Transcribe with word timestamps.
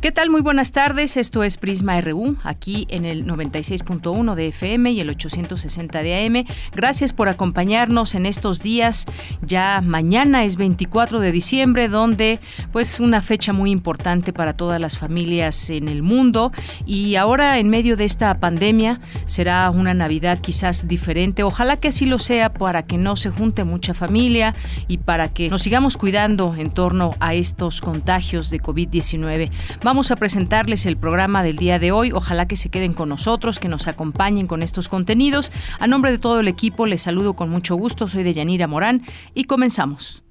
¿Qué 0.00 0.12
tal? 0.12 0.30
Muy 0.30 0.40
buenas 0.40 0.72
tardes. 0.72 1.18
Esto 1.18 1.42
es 1.42 1.58
Prisma 1.58 2.00
RU, 2.00 2.38
aquí 2.42 2.86
en 2.88 3.04
el 3.04 3.26
96.1 3.26 4.34
de 4.34 4.48
FM 4.48 4.92
y 4.92 5.00
el 5.00 5.10
860 5.10 6.02
de 6.02 6.24
AM. 6.24 6.46
Gracias 6.74 7.12
por 7.12 7.28
acompañarnos 7.28 8.14
en 8.14 8.24
estos 8.24 8.62
días. 8.62 9.04
Ya 9.42 9.82
mañana 9.84 10.44
es 10.44 10.56
24 10.56 11.20
de 11.20 11.32
diciembre, 11.32 11.88
donde 11.88 12.40
pues 12.72 12.98
una 12.98 13.20
fecha 13.20 13.52
muy 13.52 13.70
importante 13.70 14.32
para 14.32 14.54
todas 14.54 14.80
las 14.80 14.96
familias 14.96 15.68
en 15.68 15.86
el 15.86 16.02
mundo. 16.02 16.50
Y 16.86 17.16
ahora 17.16 17.58
en 17.58 17.68
medio 17.68 17.94
de 17.98 18.06
esta 18.06 18.32
pandemia 18.40 19.02
será 19.26 19.68
una 19.68 19.92
Navidad 19.92 20.38
quizás 20.38 20.88
diferente. 20.88 21.42
Ojalá 21.42 21.76
que 21.76 21.88
así 21.88 22.06
lo 22.06 22.18
sea 22.18 22.54
para 22.54 22.86
que 22.86 22.96
no 22.96 23.16
se 23.16 23.28
junte 23.28 23.64
mucha 23.64 23.92
familia 23.92 24.54
y 24.88 24.96
para 24.96 25.34
que 25.34 25.50
nos 25.50 25.60
sigamos 25.60 25.98
cuidando 25.98 26.54
en 26.56 26.70
torno 26.70 27.16
a 27.20 27.34
estos 27.34 27.82
contagios 27.82 28.48
de 28.48 28.62
COVID-19. 28.62 29.50
Vamos 29.90 30.12
a 30.12 30.14
presentarles 30.14 30.86
el 30.86 30.96
programa 30.96 31.42
del 31.42 31.56
día 31.56 31.80
de 31.80 31.90
hoy. 31.90 32.12
Ojalá 32.12 32.46
que 32.46 32.54
se 32.54 32.68
queden 32.68 32.92
con 32.92 33.08
nosotros, 33.08 33.58
que 33.58 33.66
nos 33.66 33.88
acompañen 33.88 34.46
con 34.46 34.62
estos 34.62 34.88
contenidos. 34.88 35.50
A 35.80 35.88
nombre 35.88 36.12
de 36.12 36.18
todo 36.18 36.38
el 36.38 36.46
equipo 36.46 36.86
les 36.86 37.02
saludo 37.02 37.34
con 37.34 37.50
mucho 37.50 37.74
gusto. 37.74 38.06
Soy 38.06 38.22
de 38.22 38.32
Yanira 38.32 38.68
Morán 38.68 39.02
y 39.34 39.46
comenzamos. 39.46 40.22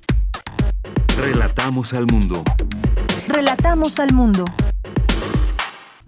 Relatamos 1.17 1.93
al 1.93 2.07
mundo. 2.07 2.41
Relatamos 3.27 3.99
al 3.99 4.13
mundo. 4.13 4.45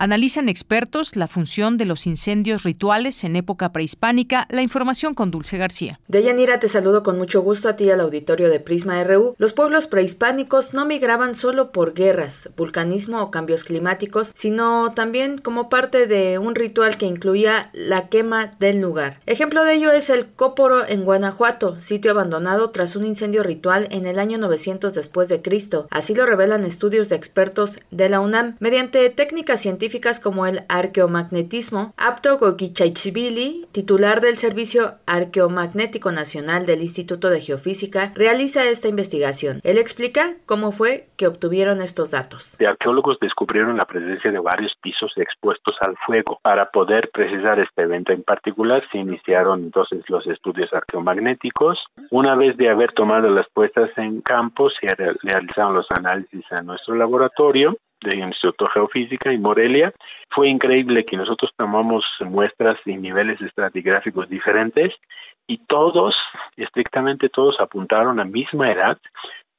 Analizan 0.01 0.49
expertos 0.49 1.15
la 1.15 1.27
función 1.27 1.77
de 1.77 1.85
los 1.85 2.07
incendios 2.07 2.63
rituales 2.63 3.23
en 3.23 3.35
época 3.35 3.71
prehispánica. 3.71 4.47
La 4.49 4.63
información 4.63 5.13
con 5.13 5.29
Dulce 5.29 5.59
García. 5.59 5.99
Deyanira, 6.07 6.59
te 6.59 6.69
saludo 6.69 7.03
con 7.03 7.19
mucho 7.19 7.43
gusto 7.43 7.69
a 7.69 7.75
ti 7.75 7.87
al 7.91 7.99
auditorio 7.99 8.49
de 8.49 8.59
Prisma 8.59 9.03
RU. 9.03 9.35
Los 9.37 9.53
pueblos 9.53 9.85
prehispánicos 9.85 10.73
no 10.73 10.87
migraban 10.87 11.35
solo 11.35 11.71
por 11.71 11.93
guerras, 11.93 12.49
vulcanismo 12.57 13.21
o 13.21 13.29
cambios 13.29 13.63
climáticos, 13.63 14.31
sino 14.33 14.91
también 14.95 15.37
como 15.37 15.69
parte 15.69 16.07
de 16.07 16.39
un 16.39 16.55
ritual 16.55 16.97
que 16.97 17.05
incluía 17.05 17.69
la 17.73 18.09
quema 18.09 18.55
del 18.59 18.81
lugar. 18.81 19.19
Ejemplo 19.27 19.63
de 19.63 19.75
ello 19.75 19.91
es 19.91 20.09
el 20.09 20.25
Cóporo 20.25 20.83
en 20.87 21.05
Guanajuato, 21.05 21.79
sitio 21.79 22.09
abandonado 22.09 22.71
tras 22.71 22.95
un 22.95 23.05
incendio 23.05 23.43
ritual 23.43 23.87
en 23.91 24.07
el 24.07 24.17
año 24.17 24.39
900 24.39 24.95
después 24.95 25.29
de 25.29 25.43
Cristo. 25.43 25.87
Así 25.91 26.15
lo 26.15 26.25
revelan 26.25 26.65
estudios 26.65 27.07
de 27.09 27.17
expertos 27.17 27.77
de 27.91 28.09
la 28.09 28.19
UNAM 28.19 28.55
mediante 28.59 29.07
técnicas 29.11 29.61
científicas 29.61 29.90
como 30.23 30.45
el 30.45 30.61
arqueomagnetismo, 30.69 31.93
Apto 31.97 32.37
Gokichaichvili, 32.37 33.65
titular 33.73 34.21
del 34.21 34.37
Servicio 34.37 34.93
Arqueomagnético 35.05 36.11
Nacional 36.11 36.65
del 36.65 36.81
Instituto 36.81 37.29
de 37.29 37.41
Geofísica, 37.41 38.13
realiza 38.15 38.63
esta 38.63 38.87
investigación. 38.87 39.59
Él 39.63 39.77
explica 39.77 40.35
cómo 40.45 40.71
fue 40.71 41.07
que 41.17 41.27
obtuvieron 41.27 41.81
estos 41.81 42.11
datos. 42.11 42.55
Los 42.59 42.69
arqueólogos 42.69 43.17
descubrieron 43.19 43.75
la 43.75 43.85
presencia 43.85 44.31
de 44.31 44.39
varios 44.39 44.73
pisos 44.81 45.11
expuestos 45.17 45.75
al 45.81 45.97
fuego. 46.05 46.39
Para 46.41 46.71
poder 46.71 47.09
precisar 47.11 47.59
este 47.59 47.81
evento 47.81 48.13
en 48.13 48.23
particular, 48.23 48.81
se 48.91 48.99
iniciaron 48.99 49.63
entonces 49.63 50.03
los 50.07 50.25
estudios 50.27 50.71
arqueomagnéticos. 50.73 51.77
Una 52.11 52.35
vez 52.35 52.55
de 52.55 52.69
haber 52.69 52.93
tomado 52.93 53.29
las 53.29 53.47
puestas 53.53 53.89
en 53.97 54.21
campo, 54.21 54.69
se 54.69 54.87
realizaron 54.95 55.75
los 55.75 55.87
análisis 55.91 56.45
en 56.57 56.65
nuestro 56.65 56.95
laboratorio 56.95 57.75
del 58.01 58.19
Instituto 58.19 58.65
de 58.65 58.71
Geofísica 58.73 59.31
y 59.31 59.37
Morelia. 59.37 59.93
Fue 60.29 60.49
increíble 60.49 61.05
que 61.05 61.17
nosotros 61.17 61.51
tomamos 61.55 62.03
muestras 62.21 62.77
y 62.85 62.95
niveles 62.95 63.41
estratigráficos 63.41 64.29
diferentes 64.29 64.93
y 65.47 65.57
todos, 65.67 66.15
estrictamente 66.55 67.29
todos, 67.29 67.55
apuntaron 67.59 68.19
a 68.19 68.25
misma 68.25 68.71
edad 68.71 68.97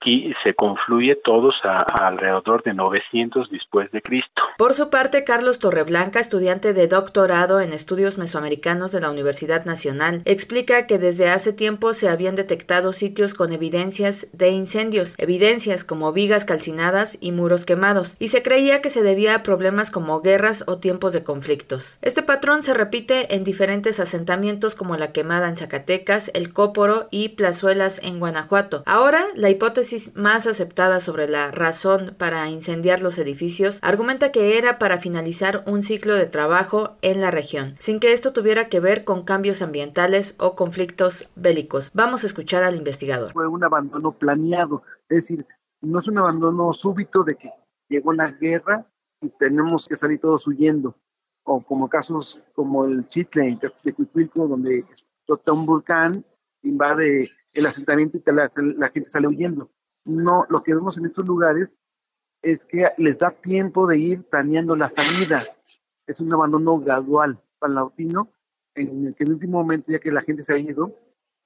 y 0.04 0.32
se 0.42 0.54
confluye 0.54 1.16
todos 1.16 1.54
a, 1.64 1.78
alrededor 2.06 2.62
de 2.62 2.74
900 2.74 3.50
después 3.50 3.90
de 3.92 4.02
Cristo. 4.02 4.42
Por 4.58 4.74
su 4.74 4.90
parte, 4.90 5.24
Carlos 5.24 5.58
Torreblanca, 5.58 6.20
estudiante 6.20 6.72
de 6.72 6.88
doctorado 6.88 7.60
en 7.60 7.72
estudios 7.72 8.18
mesoamericanos 8.18 8.92
de 8.92 9.00
la 9.00 9.10
Universidad 9.10 9.64
Nacional, 9.64 10.22
explica 10.24 10.86
que 10.86 10.98
desde 10.98 11.30
hace 11.30 11.52
tiempo 11.52 11.92
se 11.92 12.08
habían 12.08 12.34
detectado 12.34 12.92
sitios 12.92 13.34
con 13.34 13.52
evidencias 13.52 14.28
de 14.32 14.50
incendios, 14.50 15.14
evidencias 15.18 15.84
como 15.84 16.12
vigas 16.12 16.44
calcinadas 16.44 17.18
y 17.20 17.32
muros 17.32 17.64
quemados, 17.64 18.16
y 18.18 18.28
se 18.28 18.42
creía 18.42 18.82
que 18.82 18.90
se 18.90 19.02
debía 19.02 19.34
a 19.34 19.42
problemas 19.42 19.90
como 19.90 20.20
guerras 20.20 20.64
o 20.66 20.78
tiempos 20.78 21.12
de 21.12 21.24
conflictos. 21.24 21.98
Este 22.02 22.22
patrón 22.22 22.62
se 22.62 22.74
repite 22.74 23.34
en 23.34 23.44
diferentes 23.44 24.00
asentamientos 24.00 24.74
como 24.74 24.96
la 24.96 25.12
quemada 25.12 25.48
en 25.48 25.56
Zacatecas, 25.56 26.30
el 26.34 26.52
Cóporo 26.52 27.08
y 27.10 27.30
Plazuelas 27.30 28.00
en 28.02 28.18
Guanajuato. 28.18 28.82
Ahora, 28.86 29.26
la 29.34 29.50
hipótesis 29.50 29.91
más 30.14 30.46
aceptada 30.46 31.00
sobre 31.00 31.28
la 31.28 31.50
razón 31.50 32.14
para 32.16 32.48
incendiar 32.48 33.02
los 33.02 33.18
edificios 33.18 33.78
argumenta 33.82 34.32
que 34.32 34.56
era 34.56 34.78
para 34.78 34.98
finalizar 34.98 35.64
un 35.66 35.82
ciclo 35.82 36.14
de 36.14 36.24
trabajo 36.24 36.96
en 37.02 37.20
la 37.20 37.30
región, 37.30 37.76
sin 37.78 38.00
que 38.00 38.14
esto 38.14 38.32
tuviera 38.32 38.70
que 38.70 38.80
ver 38.80 39.04
con 39.04 39.22
cambios 39.22 39.60
ambientales 39.60 40.34
o 40.38 40.56
conflictos 40.56 41.28
bélicos. 41.36 41.90
Vamos 41.92 42.24
a 42.24 42.26
escuchar 42.26 42.64
al 42.64 42.76
investigador. 42.76 43.34
Fue 43.34 43.46
un 43.46 43.62
abandono 43.64 44.12
planeado, 44.12 44.82
es 45.10 45.22
decir, 45.22 45.46
no 45.82 45.98
es 45.98 46.08
un 46.08 46.16
abandono 46.16 46.72
súbito 46.72 47.22
de 47.22 47.34
que 47.34 47.50
llegó 47.90 48.14
la 48.14 48.30
guerra 48.30 48.86
y 49.20 49.28
tenemos 49.28 49.86
que 49.86 49.96
salir 49.96 50.20
todos 50.20 50.46
huyendo, 50.46 50.96
o 51.44 51.60
como 51.60 51.88
casos 51.90 52.46
como 52.54 52.86
el 52.86 53.06
Chitle 53.08 53.58
de 53.84 53.92
Cuicuilco, 53.92 54.48
donde 54.48 54.78
explota 54.78 55.52
un 55.52 55.66
volcán, 55.66 56.24
invade 56.62 57.30
el 57.52 57.66
asentamiento 57.66 58.16
y 58.16 58.22
la, 58.32 58.50
la 58.76 58.88
gente 58.88 59.10
sale 59.10 59.28
huyendo 59.28 59.70
no, 60.04 60.46
lo 60.48 60.62
que 60.62 60.74
vemos 60.74 60.98
en 60.98 61.06
estos 61.06 61.26
lugares 61.26 61.74
es 62.42 62.64
que 62.64 62.88
les 62.98 63.18
da 63.18 63.30
tiempo 63.30 63.86
de 63.86 63.98
ir 63.98 64.24
planeando 64.28 64.74
la 64.74 64.88
salida. 64.88 65.44
Es 66.06 66.20
un 66.20 66.32
abandono 66.32 66.78
gradual 66.78 67.40
palautino, 67.58 68.32
en 68.74 69.06
el 69.06 69.14
que 69.14 69.24
en 69.24 69.28
el 69.28 69.34
último 69.34 69.58
momento, 69.58 69.92
ya 69.92 70.00
que 70.00 70.10
la 70.10 70.22
gente 70.22 70.42
se 70.42 70.54
ha 70.54 70.58
ido, 70.58 70.90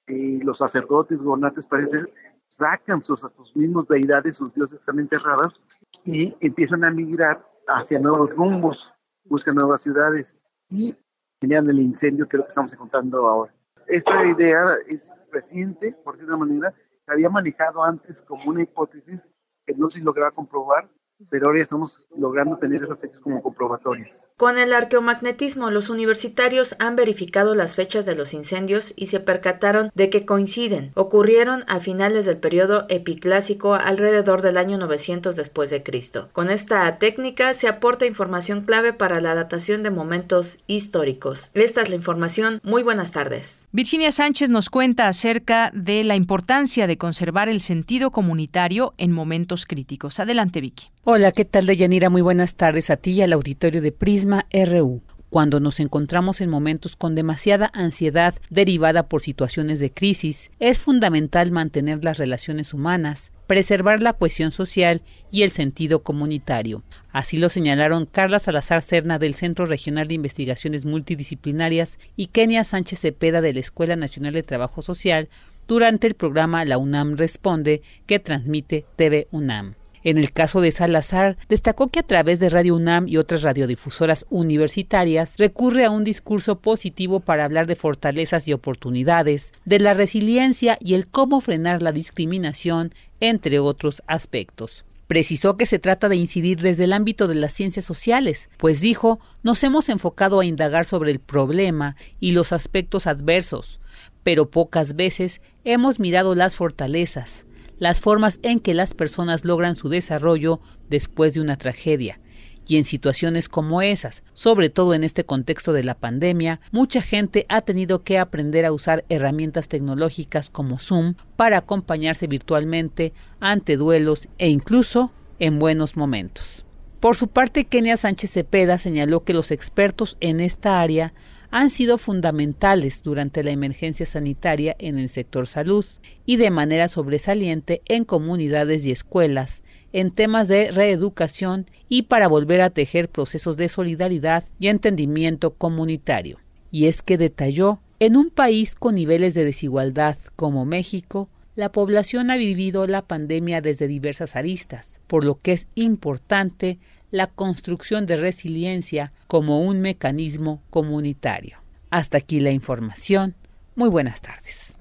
y 0.07 0.39
los 0.39 0.59
sacerdotes, 0.59 1.19
gobernantes, 1.19 1.67
parece, 1.67 2.05
sacan 2.49 3.03
sus, 3.03 3.25
a 3.25 3.29
sus 3.29 3.55
mismos 3.55 3.87
deidades, 3.89 4.37
sus 4.37 4.55
dioses 4.55 4.81
están 4.81 4.99
enterradas, 4.99 5.61
y 6.05 6.35
empiezan 6.41 6.85
a 6.85 6.91
migrar 6.91 7.45
hacia 7.67 8.01
nuevos 8.01 8.35
rumbos, 8.35 8.95
buscan 9.25 9.57
nuevas 9.57 9.83
ciudades 9.83 10.39
y 10.71 10.97
generan 11.41 11.69
el 11.69 11.81
incendio 11.81 12.27
que 12.27 12.37
es 12.37 12.39
lo 12.39 12.45
que 12.45 12.51
estamos 12.51 12.73
encontrando 12.73 13.27
ahora. 13.27 13.53
Esta 13.87 14.25
idea 14.25 14.65
es 14.87 15.23
reciente, 15.31 15.93
por 16.05 16.17
una 16.17 16.37
manera, 16.37 16.75
había 17.07 17.31
manejado 17.31 17.83
antes 17.83 18.23
como 18.23 18.51
una 18.51 18.63
hipótesis 18.63 19.21
que 19.65 19.75
no 19.75 19.91
se 19.91 20.03
lograba 20.03 20.33
comprobar, 20.33 20.89
pero 21.31 21.47
ahora 21.47 21.63
estamos 21.63 22.07
logrando 22.17 22.57
tener 22.57 22.83
esas 22.83 23.01
fechas 23.01 23.21
como 23.21 23.43
comprobatorias. 23.43 24.29
Con 24.37 24.59
el 24.59 24.73
arqueomagnetismo, 24.73 25.71
los 25.71 25.91
universitarios 25.91 26.77
han 26.79 26.97
verificado 26.97 27.55
las 27.55 27.75
fechas 27.75 28.07
de 28.07 28.15
los 28.15 28.35
incendios 28.35 28.93
y 28.97 29.07
se 29.07 29.21
percataron 29.21 29.91
de 29.95 30.11
que 30.11 30.27
coinciden. 30.27 30.91
Ocurrieron 30.95 31.65
a 31.69 31.81
finales 31.81 32.27
del 32.27 32.39
periodo 32.39 32.87
epiclásico 32.89 33.75
alrededor 33.75 34.43
del 34.43 34.57
año 34.57 34.79
900 34.79 35.37
después 35.37 35.71
de 35.71 35.83
Cristo. 35.83 36.29
Con 36.33 36.51
esta 36.51 36.99
técnica 36.99 37.55
se 37.55 37.69
aporta 37.69 38.07
información 38.07 38.63
clave 38.63 38.93
para 38.93 39.21
la 39.21 39.35
datación 39.35 39.83
de 39.83 39.91
momentos 39.91 40.63
históricos. 40.67 41.51
Esta 41.55 41.83
es 41.83 41.89
la 41.89 41.97
información. 41.97 42.61
Muy 42.63 42.83
buenas 42.83 43.13
tardes. 43.13 43.67
Virginia 43.73 44.13
Sánchez 44.13 44.51
nos 44.51 44.71
cuenta 44.71 45.09
acerca 45.09 45.71
de 45.75 46.05
la 46.05 46.17
importancia 46.17 46.87
de 46.87 46.99
conservar 46.99 47.49
el 47.49 47.61
sentido 47.61 48.11
comunitario 48.11 48.95
en 48.99 49.13
momentos 49.13 49.67
críticos. 49.67 50.21
Adelante, 50.21 50.61
Vicky. 50.61 50.91
Hola, 51.09 51.31
¿qué 51.31 51.45
tal, 51.45 51.67
Deyanira? 51.67 52.11
Muy 52.11 52.21
buenas 52.21 52.57
tardes 52.57 52.91
a 52.91 52.97
ti 52.97 53.13
y 53.13 53.23
al 53.23 53.33
auditorio 53.33 53.81
de 53.81 53.93
Prisma 53.93 54.47
RU. 54.53 55.03
Cuando 55.31 55.61
nos 55.61 55.79
encontramos 55.79 56.41
en 56.41 56.51
momentos 56.51 56.97
con 56.97 57.15
demasiada 57.15 57.71
ansiedad 57.75 58.35
derivada 58.51 59.09
por 59.09 59.23
situaciones 59.23 59.79
de 59.79 59.93
crisis, 59.93 60.51
es 60.59 60.79
fundamental 60.79 61.53
mantener 61.53 62.03
las 62.03 62.19
relaciones 62.19 62.75
humanas 62.75 63.31
preservar 63.47 64.03
la 64.03 64.15
cohesión 64.15 64.51
social 64.51 65.01
y 65.31 65.43
el 65.43 65.53
sentido 65.53 66.03
comunitario. 66.03 66.83
Así 67.13 67.37
lo 67.37 67.51
señalaron 67.51 68.07
Carla 68.07 68.41
Salazar 68.41 68.83
Cerna 68.83 69.21
del 69.21 69.35
Centro 69.35 69.65
Regional 69.65 70.09
de 70.09 70.15
Investigaciones 70.15 70.87
Multidisciplinarias 70.87 72.01
y 72.17 72.27
Kenia 72.27 72.65
Sánchez 72.65 72.99
Cepeda 72.99 73.43
de 73.43 73.53
la 73.53 73.61
Escuela 73.61 73.95
Nacional 73.95 74.33
de 74.33 74.43
Trabajo 74.43 74.83
Social 74.83 75.29
durante 75.69 76.09
el 76.09 76.15
programa 76.15 76.65
La 76.65 76.79
UNAM 76.79 77.17
Responde 77.17 77.83
que 78.07 78.19
transmite 78.19 78.85
TV 78.97 79.29
UNAM. 79.31 79.77
En 80.05 80.19
el 80.19 80.33
caso 80.33 80.61
de 80.61 80.73
Salazar, 80.73 81.37
destacó 81.49 81.89
que 81.89 82.01
a 82.01 82.07
través 82.07 82.39
de 82.39 82.49
Radio 82.49 82.77
UNAM 82.77 83.09
y 83.09 83.17
otras 83.17 83.43
radiodifusoras 83.43 84.27
universitarias 84.31 85.35
recurre 85.37 85.85
a 85.85 85.91
un 85.91 86.05
discurso 86.05 86.61
positivo 86.61 87.21
para 87.21 87.45
hablar 87.45 87.67
de 87.67 87.77
fortalezas 87.77 88.47
y 88.47 88.53
oportunidades, 88.53 89.53
de 89.65 89.79
la 89.79 89.95
resiliencia 89.95 90.79
y 90.81 90.95
el 90.95 91.07
cómo 91.07 91.41
frenar 91.41 91.83
la 91.83 91.93
discriminación, 91.93 92.95
entre 93.21 93.59
otros 93.59 94.03
aspectos. 94.07 94.85
Precisó 95.07 95.57
que 95.57 95.67
se 95.67 95.79
trata 95.79 96.09
de 96.09 96.17
incidir 96.17 96.61
desde 96.61 96.85
el 96.85 96.93
ámbito 96.93 97.29
de 97.29 97.37
las 97.37 97.53
ciencias 97.53 97.85
sociales, 97.85 98.49
pues 98.57 98.81
dijo, 98.81 99.21
nos 99.45 99.63
hemos 99.63 99.89
enfocado 99.89 100.41
a 100.41 100.45
indagar 100.45 100.85
sobre 100.85 101.13
el 101.13 101.21
problema 101.21 101.95
y 102.19 102.33
los 102.33 102.53
aspectos 102.53 103.07
adversos, 103.07 103.81
pero 104.25 104.51
pocas 104.51 104.97
veces 104.97 105.41
hemos 105.65 106.01
mirado 106.01 106.35
las 106.35 106.57
fortalezas, 106.57 107.46
las 107.79 108.01
formas 108.01 108.39
en 108.43 108.61
que 108.61 108.75
las 108.75 108.95
personas 108.95 109.45
logran 109.45 109.77
su 109.77 109.89
desarrollo 109.89 110.61
después 110.89 111.35
de 111.35 111.41
una 111.41 111.57
tragedia. 111.57 112.21
Y 112.69 112.79
en 112.79 112.85
situaciones 112.85 113.49
como 113.49 113.81
esas, 113.81 114.25
sobre 114.33 114.71
todo 114.71 114.93
en 114.95 115.05
este 115.05 115.25
contexto 115.25 115.73
de 115.73 115.85
la 115.85 115.95
pandemia, 115.95 116.61
mucha 116.73 117.01
gente 117.01 117.47
ha 117.49 117.61
tenido 117.61 118.03
que 118.03 118.19
aprender 118.19 118.65
a 118.65 118.73
usar 118.73 119.05
herramientas 119.09 119.69
tecnológicas 119.69 120.51
como 120.51 120.81
Zoom 120.81 121.15
para 121.37 121.59
acompañarse 121.59 122.27
virtualmente 122.27 123.13
ante 123.39 123.77
duelos 123.77 124.29
e 124.39 124.49
incluso 124.49 125.13
en 125.39 125.61
buenos 125.61 125.97
momentos. 125.97 126.65
Por 126.99 127.15
su 127.15 127.29
parte, 127.29 127.67
Kenia 127.67 127.97
Sánchez 127.97 128.33
Cepeda 128.33 128.79
señaló 128.79 129.23
que 129.23 129.35
los 129.35 129.53
expertos 129.53 130.17
en 130.21 130.41
esta 130.41 130.81
área 130.81 131.13
han 131.51 131.71
sido 131.71 131.99
fundamentales 131.99 133.03
durante 133.03 133.43
la 133.43 133.51
emergencia 133.51 134.07
sanitaria 134.07 134.77
en 134.79 134.99
el 134.99 135.09
sector 135.09 135.47
salud 135.47 135.85
y 136.25 136.37
de 136.37 136.51
manera 136.51 136.89
sobresaliente 136.89 137.83
en 137.87 138.05
comunidades 138.05 138.85
y 138.85 138.91
escuelas, 138.91 139.63
en 139.93 140.11
temas 140.11 140.49
de 140.49 140.71
reeducación 140.71 141.67
y 141.89 142.03
para 142.03 142.29
volver 142.29 142.61
a 142.61 142.71
tejer 142.71 143.09
procesos 143.09 143.57
de 143.57 143.69
solidaridad 143.69 144.45
y 144.59 144.69
entendimiento 144.69 145.55
comunitario. 145.55 146.39
Y 146.71 146.87
es 146.87 147.03
que 147.03 147.17
detalló, 147.17 147.81
en 147.99 148.17
un 148.17 148.29
país 148.29 148.75
con 148.75 148.95
niveles 148.95 149.33
de 149.33 149.47
desigualdad 149.47 150.19
como 150.37 150.67
México, 150.67 151.31
la 151.55 151.73
población 151.73 152.31
ha 152.31 152.37
vivido 152.37 152.87
la 152.87 153.01
pandemia 153.01 153.63
desde 153.63 153.89
diversas 153.89 154.37
aristas, 154.37 154.99
por 155.07 155.25
lo 155.25 155.41
que 155.41 155.53
es 155.53 155.69
importante 155.75 156.79
la 157.11 157.27
construcción 157.27 158.07
de 158.07 158.17
resiliencia 158.17 159.13
como 159.27 159.61
un 159.61 159.81
mecanismo 159.81 160.63
comunitario. 160.71 161.59
Hasta 161.91 162.19
aquí 162.19 162.41
la 162.41 162.51
información. 162.51 163.35
Muy 163.75 163.89
buenas 163.89 164.21
tardes. 164.21 164.75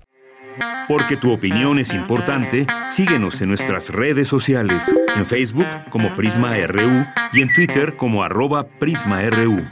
Porque 0.88 1.18
tu 1.18 1.32
opinión 1.32 1.80
es 1.80 1.94
importante, 1.94 2.66
síguenos 2.88 3.42
en 3.42 3.50
nuestras 3.50 3.90
redes 3.90 4.28
sociales, 4.28 4.96
en 5.16 5.26
Facebook 5.26 5.68
como 5.90 6.16
Prisma 6.16 6.56
RU 6.68 7.06
y 7.34 7.42
en 7.42 7.54
Twitter 7.54 7.98
como 7.98 8.24
arroba 8.24 8.68
PrismaRU. 8.80 9.66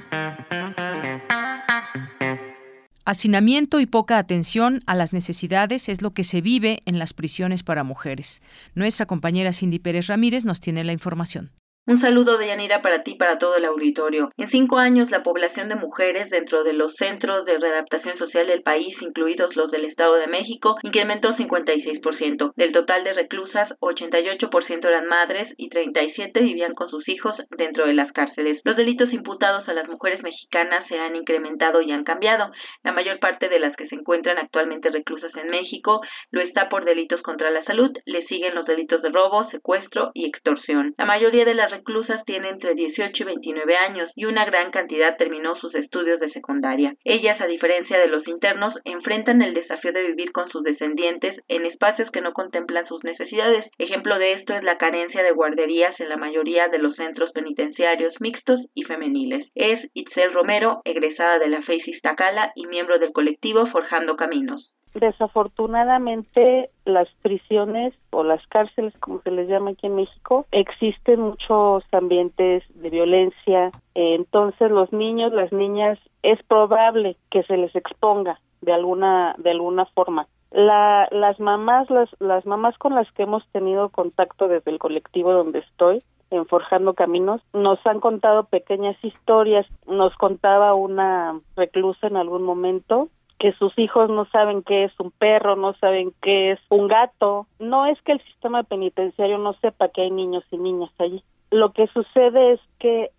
Hacinamiento 3.05 3.81
y 3.81 3.85
poca 3.85 4.17
atención 4.17 4.79
a 4.85 4.95
las 4.95 5.11
necesidades 5.11 5.89
es 5.89 6.01
lo 6.01 6.11
que 6.11 6.23
se 6.23 6.41
vive 6.41 6.81
en 6.85 6.99
las 6.99 7.13
prisiones 7.13 7.61
para 7.61 7.83
mujeres. 7.83 8.41
Nuestra 8.75 9.05
compañera 9.05 9.51
Cindy 9.51 9.79
Pérez 9.79 10.07
Ramírez 10.07 10.45
nos 10.45 10.61
tiene 10.61 10.85
la 10.85 10.93
información. 10.93 11.51
Un 11.85 11.99
saludo 11.99 12.37
de 12.37 12.47
Yanira 12.47 12.81
para 12.81 13.03
ti 13.03 13.11
y 13.11 13.17
para 13.17 13.37
todo 13.37 13.57
el 13.57 13.65
auditorio. 13.65 14.31
En 14.37 14.49
cinco 14.49 14.77
años, 14.77 15.11
la 15.11 15.21
población 15.21 15.67
de 15.67 15.75
mujeres 15.75 16.29
dentro 16.29 16.63
de 16.63 16.71
los 16.71 16.95
centros 16.95 17.43
de 17.43 17.57
readaptación 17.57 18.17
social 18.17 18.47
del 18.47 18.63
país, 18.63 18.95
incluidos 19.01 19.53
los 19.57 19.69
del 19.69 19.83
Estado 19.83 20.15
de 20.15 20.27
México, 20.27 20.77
incrementó 20.81 21.35
56%. 21.35 22.53
Del 22.55 22.71
total 22.71 23.03
de 23.03 23.11
reclusas, 23.11 23.69
88% 23.81 24.87
eran 24.87 25.07
madres 25.07 25.53
y 25.57 25.67
37 25.67 26.39
vivían 26.39 26.73
con 26.73 26.89
sus 26.89 27.05
hijos 27.09 27.35
dentro 27.57 27.85
de 27.85 27.93
las 27.93 28.13
cárceles. 28.13 28.61
Los 28.63 28.77
delitos 28.77 29.11
imputados 29.11 29.67
a 29.67 29.73
las 29.73 29.89
mujeres 29.89 30.23
mexicanas 30.23 30.87
se 30.87 30.97
han 30.97 31.17
incrementado 31.17 31.81
y 31.81 31.91
han 31.91 32.05
cambiado. 32.05 32.49
La 32.85 32.93
mayor 32.93 33.19
parte 33.19 33.49
de 33.49 33.59
las 33.59 33.75
que 33.75 33.89
se 33.89 33.95
encuentran 33.95 34.37
actualmente 34.37 34.89
reclusas 34.89 35.35
en 35.35 35.49
México 35.49 35.99
lo 36.31 36.39
está 36.39 36.69
por 36.69 36.85
delitos 36.85 37.21
contra 37.23 37.51
la 37.51 37.65
salud. 37.65 37.91
Le 38.05 38.25
siguen 38.27 38.55
los 38.55 38.65
delitos 38.65 39.01
de 39.01 39.09
robo, 39.09 39.49
secuestro 39.49 40.11
y 40.13 40.27
extorsión. 40.27 40.93
La 40.97 41.03
mayoría 41.03 41.43
de 41.43 41.55
las 41.55 41.72
reclusas 41.73 42.23
tiene 42.25 42.49
entre 42.49 42.75
18 42.75 43.23
y 43.23 43.25
29 43.25 43.75
años 43.75 44.11
y 44.15 44.25
una 44.25 44.45
gran 44.45 44.71
cantidad 44.71 45.17
terminó 45.17 45.55
sus 45.57 45.73
estudios 45.75 46.19
de 46.19 46.31
secundaria. 46.31 46.95
Ellas, 47.03 47.39
a 47.41 47.47
diferencia 47.47 47.97
de 47.97 48.07
los 48.07 48.27
internos, 48.27 48.73
enfrentan 48.85 49.41
el 49.41 49.53
desafío 49.53 49.91
de 49.91 50.07
vivir 50.07 50.31
con 50.31 50.49
sus 50.49 50.63
descendientes 50.63 51.35
en 51.47 51.65
espacios 51.65 52.09
que 52.11 52.21
no 52.21 52.33
contemplan 52.33 52.87
sus 52.87 53.03
necesidades. 53.03 53.65
Ejemplo 53.77 54.19
de 54.19 54.33
esto 54.33 54.53
es 54.53 54.63
la 54.63 54.77
carencia 54.77 55.23
de 55.23 55.31
guarderías 55.31 55.99
en 55.99 56.09
la 56.09 56.17
mayoría 56.17 56.67
de 56.67 56.79
los 56.79 56.95
centros 56.95 57.31
penitenciarios 57.31 58.13
mixtos 58.19 58.59
y 58.73 58.83
femeniles. 58.83 59.47
Es 59.55 59.79
Itzel 59.93 60.33
Romero, 60.33 60.81
egresada 60.85 61.39
de 61.39 61.49
la 61.49 61.61
FEIS 61.63 61.87
Iztacala 61.87 62.51
y 62.55 62.67
miembro 62.67 62.99
del 62.99 63.11
colectivo 63.11 63.65
Forjando 63.67 64.15
Caminos. 64.15 64.73
Desafortunadamente, 64.93 66.69
las 66.85 67.07
prisiones 67.21 67.93
o 68.11 68.23
las 68.23 68.45
cárceles, 68.47 68.93
como 68.99 69.21
se 69.21 69.31
les 69.31 69.47
llama 69.47 69.71
aquí 69.71 69.87
en 69.87 69.95
México, 69.95 70.45
existen 70.51 71.21
muchos 71.21 71.83
ambientes 71.91 72.63
de 72.75 72.89
violencia. 72.89 73.71
Entonces, 73.95 74.69
los 74.69 74.93
niños, 74.93 75.33
las 75.33 75.51
niñas, 75.51 75.97
es 76.21 76.41
probable 76.43 77.17
que 77.31 77.43
se 77.43 77.57
les 77.57 77.75
exponga 77.75 78.39
de 78.61 78.73
alguna 78.73 79.35
de 79.37 79.51
alguna 79.51 79.85
forma. 79.85 80.27
La, 80.51 81.07
las 81.11 81.39
mamás, 81.39 81.89
las, 81.89 82.09
las 82.19 82.45
mamás 82.45 82.77
con 82.77 82.93
las 82.93 83.11
que 83.13 83.23
hemos 83.23 83.45
tenido 83.47 83.89
contacto 83.89 84.47
desde 84.47 84.69
el 84.69 84.77
colectivo 84.77 85.33
donde 85.33 85.59
estoy, 85.59 86.03
en 86.29 86.45
Forjando 86.45 86.93
Caminos, 86.93 87.41
nos 87.53 87.79
han 87.85 87.99
contado 87.99 88.45
pequeñas 88.45 88.95
historias. 89.03 89.65
Nos 89.87 90.15
contaba 90.15 90.75
una 90.75 91.39
reclusa 91.55 92.07
en 92.07 92.17
algún 92.17 92.43
momento 92.43 93.09
que 93.43 93.51
sus 93.59 93.77
hijos 93.77 94.09
no 94.09 94.23
saben 94.31 94.63
qué 94.63 94.85
es 94.85 94.97
un 95.01 95.11
perro, 95.11 95.57
no 95.57 95.73
saben 95.73 96.13
qué 96.21 96.51
es 96.51 96.59
un 96.69 96.87
gato. 96.87 97.45
No 97.59 97.85
es 97.87 98.01
que 98.03 98.13
el 98.13 98.21
sistema 98.21 98.63
penitenciario 98.63 99.37
no 99.37 99.51
sepa 99.55 99.89
que 99.89 100.03
hay 100.03 100.11
niños 100.11 100.45
y 100.49 100.57
niñas 100.57 100.91
allí. 100.97 101.21
Lo 101.51 101.73
que 101.73 101.87
sucede 101.87 102.53
es 102.53 102.61
que 102.79 103.09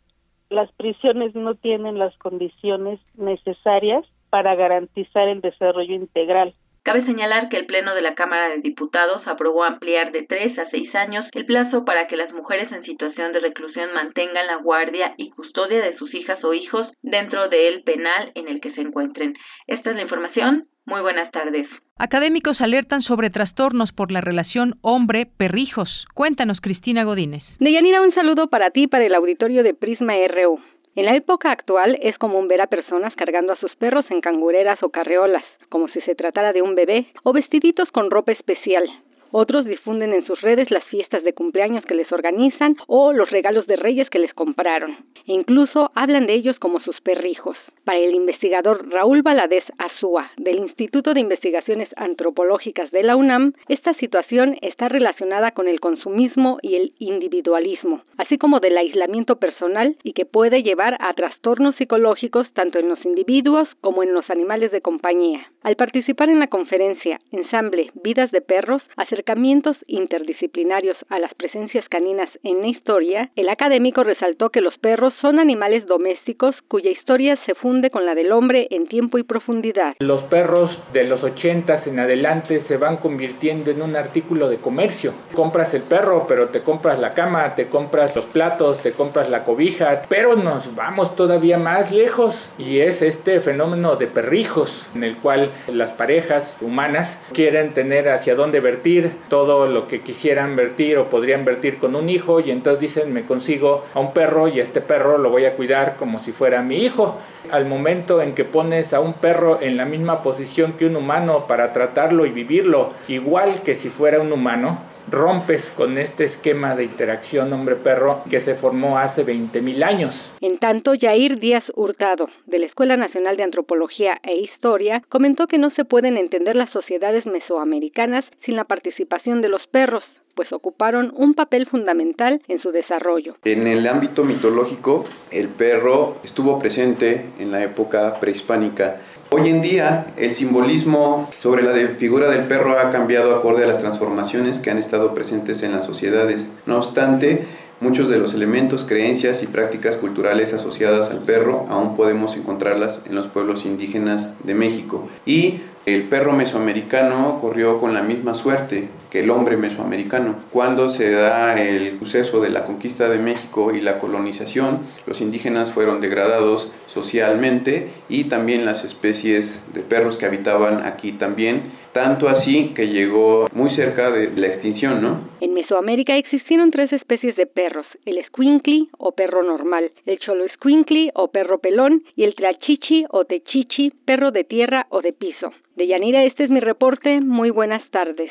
las 0.49 0.73
prisiones 0.73 1.35
no 1.35 1.57
tienen 1.57 1.99
las 1.99 2.17
condiciones 2.17 3.01
necesarias 3.19 4.07
para 4.31 4.55
garantizar 4.55 5.29
el 5.29 5.43
desarrollo 5.43 5.95
integral 5.95 6.55
Cabe 6.85 7.03
señalar 7.07 7.49
que 7.49 7.57
el 7.57 7.65
Pleno 7.65 7.95
de 7.95 8.03
la 8.03 8.15
Cámara 8.15 8.51
de 8.51 8.61
Diputados 8.61 9.27
aprobó 9.27 9.65
ampliar 9.65 10.13
de 10.13 10.25
tres 10.25 10.59
a 10.59 10.69
seis 10.69 10.95
años 10.95 11.25
el 11.33 11.47
plazo 11.47 11.87
para 11.87 12.07
que 12.07 12.17
las 12.17 12.31
mujeres 12.35 12.71
en 12.73 12.85
situación 12.85 13.33
de 13.33 13.41
reclusión 13.41 13.95
mantengan 13.95 14.47
la 14.47 14.57
guardia 14.57 15.15
y 15.17 15.31
custodia 15.31 15.81
de 15.81 15.97
sus 15.97 16.15
hijas 16.15 16.45
o 16.45 16.53
hijos 16.53 16.87
dentro 17.01 17.49
del 17.49 17.83
penal 17.85 18.33
en 18.35 18.49
el 18.49 18.61
que 18.61 18.75
se 18.75 18.83
encuentren. 18.83 19.33
Esta 19.67 19.91
es 19.91 19.97
la 19.97 20.03
información. 20.03 20.69
Muy 20.85 21.01
buenas 21.01 21.33
tardes. 21.33 21.67
Académicos 21.99 22.61
alertan 22.61 23.01
sobre 23.01 23.31
trastornos 23.31 23.95
por 23.95 24.13
la 24.13 24.21
relación 24.21 24.75
hombre-perrijos. 24.83 26.07
Cuéntanos, 26.13 26.61
Cristina 26.61 27.05
Godínez. 27.05 27.57
Deyanira, 27.61 28.03
un 28.03 28.15
saludo 28.15 28.49
para 28.49 28.71
ti 28.73 28.89
para 28.89 29.07
el 29.07 29.15
auditorio 29.15 29.63
de 29.63 29.73
Prisma 29.73 30.13
RU. 30.29 30.61
En 30.97 31.07
la 31.07 31.17
época 31.17 31.51
actual 31.51 31.99
es 32.01 32.17
común 32.19 32.47
ver 32.47 32.61
a 32.61 32.69
personas 32.69 33.15
cargando 33.17 33.53
a 33.53 33.57
sus 33.57 33.75
perros 33.77 34.05
en 34.11 34.21
cangureras 34.21 34.81
o 34.83 34.91
carreolas, 34.91 35.43
como 35.69 35.89
si 35.89 36.01
se 36.03 36.15
tratara 36.15 36.53
de 36.53 36.63
un 36.63 36.77
bebé, 36.77 37.07
o 37.25 37.33
vestiditos 37.33 37.91
con 37.91 38.13
ropa 38.13 38.31
especial. 38.31 38.89
Otros 39.37 39.65
difunden 39.65 40.13
en 40.13 40.25
sus 40.25 40.41
redes 40.43 40.71
las 40.71 40.85
fiestas 40.85 41.25
de 41.25 41.33
cumpleaños 41.33 41.85
que 41.87 41.97
les 41.97 42.13
organizan 42.13 42.77
o 42.87 43.13
los 43.13 43.29
regalos 43.31 43.67
de 43.67 43.75
reyes 43.75 44.09
que 44.09 44.21
les 44.21 44.33
compraron. 44.33 44.93
E 45.27 45.33
incluso 45.33 45.91
hablan 45.97 46.29
de 46.29 46.35
ellos 46.35 46.57
como 46.61 46.79
sus 46.79 47.01
perrijos. 47.01 47.57
Para 47.85 47.99
el 47.99 48.15
investigador 48.15 48.89
Raúl 48.91 49.23
Valadez 49.23 49.65
Azúa, 49.77 50.31
del 50.37 50.59
Instituto 50.59 51.15
de 51.15 51.21
Investigaciones 51.21 51.89
Antropológicas 51.97 52.93
de 52.93 53.03
la 53.03 53.17
UNAM, 53.17 53.55
esta 53.67 53.93
situación 53.95 54.57
está 54.63 54.89
relacionada 54.89 55.51
con 55.51 55.67
el 55.67 55.81
consumismo 55.81 56.59
y 56.63 56.77
el 56.77 56.93
individualismo, 57.01 58.03
así 58.19 58.39
como 58.39 58.61
del 58.61 58.79
aislamiento 58.79 59.41
personal 59.41 59.97
y 60.05 60.13
que 60.13 60.27
puede 60.27 60.63
llevar 60.63 60.97
a 61.01 61.13
trastornos 61.15 61.75
psicológicos 61.75 62.47
tanto 62.53 62.79
en 62.79 62.89
los 62.89 63.05
individuos 63.05 63.69
como 63.81 64.05
en 64.05 64.15
los 64.15 64.31
animales 64.31 64.71
de 64.71 64.81
compañía. 64.81 65.45
Al 65.65 65.75
participar 65.75 66.29
en 66.29 66.39
la 66.39 66.47
conferencia 66.47 67.19
Ensamble 67.33 67.91
Vidas 67.95 68.31
de 68.31 68.41
Perros, 68.41 68.83
acerca 68.97 69.24
acercamientos 69.25 69.77
interdisciplinarios 69.87 70.99
a 71.09 71.19
las 71.19 71.33
presencias 71.33 71.87
caninas 71.89 72.29
en 72.43 72.61
la 72.61 72.69
historia, 72.69 73.31
el 73.37 73.49
académico 73.49 74.05
resaltó 74.05 74.51
que 74.51 74.61
los 74.61 74.77
perros 74.79 75.15
son 75.23 75.39
animales 75.39 75.87
domésticos 75.87 76.55
cuya 76.69 76.91
historia 76.91 77.39
se 77.47 77.55
funde 77.55 77.89
con 77.89 78.05
la 78.05 78.15
del 78.15 78.33
hombre 78.33 78.67
en 78.71 78.87
tiempo 78.87 79.17
y 79.17 79.23
profundidad. 79.23 79.95
Los 80.01 80.25
perros 80.25 80.79
de 80.93 81.05
los 81.05 81.25
ochentas 81.25 81.87
en 81.87 82.01
adelante 82.01 82.61
se 82.61 82.77
van 82.77 82.99
convirtiendo 82.99 83.71
en 83.71 83.81
un 83.81 83.97
artículo 83.97 84.51
de 84.51 84.59
comercio. 84.59 85.15
Compras 85.35 85.73
el 85.73 85.83
perro, 85.83 86.27
pero 86.29 86.49
te 86.51 86.61
compras 86.61 86.99
la 86.99 87.15
cama, 87.15 87.55
te 87.55 87.69
compras 87.69 88.15
los 88.15 88.27
platos, 88.27 88.83
te 88.83 88.93
compras 88.93 89.31
la 89.31 89.45
cobija, 89.45 90.03
pero 90.07 90.37
nos 90.37 90.75
vamos 90.77 91.17
todavía 91.17 91.57
más 91.57 91.93
lejos 91.93 92.51
y 92.59 92.81
es 92.81 93.01
este 93.01 93.41
fenómeno 93.41 93.97
de 93.97 94.07
perrijos 94.07 94.87
en 94.95 95.03
el 95.03 95.17
cual 95.17 95.51
las 95.73 95.93
parejas 95.93 96.59
humanas 96.61 97.19
quieren 97.33 97.73
tener 97.73 98.11
hacia 98.11 98.35
dónde 98.35 98.61
vertir 98.61 99.14
todo 99.29 99.67
lo 99.67 99.87
que 99.87 100.01
quisieran 100.01 100.57
vertir 100.57 100.99
o 100.99 101.09
podrían 101.09 101.45
vertir 101.45 101.79
con 101.79 101.95
un 101.95 102.09
hijo 102.09 102.41
y 102.41 102.51
entonces 102.51 102.81
dicen 102.81 103.13
me 103.13 103.25
consigo 103.25 103.85
a 103.95 104.01
un 104.01 104.13
perro 104.13 104.49
y 104.49 104.61
este 104.61 104.81
perro 104.81 105.19
lo 105.19 105.31
voy 105.31 105.45
a 105.45 105.55
cuidar 105.55 105.97
como 105.97 106.21
si 106.21 106.33
fuera 106.33 106.63
mi 106.63 106.77
hijo. 106.77 107.19
Al 107.51 107.67
momento 107.67 108.21
en 108.21 108.35
que 108.35 108.45
pones 108.45 108.93
a 108.93 109.01
un 109.01 109.15
perro 109.15 109.59
en 109.61 109.77
la 109.77 109.85
misma 109.85 110.23
posición 110.23 110.75
que 110.75 110.87
un 110.87 110.97
humano 110.97 111.47
para 111.47 111.73
tratarlo 111.73 112.27
y 112.27 112.31
vivirlo 112.31 112.93
igual 113.09 113.63
que 113.63 113.75
si 113.75 113.91
fuera 113.91 114.21
un 114.21 114.33
humano, 114.33 114.81
rompes 115.11 115.71
con 115.77 115.99
este 115.99 116.25
esquema 116.25 116.75
de 116.75 116.85
interacción 116.85 117.53
hombre-perro 117.53 118.23
que 118.29 118.41
se 118.41 118.55
formó 118.55 118.99
hace 118.99 119.25
20.000 119.25 119.83
años. 119.83 120.33
En 120.41 120.59
tanto, 120.59 120.93
Jair 121.01 121.39
Díaz 121.39 121.65
Hurtado, 121.75 122.29
de 122.47 122.59
la 122.59 122.67
Escuela 122.67 122.97
Nacional 122.97 123.37
de 123.37 123.45
Antropología 123.45 124.19
e 124.23 124.37
Historia, 124.37 125.03
comentó 125.09 125.47
que 125.47 125.59
no 125.59 125.71
se 125.71 125.85
pueden 125.85 126.17
entender 126.17 126.57
las 126.57 126.71
sociedades 126.71 127.27
mesoamericanas 127.27 128.25
sin 128.45 128.57
la 128.57 128.65
participación 128.65 129.41
de 129.41 129.49
los 129.49 129.67
perros 129.69 130.03
pues 130.35 130.53
ocuparon 130.53 131.13
un 131.17 131.35
papel 131.35 131.67
fundamental 131.67 132.43
en 132.49 132.61
su 132.61 132.71
desarrollo. 132.73 133.37
En 133.45 133.67
el 133.67 133.87
ámbito 133.87 134.25
mitológico, 134.25 135.05
el 135.31 135.49
perro 135.49 136.17
estuvo 136.25 136.59
presente 136.59 137.27
en 137.39 137.53
la 137.53 137.63
época 137.63 138.19
prehispánica 138.21 139.01
Hoy 139.37 139.49
en 139.49 139.63
día 139.63 140.15
el 140.17 140.33
simbolismo 140.37 141.29
sobre 141.41 141.65
la 141.65 141.73
figura 141.97 142.31
del 142.31 142.45
perro 142.45 142.79
ha 142.79 142.93
cambiado 142.93 143.35
acorde 143.35 143.65
a 143.65 143.67
las 143.67 143.81
transformaciones 143.81 144.61
que 144.61 144.71
han 144.71 144.79
estado 144.79 145.13
presentes 145.13 145.65
en 145.65 145.73
las 145.73 145.85
sociedades. 145.85 146.53
No 146.67 146.79
obstante, 146.79 147.45
muchos 147.81 148.09
de 148.09 148.19
los 148.19 148.33
elementos, 148.33 148.85
creencias 148.85 149.43
y 149.43 149.49
prácticas 149.49 149.97
culturales 149.97 150.55
asociadas 150.55 151.11
al 151.11 151.19
perro 151.19 151.67
aún 151.69 151.97
podemos 151.97 152.37
encontrarlas 152.37 153.01
en 153.07 153.17
los 153.17 153.27
pueblos 153.27 153.67
indígenas 153.67 154.29
de 154.45 154.55
México. 154.55 155.09
Y 155.27 155.63
el 155.85 156.05
perro 156.05 156.33
mesoamericano 156.33 157.39
corrió 157.41 157.81
con 157.81 157.93
la 157.93 158.03
misma 158.03 158.35
suerte 158.35 158.89
el 159.15 159.31
hombre 159.31 159.57
mesoamericano. 159.57 160.37
Cuando 160.51 160.89
se 160.89 161.13
da 161.13 161.61
el 161.61 161.99
suceso 161.99 162.41
de 162.41 162.51
la 162.51 162.65
conquista 162.65 163.09
de 163.09 163.19
México 163.19 163.73
y 163.75 163.81
la 163.81 163.99
colonización, 163.99 164.81
los 165.07 165.21
indígenas 165.21 165.73
fueron 165.73 166.01
degradados 166.01 166.73
socialmente 166.87 167.91
y 168.09 168.25
también 168.25 168.65
las 168.65 168.85
especies 168.85 169.71
de 169.73 169.81
perros 169.81 170.17
que 170.17 170.27
habitaban 170.27 170.85
aquí 170.85 171.13
también, 171.13 171.63
tanto 171.93 172.29
así 172.29 172.75
que 172.75 172.89
llegó 172.89 173.47
muy 173.53 173.71
cerca 173.71 174.11
de 174.11 174.31
la 174.37 174.49
extinción, 174.49 175.01
¿no? 175.01 175.21
En 175.41 175.55
Mesoamérica 175.55 176.17
existieron 176.17 176.71
tres 176.71 176.93
especies 176.93 177.37
de 177.37 177.47
perros, 177.47 177.87
el 178.05 178.25
squinkly 178.27 178.89
o 178.99 179.13
perro 179.13 179.43
normal, 179.43 179.93
el 180.07 180.19
cholo 180.19 180.45
squinkly 180.57 181.11
o 181.15 181.29
perro 181.29 181.59
pelón 181.59 182.03
y 182.17 182.25
el 182.25 182.35
trachichi 182.35 183.05
o 183.11 183.25
techichi, 183.25 183.91
perro 184.05 184.33
de 184.33 184.45
tierra 184.45 184.87
o 184.91 185.01
de 185.01 185.13
piso. 185.13 185.53
De 185.77 185.87
Yanira, 185.87 186.25
este 186.25 186.45
es 186.45 186.51
mi 186.51 186.61
reporte. 186.61 187.21
Muy 187.21 187.51
buenas 187.51 187.83
tardes. 187.91 188.31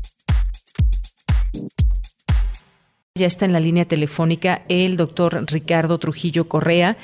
Ya 3.15 3.27
está 3.27 3.43
en 3.43 3.51
la 3.51 3.59
línea 3.59 3.83
telefónica 3.83 4.61
el 4.69 4.95
doctor 4.95 5.43
Ricardo 5.51 5.97
Trujillo 5.97 6.47
Correa, 6.47 6.95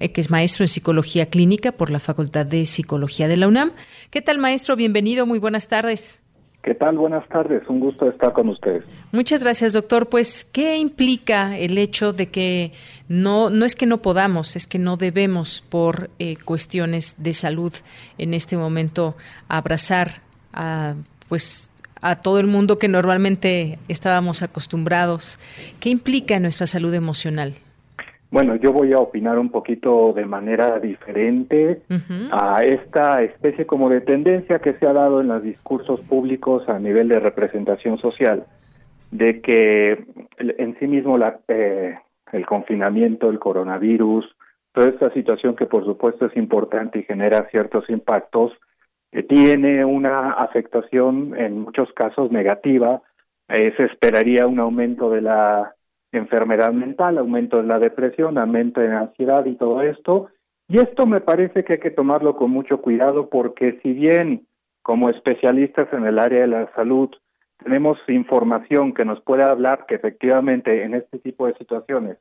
eh, 0.00 0.10
que 0.10 0.20
es 0.20 0.28
maestro 0.28 0.64
en 0.64 0.68
psicología 0.68 1.26
clínica 1.26 1.70
por 1.70 1.88
la 1.88 2.00
Facultad 2.00 2.44
de 2.44 2.66
Psicología 2.66 3.28
de 3.28 3.36
la 3.36 3.46
UNAM. 3.46 3.70
¿Qué 4.10 4.20
tal, 4.22 4.38
maestro? 4.38 4.74
Bienvenido, 4.74 5.24
muy 5.24 5.38
buenas 5.38 5.68
tardes. 5.68 6.20
¿Qué 6.64 6.74
tal? 6.74 6.98
Buenas 6.98 7.28
tardes, 7.28 7.62
un 7.68 7.78
gusto 7.78 8.08
estar 8.08 8.32
con 8.32 8.48
ustedes. 8.48 8.82
Muchas 9.12 9.44
gracias, 9.44 9.72
doctor. 9.72 10.08
Pues, 10.08 10.44
¿qué 10.44 10.78
implica 10.78 11.56
el 11.56 11.78
hecho 11.78 12.12
de 12.12 12.28
que 12.28 12.72
no, 13.06 13.48
no 13.48 13.64
es 13.64 13.76
que 13.76 13.86
no 13.86 14.02
podamos, 14.02 14.56
es 14.56 14.66
que 14.66 14.80
no 14.80 14.96
debemos, 14.96 15.62
por 15.68 16.10
eh, 16.18 16.38
cuestiones 16.44 17.22
de 17.22 17.34
salud, 17.34 17.72
en 18.18 18.34
este 18.34 18.56
momento 18.56 19.14
abrazar 19.46 20.22
a, 20.52 20.96
pues, 21.28 21.71
a 22.02 22.16
todo 22.16 22.40
el 22.40 22.46
mundo 22.46 22.76
que 22.76 22.88
normalmente 22.88 23.78
estábamos 23.88 24.42
acostumbrados. 24.42 25.38
¿Qué 25.80 25.88
implica 25.88 26.34
en 26.34 26.42
nuestra 26.42 26.66
salud 26.66 26.92
emocional? 26.92 27.54
Bueno, 28.32 28.56
yo 28.56 28.72
voy 28.72 28.94
a 28.94 28.98
opinar 28.98 29.38
un 29.38 29.50
poquito 29.50 30.14
de 30.14 30.24
manera 30.24 30.78
diferente 30.80 31.82
a 32.30 32.64
esta 32.64 33.22
especie 33.22 33.66
como 33.66 33.90
de 33.90 34.00
tendencia 34.00 34.58
que 34.58 34.72
se 34.74 34.86
ha 34.86 34.94
dado 34.94 35.20
en 35.20 35.28
los 35.28 35.42
discursos 35.42 36.00
públicos 36.00 36.66
a 36.66 36.78
nivel 36.78 37.08
de 37.08 37.20
representación 37.20 37.98
social, 37.98 38.46
de 39.10 39.42
que 39.42 40.06
en 40.38 40.78
sí 40.78 40.86
mismo 40.86 41.18
la, 41.18 41.40
eh, 41.46 41.98
el 42.32 42.46
confinamiento, 42.46 43.28
el 43.28 43.38
coronavirus, 43.38 44.24
toda 44.72 44.88
esta 44.88 45.12
situación 45.12 45.54
que 45.54 45.66
por 45.66 45.84
supuesto 45.84 46.24
es 46.24 46.34
importante 46.34 47.00
y 47.00 47.02
genera 47.02 47.48
ciertos 47.50 47.84
impactos, 47.90 48.52
tiene 49.28 49.84
una 49.84 50.32
afectación 50.32 51.34
en 51.38 51.60
muchos 51.60 51.92
casos 51.92 52.30
negativa. 52.30 53.02
Eh, 53.48 53.74
se 53.76 53.86
esperaría 53.86 54.46
un 54.46 54.58
aumento 54.58 55.10
de 55.10 55.20
la 55.20 55.74
enfermedad 56.12 56.72
mental, 56.72 57.18
aumento 57.18 57.58
de 57.58 57.68
la 57.68 57.78
depresión, 57.78 58.38
aumento 58.38 58.80
de 58.80 58.88
la 58.88 59.00
ansiedad 59.00 59.44
y 59.46 59.56
todo 59.56 59.82
esto. 59.82 60.30
Y 60.68 60.78
esto 60.78 61.06
me 61.06 61.20
parece 61.20 61.64
que 61.64 61.74
hay 61.74 61.80
que 61.80 61.90
tomarlo 61.90 62.36
con 62.36 62.50
mucho 62.50 62.80
cuidado 62.80 63.28
porque 63.28 63.78
si 63.82 63.92
bien 63.92 64.46
como 64.82 65.08
especialistas 65.10 65.92
en 65.92 66.06
el 66.06 66.18
área 66.18 66.40
de 66.42 66.46
la 66.46 66.72
salud 66.74 67.10
tenemos 67.62 67.98
información 68.08 68.92
que 68.92 69.04
nos 69.04 69.20
puede 69.20 69.44
hablar 69.44 69.86
que 69.86 69.94
efectivamente 69.94 70.82
en 70.82 70.94
este 70.94 71.18
tipo 71.18 71.46
de 71.46 71.54
situaciones 71.54 72.18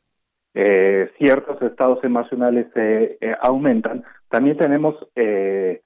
eh, 0.53 1.09
ciertos 1.17 1.61
estados 1.61 2.03
emocionales 2.03 2.67
se 2.73 3.17
eh, 3.21 3.35
aumentan, 3.41 4.03
también 4.29 4.57
tenemos 4.57 4.95
eh, 5.15 5.81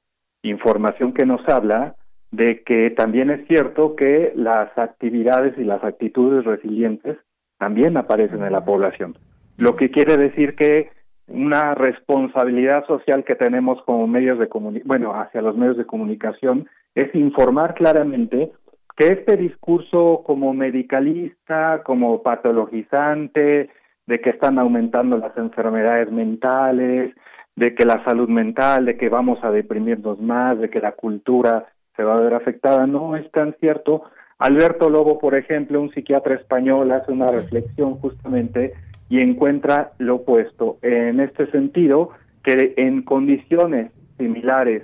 información 0.50 1.14
que 1.14 1.26
nos 1.26 1.48
habla 1.48 1.96
de 2.32 2.64
que 2.64 2.90
también 2.92 3.30
es 3.30 3.48
cierto 3.48 3.96
que 3.96 4.34
las 4.36 4.78
actividades 4.78 5.58
y 5.58 5.64
las 5.64 5.84
actitudes 5.84 6.44
resilientes 6.44 7.18
también 7.58 7.98
aparecen 7.98 8.44
en 8.44 8.52
la 8.52 8.66
población. 8.66 9.18
Lo 9.58 9.76
que 9.76 9.90
quiere 9.90 10.18
decir 10.18 10.56
que 10.56 10.90
una 11.28 11.74
responsabilidad 11.74 12.86
social 12.86 13.24
que 13.24 13.36
tenemos 13.36 13.82
como 13.84 14.06
medios 14.08 14.38
de 14.38 14.50
comunicación, 14.50 14.88
bueno, 14.88 15.14
hacia 15.14 15.42
los 15.42 15.56
medios 15.56 15.78
de 15.78 15.86
comunicación, 15.86 16.68
es 16.94 17.14
informar 17.16 17.74
claramente 17.74 18.52
que 18.96 19.08
este 19.08 19.38
discurso 19.38 20.24
como 20.26 20.54
medicalista, 20.54 21.82
como 21.84 22.22
patologizante, 22.22 23.70
de 24.08 24.22
que 24.22 24.30
están 24.30 24.60
aumentando 24.60 25.18
las 25.18 25.36
enfermedades 25.38 26.12
mentales, 26.12 27.14
de 27.56 27.74
que 27.74 27.86
la 27.86 28.04
salud 28.04 28.30
mental, 28.30 28.86
de 28.86 28.98
que 28.98 29.10
vamos 29.10 29.40
a 29.44 29.52
deprimirnos 29.52 30.20
más, 30.20 30.60
de 30.60 30.70
que 30.70 30.80
la 30.80 30.92
cultura 30.92 31.66
se 31.96 32.04
va 32.04 32.16
a 32.16 32.22
ver 32.22 32.34
afectada. 32.34 32.86
No 32.88 33.16
es 33.16 33.30
tan 33.32 33.56
cierto. 33.60 34.04
Alberto 34.38 34.90
Lobo, 34.90 35.20
por 35.20 35.36
ejemplo, 35.36 35.82
un 35.82 35.92
psiquiatra 35.92 36.36
español, 36.36 36.92
hace 36.92 37.12
una 37.12 37.32
reflexión 37.32 37.96
justamente 37.96 38.74
y 39.10 39.20
encuentra 39.20 39.92
lo 39.98 40.16
opuesto. 40.16 40.78
En 40.82 41.20
este 41.20 41.50
sentido, 41.52 42.10
que 42.44 42.74
en 42.78 43.04
condiciones 43.04 43.92
similares 44.18 44.84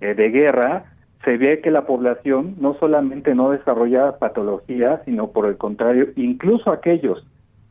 eh, 0.00 0.14
de 0.14 0.30
guerra, 0.30 0.84
se 1.24 1.38
ve 1.38 1.60
que 1.60 1.70
la 1.70 1.86
población 1.86 2.56
no 2.58 2.74
solamente 2.78 3.34
no 3.34 3.50
desarrolla 3.50 4.18
patologías, 4.18 5.00
sino 5.04 5.28
por 5.28 5.46
el 5.46 5.56
contrario, 5.56 6.08
incluso 6.16 6.70
aquellos 6.70 7.26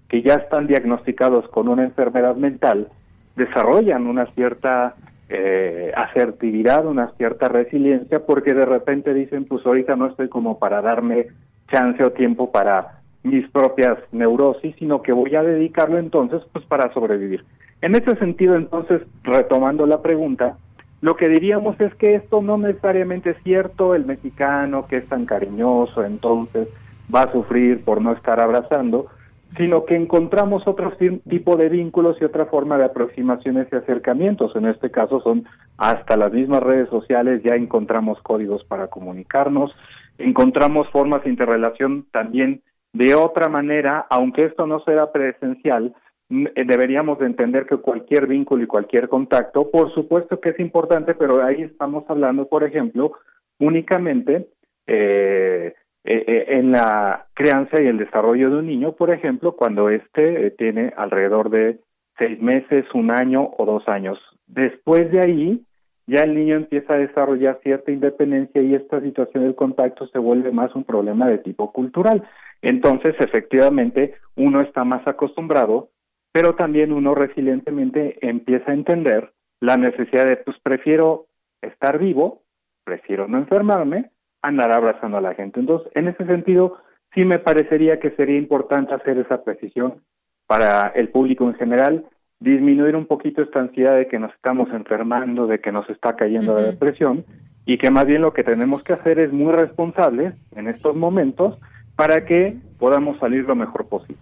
que 0.10 0.22
ya 0.22 0.36
están 0.36 0.68
diagnosticados 0.68 1.48
con 1.50 1.68
una 1.68 1.84
enfermedad 1.84 2.36
mental, 2.36 2.88
desarrollan 3.36 4.08
una 4.08 4.26
cierta 4.34 4.96
eh, 5.30 5.92
asertividad, 5.96 6.86
una 6.86 7.12
cierta 7.18 7.48
resiliencia, 7.48 8.26
porque 8.26 8.54
de 8.54 8.66
repente 8.66 9.14
dicen, 9.14 9.46
pues 9.46 9.66
ahorita 9.66 9.96
no 9.96 10.08
estoy 10.08 10.30
como 10.30 10.60
para 10.60 10.82
darme 10.82 11.28
chance 11.72 12.04
o 12.04 12.12
tiempo 12.12 12.52
para 12.52 13.00
mis 13.24 13.50
propias 13.50 13.98
neurosis, 14.12 14.76
sino 14.78 15.02
que 15.02 15.14
voy 15.14 15.36
a 15.36 15.44
dedicarlo 15.44 15.98
entonces 15.98 16.42
pues 16.52 16.66
para 16.66 16.94
sobrevivir. 16.94 17.44
En 17.82 17.96
ese 17.96 18.16
sentido, 18.18 18.56
entonces, 18.56 19.02
retomando 19.24 19.86
la 19.86 20.02
pregunta, 20.02 20.58
lo 21.02 21.16
que 21.16 21.28
diríamos 21.28 21.80
es 21.82 21.94
que 21.96 22.16
esto 22.16 22.42
no 22.42 22.58
necesariamente 22.58 23.32
es 23.32 23.38
cierto, 23.44 23.96
el 23.96 24.06
mexicano 24.06 24.88
que 24.88 24.98
es 24.98 25.10
tan 25.10 25.26
cariñoso 25.26 26.04
entonces 26.04 26.68
va 27.14 27.24
a 27.24 27.32
sufrir 27.32 27.84
por 27.84 28.02
no 28.02 28.14
estar 28.14 28.40
abrazando, 28.40 29.08
sino 29.58 29.86
que 29.86 29.96
encontramos 29.96 30.68
otro 30.68 30.94
tipo 31.30 31.58
de 31.58 31.70
vínculos 31.70 32.18
y 32.20 32.26
otra 32.26 32.46
forma 32.48 32.78
de 32.78 32.86
aproximaciones 32.86 33.68
y 33.72 33.76
acercamientos. 33.76 34.56
En 34.56 34.66
este 34.66 34.90
caso 34.90 35.22
son 35.22 35.46
hasta 35.78 36.18
las 36.18 36.32
mismas 36.32 36.64
redes 36.64 36.90
sociales, 36.90 37.42
ya 37.44 37.56
encontramos 37.56 38.22
códigos 38.22 38.64
para 38.66 38.88
comunicarnos, 38.88 39.78
encontramos 40.18 40.90
formas 40.90 41.24
de 41.24 41.30
interrelación 41.30 42.08
también 42.12 42.62
de 42.94 43.16
otra 43.16 43.50
manera, 43.50 44.06
aunque 44.10 44.46
esto 44.46 44.68
no 44.68 44.80
será 44.82 45.12
presencial, 45.12 45.96
eh, 46.30 46.64
deberíamos 46.66 47.20
de 47.20 47.26
entender 47.26 47.66
que 47.66 47.78
cualquier 47.78 48.28
vínculo 48.28 48.64
y 48.64 48.68
cualquier 48.68 49.10
contacto, 49.10 49.70
por 49.70 49.94
supuesto 49.94 50.40
que 50.40 50.50
es 50.50 50.60
importante, 50.60 51.16
pero 51.16 51.44
ahí 51.44 51.64
estamos 51.64 52.06
hablando, 52.08 52.48
por 52.48 52.64
ejemplo, 52.64 53.14
únicamente 53.60 54.48
eh, 54.88 55.74
eh, 56.04 56.46
en 56.50 56.72
la 56.72 57.28
crianza 57.34 57.82
y 57.82 57.88
el 57.88 57.98
desarrollo 57.98 58.50
de 58.50 58.58
un 58.58 58.68
niño, 58.68 58.94
por 58.94 59.12
ejemplo, 59.12 59.56
cuando 59.56 59.90
éste 59.90 60.52
tiene 60.52 60.94
alrededor 60.98 61.50
de 61.50 61.80
seis 62.18 62.42
meses, 62.42 62.86
un 62.94 63.12
año 63.12 63.52
o 63.58 63.66
dos 63.66 63.88
años. 63.88 64.20
Después 64.48 65.12
de 65.12 65.22
ahí, 65.22 65.66
ya 66.06 66.24
el 66.24 66.36
niño 66.36 66.56
empieza 66.56 66.94
a 66.94 66.98
desarrollar 66.98 67.60
cierta 67.64 67.92
independencia 67.92 68.62
y 68.62 68.76
esta 68.76 69.02
situación 69.02 69.44
del 69.44 69.56
contacto 69.56 70.08
se 70.08 70.20
vuelve 70.20 70.52
más 70.52 70.76
un 70.76 70.84
problema 70.84 71.28
de 71.28 71.38
tipo 71.40 71.72
cultural. 71.72 72.24
Entonces, 72.62 73.16
efectivamente, 73.20 74.16
uno 74.36 74.62
está 74.62 74.84
más 74.84 75.08
acostumbrado 75.08 75.90
pero 76.34 76.56
también 76.56 76.92
uno 76.92 77.16
resilientemente 77.16 78.18
empieza 78.28 78.72
a 78.72 78.74
entender 78.74 79.32
la 79.62 79.78
necesidad 79.78 80.26
de, 80.26 80.38
pues 80.38 80.58
prefiero 80.62 81.28
estar 81.62 82.00
vivo, 82.00 82.42
prefiero 82.84 83.28
no 83.28 83.38
enfermarme, 83.38 84.10
andar 84.44 84.72
abrazando 84.72 85.18
a 85.18 85.22
la 85.22 85.34
gente. 85.34 85.60
Entonces, 85.60 85.92
en 85.96 86.08
ese 86.08 86.26
sentido, 86.26 86.78
sí 87.16 87.26
me 87.26 87.40
parecería 87.40 88.00
que 88.00 88.12
sería 88.12 88.38
importante 88.38 88.94
hacer 88.94 89.18
esa 89.18 89.44
precisión 89.44 90.04
para 90.46 90.90
el 90.90 91.10
público 91.10 91.46
en 91.46 91.56
general, 91.56 92.06
disminuir 92.40 92.96
un 92.96 93.08
poquito 93.08 93.42
esta 93.42 93.62
ansiedad 93.62 93.96
de 93.96 94.08
que 94.08 94.20
nos 94.20 94.34
estamos 94.34 94.70
enfermando, 94.72 95.48
de 95.48 95.60
que 95.60 95.72
nos 95.72 95.90
está 95.90 96.16
cayendo 96.16 96.56
la 96.56 96.64
depresión, 96.64 97.26
y 97.66 97.78
que 97.78 97.90
más 97.90 98.06
bien 98.06 98.22
lo 98.22 98.34
que 98.34 98.44
tenemos 98.44 98.84
que 98.84 98.94
hacer 98.94 99.20
es 99.20 99.32
muy 99.32 99.54
responsables 99.54 100.34
en 100.56 100.68
estos 100.68 100.96
momentos 100.96 101.58
para 101.96 102.26
que 102.26 102.58
podamos 102.78 103.18
salir 103.20 103.46
lo 103.46 103.56
mejor 103.56 103.88
posible. 103.88 104.22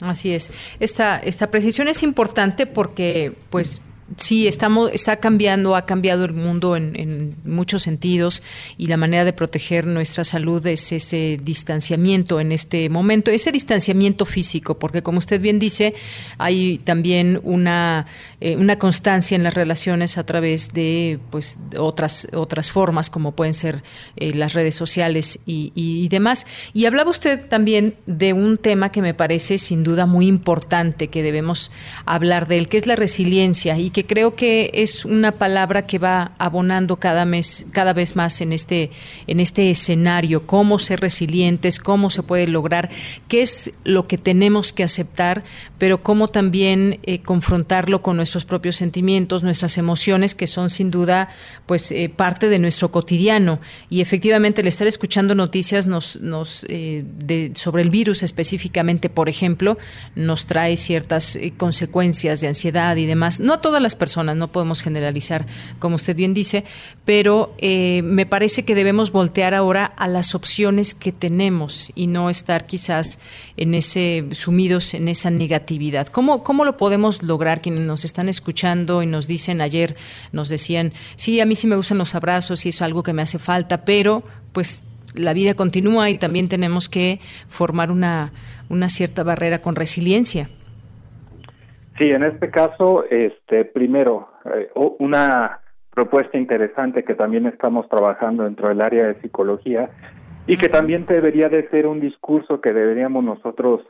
Así 0.00 0.34
es. 0.34 0.50
Esta, 0.80 1.18
esta 1.18 1.50
precisión 1.50 1.88
es 1.88 2.02
importante 2.02 2.66
porque, 2.66 3.32
pues, 3.50 3.82
sí, 4.16 4.46
estamos, 4.46 4.90
está 4.92 5.16
cambiando, 5.16 5.76
ha 5.76 5.86
cambiado 5.86 6.24
el 6.24 6.32
mundo 6.32 6.76
en, 6.76 7.36
muchos 7.44 7.82
sentidos 7.82 8.42
y 8.78 8.86
la 8.86 8.96
manera 8.96 9.24
de 9.24 9.32
proteger 9.32 9.86
nuestra 9.86 10.24
salud 10.24 10.64
es 10.66 10.92
ese 10.92 11.38
distanciamiento 11.42 12.40
en 12.40 12.52
este 12.52 12.88
momento, 12.88 13.30
ese 13.30 13.52
distanciamiento 13.52 14.24
físico, 14.24 14.78
porque 14.78 15.02
como 15.02 15.18
usted 15.18 15.40
bien 15.40 15.58
dice, 15.58 15.94
hay 16.38 16.78
también 16.78 17.40
una, 17.42 18.06
eh, 18.40 18.56
una 18.56 18.78
constancia 18.78 19.34
en 19.34 19.42
las 19.42 19.54
relaciones 19.54 20.18
a 20.18 20.24
través 20.24 20.72
de 20.72 21.18
pues 21.30 21.58
otras, 21.76 22.28
otras 22.32 22.70
formas, 22.70 23.10
como 23.10 23.32
pueden 23.32 23.54
ser 23.54 23.82
eh, 24.16 24.34
las 24.34 24.54
redes 24.54 24.74
sociales 24.74 25.40
y, 25.46 25.72
y 25.74 26.08
demás. 26.08 26.46
Y 26.72 26.86
hablaba 26.86 27.10
usted 27.10 27.46
también 27.48 27.96
de 28.06 28.32
un 28.32 28.58
tema 28.58 28.92
que 28.92 29.02
me 29.02 29.14
parece 29.14 29.58
sin 29.58 29.82
duda 29.82 30.06
muy 30.06 30.26
importante 30.26 31.08
que 31.08 31.22
debemos 31.22 31.70
hablar 32.06 32.48
de 32.48 32.58
él, 32.58 32.68
que 32.68 32.76
es 32.76 32.86
la 32.86 32.96
resiliencia 32.96 33.78
y 33.78 33.90
que 33.90 34.01
creo 34.06 34.34
que 34.34 34.70
es 34.74 35.04
una 35.04 35.32
palabra 35.32 35.86
que 35.86 35.98
va 35.98 36.32
abonando 36.38 36.96
cada 36.96 37.24
mes, 37.24 37.66
cada 37.72 37.92
vez 37.92 38.16
más 38.16 38.40
en 38.40 38.52
este, 38.52 38.90
en 39.26 39.40
este 39.40 39.70
escenario, 39.70 40.46
cómo 40.46 40.78
ser 40.78 41.00
resilientes, 41.00 41.78
cómo 41.78 42.10
se 42.10 42.22
puede 42.22 42.46
lograr, 42.46 42.90
qué 43.28 43.42
es 43.42 43.72
lo 43.84 44.06
que 44.06 44.18
tenemos 44.18 44.72
que 44.72 44.84
aceptar, 44.84 45.42
pero 45.78 46.02
cómo 46.02 46.28
también 46.28 47.00
eh, 47.02 47.22
confrontarlo 47.22 48.02
con 48.02 48.16
nuestros 48.16 48.44
propios 48.44 48.76
sentimientos, 48.76 49.42
nuestras 49.42 49.78
emociones, 49.78 50.34
que 50.34 50.46
son 50.46 50.70
sin 50.70 50.90
duda 50.90 51.28
pues 51.66 51.90
eh, 51.90 52.08
parte 52.08 52.48
de 52.48 52.58
nuestro 52.58 52.92
cotidiano. 52.92 53.58
Y 53.90 54.00
efectivamente 54.00 54.60
el 54.60 54.68
estar 54.68 54.86
escuchando 54.86 55.34
noticias 55.34 55.86
nos, 55.86 56.20
nos 56.20 56.64
eh, 56.68 57.04
de, 57.04 57.52
sobre 57.54 57.82
el 57.82 57.90
virus 57.90 58.22
específicamente, 58.22 59.10
por 59.10 59.28
ejemplo, 59.28 59.76
nos 60.14 60.46
trae 60.46 60.76
ciertas 60.76 61.38
consecuencias 61.56 62.40
de 62.40 62.48
ansiedad 62.48 62.96
y 62.96 63.06
demás. 63.06 63.40
No 63.40 63.54
a 63.54 63.60
todas 63.60 63.82
las 63.82 63.91
personas, 63.94 64.36
no 64.36 64.48
podemos 64.48 64.82
generalizar, 64.82 65.46
como 65.78 65.96
usted 65.96 66.16
bien 66.16 66.34
dice, 66.34 66.64
pero 67.04 67.54
eh, 67.58 68.02
me 68.02 68.26
parece 68.26 68.64
que 68.64 68.74
debemos 68.74 69.12
voltear 69.12 69.54
ahora 69.54 69.84
a 69.84 70.08
las 70.08 70.34
opciones 70.34 70.94
que 70.94 71.12
tenemos 71.12 71.92
y 71.94 72.06
no 72.06 72.30
estar 72.30 72.66
quizás 72.66 73.18
en 73.56 73.74
ese 73.74 74.24
sumidos 74.32 74.94
en 74.94 75.08
esa 75.08 75.30
negatividad. 75.30 76.08
¿Cómo, 76.08 76.42
cómo 76.42 76.64
lo 76.64 76.76
podemos 76.76 77.22
lograr? 77.22 77.60
Quienes 77.60 77.82
nos 77.82 78.04
están 78.04 78.28
escuchando 78.28 79.02
y 79.02 79.06
nos 79.06 79.26
dicen 79.26 79.60
ayer, 79.60 79.96
nos 80.32 80.48
decían, 80.48 80.92
sí, 81.16 81.40
a 81.40 81.46
mí 81.46 81.56
sí 81.56 81.66
me 81.66 81.76
gustan 81.76 81.98
los 81.98 82.14
abrazos 82.14 82.66
y 82.66 82.70
es 82.70 82.82
algo 82.82 83.02
que 83.02 83.12
me 83.12 83.22
hace 83.22 83.38
falta, 83.38 83.84
pero 83.84 84.22
pues 84.52 84.84
la 85.14 85.32
vida 85.32 85.54
continúa 85.54 86.10
y 86.10 86.18
también 86.18 86.48
tenemos 86.48 86.88
que 86.88 87.20
formar 87.48 87.90
una, 87.90 88.32
una 88.68 88.88
cierta 88.88 89.22
barrera 89.22 89.60
con 89.60 89.76
resiliencia. 89.76 90.50
Sí, 91.98 92.08
en 92.08 92.22
este 92.22 92.50
caso, 92.50 93.04
este, 93.10 93.64
primero, 93.66 94.28
eh, 94.46 94.70
una 94.98 95.60
propuesta 95.90 96.38
interesante 96.38 97.04
que 97.04 97.14
también 97.14 97.46
estamos 97.46 97.86
trabajando 97.88 98.44
dentro 98.44 98.68
del 98.68 98.80
área 98.80 99.08
de 99.08 99.20
psicología 99.20 99.90
y 100.46 100.56
que 100.56 100.68
también 100.68 101.04
debería 101.06 101.48
de 101.48 101.68
ser 101.68 101.86
un 101.86 102.00
discurso 102.00 102.60
que 102.62 102.72
deberíamos 102.72 103.22
nosotros 103.22 103.82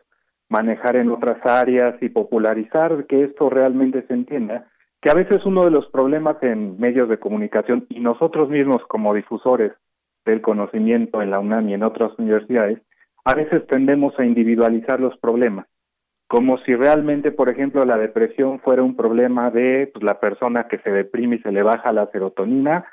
manejar 0.49 0.97
en 0.97 1.11
otras 1.11 1.39
áreas 1.47 1.95
y 2.03 2.09
popularizar 2.09 3.07
que 3.07 3.23
esto 3.25 3.49
realmente 3.49 4.05
se 4.07 4.15
entienda, 4.15 4.67
que 5.01 5.09
a 5.09 5.15
veces 5.15 5.47
uno 5.47 5.65
de 5.65 5.71
los 5.71 5.87
problemas 5.87 6.37
en 6.43 6.79
medios 6.79 7.09
de 7.09 7.19
comunicación 7.19 7.87
y 7.89 8.01
nosotros 8.01 8.51
mismos 8.51 8.83
como 8.89 9.15
difusores 9.15 9.73
del 10.25 10.43
conocimiento 10.43 11.23
en 11.23 11.31
la 11.31 11.39
UNAM 11.39 11.69
y 11.69 11.75
en 11.75 11.85
otras 11.85 12.19
universidades, 12.19 12.81
a 13.25 13.35
veces 13.35 13.67
tendemos 13.69 14.19
a 14.19 14.25
individualizar 14.25 15.01
los 15.01 15.17
problemas 15.19 15.67
como 16.33 16.57
si 16.61 16.75
realmente, 16.75 17.31
por 17.31 17.51
ejemplo, 17.51 17.85
la 17.85 17.99
depresión 17.99 18.59
fuera 18.61 18.83
un 18.83 18.97
problema 18.97 19.51
de 19.51 19.91
pues, 19.93 20.03
la 20.03 20.19
persona 20.19 20.67
que 20.67 20.79
se 20.79 20.91
deprime 20.91 21.37
y 21.37 21.41
se 21.41 21.53
le 21.53 21.63
baja 21.63 21.93
la 21.93 22.07
serotonina, 22.07 22.87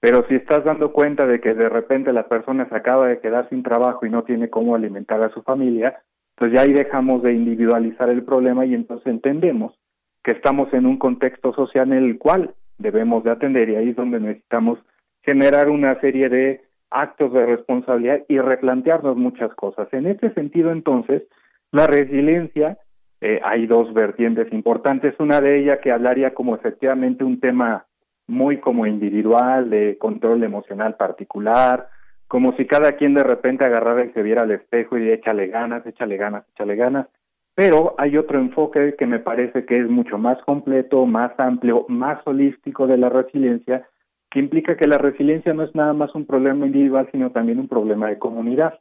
pero 0.00 0.24
si 0.26 0.36
estás 0.36 0.64
dando 0.64 0.90
cuenta 0.90 1.26
de 1.26 1.38
que 1.38 1.52
de 1.52 1.68
repente 1.68 2.14
la 2.14 2.28
persona 2.28 2.66
se 2.66 2.74
acaba 2.74 3.06
de 3.06 3.20
quedar 3.20 3.46
sin 3.50 3.62
trabajo 3.62 4.06
y 4.06 4.10
no 4.10 4.22
tiene 4.22 4.48
cómo 4.48 4.74
alimentar 4.74 5.22
a 5.22 5.28
su 5.28 5.42
familia, 5.42 6.00
pues 6.34 6.50
ya 6.50 6.62
ahí 6.62 6.72
dejamos 6.72 7.22
de 7.22 7.34
individualizar 7.34 8.08
el 8.08 8.24
problema 8.24 8.64
y 8.64 8.72
entonces 8.72 9.06
entendemos 9.06 9.78
que 10.24 10.32
estamos 10.32 10.72
en 10.72 10.86
un 10.86 10.96
contexto 10.96 11.52
social 11.52 11.92
en 11.92 12.04
el 12.04 12.18
cual 12.18 12.54
debemos 12.78 13.22
de 13.22 13.32
atender 13.32 13.68
y 13.68 13.76
ahí 13.76 13.90
es 13.90 13.96
donde 13.96 14.18
necesitamos 14.18 14.78
generar 15.24 15.68
una 15.68 16.00
serie 16.00 16.30
de 16.30 16.62
actos 16.88 17.34
de 17.34 17.44
responsabilidad 17.44 18.22
y 18.28 18.38
replantearnos 18.38 19.14
muchas 19.14 19.54
cosas. 19.56 19.92
En 19.92 20.06
este 20.06 20.32
sentido, 20.32 20.72
entonces, 20.72 21.24
la 21.72 21.86
resiliencia, 21.86 22.78
eh, 23.20 23.40
hay 23.44 23.66
dos 23.66 23.92
vertientes 23.92 24.52
importantes, 24.52 25.14
una 25.18 25.40
de 25.40 25.60
ellas 25.60 25.80
que 25.82 25.90
hablaría 25.90 26.34
como 26.34 26.54
efectivamente 26.54 27.24
un 27.24 27.40
tema 27.40 27.86
muy 28.26 28.58
como 28.58 28.86
individual, 28.86 29.70
de 29.70 29.98
control 29.98 30.44
emocional 30.44 30.96
particular, 30.96 31.88
como 32.28 32.54
si 32.56 32.66
cada 32.66 32.92
quien 32.92 33.14
de 33.14 33.24
repente 33.24 33.64
agarrara 33.64 34.04
y 34.04 34.12
se 34.12 34.22
viera 34.22 34.42
al 34.42 34.50
espejo 34.50 34.98
y 34.98 35.10
échale 35.10 35.48
ganas, 35.48 35.84
échale 35.86 36.16
ganas, 36.16 36.44
échale 36.50 36.76
ganas. 36.76 37.06
Pero 37.54 37.94
hay 37.98 38.16
otro 38.16 38.38
enfoque 38.38 38.94
que 38.96 39.06
me 39.06 39.18
parece 39.18 39.64
que 39.64 39.80
es 39.80 39.88
mucho 39.88 40.18
más 40.18 40.40
completo, 40.42 41.04
más 41.06 41.32
amplio, 41.38 41.86
más 41.88 42.20
holístico 42.24 42.86
de 42.86 42.98
la 42.98 43.08
resiliencia, 43.08 43.88
que 44.30 44.38
implica 44.38 44.76
que 44.76 44.86
la 44.86 44.98
resiliencia 44.98 45.54
no 45.54 45.64
es 45.64 45.74
nada 45.74 45.94
más 45.94 46.14
un 46.14 46.26
problema 46.26 46.66
individual, 46.66 47.08
sino 47.10 47.32
también 47.32 47.58
un 47.58 47.66
problema 47.66 48.08
de 48.08 48.18
comunidad. 48.18 48.78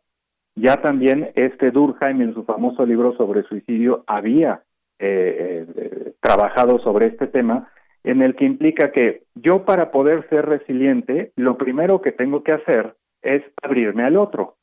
Ya 0.57 0.81
también 0.81 1.29
este 1.35 1.69
Durkheim 1.69 2.19
en 2.19 2.33
su 2.33 2.43
famoso 2.43 2.83
libro 2.83 3.15
sobre 3.15 3.43
suicidio 3.43 4.03
había 4.07 4.63
eh, 4.97 5.67
eh, 5.77 6.13
trabajado 6.19 6.79
sobre 6.79 7.05
este 7.05 7.27
tema, 7.27 7.71
en 8.03 8.23
el 8.23 8.35
que 8.35 8.45
implica 8.45 8.91
que 8.91 9.21
yo 9.35 9.65
para 9.65 9.91
poder 9.91 10.27
ser 10.29 10.47
resiliente, 10.47 11.31
lo 11.35 11.59
primero 11.59 12.01
que 12.01 12.11
tengo 12.11 12.41
que 12.43 12.53
hacer 12.53 12.95
es 13.21 13.43
abrirme 13.61 14.03
al 14.03 14.17
otro, 14.17 14.55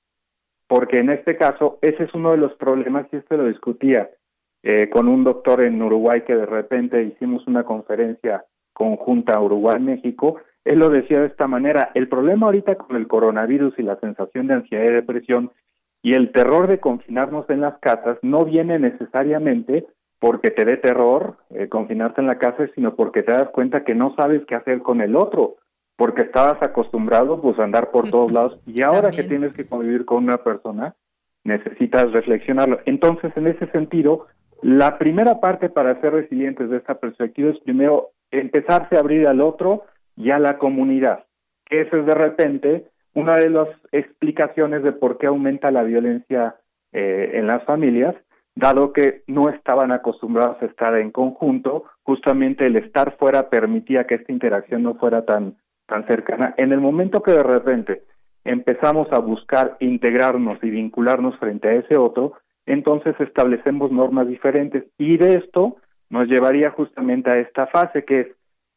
porque 0.67 0.99
en 0.99 1.11
este 1.11 1.37
caso 1.37 1.79
ese 1.81 2.03
es 2.03 2.15
uno 2.15 2.33
de 2.33 2.39
los 2.39 2.55
problemas, 2.55 3.07
y 3.13 3.17
este 3.17 3.37
lo 3.37 3.47
discutía 3.47 4.11
eh, 4.65 4.91
con 4.91 5.07
un 5.07 5.23
doctor 5.23 5.63
en 5.63 5.81
Uruguay 5.81 6.23
que 6.23 6.35
de 6.35 6.47
repente 6.47 7.05
hicimos 7.05 7.47
una 7.47 7.63
conferencia 7.63 8.45
conjunta 8.73 9.41
Uruguay-México, 9.41 10.41
él 10.65 10.81
lo 10.81 10.89
decía 10.89 11.21
de 11.21 11.29
esta 11.29 11.47
manera, 11.47 11.93
el 11.95 12.09
problema 12.09 12.47
ahorita 12.47 12.75
con 12.75 12.97
el 12.97 13.07
coronavirus 13.07 13.79
y 13.79 13.83
la 13.85 14.01
sensación 14.01 14.49
de 14.49 14.55
ansiedad 14.55 14.87
y 14.87 14.95
depresión 14.95 15.53
y 16.05 16.13
el 16.13 16.33
terror 16.33 16.67
de 16.67 16.81
confinarnos 16.81 17.49
en 17.49 17.63
las 17.63 17.79
casas 17.79 18.19
no 18.21 18.45
viene 18.45 18.79
necesariamente 18.79 19.87
porque 20.19 20.51
te 20.51 20.67
dé 20.67 20.77
terror 20.77 21.39
eh, 21.49 21.71
confinarte 21.71 22.21
en 22.21 22.27
la 22.27 22.39
casa, 22.39 22.69
sino 22.75 22.95
porque 22.95 23.23
te 23.23 23.33
das 23.33 23.49
cuenta 23.49 23.85
que 23.85 23.95
no 23.95 24.15
sabes 24.15 24.43
qué 24.47 24.55
hacer 24.55 24.83
con 24.83 25.01
el 25.01 25.17
otro, 25.17 25.57
porque 25.97 26.21
estabas 26.21 26.63
acostumbrado 26.63 27.41
pues 27.41 27.59
a 27.59 27.65
andar 27.65 27.91
por 27.91 28.11
todos 28.11 28.31
lados 28.31 28.61
y 28.67 28.83
ahora 28.83 29.13
que 29.13 29.25
tienes 29.25 29.55
que 29.55 29.65
convivir 29.65 30.05
con 30.05 30.25
una 30.25 30.37
persona, 30.37 30.95
necesitas 31.43 32.13
reflexionarlo. 32.13 32.81
Entonces, 32.85 33.33
en 33.35 33.47
ese 33.47 33.67
sentido, 33.69 34.27
la 34.61 34.99
primera 34.99 35.41
parte 35.41 35.71
para 35.71 35.99
ser 36.03 36.13
resilientes 36.13 36.69
de 36.69 36.77
esta 36.77 36.99
perspectiva 36.99 37.51
es 37.51 37.59
primero 37.61 38.11
empezarse 38.31 38.97
a 38.97 39.01
abrir 39.01 39.27
al 39.27 39.41
otro 39.41 39.85
y 40.19 40.33
a 40.33 40.39
la 40.39 40.59
comunidad, 40.59 41.25
que 41.65 41.81
esa 41.81 41.97
es 41.97 42.05
de 42.05 42.15
repente 42.15 42.91
una 43.15 43.37
de 43.37 43.51
las 43.51 43.69
explicaciones 43.93 44.83
de 44.83 44.93
por 44.93 45.19
qué 45.19 45.27
aumenta 45.27 45.71
la 45.71 45.83
violencia 45.83 46.57
eh, 46.93 47.33
en 47.35 47.47
las 47.47 47.65
familias, 47.65 48.15
dado 48.57 48.93
que 48.93 49.23
no 49.27 49.49
estaban 49.49 49.93
acostumbrados 49.93 50.61
a 50.63 50.67
estar 50.67 50.97
en 50.97 51.11
conjunto, 51.11 51.85
justamente 52.03 52.67
el 52.67 52.77
estar 52.77 53.17
fuera 53.17 53.49
permitía 53.51 54.07
que 54.07 54.17
esta 54.17 54.33
interacción 54.33 54.83
no 54.83 54.95
fuera 54.95 55.25
tan, 55.25 55.57
tan 55.87 56.07
cercana. 56.07 56.55
En 56.57 56.73
el 56.73 56.81
momento 56.81 57.23
que 57.23 57.33
de 57.33 57.43
repente 57.43 58.03
empezamos 58.45 59.09
a 59.13 59.19
buscar 59.19 59.77
integrarnos 59.81 60.63
y 60.63 60.71
vincularnos 60.71 61.37
frente 61.39 61.69
a 61.69 61.75
ese 61.75 61.97
otro, 61.97 62.35
entonces 62.67 63.15
establecemos 63.19 63.91
normas 63.91 64.29
diferentes 64.29 64.85
y 64.99 65.17
de 65.17 65.35
esto 65.35 65.77
nos 66.11 66.29
llevaría 66.29 66.71
justamente 66.71 67.31
a 67.31 67.39
esta 67.39 67.67
fase 67.67 68.05
que 68.05 68.21
es 68.21 68.27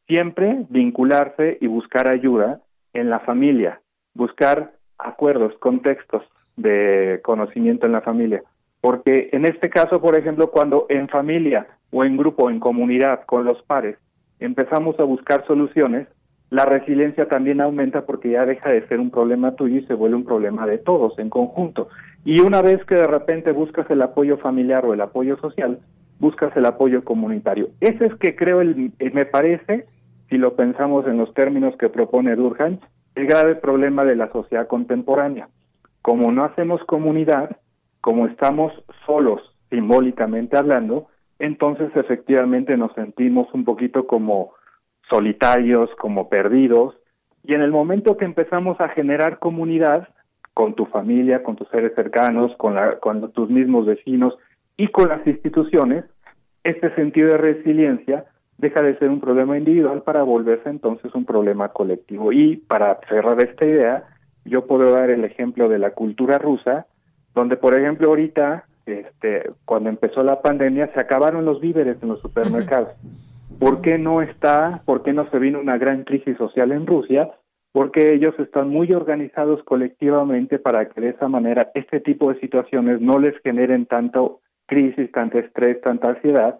siempre 0.07 0.65
vincularse 0.69 1.57
y 1.61 1.67
buscar 1.67 2.09
ayuda 2.09 2.61
en 2.93 3.09
la 3.09 3.19
familia, 3.19 3.81
buscar 4.17 4.73
acuerdos, 4.97 5.53
contextos 5.59 6.23
de 6.57 7.21
conocimiento 7.23 7.85
en 7.85 7.93
la 7.93 8.01
familia. 8.01 8.43
Porque 8.81 9.29
en 9.31 9.45
este 9.45 9.69
caso, 9.69 10.01
por 10.01 10.15
ejemplo, 10.15 10.51
cuando 10.51 10.85
en 10.89 11.07
familia 11.07 11.67
o 11.91 12.03
en 12.03 12.17
grupo, 12.17 12.49
en 12.49 12.59
comunidad, 12.59 13.25
con 13.25 13.45
los 13.45 13.61
pares, 13.63 13.97
empezamos 14.39 14.99
a 14.99 15.03
buscar 15.03 15.45
soluciones, 15.47 16.07
la 16.49 16.65
resiliencia 16.65 17.27
también 17.27 17.61
aumenta 17.61 18.05
porque 18.05 18.31
ya 18.31 18.45
deja 18.45 18.69
de 18.69 18.87
ser 18.87 18.99
un 18.99 19.11
problema 19.11 19.55
tuyo 19.55 19.79
y 19.79 19.85
se 19.85 19.93
vuelve 19.93 20.15
un 20.15 20.25
problema 20.25 20.65
de 20.65 20.77
todos 20.77 21.17
en 21.19 21.29
conjunto. 21.29 21.89
Y 22.23 22.39
una 22.39 22.61
vez 22.61 22.83
que 22.85 22.95
de 22.95 23.07
repente 23.07 23.51
buscas 23.51 23.89
el 23.89 24.01
apoyo 24.01 24.37
familiar 24.37 24.85
o 24.85 24.93
el 24.93 25.01
apoyo 25.01 25.37
social, 25.37 25.79
buscas 26.19 26.55
el 26.55 26.65
apoyo 26.65 27.03
comunitario. 27.03 27.69
Ese 27.81 28.05
es 28.05 28.15
que 28.15 28.35
creo, 28.35 28.61
el, 28.61 28.91
eh, 28.99 29.11
me 29.13 29.25
parece, 29.25 29.85
si 30.29 30.37
lo 30.37 30.55
pensamos 30.55 31.05
en 31.07 31.17
los 31.17 31.33
términos 31.33 31.75
que 31.77 31.89
propone 31.89 32.35
Durkheim, 32.35 32.79
el 33.17 33.25
grave 33.25 33.55
problema 33.55 34.05
de 34.05 34.15
la 34.15 34.31
sociedad 34.31 34.67
contemporánea. 34.67 35.49
Como 36.03 36.31
no 36.31 36.43
hacemos 36.43 36.83
comunidad, 36.83 37.57
como 37.99 38.27
estamos 38.27 38.71
solos 39.07 39.41
simbólicamente 39.71 40.55
hablando, 40.55 41.07
entonces 41.39 41.89
efectivamente 41.95 42.77
nos 42.77 42.93
sentimos 42.93 43.51
un 43.53 43.65
poquito 43.65 44.05
como 44.05 44.53
solitarios, 45.09 45.89
como 45.99 46.29
perdidos, 46.29 46.95
y 47.43 47.55
en 47.55 47.61
el 47.61 47.71
momento 47.71 48.17
que 48.17 48.25
empezamos 48.25 48.79
a 48.79 48.89
generar 48.89 49.39
comunidad 49.39 50.07
con 50.53 50.75
tu 50.75 50.85
familia, 50.85 51.41
con 51.41 51.55
tus 51.55 51.67
seres 51.69 51.93
cercanos, 51.95 52.55
con, 52.57 52.75
con 52.99 53.31
tus 53.31 53.49
mismos 53.49 53.87
vecinos 53.87 54.37
y 54.77 54.89
con 54.89 55.09
las 55.09 55.25
instituciones, 55.25 56.05
este 56.63 56.93
sentido 56.93 57.29
de 57.29 57.37
resiliencia 57.37 58.25
deja 58.57 58.81
de 58.81 58.97
ser 58.97 59.09
un 59.09 59.19
problema 59.19 59.57
individual 59.57 60.01
para 60.03 60.23
volverse 60.23 60.69
entonces 60.69 61.13
un 61.13 61.25
problema 61.25 61.69
colectivo. 61.69 62.31
Y 62.31 62.57
para 62.57 62.99
cerrar 63.07 63.43
esta 63.43 63.65
idea, 63.65 64.03
yo 64.45 64.65
puedo 64.65 64.91
dar 64.91 65.09
el 65.09 65.23
ejemplo 65.23 65.69
de 65.69 65.79
la 65.79 65.91
cultura 65.91 66.37
rusa, 66.37 66.87
donde 67.35 67.57
por 67.57 67.77
ejemplo 67.77 68.09
ahorita, 68.09 68.65
este, 68.85 69.51
cuando 69.65 69.89
empezó 69.89 70.23
la 70.23 70.41
pandemia, 70.41 70.91
se 70.93 70.99
acabaron 70.99 71.45
los 71.45 71.61
víveres 71.61 71.97
en 72.01 72.09
los 72.09 72.21
supermercados. 72.21 72.89
¿Por 73.59 73.81
qué 73.81 73.97
no 73.97 74.21
está, 74.21 74.81
por 74.85 75.03
qué 75.03 75.13
no 75.13 75.29
se 75.29 75.39
vino 75.39 75.59
una 75.59 75.77
gran 75.77 76.03
crisis 76.03 76.37
social 76.37 76.71
en 76.71 76.85
Rusia? 76.85 77.29
Porque 77.71 78.13
ellos 78.13 78.33
están 78.39 78.69
muy 78.69 78.91
organizados 78.93 79.63
colectivamente 79.63 80.57
para 80.57 80.87
que 80.89 81.01
de 81.01 81.09
esa 81.09 81.27
manera 81.27 81.71
este 81.73 81.99
tipo 81.99 82.31
de 82.31 82.39
situaciones 82.39 83.01
no 83.01 83.19
les 83.19 83.37
generen 83.41 83.85
tanto 83.85 84.41
crisis, 84.67 85.11
tanto 85.11 85.39
estrés, 85.39 85.81
tanta 85.81 86.09
ansiedad. 86.09 86.59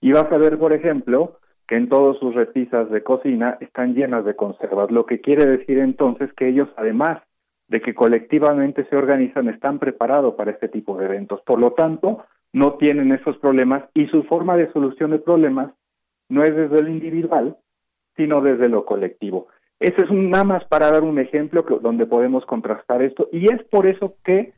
Y 0.00 0.12
vas 0.12 0.30
a 0.30 0.38
ver, 0.38 0.58
por 0.58 0.72
ejemplo, 0.72 1.38
que 1.66 1.76
en 1.76 1.88
todas 1.88 2.18
sus 2.18 2.34
repisas 2.34 2.90
de 2.90 3.02
cocina 3.02 3.58
están 3.60 3.94
llenas 3.94 4.24
de 4.24 4.36
conservas, 4.36 4.90
lo 4.90 5.06
que 5.06 5.20
quiere 5.20 5.44
decir 5.46 5.78
entonces 5.78 6.32
que 6.34 6.48
ellos, 6.48 6.68
además 6.76 7.22
de 7.68 7.80
que 7.82 7.94
colectivamente 7.94 8.86
se 8.88 8.96
organizan, 8.96 9.48
están 9.48 9.78
preparados 9.78 10.34
para 10.34 10.52
este 10.52 10.68
tipo 10.68 10.96
de 10.96 11.04
eventos. 11.04 11.42
Por 11.42 11.60
lo 11.60 11.72
tanto, 11.72 12.24
no 12.52 12.74
tienen 12.74 13.12
esos 13.12 13.36
problemas 13.38 13.84
y 13.94 14.06
su 14.06 14.22
forma 14.24 14.56
de 14.56 14.72
solución 14.72 15.10
de 15.10 15.18
problemas 15.18 15.72
no 16.30 16.42
es 16.44 16.54
desde 16.54 16.82
lo 16.82 16.88
individual, 16.88 17.56
sino 18.16 18.40
desde 18.40 18.68
lo 18.68 18.84
colectivo. 18.84 19.48
Ese 19.80 20.02
es 20.02 20.10
un, 20.10 20.30
nada 20.30 20.44
más 20.44 20.64
para 20.64 20.90
dar 20.90 21.04
un 21.04 21.18
ejemplo 21.18 21.64
que, 21.64 21.78
donde 21.80 22.06
podemos 22.06 22.44
contrastar 22.46 23.02
esto 23.02 23.28
y 23.32 23.52
es 23.52 23.62
por 23.64 23.86
eso 23.86 24.16
que 24.24 24.54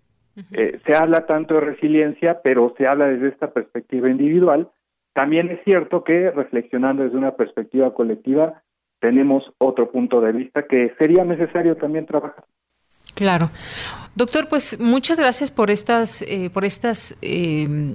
eh, 0.53 0.81
se 0.87 0.95
habla 0.95 1.27
tanto 1.27 1.55
de 1.55 1.61
resiliencia, 1.61 2.41
pero 2.43 2.73
se 2.79 2.87
habla 2.87 3.09
desde 3.09 3.29
esta 3.29 3.53
perspectiva 3.53 4.09
individual. 4.09 4.71
También 5.21 5.51
es 5.51 5.61
cierto 5.65 6.03
que 6.03 6.31
reflexionando 6.31 7.03
desde 7.03 7.19
una 7.19 7.37
perspectiva 7.37 7.93
colectiva 7.93 8.63
tenemos 9.01 9.45
otro 9.59 9.91
punto 9.91 10.23
de 10.23 10.33
vista 10.33 10.67
que 10.67 10.95
sería 10.99 11.27
necesario 11.27 11.77
también 11.77 12.07
trabajar. 12.07 12.47
Claro. 13.21 13.51
Doctor, 14.15 14.49
pues 14.49 14.81
muchas 14.81 15.19
gracias 15.19 15.51
por 15.51 15.71
estas, 15.71 16.23
eh, 16.23 16.49
por 16.49 16.65
estas 16.65 17.15
eh, 17.21 17.95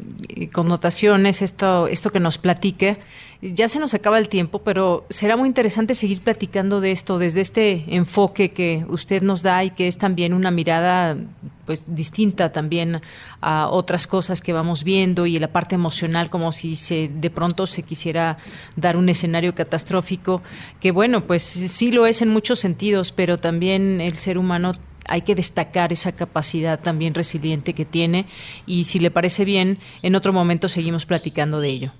connotaciones, 0.53 1.41
esto, 1.41 1.87
esto 1.87 2.11
que 2.11 2.19
nos 2.19 2.37
platique. 2.37 2.99
Ya 3.41 3.67
se 3.67 3.79
nos 3.79 3.95
acaba 3.95 4.19
el 4.19 4.29
tiempo, 4.29 4.59
pero 4.59 5.07
será 5.09 5.35
muy 5.35 5.47
interesante 5.47 5.95
seguir 5.95 6.21
platicando 6.21 6.79
de 6.79 6.91
esto 6.91 7.17
desde 7.17 7.41
este 7.41 7.95
enfoque 7.95 8.51
que 8.51 8.85
usted 8.87 9.23
nos 9.23 9.41
da 9.41 9.63
y 9.63 9.71
que 9.71 9.87
es 9.87 9.97
también 9.97 10.35
una 10.35 10.51
mirada 10.51 11.17
pues 11.65 11.95
distinta 11.95 12.51
también 12.51 13.01
a 13.41 13.69
otras 13.69 14.05
cosas 14.05 14.41
que 14.41 14.53
vamos 14.53 14.83
viendo 14.83 15.25
y 15.25 15.39
la 15.39 15.47
parte 15.47 15.73
emocional 15.73 16.29
como 16.29 16.51
si 16.51 16.75
se 16.75 17.09
de 17.11 17.31
pronto 17.31 17.65
se 17.65 17.81
quisiera 17.81 18.37
dar 18.75 18.95
un 18.97 19.09
escenario 19.09 19.55
catastrófico 19.55 20.43
que 20.79 20.91
bueno, 20.91 21.25
pues 21.25 21.41
sí 21.41 21.91
lo 21.91 22.05
es 22.05 22.21
en 22.21 22.29
muchos 22.29 22.59
sentidos, 22.59 23.11
pero 23.11 23.39
también 23.39 23.99
el 23.99 24.19
ser 24.19 24.37
humano 24.37 24.73
hay 25.07 25.21
que 25.21 25.35
destacar 25.35 25.93
esa 25.93 26.15
capacidad 26.15 26.79
también 26.79 27.13
resiliente 27.13 27.73
que 27.73 27.85
tiene 27.85 28.25
y 28.65 28.85
si 28.85 28.97
le 28.99 29.11
parece 29.11 29.45
bien, 29.45 29.77
en 30.01 30.15
otro 30.15 30.33
momento 30.33 30.67
seguimos 30.69 31.05
platicando 31.05 31.59
de 31.59 31.67
ello. 31.69 31.91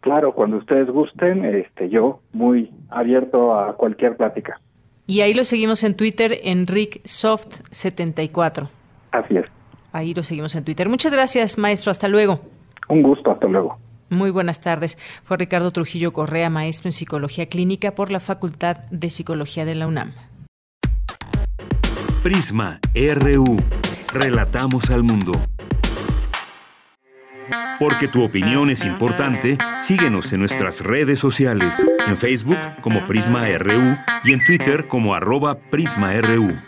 Claro, 0.00 0.32
cuando 0.34 0.58
ustedes 0.58 0.88
gusten, 0.88 1.44
este, 1.44 1.88
yo 1.88 2.20
muy 2.32 2.70
abierto 2.90 3.58
a 3.58 3.74
cualquier 3.76 4.16
plática. 4.16 4.60
Y 5.06 5.20
ahí 5.20 5.34
lo 5.34 5.44
seguimos 5.44 5.84
en 5.84 5.94
Twitter, 5.96 6.40
EnricSoft74. 6.44 8.68
Así 9.12 9.36
es. 9.36 9.46
Ahí 9.92 10.14
lo 10.14 10.22
seguimos 10.22 10.54
en 10.54 10.64
Twitter. 10.64 10.88
Muchas 10.88 11.12
gracias, 11.12 11.58
maestro. 11.58 11.90
Hasta 11.90 12.08
luego. 12.08 12.40
Un 12.88 13.02
gusto, 13.02 13.32
hasta 13.32 13.48
luego. 13.48 13.78
Muy 14.08 14.30
buenas 14.30 14.60
tardes. 14.60 14.96
Fue 15.24 15.36
Ricardo 15.36 15.72
Trujillo 15.72 16.12
Correa, 16.12 16.48
maestro 16.50 16.88
en 16.88 16.92
Psicología 16.92 17.48
Clínica 17.48 17.96
por 17.96 18.12
la 18.12 18.20
Facultad 18.20 18.76
de 18.90 19.10
Psicología 19.10 19.64
de 19.64 19.74
la 19.74 19.88
UNAM. 19.88 20.12
Prisma 22.26 22.80
RU. 22.92 23.56
Relatamos 24.12 24.90
al 24.90 25.04
mundo. 25.04 25.30
Porque 27.78 28.08
tu 28.08 28.24
opinión 28.24 28.68
es 28.68 28.84
importante, 28.84 29.56
síguenos 29.78 30.32
en 30.32 30.40
nuestras 30.40 30.80
redes 30.80 31.20
sociales, 31.20 31.86
en 32.04 32.16
Facebook 32.16 32.58
como 32.82 33.06
Prisma 33.06 33.46
RU 33.58 33.96
y 34.24 34.32
en 34.32 34.44
Twitter 34.44 34.88
como 34.88 35.14
arroba 35.14 35.56
PrismaRU. 35.70 36.60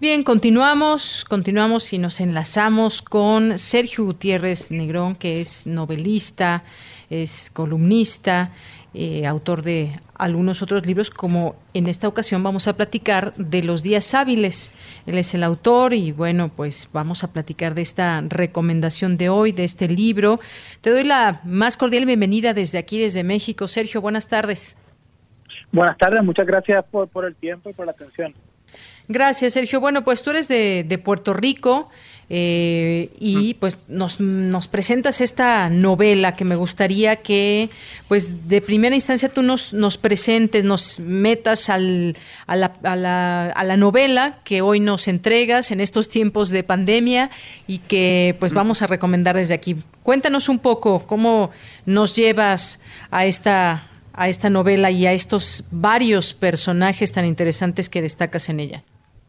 Bien, 0.00 0.24
continuamos, 0.24 1.24
continuamos 1.28 1.92
y 1.92 1.98
nos 1.98 2.20
enlazamos 2.20 3.02
con 3.02 3.56
Sergio 3.56 4.04
Gutiérrez 4.04 4.72
Negrón, 4.72 5.14
que 5.14 5.40
es 5.40 5.64
novelista, 5.68 6.64
es 7.22 7.50
columnista, 7.52 8.52
eh, 8.96 9.26
autor 9.26 9.62
de 9.62 9.90
algunos 10.14 10.62
otros 10.62 10.86
libros, 10.86 11.10
como 11.10 11.56
en 11.74 11.88
esta 11.88 12.06
ocasión 12.06 12.44
vamos 12.44 12.68
a 12.68 12.76
platicar 12.76 13.34
de 13.34 13.62
los 13.62 13.82
días 13.82 14.14
hábiles. 14.14 14.72
Él 15.06 15.18
es 15.18 15.34
el 15.34 15.42
autor 15.42 15.94
y 15.94 16.12
bueno, 16.12 16.50
pues 16.54 16.88
vamos 16.92 17.24
a 17.24 17.32
platicar 17.32 17.74
de 17.74 17.82
esta 17.82 18.22
recomendación 18.28 19.16
de 19.16 19.28
hoy, 19.28 19.50
de 19.50 19.64
este 19.64 19.88
libro. 19.88 20.38
Te 20.80 20.90
doy 20.90 21.02
la 21.02 21.40
más 21.44 21.76
cordial 21.76 22.06
bienvenida 22.06 22.54
desde 22.54 22.78
aquí, 22.78 23.00
desde 23.00 23.24
México. 23.24 23.66
Sergio, 23.66 24.00
buenas 24.00 24.28
tardes. 24.28 24.76
Buenas 25.72 25.98
tardes, 25.98 26.22
muchas 26.22 26.46
gracias 26.46 26.84
por, 26.88 27.24
el 27.24 27.34
tiempo 27.34 27.70
y 27.70 27.72
por 27.72 27.86
la 27.86 27.92
atención. 27.92 28.32
Gracias, 29.08 29.54
Sergio. 29.54 29.80
Bueno, 29.80 30.04
pues 30.04 30.22
tú 30.22 30.30
eres 30.30 30.46
de, 30.46 30.84
de 30.86 30.98
Puerto 30.98 31.34
Rico. 31.34 31.90
Eh, 32.30 33.10
y 33.18 33.54
pues 33.54 33.84
nos, 33.86 34.18
nos, 34.18 34.66
presentas 34.66 35.20
esta 35.20 35.68
novela 35.68 36.36
que 36.36 36.46
me 36.46 36.56
gustaría 36.56 37.16
que 37.16 37.68
pues 38.08 38.48
de 38.48 38.62
primera 38.62 38.94
instancia 38.94 39.28
tú 39.28 39.42
nos, 39.42 39.74
nos 39.74 39.98
presentes, 39.98 40.64
nos 40.64 41.00
metas 41.00 41.68
al, 41.68 42.16
a, 42.46 42.56
la, 42.56 42.72
a, 42.82 42.96
la, 42.96 43.50
a, 43.50 43.64
la, 43.64 43.76
novela 43.76 44.38
que 44.42 44.62
hoy 44.62 44.80
nos 44.80 45.06
entregas 45.06 45.70
en 45.70 45.80
estos 45.80 46.08
tiempos 46.08 46.48
de 46.48 46.62
pandemia 46.62 47.30
y 47.66 47.78
que 47.78 48.36
pues 48.40 48.54
vamos 48.54 48.80
a 48.80 48.86
recomendar 48.86 49.36
desde 49.36 49.54
aquí. 49.54 49.76
Cuéntanos 50.02 50.48
un 50.48 50.58
poco 50.58 51.06
cómo 51.06 51.50
nos 51.84 52.16
llevas 52.16 52.80
a 53.10 53.26
esta, 53.26 53.88
a 54.14 54.28
esta 54.28 54.48
novela 54.48 54.90
y 54.90 55.06
a 55.06 55.12
estos 55.12 55.64
varios 55.70 56.32
personajes 56.32 57.12
tan 57.12 57.26
interesantes 57.26 57.90
que 57.90 58.00
destacas 58.00 58.48
en 58.48 58.60
ella. 58.60 58.82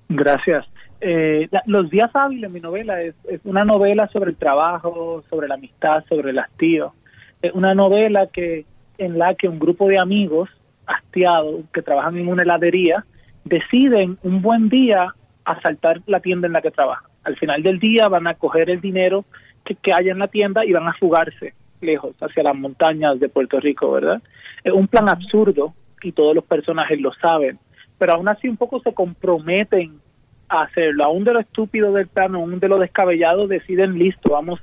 Gracias. 0.07 0.65
Eh, 1.01 1.49
los 1.65 1.89
días 1.89 2.09
hábiles, 2.13 2.49
mi 2.49 2.59
novela, 2.59 3.01
es, 3.01 3.15
una 3.43 3.65
novela 3.65 4.07
sobre 4.07 4.31
el 4.31 4.37
trabajo, 4.37 5.23
sobre 5.29 5.47
la 5.47 5.55
amistad, 5.55 6.03
sobre 6.07 6.31
el 6.31 6.39
hastío. 6.39 6.93
Es 7.41 7.53
una 7.53 7.73
novela 7.73 8.27
que 8.27 8.65
en 8.97 9.17
la 9.17 9.35
que 9.35 9.47
un 9.47 9.59
grupo 9.59 9.87
de 9.87 9.99
amigos 9.99 10.49
hastiados 10.87 11.61
que 11.73 11.81
trabajan 11.81 12.17
en 12.17 12.27
una 12.27 12.43
heladería 12.43 13.05
deciden 13.43 14.17
un 14.23 14.41
buen 14.41 14.69
día 14.69 15.13
asaltar 15.43 16.01
la 16.07 16.21
tienda 16.21 16.47
en 16.47 16.53
la 16.53 16.61
que 16.61 16.71
trabajan. 16.71 17.11
Al 17.23 17.35
final 17.37 17.61
del 17.61 17.79
día 17.79 18.07
van 18.07 18.27
a 18.27 18.35
coger 18.35 18.69
el 18.69 18.81
dinero 18.81 19.25
que, 19.63 19.75
que 19.75 19.91
haya 19.93 20.11
en 20.11 20.19
la 20.19 20.27
tienda 20.27 20.65
y 20.65 20.71
van 20.71 20.87
a 20.87 20.93
fugarse 20.93 21.53
lejos, 21.81 22.15
hacia 22.21 22.43
las 22.43 22.55
montañas 22.55 23.19
de 23.19 23.29
Puerto 23.29 23.59
Rico, 23.59 23.91
¿verdad? 23.91 24.21
Es 24.63 24.73
un 24.73 24.87
plan 24.87 25.09
absurdo 25.09 25.73
y 26.01 26.11
todos 26.11 26.35
los 26.35 26.45
personajes 26.45 26.99
lo 26.99 27.13
saben, 27.13 27.59
pero 27.97 28.13
aún 28.13 28.27
así 28.27 28.47
un 28.47 28.57
poco 28.57 28.79
se 28.79 28.93
comprometen 28.93 29.99
hacerlo. 30.49 31.03
Aún 31.03 31.23
de 31.23 31.33
lo 31.33 31.39
estúpido 31.39 31.91
del 31.93 32.07
plano, 32.07 32.39
aún 32.39 32.59
de 32.59 32.67
lo 32.67 32.79
descabellado, 32.79 33.47
deciden, 33.47 33.97
listo, 33.97 34.31
vamos, 34.31 34.59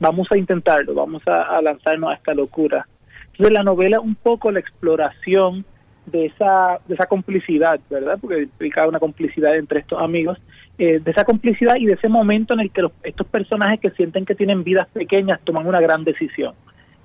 vamos 0.00 0.28
a 0.30 0.38
intentarlo, 0.38 0.94
vamos 0.94 1.22
a, 1.26 1.60
lanzarnos 1.62 2.10
a 2.10 2.14
esta 2.14 2.34
locura. 2.34 2.86
Entonces 3.32 3.52
la 3.52 3.62
novela 3.62 4.00
un 4.00 4.14
poco 4.14 4.50
la 4.50 4.60
exploración 4.60 5.64
de 6.06 6.26
esa, 6.26 6.80
de 6.88 6.94
esa 6.94 7.06
complicidad, 7.06 7.78
¿verdad? 7.90 8.18
Porque 8.20 8.42
implica 8.42 8.86
una 8.88 8.98
complicidad 8.98 9.56
entre 9.56 9.80
estos 9.80 10.00
amigos, 10.00 10.38
eh, 10.78 11.00
de 11.00 11.10
esa 11.10 11.24
complicidad 11.24 11.76
y 11.76 11.86
de 11.86 11.94
ese 11.94 12.08
momento 12.08 12.54
en 12.54 12.60
el 12.60 12.70
que 12.70 12.86
estos 13.02 13.26
personajes 13.26 13.80
que 13.80 13.90
sienten 13.90 14.24
que 14.24 14.34
tienen 14.34 14.64
vidas 14.64 14.88
pequeñas 14.88 15.40
toman 15.44 15.66
una 15.66 15.80
gran 15.80 16.04
decisión, 16.04 16.54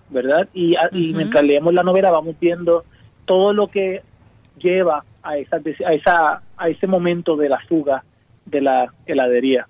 ¿verdad? 0.09 0.47
Y, 0.53 0.75
y 0.91 1.13
mientras 1.13 1.43
leemos 1.43 1.73
la 1.73 1.83
novela 1.83 2.11
vamos 2.11 2.35
viendo 2.39 2.85
todo 3.25 3.51
lo 3.51 3.67
que 3.67 4.01
lleva 4.59 5.03
a 5.21 5.37
esa, 5.37 5.57
a 5.57 5.93
esa 5.93 6.41
a 6.55 6.69
ese 6.69 6.87
momento 6.87 7.35
de 7.35 7.49
la 7.49 7.59
fuga 7.67 8.03
de 8.45 8.61
la 8.61 8.93
heladería. 9.05 9.67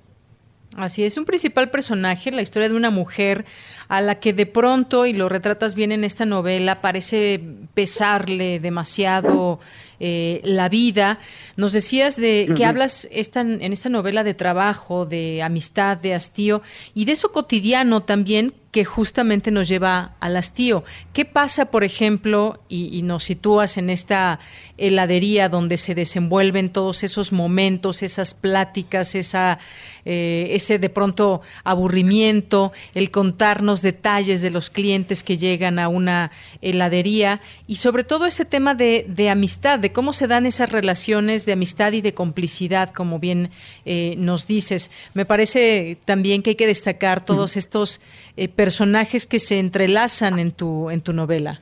Así 0.76 1.04
es, 1.04 1.18
un 1.18 1.26
principal 1.26 1.70
personaje, 1.70 2.32
la 2.32 2.42
historia 2.42 2.68
de 2.68 2.76
una 2.76 2.90
mujer 2.90 3.46
a 3.90 4.02
la 4.02 4.20
que 4.20 4.34
de 4.34 4.48
pronto, 4.48 5.06
y 5.06 5.14
lo 5.14 5.30
retratas 5.30 5.76
bien 5.76 5.92
en 5.92 6.04
esta 6.04 6.26
novela, 6.26 6.82
parece 6.82 7.40
pesarle 7.76 8.60
demasiado 8.60 9.60
eh, 10.00 10.42
la 10.44 10.70
vida. 10.70 11.20
Nos 11.56 11.74
decías 11.74 12.16
de 12.16 12.52
que 12.56 12.66
hablas 12.66 13.08
esta, 13.12 13.42
en 13.42 13.74
esta 13.74 13.90
novela 13.90 14.24
de 14.24 14.34
trabajo, 14.34 15.06
de 15.06 15.42
amistad, 15.42 15.98
de 15.98 16.14
hastío 16.14 16.62
y 16.94 17.06
de 17.06 17.14
eso 17.14 17.32
cotidiano 17.32 18.04
también 18.04 18.54
que 18.74 18.86
justamente 18.86 19.52
nos 19.52 19.68
lleva 19.68 20.16
al 20.20 20.36
hastío. 20.36 20.84
¿Qué 21.14 21.26
pasa, 21.26 21.66
por 21.66 21.84
ejemplo, 21.84 22.60
y, 22.68 23.04
nos 23.04 23.24
sitúas 23.24 23.78
en 23.78 23.92
esta 23.92 24.40
heladería 24.80 25.48
donde 25.48 25.78
se 25.78 25.94
desenvuelven 25.94 26.72
todos 26.72 27.04
esos 27.04 27.32
momentos, 27.32 28.02
esas 28.02 28.34
pláticas, 28.34 29.14
esa, 29.14 29.60
eh, 30.06 30.48
ese 30.52 30.80
de 30.80 30.90
pronto 30.90 31.42
aburrimiento, 31.64 32.72
el 32.94 33.12
contarnos 33.12 33.82
detalles 33.82 34.42
de 34.42 34.50
los 34.50 34.70
clientes 34.70 35.24
que 35.24 35.38
llegan 35.38 35.80
a 35.80 35.88
una 35.88 36.32
heladería 36.62 37.42
y 37.68 37.78
sobre 37.78 38.04
todo 38.04 38.26
ese 38.26 38.46
tema 38.46 38.76
de, 38.76 39.06
de 39.08 39.30
amistad, 39.30 39.80
de 39.80 39.92
cómo 39.92 40.14
se 40.14 40.28
dan 40.28 40.46
esas 40.46 40.72
relaciones 40.72 41.46
de 41.46 41.54
amistad 41.54 41.94
y 41.94 42.02
de 42.02 42.14
complicidad, 42.14 42.90
como 42.90 43.20
bien 43.20 43.52
eh, 43.86 44.16
nos 44.18 44.48
dices. 44.48 44.92
Me 45.14 45.26
parece 45.26 45.98
también 46.06 46.44
que 46.44 46.52
hay 46.52 46.56
que 46.56 46.68
destacar 46.68 47.24
todos 47.24 47.58
estos 47.58 48.02
eh, 48.38 48.48
personajes 48.48 49.26
que 49.26 49.40
se 49.40 49.60
entrelazan 49.60 50.40
en 50.40 50.52
tu, 50.52 50.90
en 50.90 51.02
tu 51.02 51.14
novela. 51.14 51.62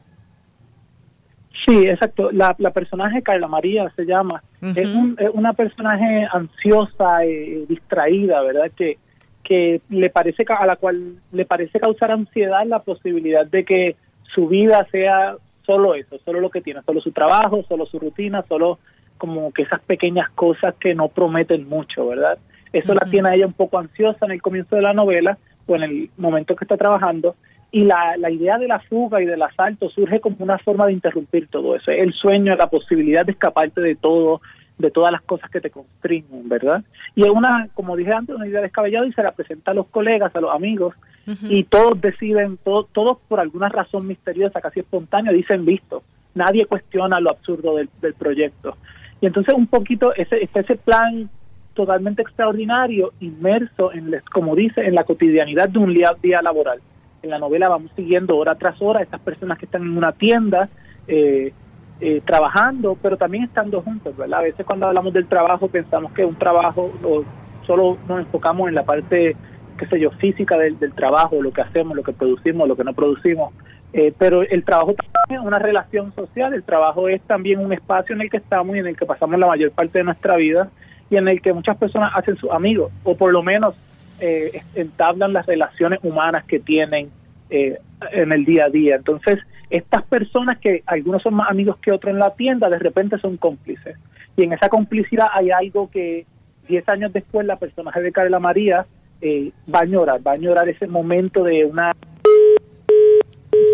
Sí, 1.66 1.88
exacto. 1.88 2.32
La, 2.32 2.56
la 2.58 2.72
personaje 2.72 3.22
Carla 3.22 3.48
María 3.48 3.92
se 3.96 4.06
llama. 4.06 4.42
es, 4.62 4.88
una 5.34 5.54
personaje 5.54 6.28
ansiosa, 6.32 7.26
y 7.26 7.66
distraída, 7.68 8.42
¿verdad? 8.42 8.72
Que, 8.76 8.98
que 9.44 9.82
le 9.90 10.10
parece 10.10 10.46
a 10.48 10.66
la 10.66 10.76
cual 10.76 11.16
le 11.32 11.46
parece 11.46 11.80
causar 11.80 12.12
ansiedad 12.12 12.66
la 12.66 12.80
posibilidad 12.80 13.46
de 13.46 13.64
que 13.64 13.96
su 14.34 14.48
vida 14.48 14.88
sea 14.92 15.36
solo 15.66 15.94
eso, 15.96 16.18
solo 16.26 16.40
lo 16.40 16.50
que 16.50 16.62
tiene, 16.62 16.82
solo 16.84 17.02
su 17.02 17.12
trabajo, 17.12 17.64
solo 17.68 17.86
su 17.86 18.00
rutina, 18.00 18.44
solo 18.48 18.80
como 19.18 19.52
que 19.52 19.64
esas 19.64 19.82
pequeñas 19.82 20.30
cosas 20.32 20.74
que 20.80 20.96
no 20.96 21.10
prometen 21.10 21.68
mucho, 21.70 22.08
¿verdad? 22.08 22.40
Eso 22.74 22.94
la 22.94 23.10
tiene 23.10 23.30
a 23.30 23.36
ella 23.36 23.46
un 23.46 23.54
poco 23.54 23.78
ansiosa 23.78 24.26
en 24.26 24.32
el 24.32 24.42
comienzo 24.42 24.76
de 24.76 24.82
la 24.82 24.94
novela 24.94 25.38
o 25.68 25.76
en 25.76 25.84
el 25.84 26.10
momento 26.18 26.56
que 26.56 26.64
está 26.64 26.78
trabajando 26.78 27.36
y 27.72 27.86
la, 27.86 28.18
la 28.18 28.30
idea 28.30 28.58
de 28.58 28.68
la 28.68 28.80
fuga 28.80 29.22
y 29.22 29.26
del 29.26 29.42
asalto 29.42 29.90
surge 29.90 30.20
como 30.20 30.38
una 30.40 30.58
forma 30.58 30.86
de 30.88 30.94
interrumpir 30.94 31.48
todo 31.48 31.76
eso, 31.76 31.92
el 31.92 32.14
sueño, 32.14 32.56
la 32.56 32.70
posibilidad 32.70 33.26
de 33.26 33.32
escaparte 33.32 33.80
de 33.80 33.96
todo, 33.96 34.42
de 34.78 34.92
todas 34.92 35.12
las 35.12 35.22
cosas 35.22 35.50
que 35.50 35.62
te 35.62 35.70
constriñen, 35.70 36.50
¿verdad? 36.50 36.84
Y 37.16 37.24
es 37.24 37.30
una, 37.30 37.70
como 37.74 37.96
dije 37.96 38.12
antes, 38.12 38.36
una 38.36 38.48
idea 38.48 38.62
descabellada 38.62 39.08
y 39.08 39.14
se 39.14 39.24
la 39.24 39.32
presenta 39.32 39.72
a 39.72 39.74
los 39.76 39.88
colegas, 39.88 40.36
a 40.36 40.42
los 40.42 40.54
amigos, 40.54 40.96
y 41.44 41.64
todos 41.66 42.02
deciden, 42.02 42.58
todos, 42.58 42.88
todos 42.92 43.20
por 43.30 43.40
alguna 43.40 43.70
razón 43.70 44.08
misteriosa, 44.08 44.60
casi 44.60 44.80
espontánea, 44.82 45.32
dicen 45.32 45.66
listo. 45.66 46.04
Nadie 46.34 46.66
cuestiona 46.66 47.20
lo 47.20 47.30
absurdo 47.30 47.76
del, 47.76 47.90
del 48.02 48.16
proyecto. 48.16 48.76
Y 49.22 49.28
entonces 49.28 49.54
un 49.54 49.68
poquito 49.68 50.14
ese, 50.16 50.50
ese 50.54 50.76
plan 50.76 51.30
totalmente 51.74 52.24
extraordinario, 52.24 53.14
inmerso 53.20 53.94
en, 53.94 54.20
como 54.32 54.56
dice, 54.56 54.82
en 54.82 54.96
la 54.96 55.04
cotidianidad 55.04 55.70
de 55.70 55.80
un 55.80 55.94
día, 55.94 56.16
día 56.22 56.42
laboral. 56.42 56.82
En 57.24 57.30
la 57.30 57.40
novela 57.40 57.70
vamos 57.70 57.92
siguiendo 57.96 58.36
hora 58.38 58.56
tras 58.56 58.82
hora 58.82 59.02
estas 59.02 59.22
personas 59.22 59.60
que 59.60 59.66
están 59.66 59.84
en 59.84 59.96
una 59.96 60.12
tienda, 60.12 60.70
eh, 61.08 61.54
eh, 62.00 62.22
trabajando, 62.26 62.98
pero 63.00 63.16
también 63.16 63.44
estando 63.44 63.82
juntos, 63.82 64.18
¿verdad? 64.18 64.40
A 64.40 64.44
veces 64.44 64.66
cuando 64.66 64.88
hablamos 64.88 65.14
del 65.14 65.28
trabajo 65.28 65.68
pensamos 65.68 66.12
que 66.14 66.26
un 66.26 66.36
trabajo 66.36 66.92
o 67.04 67.24
solo 67.68 67.98
nos 68.08 68.22
enfocamos 68.22 68.70
en 68.70 68.76
la 68.76 68.84
parte, 68.84 69.36
qué 69.78 69.86
sé 69.86 70.00
yo, 70.00 70.10
física 70.12 70.58
del, 70.58 70.78
trabajo, 70.96 71.42
lo 71.44 71.52
que 71.52 71.62
hacemos, 71.62 71.96
lo 71.96 72.02
que 72.02 72.12
producimos, 72.12 72.68
lo 72.68 72.76
que 72.76 72.84
no 72.84 72.94
producimos, 72.94 73.54
eh, 73.94 74.12
pero 74.18 74.42
el 74.42 74.64
trabajo 74.64 74.96
también 74.96 75.42
es 75.42 75.46
una 75.46 75.60
relación 75.60 76.12
social, 76.16 76.56
el 76.56 76.64
trabajo 76.64 77.08
es 77.08 77.22
también 77.22 77.60
un 77.60 77.72
espacio 77.72 78.16
en 78.16 78.22
el 78.22 78.32
que 78.32 78.38
estamos 78.38 78.76
y 78.76 78.80
en 78.80 78.88
el 78.88 78.98
que 78.98 79.06
pasamos 79.06 79.40
la 79.40 79.46
mayor 79.46 79.70
parte 79.72 80.00
de 80.00 80.06
nuestra 80.06 80.38
vida 80.38 80.72
y 81.12 81.18
en 81.18 81.28
el 81.28 81.40
que 81.40 81.54
muchas 81.54 81.78
personas 81.78 82.14
hacen 82.16 82.36
sus 82.38 82.50
amigos 82.50 82.92
o 83.04 83.16
por 83.16 83.32
lo 83.32 83.44
menos 83.44 83.76
eh, 84.22 84.62
entablan 84.76 85.34
las 85.34 85.48
relaciones 85.48 86.00
humanas 86.04 86.46
que 86.46 86.60
tienen 86.60 87.10
eh, 87.50 87.80
en 88.12 88.32
el 88.32 88.46
día 88.46 88.66
a 88.66 88.70
día. 88.70 88.96
Entonces, 88.96 89.40
estas 89.72 90.04
personas 90.04 90.60
que 90.60 90.84
algunos 90.86 91.24
son 91.24 91.34
más 91.34 91.50
amigos 91.50 91.78
que 91.82 91.92
otros 91.92 92.14
en 92.14 92.20
la 92.20 92.36
tienda, 92.36 92.70
de 92.70 92.80
repente 92.80 93.18
son 93.18 93.38
cómplices. 93.38 93.98
Y 94.38 94.44
en 94.44 94.54
esa 94.54 94.70
complicidad 94.70 95.28
hay 95.34 95.50
algo 95.50 95.90
que 95.90 96.26
10 96.68 96.88
años 96.90 97.12
después 97.12 97.48
la 97.48 97.56
personaje 97.56 98.02
de 98.02 98.12
Carla 98.12 98.40
María 98.40 98.86
eh, 99.22 99.52
va 99.74 99.80
a 99.80 99.86
llorar, 99.86 100.26
va 100.26 100.34
a 100.34 100.36
llorar 100.36 100.70
ese 100.70 100.88
momento 100.88 101.44
de 101.44 101.66
una... 101.66 101.94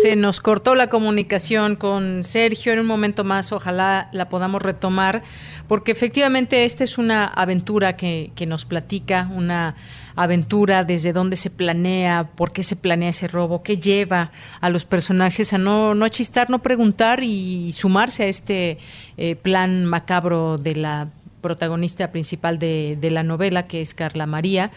Se 0.02 0.16
nos 0.16 0.40
cortó 0.40 0.74
la 0.74 0.88
comunicación 0.88 1.76
con 1.76 2.22
Sergio 2.22 2.72
en 2.72 2.80
un 2.80 2.86
momento 2.86 3.24
más, 3.24 3.52
ojalá 3.52 4.08
la 4.12 4.28
podamos 4.28 4.62
retomar, 4.62 5.22
porque 5.66 5.92
efectivamente 5.92 6.64
esta 6.64 6.84
es 6.84 6.98
una 6.98 7.24
aventura 7.24 7.96
que, 7.96 8.30
que 8.34 8.46
nos 8.46 8.64
platica, 8.64 9.28
una 9.34 9.76
aventura, 10.22 10.82
desde 10.82 11.12
dónde 11.12 11.36
se 11.36 11.48
planea, 11.48 12.30
por 12.34 12.52
qué 12.52 12.64
se 12.64 12.74
planea 12.74 13.10
ese 13.10 13.28
robo, 13.28 13.62
qué 13.62 13.78
lleva 13.78 14.32
a 14.60 14.68
los 14.68 14.84
personajes 14.84 15.52
a 15.52 15.58
no, 15.58 15.94
no 15.94 16.08
chistar, 16.08 16.50
no 16.50 16.58
preguntar 16.58 17.22
y 17.22 17.72
sumarse 17.72 18.24
a 18.24 18.26
este 18.26 18.78
eh, 19.16 19.36
plan 19.36 19.84
macabro 19.84 20.58
de 20.58 20.74
la 20.74 21.08
protagonista 21.40 22.10
principal 22.10 22.58
de, 22.58 22.98
de, 23.00 23.10
la 23.12 23.22
novela, 23.22 23.68
que 23.68 23.80
es 23.80 23.94
Carla 23.94 24.26
María. 24.26 24.72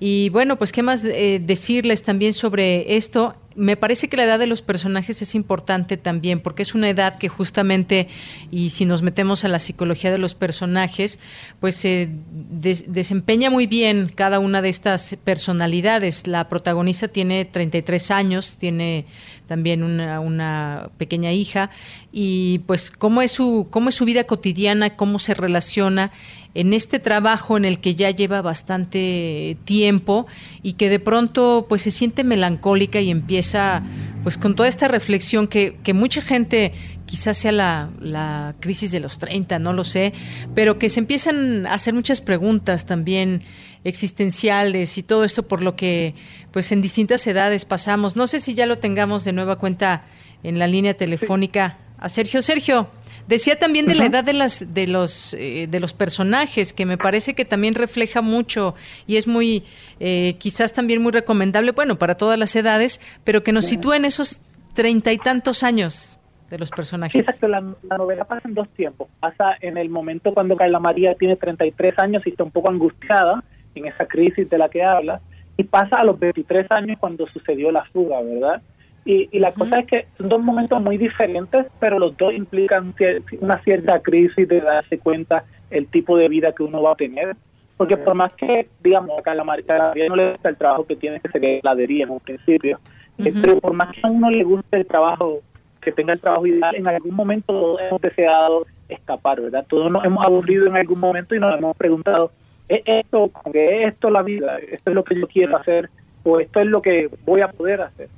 Y 0.00 0.30
bueno, 0.30 0.56
pues 0.56 0.72
qué 0.72 0.82
más 0.82 1.04
eh, 1.04 1.42
decirles 1.44 2.02
también 2.02 2.32
sobre 2.32 2.96
esto 2.96 3.34
me 3.56 3.76
parece 3.76 4.08
que 4.08 4.16
la 4.16 4.24
edad 4.24 4.38
de 4.38 4.46
los 4.46 4.62
personajes 4.62 5.22
es 5.22 5.34
importante 5.34 5.96
también, 5.96 6.40
porque 6.40 6.62
es 6.62 6.74
una 6.74 6.88
edad 6.88 7.18
que 7.18 7.28
justamente, 7.28 8.08
y 8.50 8.70
si 8.70 8.84
nos 8.84 9.02
metemos 9.02 9.44
a 9.44 9.48
la 9.48 9.58
psicología 9.58 10.10
de 10.10 10.18
los 10.18 10.34
personajes, 10.34 11.18
pues 11.58 11.74
se 11.74 12.10
desempeña 12.50 13.50
muy 13.50 13.66
bien 13.66 14.12
cada 14.14 14.38
una 14.38 14.62
de 14.62 14.68
estas 14.68 15.16
personalidades. 15.24 16.26
La 16.26 16.48
protagonista 16.48 17.08
tiene 17.08 17.46
33 17.46 18.10
años, 18.10 18.56
tiene 18.58 19.06
también 19.46 19.82
una, 19.82 20.20
una, 20.20 20.90
pequeña 20.98 21.32
hija, 21.32 21.70
y 22.12 22.60
pues 22.66 22.90
cómo 22.90 23.22
es 23.22 23.32
su, 23.32 23.68
cómo 23.70 23.88
es 23.88 23.94
su 23.94 24.04
vida 24.04 24.24
cotidiana, 24.24 24.96
cómo 24.96 25.18
se 25.18 25.34
relaciona 25.34 26.12
en 26.56 26.72
este 26.72 26.98
trabajo 26.98 27.58
en 27.58 27.66
el 27.66 27.80
que 27.80 27.94
ya 27.94 28.10
lleva 28.10 28.40
bastante 28.40 29.58
tiempo 29.64 30.26
y 30.62 30.72
que 30.72 30.88
de 30.88 30.98
pronto 30.98 31.66
pues 31.68 31.82
se 31.82 31.90
siente 31.90 32.24
melancólica 32.24 32.98
y 32.98 33.10
empieza 33.10 33.82
pues 34.22 34.38
con 34.38 34.56
toda 34.56 34.66
esta 34.66 34.88
reflexión 34.88 35.48
que, 35.48 35.76
que 35.82 35.92
mucha 35.92 36.22
gente 36.22 36.72
quizás 37.04 37.36
sea 37.36 37.52
la, 37.52 37.90
la, 38.00 38.54
crisis 38.58 38.90
de 38.90 39.00
los 39.00 39.18
30, 39.18 39.58
no 39.58 39.74
lo 39.74 39.84
sé, 39.84 40.14
pero 40.54 40.78
que 40.78 40.88
se 40.88 40.98
empiezan 40.98 41.66
a 41.66 41.74
hacer 41.74 41.92
muchas 41.92 42.22
preguntas 42.22 42.86
también 42.86 43.42
existenciales 43.84 44.96
y 44.96 45.02
todo 45.02 45.24
esto 45.24 45.46
por 45.46 45.62
lo 45.62 45.76
que 45.76 46.14
pues 46.52 46.72
en 46.72 46.80
distintas 46.80 47.26
edades 47.26 47.66
pasamos. 47.66 48.16
No 48.16 48.26
sé 48.26 48.40
si 48.40 48.54
ya 48.54 48.64
lo 48.64 48.78
tengamos 48.78 49.26
de 49.26 49.34
nueva 49.34 49.56
cuenta 49.56 50.06
en 50.42 50.58
la 50.58 50.66
línea 50.66 50.94
telefónica 50.94 51.76
a 51.98 52.08
Sergio. 52.08 52.40
Sergio, 52.40 52.88
decía 53.26 53.58
también 53.58 53.86
de 53.86 53.94
la 53.94 54.06
edad 54.06 54.24
de 54.24 54.32
las 54.32 54.74
de 54.74 54.86
los 54.86 55.34
eh, 55.34 55.66
de 55.68 55.80
los 55.80 55.94
personajes 55.94 56.72
que 56.72 56.86
me 56.86 56.98
parece 56.98 57.34
que 57.34 57.44
también 57.44 57.74
refleja 57.74 58.22
mucho 58.22 58.74
y 59.06 59.16
es 59.16 59.26
muy 59.26 59.64
eh, 60.00 60.34
quizás 60.38 60.72
también 60.72 61.02
muy 61.02 61.12
recomendable, 61.12 61.72
bueno, 61.72 61.96
para 61.96 62.16
todas 62.16 62.38
las 62.38 62.54
edades, 62.56 63.00
pero 63.24 63.42
que 63.42 63.52
nos 63.52 63.66
sitúa 63.66 63.96
en 63.96 64.04
esos 64.04 64.42
treinta 64.74 65.12
y 65.12 65.18
tantos 65.18 65.62
años 65.62 66.18
de 66.50 66.58
los 66.58 66.70
personajes. 66.70 67.18
Exacto, 67.18 67.48
la, 67.48 67.60
novela 67.60 68.24
pasa 68.24 68.46
en 68.46 68.54
dos 68.54 68.68
tiempos. 68.70 69.08
Pasa 69.20 69.56
en 69.60 69.76
el 69.78 69.88
momento 69.88 70.32
cuando 70.32 70.56
Carla 70.56 70.78
María 70.78 71.14
tiene 71.14 71.36
33 71.36 71.98
años 71.98 72.22
y 72.26 72.30
está 72.30 72.44
un 72.44 72.50
poco 72.50 72.68
angustiada 72.68 73.42
en 73.74 73.86
esa 73.86 74.06
crisis 74.06 74.48
de 74.48 74.58
la 74.58 74.68
que 74.68 74.82
habla, 74.82 75.20
y 75.56 75.64
pasa 75.64 75.96
a 75.96 76.04
los 76.04 76.18
23 76.18 76.66
años 76.70 76.98
cuando 76.98 77.26
sucedió 77.26 77.70
la 77.70 77.84
fuga, 77.86 78.20
¿verdad? 78.22 78.62
Y, 79.06 79.28
y 79.30 79.38
la 79.38 79.54
cosa 79.54 79.78
es 79.78 79.86
que 79.86 80.06
son 80.18 80.28
dos 80.28 80.42
momentos 80.42 80.82
muy 80.82 80.98
diferentes, 80.98 81.66
pero 81.78 81.98
los 81.98 82.16
dos 82.16 82.34
implican 82.34 82.92
una 83.40 83.62
cierta 83.62 84.00
crisis 84.00 84.48
de 84.48 84.60
darse 84.60 84.98
cuenta 84.98 85.44
el 85.70 85.86
tipo 85.86 86.16
de 86.16 86.28
vida 86.28 86.52
que 86.52 86.64
uno 86.64 86.82
va 86.82 86.92
a 86.92 86.96
tener. 86.96 87.36
Porque 87.76 87.96
por 87.96 88.14
más 88.14 88.32
que, 88.34 88.68
digamos, 88.82 89.24
a 89.24 89.34
la 89.34 89.44
María 89.44 89.92
no 90.08 90.16
le 90.16 90.32
gusta 90.32 90.48
el 90.48 90.56
trabajo 90.56 90.86
que 90.86 90.96
tiene, 90.96 91.20
que 91.20 91.28
ser 91.28 91.44
heladería 91.44 92.04
en 92.04 92.10
un 92.10 92.20
principio, 92.20 92.80
eh, 93.18 93.32
pero 93.40 93.60
por 93.60 93.74
más 93.74 93.94
que 93.94 94.00
a 94.02 94.10
uno 94.10 94.30
le 94.30 94.42
guste 94.42 94.76
el 94.76 94.86
trabajo 94.86 95.40
que 95.80 95.92
tenga 95.92 96.14
el 96.14 96.20
trabajo 96.20 96.46
ideal, 96.46 96.74
en 96.74 96.88
algún 96.88 97.14
momento 97.14 97.78
hemos 97.78 98.00
deseado 98.00 98.66
escapar, 98.88 99.40
¿verdad? 99.40 99.64
Todos 99.68 99.90
nos 99.90 100.04
hemos 100.04 100.26
aburrido 100.26 100.66
en 100.66 100.76
algún 100.76 100.98
momento 100.98 101.34
y 101.34 101.38
nos 101.38 101.56
hemos 101.56 101.76
preguntado, 101.76 102.32
¿es 102.68 102.82
esto, 102.84 103.30
es 103.52 103.92
esto 103.92 104.10
la 104.10 104.22
vida? 104.22 104.58
¿Esto 104.58 104.90
es 104.90 104.94
lo 104.94 105.04
que 105.04 105.14
yo 105.14 105.28
quiero 105.28 105.56
hacer? 105.56 105.90
¿O 106.24 106.40
esto 106.40 106.60
es 106.60 106.66
lo 106.66 106.82
que 106.82 107.08
voy 107.24 107.42
a 107.42 107.48
poder 107.48 107.82
hacer? 107.82 108.08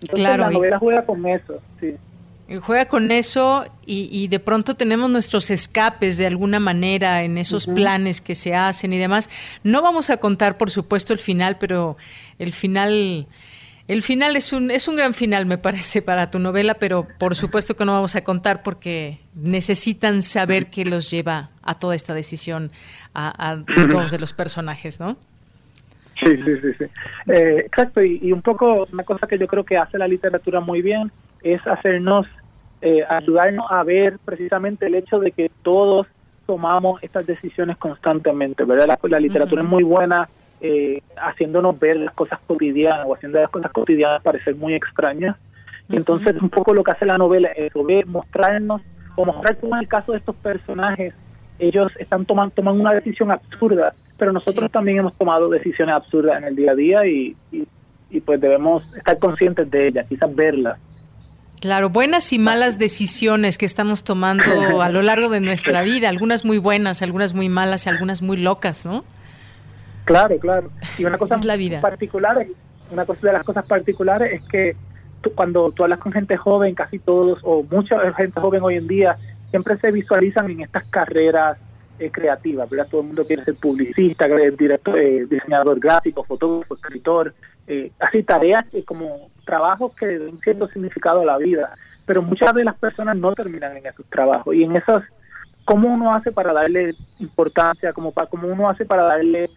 Entonces 0.00 0.18
claro, 0.18 0.44
la 0.44 0.50
novela 0.50 0.78
juega 0.78 1.04
con 1.04 1.26
eso, 1.26 1.60
sí. 1.80 1.94
Juega 2.62 2.86
con 2.86 3.10
eso 3.10 3.66
y, 3.84 4.08
y, 4.10 4.28
de 4.28 4.40
pronto 4.40 4.74
tenemos 4.74 5.10
nuestros 5.10 5.50
escapes 5.50 6.16
de 6.16 6.26
alguna 6.26 6.60
manera 6.60 7.22
en 7.22 7.36
esos 7.36 7.66
planes 7.66 8.22
que 8.22 8.34
se 8.34 8.54
hacen 8.54 8.94
y 8.94 8.98
demás. 8.98 9.28
No 9.64 9.82
vamos 9.82 10.08
a 10.08 10.16
contar, 10.16 10.56
por 10.56 10.70
supuesto, 10.70 11.12
el 11.12 11.18
final, 11.18 11.58
pero 11.58 11.98
el 12.38 12.54
final 12.54 13.26
el 13.88 14.02
final 14.02 14.36
es 14.36 14.52
un, 14.52 14.70
es 14.70 14.86
un 14.86 14.96
gran 14.96 15.14
final, 15.14 15.46
me 15.46 15.56
parece, 15.56 16.02
para 16.02 16.30
tu 16.30 16.38
novela, 16.38 16.74
pero 16.74 17.08
por 17.18 17.34
supuesto 17.34 17.74
que 17.74 17.86
no 17.86 17.94
vamos 17.94 18.16
a 18.16 18.22
contar 18.22 18.62
porque 18.62 19.18
necesitan 19.34 20.20
saber 20.20 20.68
qué 20.68 20.84
los 20.84 21.10
lleva 21.10 21.50
a 21.62 21.78
toda 21.78 21.94
esta 21.94 22.12
decisión 22.12 22.70
a, 23.14 23.50
a 23.50 23.64
todos 23.88 24.10
de 24.10 24.18
los 24.18 24.34
personajes, 24.34 25.00
¿no? 25.00 25.16
Sí, 26.24 26.36
sí, 26.36 26.60
sí, 26.60 26.72
sí. 26.78 26.84
Eh, 27.32 27.62
exacto, 27.66 28.02
y, 28.02 28.32
un 28.32 28.42
poco 28.42 28.86
una 28.92 29.04
cosa 29.04 29.26
que 29.26 29.38
yo 29.38 29.46
creo 29.46 29.64
que 29.64 29.76
hace 29.76 29.98
la 29.98 30.08
literatura 30.08 30.60
muy 30.60 30.82
bien 30.82 31.12
es 31.42 31.64
hacernos, 31.66 32.26
eh, 32.80 33.04
ayudarnos 33.08 33.66
a 33.70 33.82
ver 33.84 34.18
precisamente 34.24 34.86
el 34.86 34.96
hecho 34.96 35.20
de 35.20 35.30
que 35.30 35.50
todos 35.62 36.06
tomamos 36.46 37.02
estas 37.02 37.26
decisiones 37.26 37.76
constantemente, 37.76 38.64
¿verdad? 38.64 38.98
La, 39.02 39.20
literatura 39.20 39.62
es 39.62 39.68
muy 39.68 39.84
buena 39.84 40.28
eh, 40.60 41.02
haciéndonos 41.16 41.78
ver 41.78 41.98
las 41.98 42.14
cosas 42.14 42.40
cotidianas 42.46 43.06
o 43.06 43.14
haciendo 43.14 43.40
las 43.40 43.50
cosas 43.50 43.70
cotidianas 43.70 44.22
parecer 44.22 44.56
muy 44.56 44.74
extrañas. 44.74 45.36
Y 45.88 45.96
entonces 45.96 46.34
un 46.40 46.50
poco 46.50 46.74
lo 46.74 46.82
que 46.82 46.90
hace 46.90 47.06
la 47.06 47.18
novela 47.18 47.48
es 47.48 47.72
ver, 47.86 48.06
mostrarnos 48.06 48.82
o 49.16 49.24
mostrar 49.24 49.56
como 49.58 49.74
en 49.74 49.82
el 49.82 49.88
caso 49.88 50.12
de 50.12 50.18
estos 50.18 50.36
personajes, 50.36 51.14
ellos 51.58 51.92
están 51.98 52.24
tomando, 52.24 52.54
toman 52.54 52.80
una 52.80 52.94
decisión 52.94 53.30
absurda, 53.30 53.92
pero 54.18 54.32
nosotros 54.32 54.70
también 54.70 54.98
hemos 54.98 55.16
tomado 55.16 55.48
decisiones 55.48 55.94
absurdas 55.94 56.38
en 56.38 56.48
el 56.48 56.56
día 56.56 56.72
a 56.72 56.74
día 56.74 57.06
y, 57.06 57.36
y, 58.10 58.20
pues 58.20 58.40
debemos 58.40 58.82
estar 58.96 59.18
conscientes 59.18 59.70
de 59.70 59.88
ellas, 59.88 60.06
quizás 60.08 60.34
verlas. 60.34 60.78
Claro, 61.60 61.90
buenas 61.90 62.32
y 62.32 62.38
malas 62.38 62.78
decisiones 62.78 63.58
que 63.58 63.66
estamos 63.66 64.04
tomando 64.04 64.44
a 64.82 64.88
lo 64.88 65.02
largo 65.02 65.28
de 65.28 65.40
nuestra 65.40 65.82
vida, 65.82 66.08
algunas 66.08 66.44
muy 66.44 66.58
buenas, 66.58 67.00
algunas 67.02 67.32
muy 67.32 67.48
malas 67.48 67.86
y 67.86 67.90
algunas 67.90 68.20
muy 68.22 68.36
locas, 68.36 68.84
¿no? 68.84 69.04
Claro, 70.04 70.38
claro. 70.38 70.70
Y 70.96 71.04
una 71.04 71.18
cosa 71.18 71.36
la 71.44 71.56
vida. 71.56 71.80
particular, 71.80 72.46
una 72.90 73.04
cosa 73.04 73.26
de 73.26 73.32
las 73.32 73.44
cosas 73.44 73.66
particulares 73.66 74.40
es 74.40 74.48
que 74.48 74.76
cuando 75.34 75.70
tú 75.72 75.84
hablas 75.84 75.98
con 76.00 76.12
gente 76.12 76.36
joven, 76.36 76.74
casi 76.74 76.98
todos 76.98 77.38
o 77.42 77.62
mucha 77.70 78.12
gente 78.14 78.40
joven 78.40 78.62
hoy 78.62 78.76
en 78.76 78.86
día 78.86 79.18
siempre 79.50 79.76
se 79.78 79.90
visualizan 79.90 80.50
en 80.50 80.60
estas 80.62 80.86
carreras 80.86 81.58
eh, 81.98 82.10
creativas, 82.10 82.68
¿verdad? 82.70 82.88
Todo 82.90 83.00
el 83.00 83.08
mundo 83.08 83.26
quiere 83.26 83.44
ser 83.44 83.56
publicista, 83.56 84.26
director, 84.58 84.98
eh, 84.98 85.26
diseñador 85.28 85.80
gráfico, 85.80 86.22
fotógrafo, 86.22 86.74
escritor, 86.74 87.34
eh, 87.66 87.90
así 87.98 88.22
tareas 88.22 88.64
como 88.84 89.30
trabajos 89.44 89.94
que 89.96 90.06
den 90.06 90.38
cierto 90.38 90.68
significado 90.68 91.22
a 91.22 91.24
la 91.24 91.38
vida, 91.38 91.74
pero 92.06 92.22
muchas 92.22 92.54
de 92.54 92.64
las 92.64 92.76
personas 92.76 93.16
no 93.16 93.32
terminan 93.34 93.76
en 93.76 93.86
esos 93.86 94.06
trabajos 94.06 94.54
y 94.54 94.64
en 94.64 94.76
esos, 94.76 95.02
¿cómo 95.64 95.92
uno 95.92 96.14
hace 96.14 96.32
para 96.32 96.52
darle 96.52 96.94
importancia, 97.18 97.92
como 97.92 98.12
para, 98.12 98.28
cómo 98.28 98.48
uno 98.48 98.68
hace 98.68 98.84
para 98.84 99.02
darle 99.02 99.50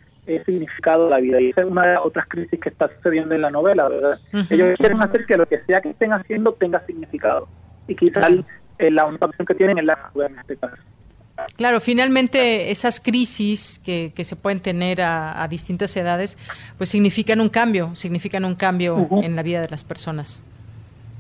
significado 0.45 1.09
la 1.09 1.17
vida. 1.17 1.41
Y 1.41 1.49
esa 1.49 1.61
es 1.61 1.67
una 1.67 1.85
de 1.85 1.93
las 1.95 2.05
otras 2.05 2.25
crisis 2.27 2.59
que 2.59 2.69
está 2.69 2.87
sucediendo 2.95 3.35
en 3.35 3.41
la 3.41 3.49
novela, 3.49 3.89
¿verdad? 3.89 4.19
Ellos 4.49 4.77
quieren 4.77 5.01
hacer 5.01 5.25
que 5.25 5.35
lo 5.35 5.45
que 5.45 5.59
sea 5.65 5.81
que 5.81 5.89
estén 5.89 6.13
haciendo 6.13 6.53
tenga 6.53 6.85
significado. 6.85 7.47
Y 7.87 7.95
quizás 7.95 8.29
eh, 8.77 8.91
la 8.91 9.05
única 9.05 9.25
opción 9.25 9.45
que 9.45 9.55
tienen 9.55 9.79
es 9.79 9.85
la 9.85 9.97
en 10.15 10.39
este 10.39 10.57
caso. 10.57 10.81
Claro, 11.55 11.79
finalmente 11.81 12.71
esas 12.71 12.99
crisis 12.99 13.81
que, 13.83 14.11
que 14.15 14.23
se 14.23 14.35
pueden 14.35 14.59
tener 14.59 15.01
a, 15.01 15.47
distintas 15.49 15.95
edades, 15.97 16.37
pues 16.77 16.89
significan 16.89 17.41
un 17.41 17.49
cambio, 17.49 17.95
significan 17.95 18.45
un 18.45 18.55
cambio 18.55 19.07
en 19.21 19.35
la 19.35 19.43
vida 19.43 19.61
de 19.61 19.69
las 19.69 19.83
personas. 19.83 20.43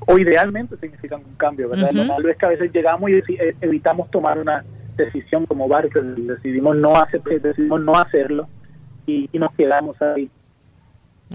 O 0.07 0.17
idealmente 0.17 0.77
significan 0.77 1.21
un 1.25 1.35
cambio, 1.35 1.69
¿verdad? 1.69 1.91
Lo 1.91 2.05
malo 2.05 2.29
es 2.29 2.37
que 2.37 2.45
a 2.45 2.49
veces 2.49 2.71
llegamos 2.73 3.09
y 3.09 3.13
eh, 3.13 3.55
evitamos 3.61 4.09
tomar 4.09 4.39
una 4.39 4.63
decisión 4.95 5.45
como 5.45 5.67
Barker, 5.67 6.03
decidimos 6.03 6.75
no 6.75 6.95
hacer, 6.95 7.21
decidimos 7.21 7.81
no 7.81 7.93
hacerlo 7.95 8.47
y, 9.05 9.29
nos 9.33 9.53
quedamos 9.53 10.01
ahí. 10.01 10.29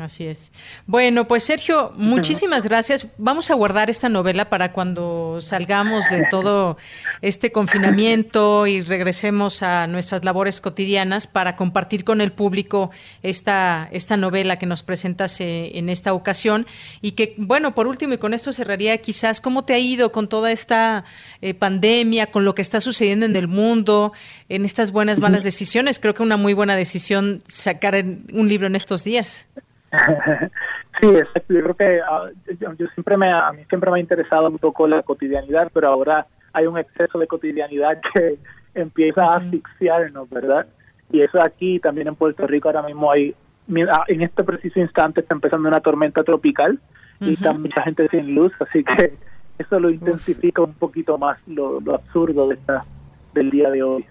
Así 0.00 0.26
es. 0.26 0.52
Bueno, 0.86 1.26
pues 1.26 1.44
Sergio, 1.44 1.92
muchísimas 1.96 2.64
gracias. 2.64 3.06
Vamos 3.16 3.50
a 3.50 3.54
guardar 3.54 3.88
esta 3.88 4.08
novela 4.10 4.50
para 4.50 4.72
cuando 4.72 5.38
salgamos 5.40 6.10
de 6.10 6.26
todo 6.30 6.76
este 7.22 7.50
confinamiento 7.50 8.66
y 8.66 8.82
regresemos 8.82 9.62
a 9.62 9.86
nuestras 9.86 10.22
labores 10.22 10.60
cotidianas 10.60 11.26
para 11.26 11.56
compartir 11.56 12.04
con 12.04 12.20
el 12.20 12.32
público 12.32 12.90
esta, 13.22 13.88
esta 13.90 14.18
novela 14.18 14.56
que 14.56 14.66
nos 14.66 14.82
presentas 14.82 15.40
eh, 15.40 15.78
en 15.78 15.88
esta 15.88 16.12
ocasión. 16.12 16.66
Y 17.00 17.12
que, 17.12 17.34
bueno, 17.38 17.74
por 17.74 17.86
último, 17.86 18.14
y 18.14 18.18
con 18.18 18.34
esto 18.34 18.52
cerraría 18.52 18.98
quizás, 18.98 19.40
¿cómo 19.40 19.64
te 19.64 19.72
ha 19.72 19.78
ido 19.78 20.12
con 20.12 20.28
toda 20.28 20.52
esta 20.52 21.04
eh, 21.40 21.54
pandemia, 21.54 22.30
con 22.30 22.44
lo 22.44 22.54
que 22.54 22.62
está 22.62 22.80
sucediendo 22.80 23.24
en 23.24 23.34
el 23.34 23.48
mundo, 23.48 24.12
en 24.50 24.66
estas 24.66 24.92
buenas, 24.92 25.20
malas 25.20 25.42
decisiones? 25.42 25.98
Creo 25.98 26.14
que 26.14 26.22
una 26.22 26.36
muy 26.36 26.52
buena 26.52 26.76
decisión 26.76 27.42
sacar 27.46 27.94
un 27.94 28.48
libro 28.48 28.66
en 28.66 28.76
estos 28.76 29.02
días. 29.02 29.48
sí, 31.00 31.08
exacto. 31.08 31.54
Yo 31.54 31.62
creo 31.62 31.74
que 31.74 32.00
ah, 32.00 32.28
yo, 32.58 32.86
siempre 32.94 33.16
me, 33.16 33.32
a 33.32 33.52
mí 33.52 33.64
siempre 33.68 33.90
me 33.90 33.98
ha 33.98 34.00
interesado 34.00 34.48
un 34.48 34.58
poco 34.58 34.86
la 34.86 35.02
cotidianidad, 35.02 35.70
pero 35.72 35.88
ahora 35.88 36.26
hay 36.52 36.66
un 36.66 36.78
exceso 36.78 37.18
de 37.18 37.26
cotidianidad 37.26 38.00
que 38.14 38.38
empieza 38.74 39.24
a 39.24 39.36
asfixiarnos, 39.36 40.28
¿verdad? 40.30 40.66
Y 41.10 41.20
eso 41.20 41.42
aquí 41.42 41.78
también 41.80 42.08
en 42.08 42.16
Puerto 42.16 42.46
Rico 42.46 42.68
ahora 42.68 42.82
mismo 42.82 43.10
hay, 43.10 43.34
ah, 43.90 44.04
en 44.08 44.22
este 44.22 44.44
preciso 44.44 44.80
instante 44.80 45.20
está 45.20 45.34
empezando 45.34 45.68
una 45.68 45.80
tormenta 45.80 46.22
tropical 46.24 46.78
y 47.20 47.32
está 47.32 47.52
mucha 47.52 47.82
gente 47.82 48.08
sin 48.08 48.34
luz, 48.34 48.52
así 48.60 48.84
que 48.84 49.14
eso 49.58 49.80
lo 49.80 49.90
intensifica 49.90 50.62
un 50.62 50.74
poquito 50.74 51.16
más 51.16 51.38
lo, 51.46 51.80
lo 51.80 51.94
absurdo 51.94 52.48
de 52.48 52.56
esta, 52.56 52.84
del 53.32 53.50
día 53.50 53.70
de 53.70 53.82
hoy. 53.82 54.04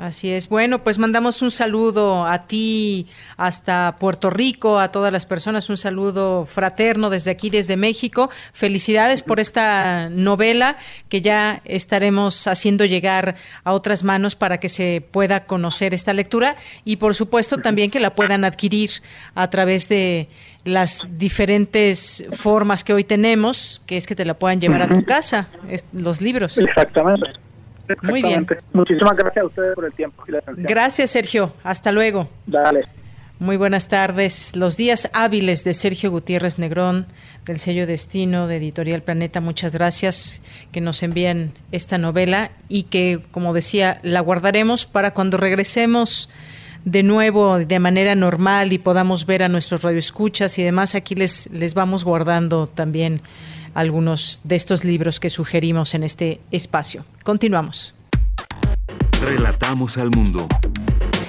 Así 0.00 0.32
es. 0.32 0.48
Bueno, 0.48 0.82
pues 0.82 0.98
mandamos 0.98 1.42
un 1.42 1.50
saludo 1.50 2.24
a 2.24 2.46
ti 2.46 3.06
hasta 3.36 3.96
Puerto 4.00 4.30
Rico, 4.30 4.78
a 4.78 4.90
todas 4.90 5.12
las 5.12 5.26
personas, 5.26 5.68
un 5.68 5.76
saludo 5.76 6.46
fraterno 6.46 7.10
desde 7.10 7.30
aquí, 7.30 7.50
desde 7.50 7.76
México. 7.76 8.30
Felicidades 8.54 9.20
por 9.20 9.40
esta 9.40 10.08
novela 10.08 10.78
que 11.10 11.20
ya 11.20 11.60
estaremos 11.66 12.46
haciendo 12.46 12.86
llegar 12.86 13.36
a 13.62 13.74
otras 13.74 14.02
manos 14.02 14.36
para 14.36 14.58
que 14.58 14.70
se 14.70 15.04
pueda 15.10 15.44
conocer 15.44 15.92
esta 15.92 16.14
lectura 16.14 16.56
y 16.86 16.96
por 16.96 17.14
supuesto 17.14 17.58
también 17.58 17.90
que 17.90 18.00
la 18.00 18.14
puedan 18.14 18.46
adquirir 18.46 18.88
a 19.34 19.50
través 19.50 19.90
de 19.90 20.30
las 20.64 21.18
diferentes 21.18 22.24
formas 22.32 22.84
que 22.84 22.94
hoy 22.94 23.04
tenemos, 23.04 23.82
que 23.84 23.98
es 23.98 24.06
que 24.06 24.16
te 24.16 24.24
la 24.24 24.32
puedan 24.32 24.62
llevar 24.62 24.80
a 24.80 24.88
tu 24.88 25.04
casa, 25.04 25.48
los 25.92 26.22
libros. 26.22 26.56
Exactamente. 26.56 27.49
Muy 28.02 28.22
bien. 28.22 28.46
Muchísimas 28.72 29.16
gracias 29.16 29.42
a 29.42 29.46
ustedes 29.46 29.74
por 29.74 29.84
el 29.84 29.92
tiempo 29.92 30.22
y 30.26 30.32
la 30.32 30.38
atención. 30.38 30.66
Gracias, 30.66 31.10
Sergio. 31.10 31.52
Hasta 31.62 31.92
luego. 31.92 32.28
Dale. 32.46 32.84
Muy 33.40 33.56
buenas 33.56 33.88
tardes. 33.88 34.54
Los 34.54 34.76
días 34.76 35.08
hábiles 35.14 35.64
de 35.64 35.72
Sergio 35.72 36.10
Gutiérrez 36.10 36.58
Negrón, 36.58 37.06
del 37.46 37.58
sello 37.58 37.86
Destino, 37.86 38.46
de 38.46 38.56
Editorial 38.58 39.02
Planeta. 39.02 39.40
Muchas 39.40 39.74
gracias 39.74 40.42
que 40.72 40.82
nos 40.82 41.02
envíen 41.02 41.54
esta 41.72 41.96
novela 41.96 42.50
y 42.68 42.82
que, 42.82 43.22
como 43.30 43.54
decía, 43.54 43.98
la 44.02 44.20
guardaremos 44.20 44.84
para 44.84 45.14
cuando 45.14 45.38
regresemos 45.38 46.28
de 46.84 47.02
nuevo 47.02 47.58
de 47.58 47.78
manera 47.78 48.14
normal 48.14 48.74
y 48.74 48.78
podamos 48.78 49.24
ver 49.24 49.42
a 49.42 49.48
nuestros 49.48 49.82
radioescuchas 49.82 50.58
y 50.58 50.62
demás. 50.62 50.94
Aquí 50.94 51.14
les, 51.14 51.50
les 51.50 51.72
vamos 51.72 52.04
guardando 52.04 52.66
también 52.66 53.22
algunos 53.74 54.40
de 54.44 54.56
estos 54.56 54.84
libros 54.84 55.20
que 55.20 55.30
sugerimos 55.30 55.94
en 55.94 56.02
este 56.02 56.40
espacio. 56.50 57.04
Continuamos. 57.24 57.94
Relatamos 59.22 59.96
al 59.98 60.10
mundo. 60.10 60.48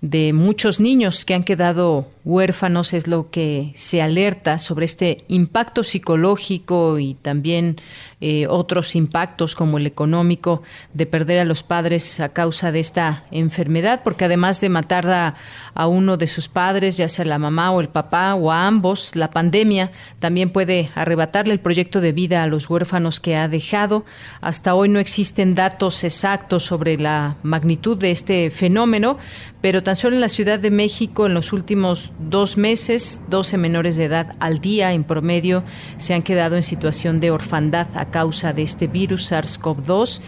de 0.04 0.34
muchos 0.34 0.80
niños 0.80 1.24
que 1.24 1.32
han 1.32 1.44
quedado 1.44 2.06
huérfanos, 2.26 2.92
es 2.92 3.06
lo 3.06 3.30
que 3.30 3.72
se 3.74 4.02
alerta 4.02 4.58
sobre 4.58 4.84
este 4.84 5.24
impacto 5.28 5.82
psicológico 5.82 6.98
y 6.98 7.14
también 7.14 7.80
eh, 8.26 8.46
otros 8.48 8.96
impactos 8.96 9.54
como 9.54 9.76
el 9.76 9.86
económico 9.86 10.62
de 10.94 11.04
perder 11.04 11.40
a 11.40 11.44
los 11.44 11.62
padres 11.62 12.20
a 12.20 12.30
causa 12.30 12.72
de 12.72 12.80
esta 12.80 13.24
enfermedad, 13.30 14.00
porque 14.02 14.24
además 14.24 14.62
de 14.62 14.70
matar 14.70 15.06
a, 15.10 15.34
a 15.74 15.86
uno 15.88 16.16
de 16.16 16.26
sus 16.26 16.48
padres, 16.48 16.96
ya 16.96 17.10
sea 17.10 17.26
la 17.26 17.38
mamá 17.38 17.70
o 17.70 17.82
el 17.82 17.90
papá 17.90 18.34
o 18.34 18.50
a 18.50 18.66
ambos, 18.66 19.14
la 19.14 19.30
pandemia 19.30 19.90
también 20.20 20.48
puede 20.48 20.88
arrebatarle 20.94 21.52
el 21.52 21.60
proyecto 21.60 22.00
de 22.00 22.12
vida 22.12 22.42
a 22.42 22.46
los 22.46 22.70
huérfanos 22.70 23.20
que 23.20 23.36
ha 23.36 23.46
dejado. 23.46 24.06
Hasta 24.40 24.74
hoy 24.74 24.88
no 24.88 25.00
existen 25.00 25.54
datos 25.54 26.02
exactos 26.02 26.64
sobre 26.64 26.96
la 26.96 27.36
magnitud 27.42 27.98
de 27.98 28.10
este 28.10 28.50
fenómeno, 28.50 29.18
pero 29.60 29.82
tan 29.82 29.96
solo 29.96 30.14
en 30.14 30.22
la 30.22 30.28
Ciudad 30.30 30.58
de 30.58 30.70
México 30.70 31.26
en 31.26 31.34
los 31.34 31.52
últimos 31.52 32.12
dos 32.18 32.56
meses, 32.56 33.22
12 33.28 33.58
menores 33.58 33.96
de 33.96 34.04
edad 34.04 34.34
al 34.40 34.60
día 34.60 34.94
en 34.94 35.04
promedio 35.04 35.62
se 35.98 36.14
han 36.14 36.22
quedado 36.22 36.56
en 36.56 36.62
situación 36.62 37.20
de 37.20 37.30
orfandad 37.30 37.86
causa 38.14 38.52
de 38.52 38.62
este 38.62 38.86
virus 38.86 39.32
SARS-CoV-2 39.32 40.20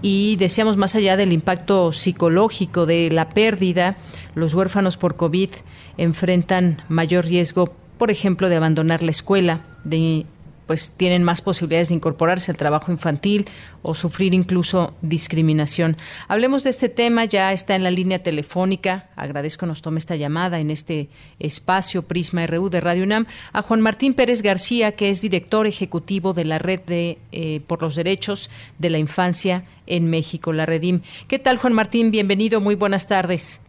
y 0.00 0.36
decíamos 0.36 0.78
más 0.78 0.94
allá 0.94 1.18
del 1.18 1.30
impacto 1.30 1.92
psicológico 1.92 2.86
de 2.86 3.10
la 3.10 3.28
pérdida, 3.28 3.98
los 4.34 4.54
huérfanos 4.54 4.96
por 4.96 5.16
COVID 5.16 5.50
enfrentan 5.98 6.80
mayor 6.88 7.26
riesgo, 7.26 7.74
por 7.98 8.10
ejemplo, 8.10 8.48
de 8.48 8.56
abandonar 8.56 9.02
la 9.02 9.10
escuela, 9.10 9.60
de 9.84 10.24
pues 10.66 10.92
tienen 10.96 11.24
más 11.24 11.42
posibilidades 11.42 11.88
de 11.88 11.96
incorporarse 11.96 12.50
al 12.50 12.56
trabajo 12.56 12.92
infantil 12.92 13.46
o 13.82 13.94
sufrir 13.94 14.34
incluso 14.34 14.94
discriminación. 15.02 15.96
Hablemos 16.28 16.64
de 16.64 16.70
este 16.70 16.88
tema, 16.88 17.24
ya 17.24 17.52
está 17.52 17.76
en 17.76 17.82
la 17.82 17.90
línea 17.90 18.22
telefónica. 18.22 19.08
Agradezco 19.16 19.66
nos 19.66 19.82
tome 19.82 19.98
esta 19.98 20.16
llamada 20.16 20.58
en 20.58 20.70
este 20.70 21.08
espacio 21.38 22.02
Prisma 22.02 22.46
RU 22.46 22.70
de 22.70 22.80
Radio 22.80 23.04
UNAM 23.04 23.26
a 23.52 23.62
Juan 23.62 23.80
Martín 23.80 24.14
Pérez 24.14 24.42
García, 24.42 24.92
que 24.92 25.10
es 25.10 25.20
director 25.20 25.66
ejecutivo 25.66 26.32
de 26.32 26.44
la 26.44 26.58
Red 26.58 26.80
de 26.86 27.18
eh, 27.32 27.60
por 27.66 27.82
los 27.82 27.94
Derechos 27.96 28.50
de 28.78 28.90
la 28.90 28.98
Infancia 28.98 29.64
en 29.86 30.08
México, 30.08 30.52
la 30.52 30.66
Redim. 30.66 31.02
¿Qué 31.28 31.38
tal, 31.38 31.58
Juan 31.58 31.74
Martín? 31.74 32.10
Bienvenido, 32.10 32.60
muy 32.60 32.74
buenas 32.74 33.06
tardes. 33.06 33.60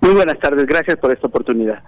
Muy 0.00 0.12
buenas 0.14 0.38
tardes, 0.38 0.66
gracias 0.66 0.98
por 0.98 1.12
esta 1.12 1.28
oportunidad. 1.28 1.82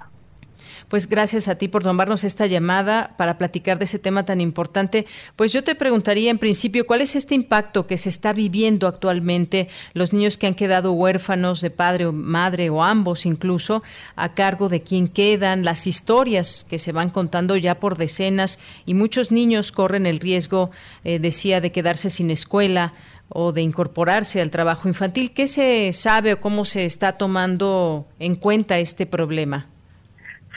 Pues 0.88 1.08
gracias 1.08 1.48
a 1.48 1.56
ti 1.56 1.68
por 1.68 1.82
tomarnos 1.82 2.24
esta 2.24 2.46
llamada 2.46 3.14
para 3.16 3.38
platicar 3.38 3.78
de 3.78 3.86
ese 3.86 3.98
tema 3.98 4.24
tan 4.24 4.40
importante. 4.40 5.06
Pues 5.36 5.52
yo 5.52 5.64
te 5.64 5.74
preguntaría 5.74 6.30
en 6.30 6.38
principio, 6.38 6.86
¿cuál 6.86 7.00
es 7.00 7.16
este 7.16 7.34
impacto 7.34 7.86
que 7.86 7.96
se 7.96 8.08
está 8.08 8.32
viviendo 8.32 8.86
actualmente 8.86 9.68
los 9.94 10.12
niños 10.12 10.38
que 10.38 10.46
han 10.46 10.54
quedado 10.54 10.92
huérfanos 10.92 11.60
de 11.60 11.70
padre 11.70 12.06
o 12.06 12.12
madre 12.12 12.70
o 12.70 12.82
ambos 12.82 13.26
incluso, 13.26 13.82
a 14.14 14.34
cargo 14.34 14.68
de 14.68 14.82
quién 14.82 15.08
quedan, 15.08 15.64
las 15.64 15.86
historias 15.86 16.64
que 16.68 16.78
se 16.78 16.92
van 16.92 17.10
contando 17.10 17.56
ya 17.56 17.80
por 17.80 17.96
decenas 17.96 18.58
y 18.86 18.94
muchos 18.94 19.32
niños 19.32 19.72
corren 19.72 20.06
el 20.06 20.20
riesgo, 20.20 20.70
eh, 21.04 21.18
decía, 21.18 21.60
de 21.60 21.72
quedarse 21.72 22.10
sin 22.10 22.30
escuela 22.30 22.92
o 23.28 23.52
de 23.52 23.62
incorporarse 23.62 24.40
al 24.40 24.50
trabajo 24.50 24.88
infantil. 24.88 25.32
¿Qué 25.32 25.48
se 25.48 25.92
sabe 25.92 26.34
o 26.34 26.40
cómo 26.40 26.64
se 26.64 26.84
está 26.84 27.12
tomando 27.12 28.06
en 28.18 28.36
cuenta 28.36 28.78
este 28.78 29.06
problema? 29.06 29.73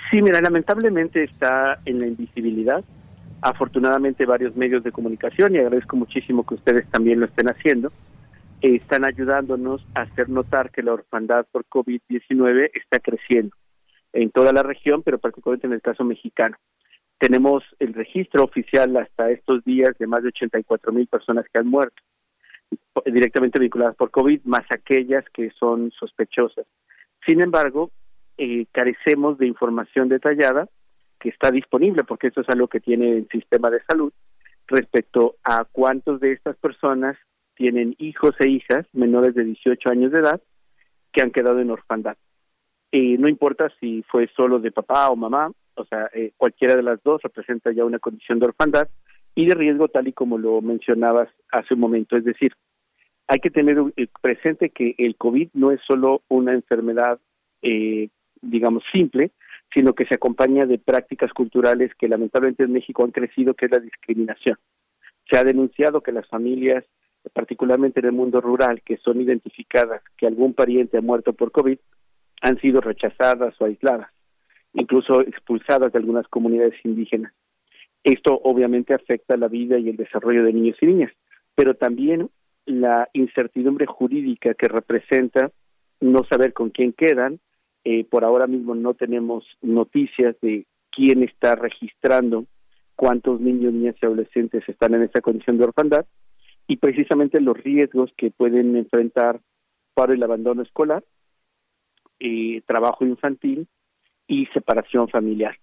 Sí, 0.10 0.22
mira, 0.22 0.39
lamentablemente 0.41 1.24
está 1.24 1.80
en 1.86 1.99
la 1.99 2.08
invisibilidad. 2.08 2.84
Afortunadamente 3.41 4.26
varios 4.26 4.55
medios 4.55 4.84
de 4.84 4.91
comunicación, 4.91 5.53
y 5.53 5.60
agradezco 5.60 5.95
muchísimo 5.95 6.45
que 6.45 6.55
ustedes 6.55 6.88
también 6.89 7.20
lo 7.20 7.26
estén 7.26 7.47
haciendo, 7.49 7.89
eh, 8.62 8.76
están 8.76 9.05
ayudándonos 9.05 9.86
a 9.93 10.01
hacer 10.01 10.30
notar 10.30 10.72
que 10.72 10.82
la 10.82 10.93
orfandad 10.93 11.45
por 11.51 11.66
COVID-19 11.66 12.72
está 12.74 12.99
creciendo 12.99 13.55
en 14.14 14.32
toda 14.32 14.53
la 14.53 14.64
región, 14.64 15.03
pero 15.03 15.20
particularmente 15.20 15.68
en 15.68 15.74
el 15.74 15.82
caso 15.82 16.03
mexicano. 16.03 16.58
Tenemos 17.20 17.64
el 17.80 17.93
registro 17.93 18.43
oficial 18.43 18.95
hasta 18.97 19.30
estos 19.32 19.64
días 19.66 19.97
de 19.99 20.08
más 20.08 20.24
de 20.24 20.30
84 20.30 20.91
mil 20.91 21.08
personas 21.08 21.45
que 21.51 21.60
han 21.60 21.68
muerto 21.68 22.01
directamente 23.05 23.60
vinculadas 23.60 23.95
por 23.95 24.12
COVID, 24.12 24.41
más 24.43 24.66
aquellas 24.70 25.24
que 25.34 25.51
son 25.51 25.91
sospechosas. 25.91 26.66
Sin 27.26 27.41
embargo, 27.41 27.91
eh, 28.38 28.65
carecemos 28.71 29.38
de 29.38 29.47
información 29.47 30.09
detallada 30.09 30.67
que 31.19 31.29
está 31.29 31.51
disponible, 31.51 32.03
porque 32.03 32.27
eso 32.27 32.41
es 32.41 32.49
algo 32.49 32.67
que 32.67 32.79
tiene 32.79 33.17
el 33.17 33.27
sistema 33.29 33.69
de 33.69 33.81
salud, 33.89 34.13
respecto 34.67 35.35
a 35.43 35.65
cuántos 35.65 36.19
de 36.19 36.33
estas 36.33 36.55
personas 36.57 37.17
tienen 37.55 37.95
hijos 37.97 38.35
e 38.39 38.49
hijas 38.49 38.85
menores 38.93 39.33
de 39.33 39.43
18 39.43 39.89
años 39.89 40.11
de 40.11 40.19
edad 40.19 40.41
que 41.11 41.21
han 41.21 41.31
quedado 41.31 41.59
en 41.59 41.71
orfandad. 41.71 42.17
Eh, 42.91 43.17
no 43.17 43.27
importa 43.27 43.71
si 43.79 44.03
fue 44.03 44.29
solo 44.35 44.59
de 44.59 44.71
papá 44.71 45.09
o 45.09 45.15
mamá, 45.15 45.51
o 45.75 45.85
sea, 45.85 46.09
eh, 46.13 46.31
cualquiera 46.38 46.75
de 46.75 46.83
las 46.83 47.01
dos 47.03 47.21
representa 47.21 47.71
ya 47.71 47.85
una 47.85 47.99
condición 47.99 48.39
de 48.39 48.47
orfandad 48.47 48.88
y 49.35 49.45
de 49.45 49.55
riesgo 49.55 49.88
tal 49.88 50.07
y 50.07 50.13
como 50.13 50.38
lo 50.38 50.61
mencionabas 50.61 51.29
hace 51.51 51.73
un 51.73 51.79
momento. 51.79 52.15
Es 52.15 52.23
decir, 52.23 52.53
hay 53.27 53.39
que 53.39 53.49
tener 53.49 53.77
presente 54.21 54.69
que 54.69 54.95
el 54.97 55.15
COVID 55.17 55.49
no 55.53 55.71
es 55.71 55.81
solo 55.85 56.21
una 56.29 56.53
enfermedad 56.53 57.19
eh, 57.61 58.09
digamos, 58.49 58.83
simple, 58.91 59.31
sino 59.73 59.93
que 59.93 60.05
se 60.05 60.15
acompaña 60.15 60.65
de 60.65 60.79
prácticas 60.79 61.33
culturales 61.33 61.91
que 61.95 62.07
lamentablemente 62.07 62.63
en 62.63 62.73
México 62.73 63.03
han 63.03 63.11
crecido, 63.11 63.53
que 63.53 63.65
es 63.65 63.71
la 63.71 63.79
discriminación. 63.79 64.57
Se 65.29 65.37
ha 65.37 65.43
denunciado 65.43 66.01
que 66.01 66.11
las 66.11 66.27
familias, 66.27 66.85
particularmente 67.33 67.99
en 67.99 68.07
el 68.07 68.11
mundo 68.13 68.39
rural, 68.39 68.81
que 68.83 68.97
son 68.97 69.21
identificadas 69.21 70.01
que 70.17 70.27
algún 70.27 70.53
pariente 70.53 70.97
ha 70.97 71.01
muerto 71.01 71.33
por 71.33 71.51
COVID, 71.51 71.77
han 72.41 72.59
sido 72.59 72.81
rechazadas 72.81 73.59
o 73.59 73.65
aisladas, 73.65 74.09
incluso 74.73 75.21
expulsadas 75.21 75.91
de 75.91 75.99
algunas 75.99 76.27
comunidades 76.27 76.75
indígenas. 76.83 77.33
Esto 78.03 78.39
obviamente 78.43 78.93
afecta 78.93 79.35
la 79.35 79.47
vida 79.49 79.77
y 79.77 79.89
el 79.89 79.97
desarrollo 79.97 80.43
de 80.43 80.53
niños 80.53 80.77
y 80.81 80.85
niñas, 80.85 81.11
pero 81.55 81.75
también 81.75 82.29
la 82.65 83.09
incertidumbre 83.13 83.85
jurídica 83.85 84.53
que 84.53 84.67
representa 84.67 85.51
no 85.99 86.23
saber 86.25 86.53
con 86.53 86.69
quién 86.69 86.93
quedan, 86.93 87.39
eh, 87.89 88.03
por 88.03 88.25
ahora 88.25 88.47
mismo 88.47 88.75
no 88.75 88.95
tenemos 88.95 89.45
noticias 89.61 90.35
de 90.41 90.65
quién 90.91 91.23
está 91.23 91.55
registrando 91.55 92.43
cuántos 92.97 93.39
niños, 93.39 93.71
niñas 93.71 93.95
y 94.01 94.05
adolescentes 94.05 94.67
están 94.67 94.93
en 94.95 95.03
esa 95.03 95.21
condición 95.21 95.57
de 95.57 95.63
orfandad 95.63 96.05
y 96.67 96.75
precisamente 96.75 97.39
los 97.39 97.55
riesgos 97.55 98.11
que 98.17 98.29
pueden 98.29 98.75
enfrentar 98.75 99.39
para 99.93 100.13
el 100.13 100.21
abandono 100.21 100.63
escolar, 100.63 101.01
eh, 102.19 102.61
trabajo 102.67 103.05
infantil 103.05 103.69
y 104.27 104.47
separación 104.47 105.07
familiar. 105.07 105.55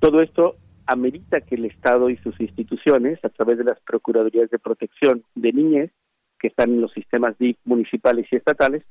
Todo 0.00 0.22
esto 0.22 0.56
amerita 0.86 1.42
que 1.42 1.56
el 1.56 1.66
Estado 1.66 2.08
y 2.08 2.16
sus 2.16 2.40
instituciones, 2.40 3.22
a 3.22 3.28
través 3.28 3.58
de 3.58 3.64
las 3.64 3.78
Procuradurías 3.80 4.48
de 4.48 4.58
Protección 4.58 5.22
de 5.34 5.52
Niñez, 5.52 5.90
que 6.38 6.48
están 6.48 6.70
en 6.70 6.80
los 6.80 6.92
sistemas 6.92 7.36
DIF 7.36 7.58
municipales 7.66 8.26
y 8.30 8.36
estatales, 8.36 8.84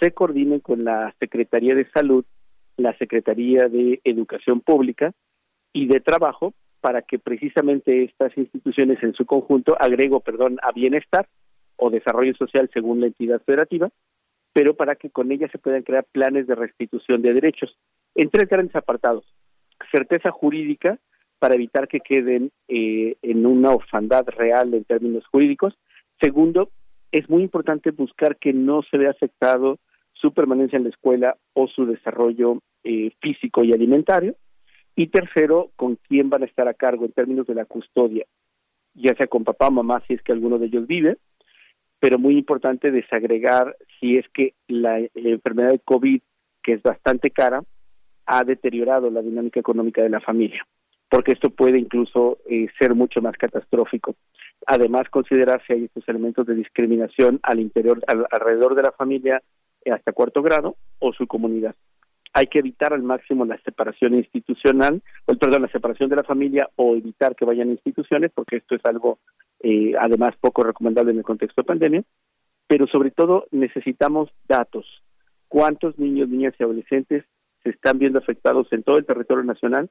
se 0.00 0.12
coordinen 0.12 0.60
con 0.60 0.84
la 0.84 1.14
Secretaría 1.18 1.74
de 1.74 1.88
Salud, 1.90 2.24
la 2.76 2.96
Secretaría 2.98 3.68
de 3.68 4.00
Educación 4.04 4.60
Pública 4.60 5.12
y 5.72 5.86
de 5.86 6.00
Trabajo 6.00 6.54
para 6.80 7.02
que 7.02 7.18
precisamente 7.18 8.04
estas 8.04 8.36
instituciones 8.36 9.02
en 9.02 9.14
su 9.14 9.26
conjunto, 9.26 9.76
agrego, 9.80 10.20
perdón, 10.20 10.58
a 10.62 10.72
bienestar 10.72 11.28
o 11.76 11.90
desarrollo 11.90 12.34
social 12.34 12.70
según 12.72 13.00
la 13.00 13.06
entidad 13.06 13.42
federativa, 13.44 13.88
pero 14.52 14.74
para 14.74 14.94
que 14.96 15.10
con 15.10 15.30
ellas 15.32 15.50
se 15.50 15.58
puedan 15.58 15.82
crear 15.82 16.04
planes 16.10 16.46
de 16.46 16.54
restitución 16.54 17.22
de 17.22 17.34
derechos 17.34 17.76
en 18.14 18.30
tres 18.30 18.48
grandes 18.48 18.76
apartados. 18.76 19.24
Certeza 19.90 20.30
jurídica 20.30 20.98
para 21.38 21.54
evitar 21.54 21.88
que 21.88 22.00
queden 22.00 22.50
eh, 22.68 23.16
en 23.22 23.46
una 23.46 23.70
orfandad 23.70 24.26
real 24.28 24.74
en 24.74 24.84
términos 24.84 25.24
jurídicos. 25.26 25.76
Segundo, 26.20 26.70
es 27.12 27.28
muy 27.30 27.42
importante 27.42 27.90
buscar 27.90 28.36
que 28.36 28.52
no 28.52 28.82
se 28.82 28.98
vea 28.98 29.10
afectado 29.10 29.78
su 30.20 30.32
permanencia 30.32 30.76
en 30.76 30.84
la 30.84 30.90
escuela 30.90 31.36
o 31.54 31.68
su 31.68 31.86
desarrollo 31.86 32.58
eh, 32.84 33.12
físico 33.20 33.64
y 33.64 33.72
alimentario. 33.72 34.36
Y 34.96 35.08
tercero, 35.08 35.70
con 35.76 35.96
quién 36.08 36.28
van 36.28 36.42
a 36.42 36.46
estar 36.46 36.66
a 36.66 36.74
cargo 36.74 37.04
en 37.04 37.12
términos 37.12 37.46
de 37.46 37.54
la 37.54 37.64
custodia, 37.64 38.26
ya 38.94 39.14
sea 39.14 39.28
con 39.28 39.44
papá 39.44 39.70
mamá 39.70 40.02
si 40.06 40.14
es 40.14 40.22
que 40.22 40.32
alguno 40.32 40.58
de 40.58 40.66
ellos 40.66 40.88
vive, 40.88 41.18
pero 42.00 42.18
muy 42.18 42.36
importante 42.36 42.90
desagregar 42.90 43.76
si 43.98 44.16
es 44.16 44.28
que 44.30 44.54
la 44.66 44.98
enfermedad 45.14 45.70
de 45.70 45.78
COVID, 45.78 46.20
que 46.62 46.72
es 46.72 46.82
bastante 46.82 47.30
cara, 47.30 47.62
ha 48.26 48.44
deteriorado 48.44 49.10
la 49.10 49.22
dinámica 49.22 49.60
económica 49.60 50.02
de 50.02 50.10
la 50.10 50.20
familia, 50.20 50.66
porque 51.08 51.32
esto 51.32 51.50
puede 51.50 51.78
incluso 51.78 52.38
eh, 52.48 52.66
ser 52.78 52.94
mucho 52.94 53.22
más 53.22 53.36
catastrófico. 53.36 54.16
Además, 54.66 55.08
considerar 55.10 55.62
si 55.66 55.72
hay 55.72 55.84
estos 55.84 56.08
elementos 56.08 56.46
de 56.46 56.56
discriminación 56.56 57.38
al 57.42 57.60
interior, 57.60 58.02
alrededor 58.30 58.74
de 58.74 58.82
la 58.82 58.92
familia 58.92 59.42
hasta 59.92 60.12
cuarto 60.12 60.42
grado 60.42 60.76
o 60.98 61.12
su 61.12 61.26
comunidad 61.26 61.74
hay 62.32 62.46
que 62.46 62.58
evitar 62.58 62.92
al 62.92 63.02
máximo 63.02 63.44
la 63.44 63.58
separación 63.62 64.14
institucional, 64.14 65.02
perdón, 65.26 65.62
la 65.62 65.68
separación 65.72 66.08
de 66.08 66.16
la 66.16 66.24
familia 66.24 66.68
o 66.76 66.94
evitar 66.94 67.34
que 67.34 67.44
vayan 67.44 67.68
a 67.68 67.72
instituciones, 67.72 68.30
porque 68.34 68.56
esto 68.56 68.74
es 68.74 68.84
algo 68.84 69.18
eh, 69.60 69.94
además 69.98 70.34
poco 70.40 70.62
recomendable 70.62 71.12
en 71.12 71.18
el 71.18 71.24
contexto 71.24 71.62
de 71.62 71.66
pandemia, 71.66 72.02
pero 72.66 72.86
sobre 72.86 73.10
todo 73.10 73.46
necesitamos 73.50 74.30
datos. 74.46 74.86
¿Cuántos 75.48 75.98
niños, 75.98 76.28
niñas 76.28 76.54
y 76.58 76.62
adolescentes 76.62 77.24
se 77.62 77.70
están 77.70 77.98
viendo 77.98 78.18
afectados 78.18 78.72
en 78.72 78.82
todo 78.82 78.98
el 78.98 79.06
territorio 79.06 79.44
nacional, 79.44 79.90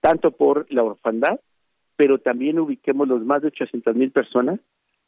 tanto 0.00 0.30
por 0.30 0.66
la 0.70 0.82
orfandad, 0.82 1.40
pero 1.96 2.18
también 2.18 2.58
ubiquemos 2.58 3.08
los 3.08 3.24
más 3.24 3.42
de 3.42 3.48
800 3.48 3.96
mil 3.96 4.10
personas 4.12 4.60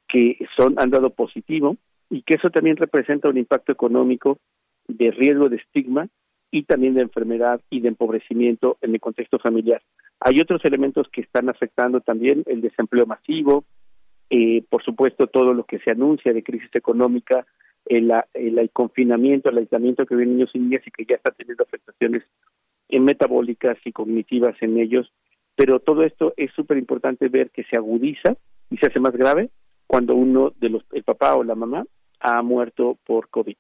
que 0.08 0.38
son 0.56 0.74
han 0.78 0.90
dado 0.90 1.10
positivo 1.10 1.76
y 2.10 2.22
que 2.22 2.34
eso 2.34 2.50
también 2.50 2.76
representa 2.76 3.28
un 3.28 3.38
impacto 3.38 3.72
económico 3.72 4.38
de 4.86 5.10
riesgo 5.10 5.48
de 5.48 5.56
estigma 5.56 6.08
y 6.50 6.64
también 6.64 6.94
de 6.94 7.02
enfermedad 7.02 7.60
y 7.70 7.80
de 7.80 7.88
empobrecimiento 7.88 8.78
en 8.80 8.94
el 8.94 9.00
contexto 9.00 9.38
familiar. 9.38 9.82
Hay 10.20 10.40
otros 10.40 10.64
elementos 10.64 11.08
que 11.10 11.22
están 11.22 11.48
afectando 11.48 12.00
también 12.00 12.44
el 12.46 12.60
desempleo 12.60 13.06
masivo, 13.06 13.64
eh, 14.30 14.62
por 14.68 14.82
supuesto 14.82 15.26
todo 15.26 15.52
lo 15.52 15.64
que 15.64 15.80
se 15.80 15.90
anuncia 15.90 16.32
de 16.32 16.42
crisis 16.42 16.70
económica, 16.74 17.46
el, 17.86 18.12
el, 18.32 18.70
confinamiento, 18.70 19.50
el 19.50 19.58
aislamiento 19.58 20.06
que 20.06 20.14
ven 20.14 20.30
niños 20.30 20.50
y 20.54 20.58
niñas 20.58 20.82
y 20.86 20.90
que 20.90 21.04
ya 21.04 21.16
está 21.16 21.32
teniendo 21.32 21.64
afectaciones 21.64 22.22
metabólicas 22.88 23.76
y 23.84 23.92
cognitivas 23.92 24.54
en 24.62 24.78
ellos, 24.78 25.12
pero 25.56 25.80
todo 25.80 26.04
esto 26.04 26.32
es 26.36 26.52
súper 26.52 26.78
importante 26.78 27.28
ver 27.28 27.50
que 27.50 27.64
se 27.64 27.76
agudiza 27.76 28.36
y 28.70 28.76
se 28.76 28.86
hace 28.86 29.00
más 29.00 29.12
grave 29.12 29.50
cuando 29.94 30.16
uno 30.16 30.52
de 30.58 30.70
los, 30.70 30.82
el 30.90 31.04
papá 31.04 31.36
o 31.36 31.44
la 31.44 31.54
mamá 31.54 31.84
ha 32.18 32.42
muerto 32.42 32.98
por 33.06 33.28
COVID. 33.28 33.54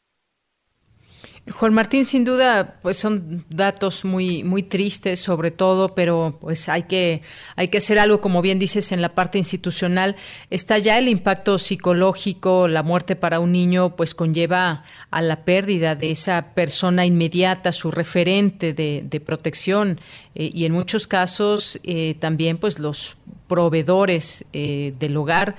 Juan 1.52 1.74
Martín, 1.74 2.04
sin 2.04 2.24
duda, 2.24 2.80
pues 2.82 2.96
son 2.96 3.44
datos 3.50 4.04
muy, 4.04 4.42
muy 4.42 4.64
tristes, 4.64 5.20
sobre 5.20 5.52
todo, 5.52 5.94
pero 5.94 6.38
pues 6.40 6.68
hay 6.68 6.84
que, 6.84 7.22
hay 7.54 7.68
que 7.68 7.78
hacer 7.78 8.00
algo, 8.00 8.20
como 8.20 8.42
bien 8.42 8.58
dices, 8.58 8.90
en 8.90 9.00
la 9.00 9.14
parte 9.14 9.38
institucional. 9.38 10.16
Está 10.50 10.78
ya 10.78 10.98
el 10.98 11.08
impacto 11.08 11.56
psicológico, 11.58 12.66
la 12.66 12.82
muerte 12.82 13.14
para 13.14 13.38
un 13.38 13.52
niño, 13.52 13.94
pues 13.94 14.12
conlleva 14.12 14.82
a 15.12 15.22
la 15.22 15.44
pérdida 15.44 15.94
de 15.94 16.10
esa 16.10 16.52
persona 16.54 17.06
inmediata, 17.06 17.70
su 17.70 17.92
referente 17.92 18.72
de, 18.72 19.22
protección, 19.24 20.00
eh, 20.34 20.50
y 20.52 20.64
en 20.64 20.72
muchos 20.72 21.06
casos 21.06 21.78
eh, 21.84 22.16
también, 22.18 22.58
pues 22.58 22.80
los 22.80 23.16
proveedores 23.54 24.44
eh, 24.52 24.94
del 24.98 25.16
hogar, 25.16 25.54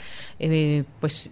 pues 1.00 1.30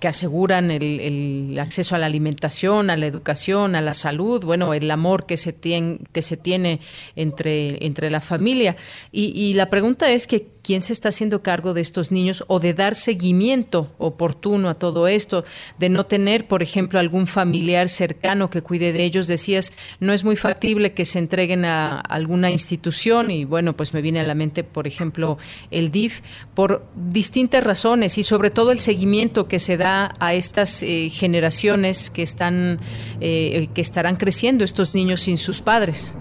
que 0.00 0.08
aseguran 0.08 0.70
el, 0.70 1.56
acceso 1.60 1.94
a 1.94 1.98
la 1.98 2.06
alimentación, 2.06 2.90
a 2.90 2.96
la 2.96 3.06
educación, 3.06 3.74
a 3.74 3.80
la 3.80 3.94
salud, 3.94 4.44
bueno, 4.44 4.74
el 4.74 4.90
amor 4.90 5.26
que 5.26 5.36
se 5.36 5.52
tiene, 5.52 5.98
que 6.12 6.22
se 6.22 6.36
tiene 6.36 6.80
entre, 7.16 7.84
entre 7.84 8.10
la 8.10 8.20
familia. 8.20 8.76
Y, 9.12 9.32
y 9.38 9.54
la 9.54 9.70
pregunta 9.70 10.10
es 10.10 10.26
que 10.26 10.46
quién 10.68 10.82
se 10.82 10.92
está 10.92 11.08
haciendo 11.08 11.42
cargo 11.42 11.72
de 11.72 11.80
estos 11.80 12.12
niños 12.12 12.44
o 12.46 12.60
de 12.60 12.74
dar 12.74 12.94
seguimiento 12.94 13.90
oportuno 13.96 14.68
a 14.68 14.74
todo 14.74 15.08
esto, 15.08 15.46
de 15.78 15.88
no 15.88 16.04
tener, 16.04 16.46
por 16.46 16.62
ejemplo, 16.62 16.98
algún 16.98 17.26
familiar 17.26 17.88
cercano 17.88 18.50
que 18.50 18.60
cuide 18.60 18.92
de 18.92 19.02
ellos. 19.02 19.28
Decías, 19.28 19.72
no 19.98 20.12
es 20.12 20.24
muy 20.24 20.36
factible 20.36 20.92
que 20.92 21.06
se 21.06 21.20
entreguen 21.20 21.64
a 21.64 21.98
alguna 22.00 22.50
institución 22.50 23.30
y 23.30 23.46
bueno, 23.46 23.74
pues 23.76 23.94
me 23.94 24.02
viene 24.02 24.20
a 24.20 24.24
la 24.24 24.34
mente, 24.34 24.62
por 24.62 24.86
ejemplo, 24.86 25.38
el 25.70 25.90
DIF, 25.90 26.20
por 26.52 26.86
distintas 26.94 27.64
razones 27.64 28.18
y 28.18 28.22
sobre 28.22 28.50
todo 28.50 28.70
el 28.70 28.80
seguimiento 28.80 29.48
que 29.48 29.58
se 29.58 29.78
da 29.78 29.87
a 29.88 30.34
estas 30.34 30.82
eh, 30.82 31.08
generaciones 31.10 32.10
que 32.10 32.22
están, 32.22 32.78
eh, 33.20 33.68
que 33.74 33.80
estarán 33.80 34.16
creciendo 34.16 34.64
estos 34.64 34.94
niños 34.94 35.22
sin 35.22 35.38
sus 35.38 35.62
padres. 35.62 36.18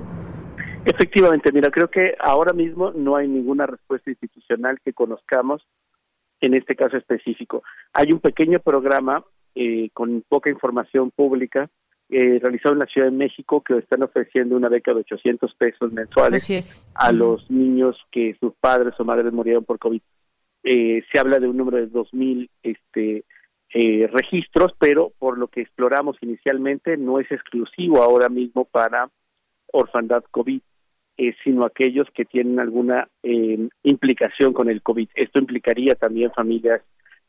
Efectivamente, 0.86 1.51
mira, 1.51 1.70
creo 1.70 1.89
que 1.89 2.15
ahora 2.20 2.53
mismo 2.53 2.91
no 2.91 3.18
hay 3.18 3.28
ninguna 3.28 3.65
respuesta 3.65 4.09
institucional 4.09 4.80
que 4.84 4.93
conozcamos 4.93 5.68
en 6.39 6.53
este 6.53 6.76
caso 6.76 6.97
específico. 6.97 7.63
Hay 7.93 8.11
un 8.11 8.20
pequeño 8.20 8.59
programa 8.59 9.24
eh, 9.55 9.89
con 9.93 10.24
poca 10.30 10.49
información 10.49 11.11
pública 11.11 11.70
eh, 12.09 12.39
realizado 12.41 12.74
en 12.74 12.80
la 12.80 12.86
Ciudad 12.86 13.07
de 13.07 13.18
México 13.18 13.61
que 13.61 13.80
están 13.80 14.01
ofreciendo 14.01 14.55
una 14.55 14.70
beca 14.70 14.93
de 14.93 15.01
800 15.01 15.53
pesos 15.55 15.91
mensuales 15.91 16.88
a 16.93 17.11
los 17.11 17.51
niños 17.51 17.97
que 18.09 18.38
sus 18.39 18.53
padres 18.61 18.93
o 18.97 19.03
madres 19.03 19.34
murieron 19.34 19.65
por 19.65 19.78
COVID. 19.80 20.01
Eh, 20.63 21.03
se 21.11 21.20
habla 21.20 21.39
de 21.39 21.49
un 21.49 21.57
número 21.57 21.78
de 21.78 21.89
2.000 21.89 22.49
este, 22.63 23.26
eh, 23.80 24.07
registros, 24.11 24.73
pero 24.80 25.11
por 25.19 25.38
lo 25.38 25.49
que 25.49 25.61
exploramos 25.61 26.17
inicialmente 26.21 26.97
no 26.97 27.19
es 27.19 27.32
exclusivo 27.32 28.01
ahora 28.01 28.28
mismo 28.28 28.65
para 28.65 29.11
orfandad 29.71 30.23
COVID. 30.32 30.61
Eh, 31.19 31.36
sino 31.43 31.65
aquellos 31.65 32.07
que 32.13 32.25
tienen 32.25 32.59
alguna 32.59 33.07
eh, 33.23 33.69
implicación 33.82 34.53
con 34.53 34.69
el 34.69 34.84
COVID. 34.84 35.09
Esto 35.15 35.39
implicaría 35.39 35.95
también 35.95 36.32
familias 36.32 36.82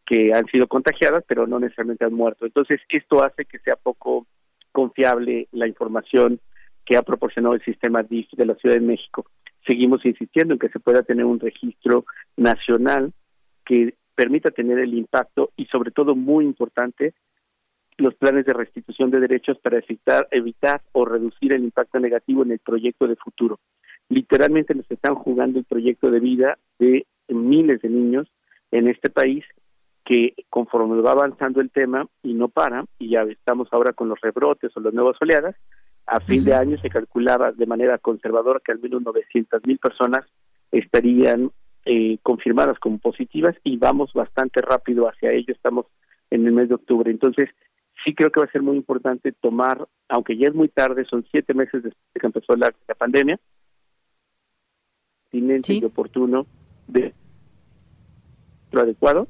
que 0.04 0.34
han 0.34 0.44
sido 0.46 0.66
contagiadas, 0.66 1.24
pero 1.26 1.46
no 1.46 1.58
necesariamente 1.58 2.04
han 2.04 2.12
muerto. 2.12 2.44
Entonces, 2.44 2.80
esto 2.90 3.24
hace 3.24 3.46
que 3.46 3.58
sea 3.60 3.76
poco 3.76 4.26
confiable 4.72 5.48
la 5.52 5.66
información 5.66 6.38
que 6.84 6.98
ha 6.98 7.02
proporcionado 7.02 7.54
el 7.54 7.64
sistema 7.64 8.02
DIF 8.02 8.28
de 8.32 8.44
la 8.44 8.56
Ciudad 8.56 8.74
de 8.74 8.82
México. 8.82 9.24
Seguimos 9.66 10.04
insistiendo 10.04 10.52
en 10.52 10.60
que 10.60 10.68
se 10.68 10.80
pueda 10.80 11.02
tener 11.02 11.24
un 11.24 11.40
registro 11.40 12.04
nacional 12.36 13.12
que 13.64 13.94
permita 14.18 14.50
tener 14.50 14.80
el 14.80 14.94
impacto 14.94 15.52
y 15.56 15.66
sobre 15.66 15.92
todo 15.92 16.16
muy 16.16 16.44
importante 16.44 17.14
los 17.98 18.16
planes 18.16 18.44
de 18.46 18.52
restitución 18.52 19.12
de 19.12 19.20
derechos 19.20 19.56
para 19.60 19.78
evitar, 19.78 20.26
evitar 20.32 20.82
o 20.90 21.04
reducir 21.04 21.52
el 21.52 21.62
impacto 21.62 22.00
negativo 22.00 22.42
en 22.42 22.50
el 22.50 22.58
proyecto 22.58 23.06
de 23.06 23.14
futuro. 23.14 23.60
Literalmente 24.08 24.74
nos 24.74 24.90
están 24.90 25.14
jugando 25.14 25.60
el 25.60 25.64
proyecto 25.66 26.10
de 26.10 26.18
vida 26.18 26.58
de 26.80 27.06
miles 27.28 27.80
de 27.80 27.90
niños 27.90 28.26
en 28.72 28.88
este 28.88 29.08
país 29.08 29.44
que 30.04 30.34
conforme 30.50 31.00
va 31.00 31.12
avanzando 31.12 31.60
el 31.60 31.70
tema 31.70 32.08
y 32.24 32.34
no 32.34 32.48
para, 32.48 32.86
y 32.98 33.10
ya 33.10 33.22
estamos 33.22 33.68
ahora 33.70 33.92
con 33.92 34.08
los 34.08 34.20
rebrotes 34.20 34.76
o 34.76 34.80
las 34.80 34.94
nuevas 34.94 35.16
oleadas, 35.20 35.54
a 36.06 36.18
fin 36.18 36.44
de 36.44 36.54
año 36.54 36.76
se 36.78 36.90
calculaba 36.90 37.52
de 37.52 37.66
manera 37.66 37.98
conservadora 37.98 38.58
que 38.64 38.72
al 38.72 38.80
menos 38.80 39.00
900 39.00 39.64
mil 39.64 39.78
personas 39.78 40.24
estarían 40.72 41.52
eh, 41.84 42.18
confirmadas 42.22 42.78
como 42.78 42.98
positivas 42.98 43.56
y 43.64 43.76
vamos 43.76 44.12
bastante 44.12 44.60
rápido 44.60 45.08
hacia 45.08 45.32
ello, 45.32 45.52
estamos 45.52 45.86
en 46.30 46.46
el 46.46 46.52
mes 46.52 46.68
de 46.68 46.74
octubre. 46.74 47.10
Entonces, 47.10 47.48
sí 48.04 48.14
creo 48.14 48.30
que 48.30 48.40
va 48.40 48.46
a 48.46 48.52
ser 48.52 48.62
muy 48.62 48.76
importante 48.76 49.32
tomar, 49.32 49.86
aunque 50.08 50.36
ya 50.36 50.48
es 50.48 50.54
muy 50.54 50.68
tarde, 50.68 51.04
son 51.04 51.24
siete 51.30 51.54
meses 51.54 51.82
después 51.82 52.04
de 52.14 52.20
que 52.20 52.26
empezó 52.26 52.56
la 52.56 52.72
pandemia, 52.96 53.38
pertinente 55.30 55.74
y 55.74 55.84
oportuno 55.84 56.46
de 56.86 57.12
lo 58.72 58.80
adecuado 58.80 59.28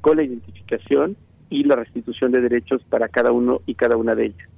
con 0.00 0.16
la 0.16 0.24
identificación 0.24 1.16
y 1.50 1.64
la 1.64 1.76
restitución 1.76 2.32
de 2.32 2.40
derechos 2.40 2.82
para 2.84 3.08
cada 3.08 3.32
uno 3.32 3.60
y 3.66 3.74
cada 3.74 3.96
una 3.96 4.14
de 4.14 4.26
ellas. 4.26 4.48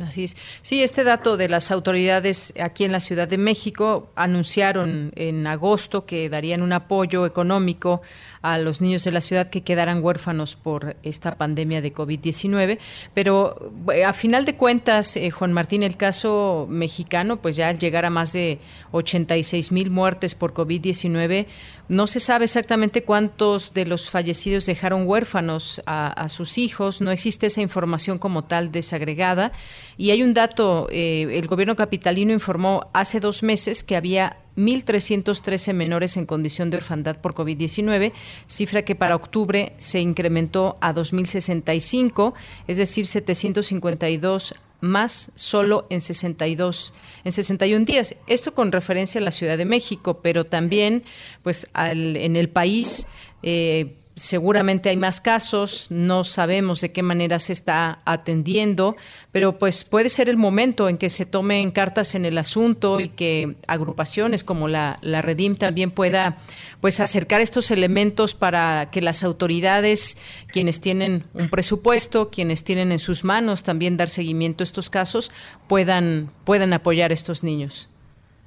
Así 0.00 0.24
es. 0.24 0.36
Sí, 0.62 0.82
este 0.82 1.02
dato 1.02 1.36
de 1.36 1.48
las 1.48 1.72
autoridades 1.72 2.54
aquí 2.60 2.84
en 2.84 2.92
la 2.92 3.00
Ciudad 3.00 3.26
de 3.26 3.36
México 3.36 4.10
anunciaron 4.14 5.12
en 5.16 5.46
agosto 5.46 6.06
que 6.06 6.28
darían 6.28 6.62
un 6.62 6.72
apoyo 6.72 7.26
económico 7.26 8.00
a 8.42 8.58
los 8.58 8.80
niños 8.80 9.04
de 9.04 9.12
la 9.12 9.20
ciudad 9.20 9.48
que 9.48 9.62
quedaran 9.62 10.02
huérfanos 10.02 10.56
por 10.56 10.96
esta 11.02 11.36
pandemia 11.36 11.80
de 11.80 11.92
COVID-19. 11.92 12.78
Pero 13.14 13.72
eh, 13.92 14.04
a 14.04 14.12
final 14.12 14.44
de 14.44 14.56
cuentas, 14.56 15.16
eh, 15.16 15.30
Juan 15.30 15.52
Martín, 15.52 15.82
el 15.82 15.96
caso 15.96 16.66
mexicano, 16.68 17.38
pues 17.38 17.56
ya 17.56 17.68
al 17.68 17.78
llegar 17.78 18.04
a 18.04 18.10
más 18.10 18.32
de 18.32 18.58
86 18.92 19.72
mil 19.72 19.90
muertes 19.90 20.34
por 20.34 20.54
COVID-19, 20.54 21.46
no 21.92 22.06
se 22.06 22.20
sabe 22.20 22.46
exactamente 22.46 23.04
cuántos 23.04 23.74
de 23.74 23.84
los 23.84 24.08
fallecidos 24.08 24.64
dejaron 24.64 25.06
huérfanos 25.06 25.82
a, 25.84 26.28
sus 26.30 26.56
hijos, 26.56 27.02
no 27.02 27.10
existe 27.10 27.46
esa 27.46 27.60
información 27.60 28.18
como 28.18 28.44
tal 28.44 28.72
desagregada. 28.72 29.52
Y 29.98 30.10
hay 30.10 30.22
un 30.22 30.32
dato, 30.32 30.88
eh, 30.90 31.28
el 31.32 31.46
gobierno 31.48 31.76
capitalino 31.76 32.32
informó 32.32 32.86
hace 32.94 33.20
dos 33.20 33.42
meses 33.42 33.84
que 33.84 33.96
había 33.96 34.38
1.313 34.56 35.74
menores 35.74 36.16
en 36.16 36.24
condición 36.24 36.70
de 36.70 36.78
orfandad 36.78 37.18
por 37.20 37.34
COVID-19, 37.34 38.12
cifra 38.46 38.82
que 38.82 38.94
para 38.94 39.14
octubre 39.14 39.74
se 39.76 40.00
incrementó 40.00 40.76
a 40.80 40.94
2.065, 40.94 42.32
es 42.68 42.78
decir, 42.78 43.06
752 43.06 44.54
más 44.82 45.30
solo 45.36 45.86
en 45.88 46.02
62 46.02 46.92
en 47.24 47.32
61 47.32 47.84
días. 47.84 48.16
Esto 48.26 48.52
con 48.52 48.72
referencia 48.72 49.20
a 49.20 49.24
la 49.24 49.30
Ciudad 49.30 49.56
de 49.56 49.64
México, 49.64 50.20
pero 50.22 50.44
también 50.44 51.04
pues 51.42 51.68
en 51.74 52.36
el 52.36 52.48
país 52.48 53.06
eh, 53.42 53.94
seguramente 54.14 54.90
hay 54.90 54.96
más 54.96 55.20
casos, 55.20 55.86
no 55.90 56.24
sabemos 56.24 56.80
de 56.80 56.92
qué 56.92 57.02
manera 57.02 57.38
se 57.38 57.52
está 57.52 58.00
atendiendo, 58.04 58.96
pero 59.30 59.58
pues 59.58 59.84
puede 59.84 60.10
ser 60.10 60.28
el 60.28 60.36
momento 60.36 60.88
en 60.88 60.98
que 60.98 61.08
se 61.08 61.24
tomen 61.24 61.70
cartas 61.70 62.14
en 62.14 62.24
el 62.24 62.36
asunto 62.36 63.00
y 63.00 63.08
que 63.08 63.56
agrupaciones 63.66 64.44
como 64.44 64.68
la, 64.68 64.98
la 65.00 65.22
Redim 65.22 65.56
también 65.56 65.90
pueda 65.90 66.38
pues 66.80 67.00
acercar 67.00 67.40
estos 67.40 67.70
elementos 67.70 68.34
para 68.34 68.90
que 68.90 69.00
las 69.00 69.24
autoridades, 69.24 70.18
quienes 70.48 70.80
tienen 70.80 71.24
un 71.32 71.48
presupuesto, 71.48 72.30
quienes 72.30 72.64
tienen 72.64 72.92
en 72.92 72.98
sus 72.98 73.24
manos 73.24 73.62
también 73.62 73.96
dar 73.96 74.08
seguimiento 74.08 74.62
a 74.62 74.66
estos 74.66 74.90
casos, 74.90 75.32
puedan, 75.68 76.30
puedan 76.44 76.72
apoyar 76.72 77.12
a 77.12 77.14
estos 77.14 77.42
niños. 77.42 77.88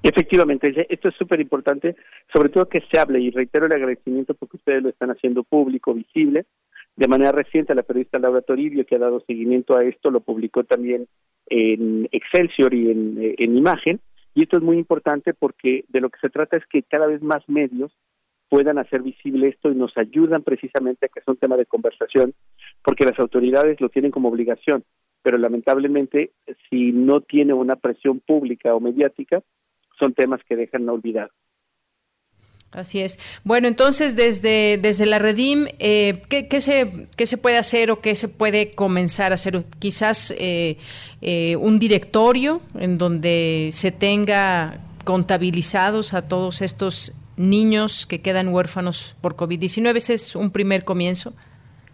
Efectivamente, 0.07 0.85
esto 0.87 1.09
es 1.09 1.15
súper 1.15 1.41
importante, 1.41 1.95
sobre 2.31 2.49
todo 2.49 2.69
que 2.69 2.83
se 2.91 2.99
hable 2.99 3.19
y 3.19 3.31
reitero 3.31 3.65
el 3.65 3.71
agradecimiento 3.71 4.35
porque 4.35 4.57
ustedes 4.57 4.83
lo 4.83 4.89
están 4.89 5.09
haciendo 5.09 5.43
público, 5.43 5.95
visible. 5.95 6.45
De 6.95 7.07
manera 7.07 7.31
reciente, 7.31 7.73
la 7.73 7.81
periodista 7.81 8.19
Laura 8.19 8.41
Toribio, 8.41 8.85
que 8.85 8.97
ha 8.97 8.99
dado 8.99 9.21
seguimiento 9.21 9.75
a 9.75 9.83
esto, 9.83 10.11
lo 10.11 10.19
publicó 10.19 10.63
también 10.63 11.07
en 11.47 12.07
Excelsior 12.11 12.75
y 12.75 12.91
en, 12.91 13.35
en 13.35 13.57
Imagen. 13.57 13.99
Y 14.35 14.43
esto 14.43 14.57
es 14.57 14.63
muy 14.63 14.77
importante 14.77 15.33
porque 15.33 15.85
de 15.87 16.01
lo 16.01 16.11
que 16.11 16.19
se 16.19 16.29
trata 16.29 16.55
es 16.55 16.65
que 16.67 16.83
cada 16.83 17.07
vez 17.07 17.23
más 17.23 17.41
medios 17.49 17.91
puedan 18.47 18.77
hacer 18.77 19.01
visible 19.01 19.47
esto 19.47 19.71
y 19.71 19.75
nos 19.75 19.97
ayudan 19.97 20.43
precisamente 20.43 21.07
a 21.07 21.09
que 21.09 21.21
sea 21.21 21.31
un 21.31 21.39
tema 21.39 21.57
de 21.57 21.65
conversación, 21.65 22.35
porque 22.83 23.05
las 23.05 23.17
autoridades 23.17 23.81
lo 23.81 23.89
tienen 23.89 24.11
como 24.11 24.29
obligación, 24.29 24.83
pero 25.23 25.39
lamentablemente 25.39 26.29
si 26.69 26.91
no 26.91 27.21
tiene 27.21 27.53
una 27.53 27.75
presión 27.75 28.19
pública 28.19 28.75
o 28.75 28.79
mediática, 28.79 29.41
son 29.99 30.13
temas 30.13 30.41
que 30.47 30.55
dejan 30.55 30.87
olvidar. 30.89 31.31
Así 32.75 32.99
es. 32.99 33.19
Bueno, 33.45 33.69
entonces 33.69 34.17
desde, 34.17 34.77
desde 34.77 35.05
la 35.05 35.17
Redim, 35.17 35.67
eh, 35.79 36.23
¿qué, 36.27 36.59
se, 36.59 37.07
¿qué 37.15 37.25
se 37.25 37.37
puede 37.37 37.57
hacer 37.57 37.89
o 37.89 38.01
qué 38.01 38.15
se 38.15 38.27
puede 38.27 38.71
comenzar 38.71 39.31
a 39.31 39.35
hacer? 39.35 39.63
Quizás 39.79 40.33
eh, 40.37 40.77
eh, 41.21 41.55
un 41.55 41.79
directorio 41.79 42.61
en 42.77 42.97
donde 42.97 43.69
se 43.71 43.93
tenga 43.93 44.81
contabilizados 45.05 46.13
a 46.13 46.27
todos 46.27 46.61
estos 46.61 47.13
niños 47.37 48.05
que 48.05 48.21
quedan 48.21 48.49
huérfanos 48.49 49.15
por 49.21 49.37
COVID-19. 49.37 49.95
Ese 49.95 50.15
es 50.15 50.35
un 50.35 50.51
primer 50.51 50.83
comienzo. 50.83 51.33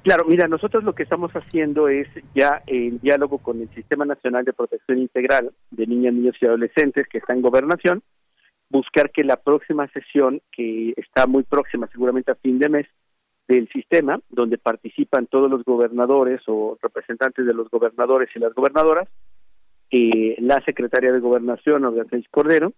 Claro, 0.03 0.25
mira, 0.27 0.47
nosotros 0.47 0.83
lo 0.83 0.95
que 0.95 1.03
estamos 1.03 1.31
haciendo 1.33 1.87
es 1.87 2.07
ya 2.33 2.63
en 2.65 2.99
diálogo 2.99 3.37
con 3.37 3.61
el 3.61 3.69
Sistema 3.75 4.03
Nacional 4.03 4.43
de 4.43 4.53
Protección 4.53 4.97
Integral 4.97 5.51
de 5.69 5.85
Niñas, 5.85 6.15
Niños 6.15 6.35
y 6.41 6.45
Adolescentes 6.47 7.07
que 7.07 7.19
está 7.19 7.33
en 7.33 7.43
gobernación, 7.43 8.01
buscar 8.69 9.11
que 9.11 9.23
la 9.23 9.37
próxima 9.37 9.87
sesión, 9.89 10.41
que 10.51 10.95
está 10.97 11.27
muy 11.27 11.43
próxima, 11.43 11.87
seguramente 11.91 12.31
a 12.31 12.35
fin 12.35 12.57
de 12.57 12.69
mes, 12.69 12.87
del 13.47 13.69
sistema, 13.69 14.19
donde 14.29 14.57
participan 14.57 15.27
todos 15.27 15.51
los 15.51 15.63
gobernadores 15.65 16.41
o 16.47 16.77
representantes 16.81 17.45
de 17.45 17.53
los 17.53 17.69
gobernadores 17.69 18.29
y 18.33 18.39
las 18.39 18.53
gobernadoras, 18.55 19.07
eh, 19.91 20.35
la 20.39 20.63
secretaria 20.63 21.11
de 21.11 21.19
Gobernación, 21.19 21.93
Beatriz 21.93 22.25
Cordero, 22.31 22.73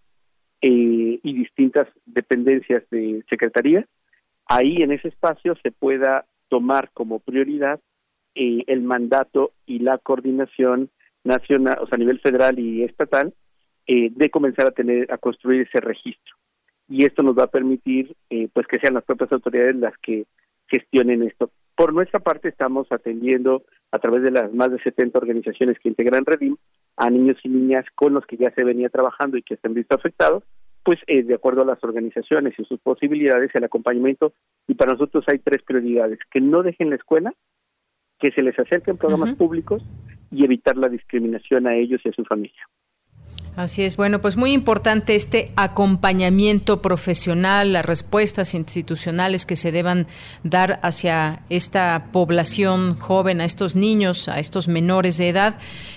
eh, 0.61 1.19
y 1.21 1.33
distintas 1.33 1.87
dependencias 2.05 2.83
de 2.89 3.23
secretaría, 3.29 3.85
ahí 4.47 4.81
en 4.81 4.91
ese 4.91 5.09
espacio 5.09 5.55
se 5.61 5.71
pueda 5.71 6.25
tomar 6.49 6.91
como 6.93 7.19
prioridad 7.19 7.79
eh, 8.35 8.63
el 8.67 8.81
mandato 8.81 9.53
y 9.65 9.79
la 9.79 9.97
coordinación 9.97 10.89
nacional, 11.23 11.77
o 11.81 11.87
sea, 11.87 11.95
a 11.95 11.99
nivel 11.99 12.19
federal 12.19 12.59
y 12.59 12.83
estatal, 12.83 13.33
eh, 13.85 14.09
de 14.11 14.29
comenzar 14.29 14.67
a 14.67 14.71
tener, 14.71 15.11
a 15.11 15.17
construir 15.17 15.67
ese 15.67 15.79
registro. 15.79 16.35
Y 16.87 17.05
esto 17.05 17.23
nos 17.23 17.37
va 17.37 17.43
a 17.43 17.51
permitir, 17.51 18.15
eh, 18.29 18.49
pues, 18.53 18.67
que 18.67 18.79
sean 18.79 18.95
las 18.95 19.03
propias 19.03 19.31
autoridades 19.31 19.75
las 19.75 19.97
que 19.99 20.25
gestionen 20.67 21.23
esto. 21.23 21.51
Por 21.75 21.93
nuestra 21.93 22.19
parte, 22.19 22.49
estamos 22.49 22.87
atendiendo 22.91 23.63
a 23.91 23.99
través 23.99 24.23
de 24.23 24.31
las 24.31 24.53
más 24.53 24.71
de 24.71 24.81
70 24.81 25.17
organizaciones 25.17 25.77
que 25.79 25.89
integran 25.89 26.25
Redim 26.25 26.57
a 26.97 27.09
niños 27.09 27.37
y 27.43 27.49
niñas 27.49 27.85
con 27.95 28.13
los 28.13 28.25
que 28.25 28.37
ya 28.37 28.51
se 28.51 28.63
venía 28.63 28.89
trabajando 28.89 29.37
y 29.37 29.43
que 29.43 29.57
se 29.57 29.67
han 29.67 29.73
visto 29.73 29.95
afectados, 29.95 30.43
pues 30.83 30.99
eh, 31.07 31.23
de 31.23 31.35
acuerdo 31.35 31.61
a 31.61 31.65
las 31.65 31.83
organizaciones 31.83 32.53
y 32.57 32.63
sus 32.65 32.79
posibilidades, 32.79 33.51
el 33.53 33.63
acompañamiento. 33.63 34.33
Y 34.67 34.75
para 34.75 34.93
nosotros 34.93 35.23
hay 35.31 35.39
tres 35.39 35.63
prioridades, 35.63 36.19
que 36.31 36.41
no 36.41 36.63
dejen 36.63 36.89
la 36.89 36.97
escuela, 36.97 37.33
que 38.19 38.31
se 38.31 38.41
les 38.41 38.57
acerquen 38.57 38.97
programas 38.97 39.35
públicos 39.35 39.83
y 40.31 40.45
evitar 40.45 40.77
la 40.77 40.89
discriminación 40.89 41.67
a 41.67 41.75
ellos 41.75 42.01
y 42.03 42.09
a 42.09 42.13
su 42.13 42.23
familia. 42.23 42.63
Así 43.55 43.83
es, 43.83 43.97
bueno, 43.97 44.19
pues 44.19 44.35
muy 44.35 44.51
importante 44.51 45.13
este 45.13 45.51
acompañamiento 45.55 46.81
profesional, 46.81 47.73
las 47.73 47.85
respuestas 47.85 48.55
institucionales 48.55 49.45
que 49.45 49.55
se 49.55 49.71
deban 49.71 50.07
dar 50.43 50.79
hacia 50.81 51.41
esta 51.49 52.07
población 52.11 52.95
joven, 52.95 53.41
a 53.41 53.45
estos 53.45 53.75
niños, 53.75 54.27
a 54.27 54.39
estos 54.39 54.67
menores 54.67 55.19
de 55.19 55.29
edad 55.29 55.55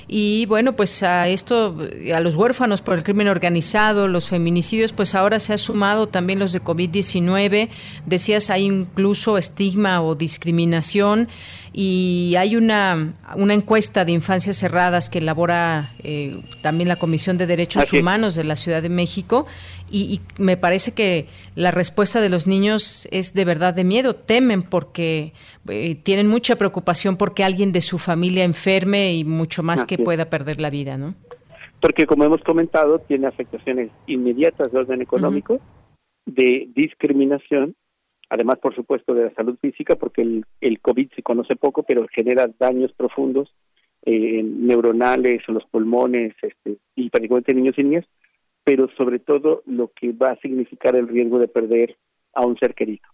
y 0.08 0.46
bueno, 0.46 0.76
pues 0.76 1.02
a 1.02 1.28
esto, 1.28 1.76
a 2.14 2.20
los 2.20 2.36
huérfanos 2.36 2.80
por 2.80 2.96
el 2.96 3.02
crimen 3.02 3.26
organizado, 3.26 4.06
los 4.06 4.28
feminicidios, 4.28 4.92
pues 4.92 5.14
ahora 5.16 5.40
se 5.40 5.52
ha 5.52 5.58
sumado 5.58 6.08
también 6.08 6.38
los 6.38 6.52
de 6.52 6.62
COVID-19, 6.62 7.68
decías 8.06 8.50
hay 8.50 8.64
incluso 8.64 9.36
estigma 9.36 10.02
o 10.02 10.14
discriminación 10.14 11.28
y 11.72 12.34
hay 12.38 12.56
una, 12.56 13.14
una 13.34 13.52
encuesta 13.52 14.06
de 14.06 14.12
infancias 14.12 14.56
cerradas 14.56 15.10
que 15.10 15.18
elabora 15.18 15.92
eh, 16.02 16.40
también 16.62 16.88
la 16.88 16.96
Comisión 16.96 17.36
de 17.36 17.46
Derechos 17.46 17.92
Humanos 17.92 18.34
de 18.34 18.44
la 18.44 18.56
Ciudad 18.56 18.80
de 18.80 18.88
México 18.88 19.46
y, 19.90 20.20
me 20.38 20.56
parece 20.56 20.92
que 20.92 21.28
la 21.54 21.70
respuesta 21.70 22.20
de 22.20 22.28
los 22.28 22.46
niños 22.46 23.06
es 23.10 23.34
de 23.34 23.44
verdad 23.44 23.72
de 23.72 23.84
miedo, 23.84 24.14
temen 24.16 24.62
porque 24.62 25.32
eh, 25.68 25.96
tienen 26.02 26.28
mucha 26.28 26.56
preocupación 26.56 27.16
porque 27.16 27.44
alguien 27.44 27.72
de 27.72 27.80
su 27.80 27.98
familia 27.98 28.44
enferme 28.44 29.14
y 29.14 29.24
mucho 29.24 29.62
más 29.62 29.84
que 29.84 29.95
pueda 29.98 30.30
perder 30.30 30.60
la 30.60 30.70
vida, 30.70 30.96
¿no? 30.96 31.14
Porque 31.80 32.06
como 32.06 32.24
hemos 32.24 32.42
comentado, 32.42 32.98
tiene 33.00 33.26
afectaciones 33.26 33.90
inmediatas 34.06 34.72
de 34.72 34.78
orden 34.78 35.02
económico, 35.02 35.60
de 36.24 36.68
discriminación 36.74 37.76
además 38.28 38.58
por 38.58 38.74
supuesto 38.74 39.14
de 39.14 39.24
la 39.24 39.34
salud 39.34 39.56
física, 39.60 39.96
porque 39.96 40.22
el, 40.22 40.44
el 40.60 40.80
COVID 40.80 41.10
se 41.14 41.22
conoce 41.22 41.56
poco, 41.56 41.82
pero 41.82 42.06
genera 42.12 42.50
daños 42.58 42.92
profundos 42.92 43.54
eh, 44.04 44.42
neuronales 44.42 45.42
en 45.48 45.54
los 45.54 45.64
pulmones 45.66 46.34
este, 46.42 46.78
y 46.94 47.10
particularmente 47.10 47.52
en 47.52 47.58
niños 47.58 47.78
y 47.78 47.84
niñas, 47.84 48.04
pero 48.64 48.88
sobre 48.96 49.18
todo 49.18 49.62
lo 49.66 49.92
que 49.92 50.12
va 50.12 50.32
a 50.32 50.40
significar 50.40 50.96
el 50.96 51.08
riesgo 51.08 51.38
de 51.38 51.48
perder 51.48 51.96
a 52.34 52.44
un 52.44 52.58
ser 52.58 52.74
querido. 52.74 53.08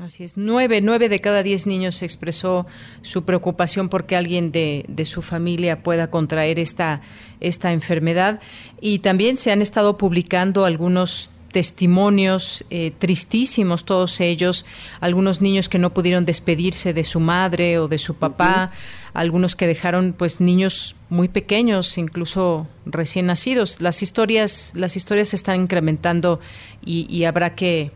Así 0.00 0.24
es, 0.24 0.36
nueve, 0.36 0.80
nueve 0.80 1.08
de 1.08 1.20
cada 1.20 1.44
diez 1.44 1.66
niños 1.66 2.02
expresó 2.02 2.66
su 3.02 3.24
preocupación 3.24 3.88
porque 3.88 4.16
alguien 4.16 4.50
de, 4.50 4.84
de, 4.88 5.04
su 5.04 5.22
familia 5.22 5.84
pueda 5.84 6.10
contraer 6.10 6.58
esta, 6.58 7.00
esta 7.40 7.72
enfermedad. 7.72 8.40
Y 8.80 8.98
también 8.98 9.36
se 9.36 9.52
han 9.52 9.62
estado 9.62 9.96
publicando 9.96 10.64
algunos 10.64 11.30
testimonios 11.54 12.64
eh, 12.68 12.90
tristísimos, 12.98 13.84
todos 13.84 14.20
ellos, 14.20 14.66
algunos 14.98 15.40
niños 15.40 15.68
que 15.68 15.78
no 15.78 15.94
pudieron 15.94 16.24
despedirse 16.24 16.92
de 16.92 17.04
su 17.04 17.20
madre 17.20 17.78
o 17.78 17.86
de 17.86 17.98
su 17.98 18.16
papá, 18.16 18.72
algunos 19.12 19.54
que 19.54 19.68
dejaron 19.68 20.14
pues 20.18 20.40
niños 20.40 20.96
muy 21.10 21.28
pequeños, 21.28 21.96
incluso 21.96 22.66
recién 22.86 23.26
nacidos. 23.26 23.80
Las 23.80 24.02
historias, 24.02 24.72
las 24.74 24.96
historias 24.96 25.28
se 25.28 25.36
están 25.36 25.60
incrementando 25.60 26.40
y, 26.84 27.22
habrá 27.22 27.54
que, 27.54 27.92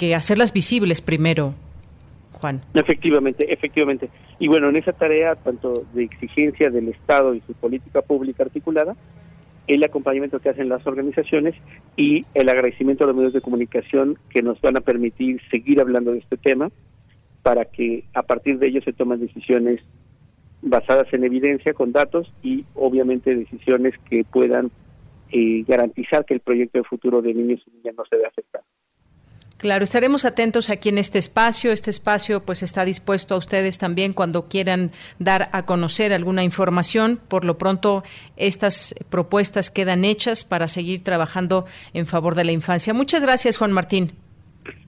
que 0.00 0.14
hacerlas 0.14 0.54
visibles 0.54 1.02
primero, 1.02 1.52
Juan. 2.32 2.62
Efectivamente, 2.72 3.52
efectivamente. 3.52 4.08
Y 4.38 4.48
bueno, 4.48 4.70
en 4.70 4.76
esa 4.76 4.94
tarea, 4.94 5.34
tanto 5.34 5.84
de 5.92 6.04
exigencia 6.04 6.70
del 6.70 6.88
Estado 6.88 7.34
y 7.34 7.42
su 7.42 7.52
política 7.52 8.00
pública 8.00 8.44
articulada, 8.44 8.96
el 9.66 9.84
acompañamiento 9.84 10.40
que 10.40 10.48
hacen 10.48 10.70
las 10.70 10.86
organizaciones 10.86 11.54
y 11.98 12.24
el 12.32 12.48
agradecimiento 12.48 13.04
a 13.04 13.08
los 13.08 13.16
medios 13.16 13.34
de 13.34 13.42
comunicación 13.42 14.16
que 14.30 14.40
nos 14.40 14.58
van 14.62 14.78
a 14.78 14.80
permitir 14.80 15.38
seguir 15.50 15.82
hablando 15.82 16.12
de 16.12 16.20
este 16.20 16.38
tema 16.38 16.70
para 17.42 17.66
que 17.66 18.04
a 18.14 18.22
partir 18.22 18.58
de 18.58 18.68
ello 18.68 18.80
se 18.80 18.94
tomen 18.94 19.20
decisiones 19.20 19.82
basadas 20.62 21.12
en 21.12 21.24
evidencia, 21.24 21.74
con 21.74 21.92
datos 21.92 22.32
y 22.42 22.64
obviamente 22.74 23.36
decisiones 23.36 23.92
que 24.08 24.24
puedan 24.24 24.70
eh, 25.30 25.62
garantizar 25.68 26.24
que 26.24 26.32
el 26.32 26.40
proyecto 26.40 26.78
de 26.78 26.84
futuro 26.84 27.20
de 27.20 27.34
niños 27.34 27.60
y 27.66 27.76
niñas 27.76 27.96
no 27.98 28.04
se 28.06 28.16
vea 28.16 28.28
afectado. 28.28 28.64
Claro, 29.60 29.84
estaremos 29.84 30.24
atentos 30.24 30.70
aquí 30.70 30.88
en 30.88 30.96
este 30.96 31.18
espacio. 31.18 31.70
Este 31.70 31.90
espacio 31.90 32.42
pues 32.42 32.62
está 32.62 32.86
dispuesto 32.86 33.34
a 33.34 33.38
ustedes 33.38 33.76
también 33.76 34.14
cuando 34.14 34.48
quieran 34.48 34.90
dar 35.18 35.50
a 35.52 35.66
conocer 35.66 36.14
alguna 36.14 36.42
información. 36.42 37.20
Por 37.28 37.44
lo 37.44 37.58
pronto, 37.58 38.02
estas 38.38 38.94
propuestas 39.10 39.70
quedan 39.70 40.06
hechas 40.06 40.46
para 40.46 40.66
seguir 40.66 41.04
trabajando 41.04 41.66
en 41.92 42.06
favor 42.06 42.36
de 42.36 42.44
la 42.44 42.52
infancia. 42.52 42.94
Muchas 42.94 43.22
gracias, 43.22 43.58
Juan 43.58 43.72
Martín. 43.72 44.12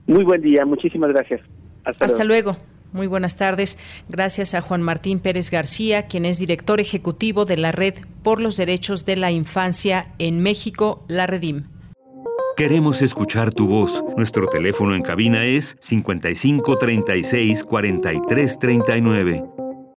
Muy 0.07 0.23
buen 0.23 0.41
día, 0.41 0.65
muchísimas 0.65 1.11
gracias. 1.11 1.41
Hasta, 1.85 2.23
luego. 2.23 2.57
Muy 2.93 3.05
buenas 3.05 3.37
tardes. 3.37 3.77
Gracias 4.09 4.55
a 4.55 4.61
Juan 4.61 4.81
Martín 4.81 5.19
Pérez 5.19 5.51
García, 5.51 6.07
quien 6.07 6.25
es 6.25 6.39
director 6.39 6.79
ejecutivo 6.79 7.45
de 7.45 7.57
la 7.57 7.71
Red 7.71 7.93
por 8.23 8.39
los 8.39 8.57
Derechos 8.57 9.05
de 9.05 9.17
la 9.17 9.29
Infancia 9.29 10.13
en 10.17 10.41
México, 10.41 11.05
la 11.07 11.27
Redim. 11.27 11.65
Queremos 12.55 13.01
escuchar 13.01 13.51
tu 13.51 13.67
voz. 13.67 14.03
Nuestro 14.15 14.45
teléfono 14.45 14.93
en 14.93 15.01
cabina 15.01 15.43
es 15.43 15.75
55 15.79 16.77
36 16.77 17.63
43 17.63 18.59
39. 18.59 19.43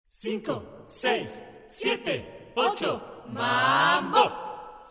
5, 0.07 0.63
6, 0.87 1.43
7, 1.67 2.51
8, 2.55 3.01
¡Mambo! 3.33 4.44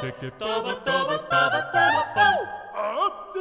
Ticket, 0.00 0.32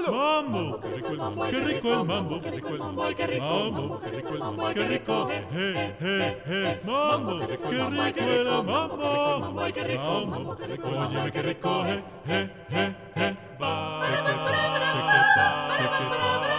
Mambo, 0.05 0.79
qué 0.79 0.89
rico 0.89 1.07
el 1.09 1.17
mambo, 1.17 1.45
qué 1.49 1.59
rico 1.59 1.87
el 1.89 1.97
mambo, 1.97 2.41
qué 2.41 2.51
rico 2.51 2.69
el 2.69 2.79
mambo, 2.79 3.07
qué 3.17 3.27
rico 3.27 3.49
el 3.49 3.59
mambo, 3.59 3.99
qué 3.99 4.09
rico 4.11 4.29
el 4.29 4.39
mambo, 4.39 4.73
qué 4.73 4.87
rico, 4.87 5.29
eh, 5.31 5.95
eh, 5.99 6.43
eh, 6.45 6.81
mambo, 6.85 7.39
qué 7.39 7.47
rico 7.47 7.69
el 7.69 8.63
mambo, 8.63 8.97
qué 9.73 9.83
rico 9.83 10.25
mambo, 10.27 10.55
qué 10.57 10.67
rico, 10.67 10.87
oye, 10.87 11.31
qué 11.31 11.41
rico, 11.41 11.85
eh, 11.85 12.03
eh, 12.27 12.49
eh, 12.71 12.95
eh, 13.15 13.35
ba, 13.59 14.01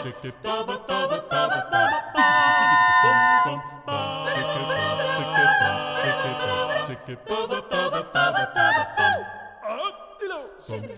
check 0.02 0.24
it, 0.24 0.34
taba, 0.42 0.76
taba, 0.86 0.86
taba, 0.86 1.16
taba, 1.18 1.27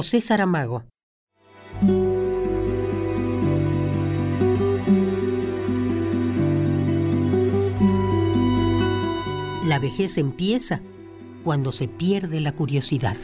José 0.00 0.22
Saramago. 0.22 0.84
La 9.66 9.78
vejez 9.78 10.16
empieza 10.16 10.80
cuando 11.44 11.70
se 11.70 11.86
pierde 11.86 12.40
la 12.40 12.52
curiosidad. 12.52 13.18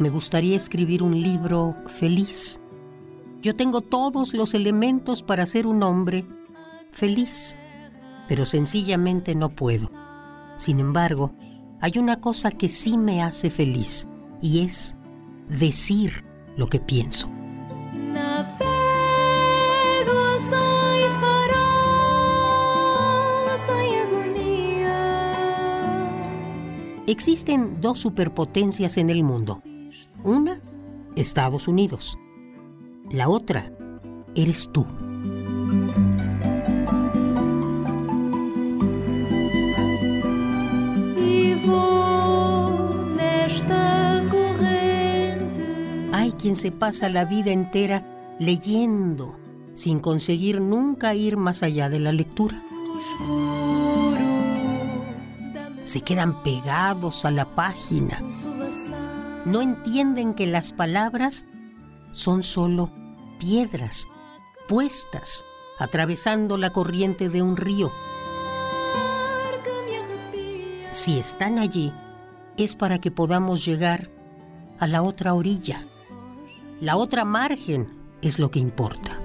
Me 0.00 0.08
gustaría 0.08 0.56
escribir 0.56 1.04
un 1.04 1.22
libro 1.22 1.76
feliz. 1.86 2.60
Yo 3.42 3.54
tengo 3.54 3.80
todos 3.80 4.34
los 4.34 4.54
elementos 4.54 5.22
para 5.22 5.46
ser 5.46 5.68
un 5.68 5.84
hombre 5.84 6.26
feliz, 6.90 7.56
pero 8.26 8.44
sencillamente 8.44 9.36
no 9.36 9.50
puedo. 9.50 9.92
Sin 10.56 10.80
embargo, 10.80 11.32
hay 11.80 11.98
una 11.98 12.20
cosa 12.20 12.50
que 12.50 12.68
sí 12.68 12.96
me 12.96 13.22
hace 13.22 13.50
feliz 13.50 14.08
y 14.40 14.60
es 14.64 14.96
decir 15.48 16.24
lo 16.56 16.66
que 16.66 16.80
pienso. 16.80 17.30
Existen 27.06 27.80
dos 27.80 28.00
superpotencias 28.00 28.96
en 28.96 29.10
el 29.10 29.22
mundo. 29.22 29.62
Una, 30.24 30.60
Estados 31.14 31.68
Unidos. 31.68 32.18
La 33.10 33.28
otra, 33.28 33.70
eres 34.34 34.68
tú. 34.72 34.84
Hay 46.12 46.32
quien 46.32 46.56
se 46.56 46.72
pasa 46.72 47.08
la 47.08 47.24
vida 47.24 47.50
entera 47.50 48.36
leyendo, 48.38 49.38
sin 49.74 50.00
conseguir 50.00 50.60
nunca 50.60 51.14
ir 51.14 51.36
más 51.36 51.62
allá 51.62 51.88
de 51.88 52.00
la 52.00 52.12
lectura. 52.12 52.62
Se 55.84 56.00
quedan 56.00 56.42
pegados 56.42 57.24
a 57.24 57.30
la 57.30 57.54
página. 57.54 58.20
No 59.44 59.62
entienden 59.62 60.34
que 60.34 60.46
las 60.46 60.72
palabras 60.72 61.46
son 62.12 62.42
solo 62.42 62.90
piedras 63.38 64.08
puestas 64.68 65.44
atravesando 65.78 66.56
la 66.56 66.72
corriente 66.72 67.28
de 67.28 67.42
un 67.42 67.56
río. 67.56 67.92
Si 70.96 71.18
están 71.18 71.58
allí, 71.58 71.92
es 72.56 72.74
para 72.74 72.98
que 72.98 73.10
podamos 73.10 73.66
llegar 73.66 74.10
a 74.78 74.86
la 74.86 75.02
otra 75.02 75.34
orilla. 75.34 75.86
La 76.80 76.96
otra 76.96 77.26
margen 77.26 77.86
es 78.22 78.38
lo 78.38 78.50
que 78.50 78.60
importa. 78.60 79.20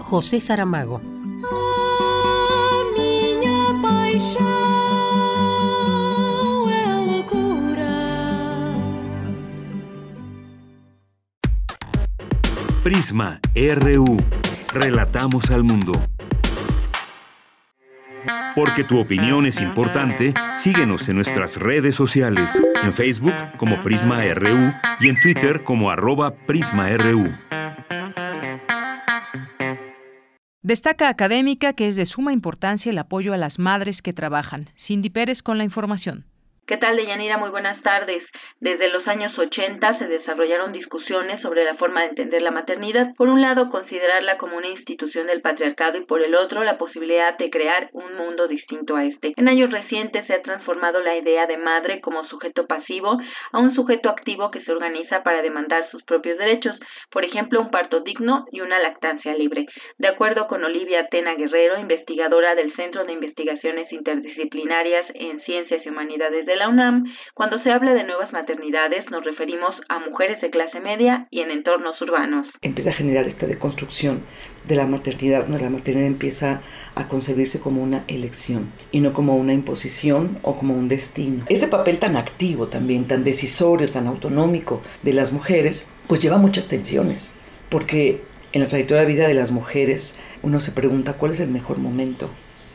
José 0.00 0.38
Saramago. 0.38 1.00
Prisma 12.82 13.40
RU. 13.56 14.43
Relatamos 14.74 15.52
al 15.52 15.62
mundo. 15.62 15.92
Porque 18.56 18.82
tu 18.82 18.98
opinión 18.98 19.46
es 19.46 19.60
importante, 19.60 20.34
síguenos 20.56 21.08
en 21.08 21.14
nuestras 21.14 21.58
redes 21.58 21.94
sociales, 21.94 22.60
en 22.82 22.92
Facebook 22.92 23.34
como 23.56 23.80
Prisma 23.84 24.24
RU 24.34 24.72
y 24.98 25.08
en 25.10 25.20
Twitter 25.20 25.62
como 25.62 25.90
arroba 25.90 26.34
PrismaRU. 26.34 27.36
Destaca 30.62 31.08
académica 31.08 31.72
que 31.72 31.86
es 31.86 31.94
de 31.94 32.04
suma 32.04 32.32
importancia 32.32 32.90
el 32.90 32.98
apoyo 32.98 33.32
a 33.32 33.36
las 33.36 33.60
madres 33.60 34.02
que 34.02 34.12
trabajan. 34.12 34.70
Cindy 34.76 35.08
Pérez 35.08 35.44
con 35.44 35.56
la 35.56 35.62
información. 35.62 36.24
¿Qué 36.66 36.78
tal, 36.78 36.96
Deyanira? 36.96 37.36
Muy 37.36 37.50
buenas 37.50 37.82
tardes. 37.82 38.22
Desde 38.58 38.88
los 38.88 39.06
años 39.06 39.38
80 39.38 39.98
se 39.98 40.06
desarrollaron 40.06 40.72
discusiones 40.72 41.42
sobre 41.42 41.62
la 41.62 41.74
forma 41.74 42.00
de 42.00 42.06
entender 42.08 42.40
la 42.40 42.52
maternidad. 42.52 43.14
Por 43.18 43.28
un 43.28 43.42
lado, 43.42 43.68
considerarla 43.68 44.38
como 44.38 44.56
una 44.56 44.68
institución 44.68 45.26
del 45.26 45.42
patriarcado 45.42 45.98
y 45.98 46.06
por 46.06 46.22
el 46.22 46.34
otro, 46.34 46.64
la 46.64 46.78
posibilidad 46.78 47.36
de 47.36 47.50
crear 47.50 47.90
un 47.92 48.16
mundo 48.16 48.48
distinto 48.48 48.96
a 48.96 49.04
este. 49.04 49.34
En 49.36 49.46
años 49.46 49.70
recientes 49.70 50.26
se 50.26 50.32
ha 50.32 50.40
transformado 50.40 51.00
la 51.00 51.14
idea 51.14 51.46
de 51.46 51.58
madre 51.58 52.00
como 52.00 52.24
sujeto 52.24 52.66
pasivo 52.66 53.18
a 53.52 53.58
un 53.58 53.74
sujeto 53.74 54.08
activo 54.08 54.50
que 54.50 54.62
se 54.62 54.72
organiza 54.72 55.22
para 55.22 55.42
demandar 55.42 55.90
sus 55.90 56.02
propios 56.04 56.38
derechos, 56.38 56.80
por 57.10 57.26
ejemplo, 57.26 57.60
un 57.60 57.70
parto 57.70 58.00
digno 58.00 58.46
y 58.52 58.62
una 58.62 58.78
lactancia 58.78 59.34
libre. 59.34 59.66
De 59.98 60.08
acuerdo 60.08 60.46
con 60.46 60.64
Olivia 60.64 61.08
Tena 61.08 61.34
Guerrero, 61.34 61.78
investigadora 61.78 62.54
del 62.54 62.74
Centro 62.74 63.04
de 63.04 63.12
Investigaciones 63.12 63.92
Interdisciplinarias 63.92 65.08
en 65.12 65.42
Ciencias 65.42 65.84
y 65.84 65.90
Humanidades 65.90 66.46
de 66.46 66.53
la 66.56 66.68
UNAM, 66.68 67.04
cuando 67.34 67.62
se 67.62 67.70
habla 67.70 67.94
de 67.94 68.04
nuevas 68.04 68.32
maternidades 68.32 69.04
nos 69.10 69.24
referimos 69.24 69.74
a 69.88 69.98
mujeres 69.98 70.40
de 70.40 70.50
clase 70.50 70.80
media 70.80 71.26
y 71.30 71.40
en 71.40 71.50
entornos 71.50 72.00
urbanos. 72.00 72.46
Empieza 72.62 72.90
a 72.90 72.94
generar 72.94 73.24
esta 73.26 73.46
deconstrucción 73.46 74.22
de 74.66 74.76
la 74.76 74.86
maternidad, 74.86 75.44
donde 75.44 75.62
la 75.62 75.70
maternidad 75.70 76.06
empieza 76.06 76.62
a 76.94 77.08
concebirse 77.08 77.60
como 77.60 77.82
una 77.82 78.04
elección 78.08 78.72
y 78.92 79.00
no 79.00 79.12
como 79.12 79.36
una 79.36 79.52
imposición 79.52 80.38
o 80.42 80.54
como 80.56 80.74
un 80.74 80.88
destino. 80.88 81.44
Este 81.48 81.68
papel 81.68 81.98
tan 81.98 82.16
activo 82.16 82.68
también, 82.68 83.06
tan 83.06 83.24
decisorio, 83.24 83.90
tan 83.90 84.06
autonómico 84.06 84.82
de 85.02 85.12
las 85.12 85.32
mujeres, 85.32 85.92
pues 86.06 86.20
lleva 86.20 86.38
muchas 86.38 86.68
tensiones, 86.68 87.38
porque 87.68 88.22
en 88.52 88.62
la 88.62 88.68
trayectoria 88.68 89.02
de 89.02 89.12
vida 89.12 89.28
de 89.28 89.34
las 89.34 89.50
mujeres 89.50 90.20
uno 90.42 90.60
se 90.60 90.72
pregunta 90.72 91.14
cuál 91.14 91.32
es 91.32 91.40
el 91.40 91.50
mejor 91.50 91.78
momento 91.78 92.30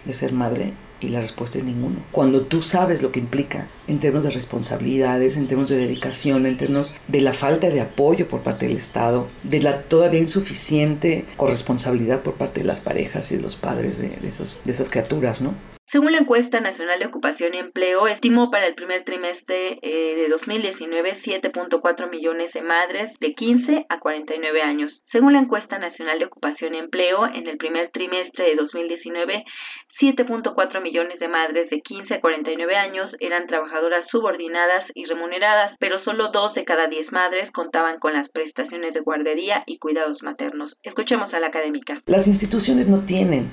de 0.05 0.13
ser 0.13 0.33
madre 0.33 0.73
y 1.01 1.09
la 1.09 1.21
respuesta 1.21 1.57
es 1.57 1.63
ninguno. 1.63 1.97
Cuando 2.11 2.41
tú 2.41 2.61
sabes 2.61 3.01
lo 3.01 3.11
que 3.11 3.19
implica 3.19 3.67
en 3.87 3.99
términos 3.99 4.25
de 4.25 4.31
responsabilidades, 4.31 5.37
en 5.37 5.47
términos 5.47 5.69
de 5.69 5.77
dedicación, 5.77 6.45
en 6.45 6.57
términos 6.57 6.95
de 7.07 7.21
la 7.21 7.33
falta 7.33 7.69
de 7.69 7.81
apoyo 7.81 8.27
por 8.27 8.41
parte 8.41 8.67
del 8.67 8.77
Estado, 8.77 9.27
de 9.43 9.61
la 9.61 9.83
todavía 9.83 10.19
insuficiente 10.19 11.25
corresponsabilidad 11.37 12.21
por 12.21 12.35
parte 12.35 12.61
de 12.61 12.65
las 12.65 12.79
parejas 12.79 13.31
y 13.31 13.37
de 13.37 13.41
los 13.41 13.55
padres 13.55 13.97
de, 13.97 14.09
de, 14.09 14.27
esas 14.71 14.89
criaturas, 14.89 15.41
¿no? 15.41 15.53
Según 15.91 16.11
la 16.11 16.19
encuesta 16.19 16.59
nacional 16.59 16.99
de 16.99 17.07
ocupación 17.07 17.55
y 17.55 17.57
empleo, 17.57 18.07
estimó 18.07 18.51
para 18.51 18.67
el 18.67 18.75
primer 18.75 19.03
trimestre 19.05 19.79
eh, 19.81 20.15
de 20.17 20.29
2019 20.29 21.21
7.4 21.25 22.09
millones 22.11 22.53
de 22.53 22.61
madres 22.61 23.11
de 23.19 23.33
15 23.33 23.87
a 23.89 23.99
49 23.99 24.61
años. 24.61 24.93
Según 25.11 25.33
la 25.33 25.39
encuesta 25.39 25.79
nacional 25.79 26.19
de 26.19 26.25
ocupación 26.25 26.75
y 26.75 26.77
empleo, 26.77 27.25
en 27.25 27.47
el 27.47 27.57
primer 27.57 27.89
trimestre 27.89 28.49
de 28.49 28.55
2019, 28.57 29.43
7.4 29.99 30.81
millones 30.83 31.19
de 31.19 31.27
madres 31.27 31.71
de 31.71 31.81
15 31.81 32.13
a 32.13 32.21
49 32.21 32.75
años 32.75 33.11
eran 33.19 33.47
trabajadoras 33.47 34.07
subordinadas 34.11 34.85
y 34.93 35.05
remuneradas, 35.05 35.75
pero 35.79 36.03
solo 36.03 36.29
dos 36.31 36.53
de 36.53 36.65
cada 36.65 36.87
10 36.87 37.11
madres 37.11 37.51
contaban 37.51 37.97
con 37.97 38.13
las 38.13 38.29
prestaciones 38.29 38.93
de 38.93 38.99
guardería 38.99 39.63
y 39.65 39.79
cuidados 39.79 40.21
maternos. 40.21 40.71
Escuchemos 40.83 41.33
a 41.33 41.39
la 41.39 41.47
académica. 41.47 41.99
Las 42.05 42.27
instituciones 42.27 42.87
no 42.87 43.05
tienen 43.07 43.49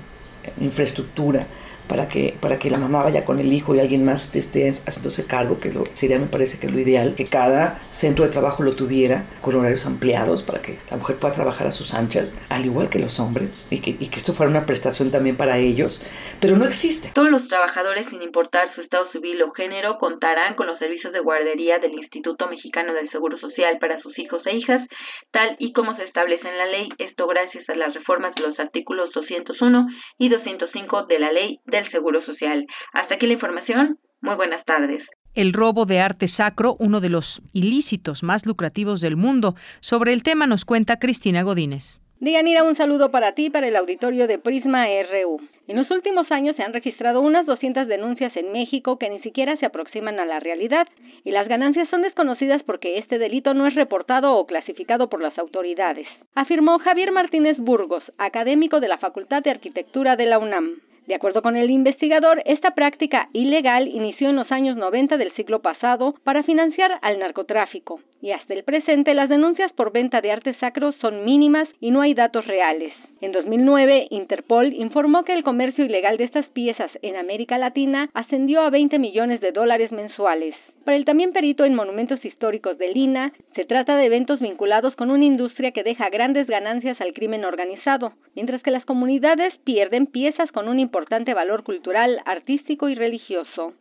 infraestructura 0.60 1.46
para 1.88 2.08
que, 2.08 2.36
para 2.40 2.58
que 2.58 2.70
la 2.70 2.78
mamá 2.78 3.02
vaya 3.02 3.24
con 3.24 3.38
el 3.38 3.52
hijo 3.52 3.74
y 3.74 3.80
alguien 3.80 4.04
más 4.04 4.34
esté 4.34 4.68
haciéndose 4.68 5.26
cargo, 5.26 5.60
que 5.60 5.72
lo, 5.72 5.84
sería 5.86 6.18
me 6.18 6.26
parece 6.26 6.58
que 6.58 6.68
lo 6.68 6.78
ideal, 6.78 7.14
que 7.14 7.24
cada 7.24 7.78
centro 7.90 8.24
de 8.24 8.30
trabajo 8.30 8.62
lo 8.62 8.74
tuviera 8.76 9.24
con 9.40 9.54
horarios 9.54 9.86
ampliados 9.86 10.42
para 10.42 10.60
que 10.62 10.78
la 10.90 10.96
mujer 10.96 11.16
pueda 11.16 11.34
trabajar 11.34 11.66
a 11.66 11.70
sus 11.70 11.94
anchas, 11.94 12.38
al 12.48 12.64
igual 12.64 12.88
que 12.88 12.98
los 12.98 13.20
hombres, 13.20 13.66
y 13.70 13.80
que, 13.80 13.90
y 13.90 14.08
que 14.08 14.18
esto 14.18 14.32
fuera 14.32 14.50
una 14.50 14.66
prestación 14.66 15.10
también 15.10 15.36
para 15.36 15.58
ellos, 15.58 16.04
pero 16.40 16.56
no 16.56 16.64
existe. 16.64 17.10
Todos 17.14 17.30
los 17.30 17.46
trabajadores, 17.48 18.08
sin 18.10 18.22
importar 18.22 18.74
su 18.74 18.80
estado 18.80 19.10
civil 19.12 19.42
o 19.42 19.52
género, 19.52 19.98
contarán 19.98 20.54
con 20.54 20.66
los 20.66 20.78
servicios 20.78 21.12
de 21.12 21.20
guardería 21.20 21.78
del 21.78 21.92
Instituto 21.92 22.48
Mexicano 22.48 22.92
del 22.94 23.10
Seguro 23.10 23.38
Social 23.38 23.78
para 23.78 24.00
sus 24.00 24.18
hijos 24.18 24.46
e 24.46 24.56
hijas, 24.56 24.86
tal 25.30 25.56
y 25.58 25.72
como 25.72 25.96
se 25.96 26.04
establece 26.04 26.48
en 26.48 26.58
la 26.58 26.66
ley, 26.66 26.88
esto 26.98 27.26
gracias 27.26 27.68
a 27.68 27.74
las 27.74 27.94
reformas 27.94 28.34
de 28.34 28.42
los 28.42 28.58
artículos 28.58 29.12
201 29.12 29.86
y 30.18 30.28
205 30.28 31.06
de 31.06 31.18
la 31.18 31.32
ley 31.32 31.60
del 31.76 31.90
Seguro 31.90 32.24
Social. 32.24 32.66
Hasta 32.92 33.14
aquí 33.14 33.26
la 33.26 33.34
información. 33.34 33.98
Muy 34.20 34.34
buenas 34.34 34.64
tardes. 34.64 35.02
El 35.34 35.52
robo 35.52 35.84
de 35.84 36.00
arte 36.00 36.26
sacro, 36.28 36.76
uno 36.78 37.00
de 37.00 37.10
los 37.10 37.42
ilícitos 37.52 38.22
más 38.22 38.46
lucrativos 38.46 39.00
del 39.00 39.16
mundo. 39.16 39.54
Sobre 39.80 40.12
el 40.12 40.22
tema 40.22 40.46
nos 40.46 40.64
cuenta 40.64 40.98
Cristina 40.98 41.42
Godínez. 41.42 42.00
Dianira, 42.20 42.62
un 42.64 42.76
saludo 42.76 43.10
para 43.10 43.34
ti, 43.34 43.50
para 43.50 43.68
el 43.68 43.76
auditorio 43.76 44.26
de 44.26 44.38
Prisma 44.38 44.86
RU. 44.86 45.40
En 45.68 45.74
los 45.74 45.90
últimos 45.90 46.30
años 46.30 46.54
se 46.54 46.62
han 46.62 46.72
registrado 46.72 47.20
unas 47.20 47.44
200 47.44 47.88
denuncias 47.88 48.36
en 48.36 48.52
México 48.52 48.98
que 48.98 49.10
ni 49.10 49.18
siquiera 49.18 49.56
se 49.56 49.66
aproximan 49.66 50.20
a 50.20 50.24
la 50.24 50.38
realidad, 50.38 50.86
y 51.24 51.32
las 51.32 51.48
ganancias 51.48 51.88
son 51.88 52.02
desconocidas 52.02 52.62
porque 52.62 52.98
este 52.98 53.18
delito 53.18 53.52
no 53.52 53.66
es 53.66 53.74
reportado 53.74 54.36
o 54.36 54.46
clasificado 54.46 55.08
por 55.08 55.20
las 55.20 55.36
autoridades, 55.38 56.06
afirmó 56.36 56.78
Javier 56.78 57.10
Martínez 57.10 57.58
Burgos, 57.58 58.04
académico 58.16 58.78
de 58.78 58.88
la 58.88 58.98
Facultad 58.98 59.42
de 59.42 59.50
Arquitectura 59.50 60.14
de 60.14 60.26
la 60.26 60.38
UNAM. 60.38 60.76
De 61.06 61.14
acuerdo 61.14 61.40
con 61.40 61.54
el 61.54 61.70
investigador, 61.70 62.42
esta 62.46 62.72
práctica 62.72 63.28
ilegal 63.32 63.86
inició 63.86 64.28
en 64.30 64.36
los 64.36 64.50
años 64.50 64.76
90 64.76 65.16
del 65.16 65.32
siglo 65.34 65.62
pasado 65.62 66.14
para 66.24 66.42
financiar 66.42 66.98
al 67.00 67.20
narcotráfico, 67.20 68.00
y 68.20 68.32
hasta 68.32 68.54
el 68.54 68.64
presente 68.64 69.14
las 69.14 69.28
denuncias 69.28 69.72
por 69.72 69.92
venta 69.92 70.20
de 70.20 70.32
arte 70.32 70.54
sacro 70.54 70.90
son 71.00 71.24
mínimas 71.24 71.68
y 71.80 71.92
no 71.92 72.00
hay 72.00 72.14
datos 72.14 72.44
reales. 72.46 72.92
En 73.20 73.30
2009, 73.30 74.08
Interpol 74.10 74.74
informó 74.74 75.22
que 75.22 75.32
el 75.32 75.44
comercio 75.56 75.86
ilegal 75.86 76.18
de 76.18 76.24
estas 76.24 76.44
piezas 76.48 76.90
en 77.00 77.16
América 77.16 77.56
Latina 77.56 78.10
ascendió 78.12 78.60
a 78.60 78.68
20 78.68 78.98
millones 78.98 79.40
de 79.40 79.52
dólares 79.52 79.90
mensuales. 79.90 80.54
Para 80.84 80.98
el 80.98 81.06
también 81.06 81.32
perito 81.32 81.64
en 81.64 81.74
monumentos 81.74 82.22
históricos 82.26 82.76
de 82.76 82.88
Lina, 82.92 83.32
se 83.54 83.64
trata 83.64 83.96
de 83.96 84.04
eventos 84.04 84.38
vinculados 84.38 84.94
con 84.96 85.10
una 85.10 85.24
industria 85.24 85.72
que 85.72 85.82
deja 85.82 86.10
grandes 86.10 86.46
ganancias 86.46 87.00
al 87.00 87.14
crimen 87.14 87.46
organizado, 87.46 88.12
mientras 88.34 88.62
que 88.62 88.70
las 88.70 88.84
comunidades 88.84 89.54
pierden 89.64 90.04
piezas 90.04 90.52
con 90.52 90.68
un 90.68 90.78
importante 90.78 91.32
valor 91.32 91.64
cultural, 91.64 92.20
artístico 92.26 92.90
y 92.90 92.94
religioso. 92.94 93.72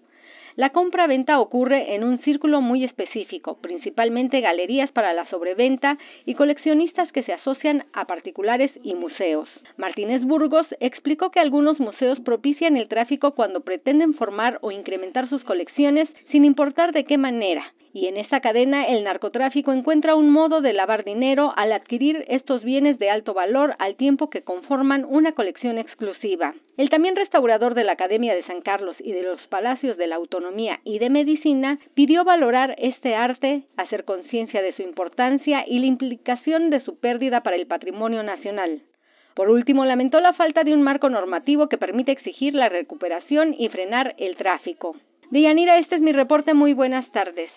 La 0.56 0.70
compra-venta 0.70 1.38
ocurre 1.42 1.96
en 1.96 2.06
un 2.06 2.20
círculo 2.20 2.62
muy 2.62 2.86
específico, 2.86 3.58
principalmente 3.60 4.40
galerías 4.40 4.90
para 4.94 5.12
la 5.14 5.30
sobreventa 5.30 5.98
y 6.26 6.36
coleccionistas 6.36 7.12
que 7.12 7.24
se 7.24 7.34
asocian 7.34 7.84
a 7.92 8.06
particulares 8.06 8.72
y 8.82 8.94
museos. 8.94 9.50
Martínez 9.76 10.24
Burgos 10.24 10.66
explicó 10.80 11.30
que 11.30 11.42
algunos 11.42 11.82
museos 11.82 12.22
propician 12.22 12.78
el 12.78 12.88
tráfico 12.88 13.32
cuando 13.32 13.62
pretenden 13.62 14.14
formar 14.14 14.60
o 14.62 14.72
incrementar 14.72 15.28
sus 15.28 15.44
colecciones 15.44 16.08
sin 16.32 16.46
importar 16.46 16.94
de 16.94 17.04
qué 17.04 17.18
manera, 17.18 17.74
y 17.96 18.08
en 18.08 18.18
esa 18.18 18.42
cadena 18.42 18.88
el 18.88 19.06
narcotráfico 19.06 19.72
encuentra 19.72 20.16
un 20.16 20.30
modo 20.30 20.60
de 20.60 20.74
lavar 20.74 21.06
dinero 21.06 21.54
al 21.56 21.72
adquirir 21.72 22.26
estos 22.28 22.62
bienes 22.62 23.00
de 23.00 23.10
alto 23.10 23.34
valor 23.34 23.74
al 23.80 23.96
tiempo 23.96 24.30
que 24.30 24.42
conforman 24.42 25.06
una 25.08 25.32
colección 25.32 25.78
exclusiva. 25.78 26.54
El 26.76 26.90
también 26.90 27.16
restaurador 27.16 27.74
de 27.74 27.86
la 27.86 27.94
Academia 27.94 28.36
de 28.36 28.44
San 28.44 28.60
Carlos 28.60 28.98
y 29.00 29.14
de 29.14 29.22
los 29.22 29.40
Palacios 29.48 29.96
de 29.96 30.08
la 30.08 30.18
Autonomía 30.18 30.82
y 30.84 31.00
de 31.00 31.10
Medicina 31.10 31.80
pidió 31.94 32.26
valorar 32.26 32.76
este 32.80 33.16
arte, 33.16 33.64
hacer 33.78 34.04
conciencia 34.04 34.62
de 34.62 34.74
su 34.74 34.82
importancia 34.82 35.64
y 35.66 35.80
la 35.80 35.86
implicación 35.86 36.72
de 36.72 36.82
su 36.82 37.00
pérdida 37.00 37.44
para 37.44 37.56
el 37.56 37.66
patrimonio 37.66 38.24
nacional. 38.24 38.82
Por 39.36 39.50
último, 39.50 39.86
lamentó 39.86 40.20
la 40.20 40.34
falta 40.34 40.66
de 40.66 40.74
un 40.74 40.82
marco 40.82 41.10
normativo 41.10 41.70
que 41.70 41.78
permite 41.78 42.12
exigir 42.12 42.56
la 42.56 42.68
recuperación 42.68 43.56
y 43.58 43.70
frenar 43.70 44.16
el 44.18 44.36
tráfico. 44.36 44.98
Deyanira, 45.32 45.80
este 45.80 45.96
es 45.96 46.02
mi 46.02 46.12
reporte. 46.12 46.54
Muy 46.54 46.74
buenas 46.74 47.10
tardes. 47.14 47.50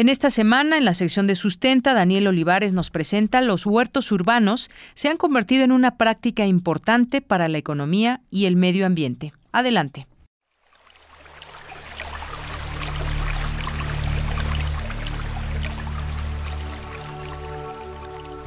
En 0.00 0.08
esta 0.08 0.30
semana, 0.30 0.78
en 0.78 0.86
la 0.86 0.94
sección 0.94 1.26
de 1.26 1.34
Sustenta, 1.34 1.92
Daniel 1.92 2.26
Olivares 2.26 2.72
nos 2.72 2.88
presenta 2.88 3.42
los 3.42 3.66
huertos 3.66 4.10
urbanos 4.12 4.70
se 4.94 5.10
han 5.10 5.18
convertido 5.18 5.62
en 5.62 5.72
una 5.72 5.98
práctica 5.98 6.46
importante 6.46 7.20
para 7.20 7.48
la 7.48 7.58
economía 7.58 8.22
y 8.30 8.46
el 8.46 8.56
medio 8.56 8.86
ambiente. 8.86 9.34
Adelante. 9.52 10.06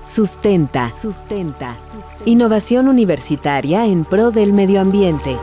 Sustenta. 0.04 0.92
Sustenta. 0.92 1.78
Innovación 2.26 2.88
universitaria 2.88 3.86
en 3.86 4.06
pro 4.06 4.32
del 4.32 4.54
medio 4.54 4.82
ambiente. 4.82 5.38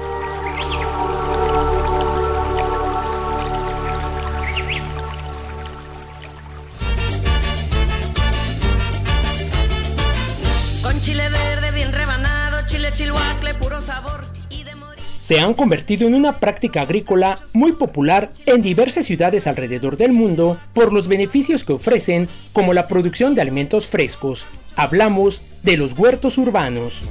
Se 15.31 15.39
han 15.39 15.55
convertido 15.55 16.09
en 16.09 16.15
una 16.17 16.41
práctica 16.41 16.83
agrícola 16.83 17.39
muy 17.53 17.71
popular 17.71 18.33
en 18.47 18.63
diversas 18.63 19.07
ciudades 19.07 19.47
alrededor 19.47 19.97
del 19.97 20.11
mundo 20.11 20.59
por 20.75 20.93
los 20.93 21.07
beneficios 21.07 21.63
que 21.63 21.73
ofrecen 21.73 22.29
como 22.53 22.73
la 22.73 22.89
producción 22.89 23.37
de 23.37 23.41
alimentos 23.41 23.87
frescos. 23.87 24.45
Hablamos 24.75 25.41
de 25.63 25.77
los 25.77 25.97
huertos 25.97 26.37
urbanos. 26.37 27.05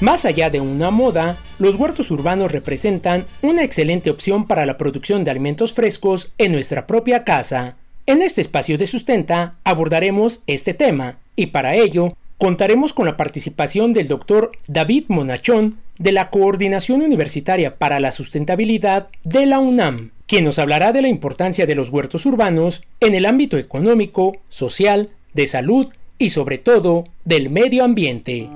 Más 0.00 0.24
allá 0.24 0.50
de 0.50 0.60
una 0.60 0.90
moda, 0.90 1.36
los 1.60 1.76
huertos 1.76 2.10
urbanos 2.10 2.50
representan 2.50 3.26
una 3.42 3.62
excelente 3.62 4.10
opción 4.10 4.48
para 4.48 4.66
la 4.66 4.76
producción 4.76 5.22
de 5.22 5.30
alimentos 5.30 5.72
frescos 5.72 6.32
en 6.36 6.50
nuestra 6.50 6.88
propia 6.88 7.22
casa. 7.22 7.76
En 8.06 8.22
este 8.22 8.40
espacio 8.40 8.76
de 8.76 8.88
sustenta 8.88 9.54
abordaremos 9.62 10.42
este 10.48 10.74
tema 10.74 11.18
y 11.36 11.46
para 11.46 11.76
ello 11.76 12.12
contaremos 12.40 12.94
con 12.94 13.04
la 13.04 13.18
participación 13.18 13.92
del 13.92 14.08
doctor 14.08 14.52
David 14.66 15.04
Monachón 15.08 15.76
de 15.98 16.10
la 16.10 16.30
Coordinación 16.30 17.02
Universitaria 17.02 17.76
para 17.76 18.00
la 18.00 18.12
Sustentabilidad 18.12 19.08
de 19.24 19.44
la 19.44 19.58
UNAM, 19.58 20.12
quien 20.26 20.46
nos 20.46 20.58
hablará 20.58 20.92
de 20.92 21.02
la 21.02 21.08
importancia 21.08 21.66
de 21.66 21.74
los 21.74 21.90
huertos 21.90 22.24
urbanos 22.24 22.82
en 23.00 23.14
el 23.14 23.26
ámbito 23.26 23.58
económico, 23.58 24.38
social, 24.48 25.10
de 25.34 25.46
salud 25.46 25.88
y 26.16 26.30
sobre 26.30 26.56
todo 26.56 27.04
del 27.26 27.50
medio 27.50 27.84
ambiente. 27.84 28.48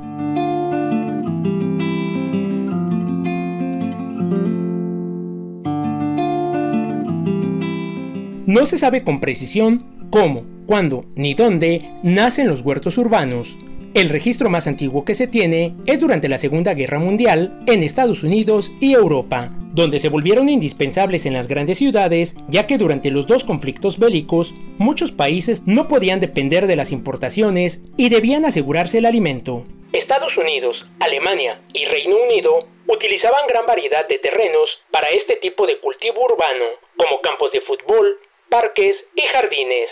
No 8.46 8.64
se 8.64 8.78
sabe 8.78 9.02
con 9.02 9.20
precisión 9.20 10.08
cómo, 10.08 10.46
cuándo 10.64 11.04
ni 11.16 11.34
dónde 11.34 11.90
nacen 12.02 12.46
los 12.46 12.62
huertos 12.62 12.96
urbanos. 12.96 13.58
El 13.94 14.08
registro 14.08 14.50
más 14.50 14.66
antiguo 14.66 15.04
que 15.04 15.14
se 15.14 15.28
tiene 15.28 15.76
es 15.86 16.00
durante 16.00 16.28
la 16.28 16.36
Segunda 16.36 16.74
Guerra 16.74 16.98
Mundial 16.98 17.60
en 17.68 17.84
Estados 17.84 18.24
Unidos 18.24 18.72
y 18.80 18.92
Europa, 18.92 19.50
donde 19.72 20.00
se 20.00 20.08
volvieron 20.08 20.48
indispensables 20.48 21.26
en 21.26 21.32
las 21.32 21.46
grandes 21.46 21.78
ciudades, 21.78 22.34
ya 22.48 22.66
que 22.66 22.76
durante 22.76 23.12
los 23.12 23.28
dos 23.28 23.44
conflictos 23.44 24.00
bélicos 24.00 24.52
muchos 24.78 25.12
países 25.12 25.62
no 25.64 25.86
podían 25.86 26.18
depender 26.18 26.66
de 26.66 26.74
las 26.74 26.90
importaciones 26.90 27.84
y 27.96 28.08
debían 28.08 28.44
asegurarse 28.44 28.98
el 28.98 29.06
alimento. 29.06 29.62
Estados 29.92 30.36
Unidos, 30.36 30.74
Alemania 30.98 31.62
y 31.72 31.84
Reino 31.84 32.16
Unido 32.16 32.66
utilizaban 32.88 33.46
gran 33.46 33.64
variedad 33.64 34.08
de 34.08 34.18
terrenos 34.18 34.70
para 34.90 35.08
este 35.10 35.36
tipo 35.36 35.68
de 35.68 35.78
cultivo 35.78 36.24
urbano, 36.24 36.64
como 36.96 37.20
campos 37.20 37.52
de 37.52 37.60
fútbol, 37.60 38.18
parques 38.48 38.96
y 39.14 39.22
jardines. 39.32 39.88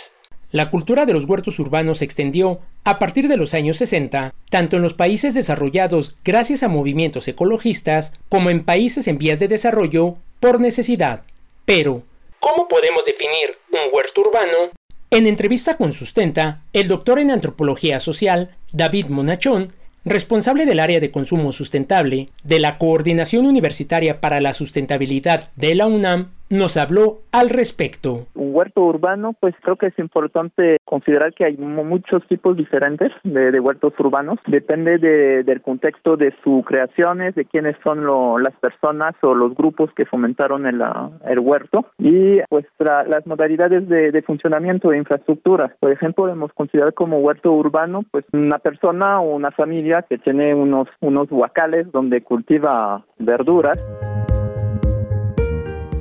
La 0.53 0.69
cultura 0.69 1.07
de 1.07 1.13
los 1.13 1.25
huertos 1.25 1.57
urbanos 1.57 1.97
se 1.97 2.05
extendió 2.05 2.59
a 2.83 2.99
partir 2.99 3.27
de 3.27 3.37
los 3.37 3.55
años 3.55 3.77
60, 3.77 4.35
tanto 4.51 4.77
en 4.77 4.83
los 4.83 4.93
países 4.93 5.33
desarrollados 5.33 6.15
gracias 6.23 6.61
a 6.61 6.67
movimientos 6.67 7.27
ecologistas 7.27 8.13
como 8.29 8.51
en 8.51 8.63
países 8.63 9.07
en 9.07 9.17
vías 9.17 9.39
de 9.39 9.47
desarrollo 9.47 10.17
por 10.39 10.61
necesidad. 10.61 11.23
Pero, 11.65 12.03
¿cómo 12.39 12.67
podemos 12.67 13.03
definir 13.03 13.57
un 13.71 13.79
huerto 13.91 14.21
urbano? 14.21 14.69
En 15.09 15.25
entrevista 15.25 15.75
con 15.75 15.91
Sustenta, 15.91 16.61
el 16.71 16.87
doctor 16.87 17.17
en 17.17 17.31
antropología 17.31 17.99
social, 17.99 18.55
David 18.73 19.07
Monachón, 19.07 19.73
responsable 20.05 20.67
del 20.67 20.79
área 20.79 20.99
de 20.99 21.09
consumo 21.09 21.51
sustentable 21.51 22.29
de 22.43 22.59
la 22.59 22.77
Coordinación 22.77 23.47
Universitaria 23.47 24.21
para 24.21 24.39
la 24.39 24.53
Sustentabilidad 24.53 25.49
de 25.55 25.73
la 25.73 25.87
UNAM, 25.87 26.31
nos 26.53 26.77
habló 26.77 27.19
al 27.31 27.49
respecto. 27.49 28.27
Un 28.35 28.55
huerto 28.55 28.81
urbano, 28.81 29.33
pues 29.39 29.55
creo 29.61 29.75
que 29.75 29.87
es 29.87 29.99
importante 29.99 30.77
considerar 30.85 31.33
que 31.33 31.45
hay 31.45 31.57
muchos 31.57 32.25
tipos 32.27 32.55
diferentes 32.55 33.11
de, 33.23 33.59
huertos 33.59 33.93
urbanos. 33.99 34.39
Depende 34.47 34.97
del 34.99 35.61
contexto 35.61 36.15
de 36.17 36.33
sus 36.43 36.65
creaciones, 36.65 37.35
de 37.35 37.45
quiénes 37.45 37.75
son 37.83 38.05
las 38.41 38.53
personas 38.59 39.15
o 39.21 39.33
los 39.33 39.55
grupos 39.55 39.91
que 39.95 40.05
fomentaron 40.05 40.65
el, 40.65 40.81
el 41.25 41.39
huerto 41.39 41.85
y 41.97 42.39
pues 42.49 42.65
las 42.79 43.25
modalidades 43.25 43.87
de, 43.87 44.21
funcionamiento 44.21 44.89
de 44.89 44.97
infraestructura. 44.97 45.75
Por 45.79 45.91
ejemplo, 45.91 46.23
podemos 46.23 46.53
considerar 46.53 46.93
como 46.93 47.19
huerto 47.19 47.51
urbano 47.51 48.05
pues 48.11 48.23
una 48.31 48.59
persona 48.59 49.19
o 49.19 49.35
una 49.35 49.51
familia 49.51 50.05
que 50.07 50.17
tiene 50.17 50.53
unos 50.53 50.87
huacales 51.31 51.91
donde 51.91 52.21
cultiva 52.21 53.03
verduras. 53.17 53.79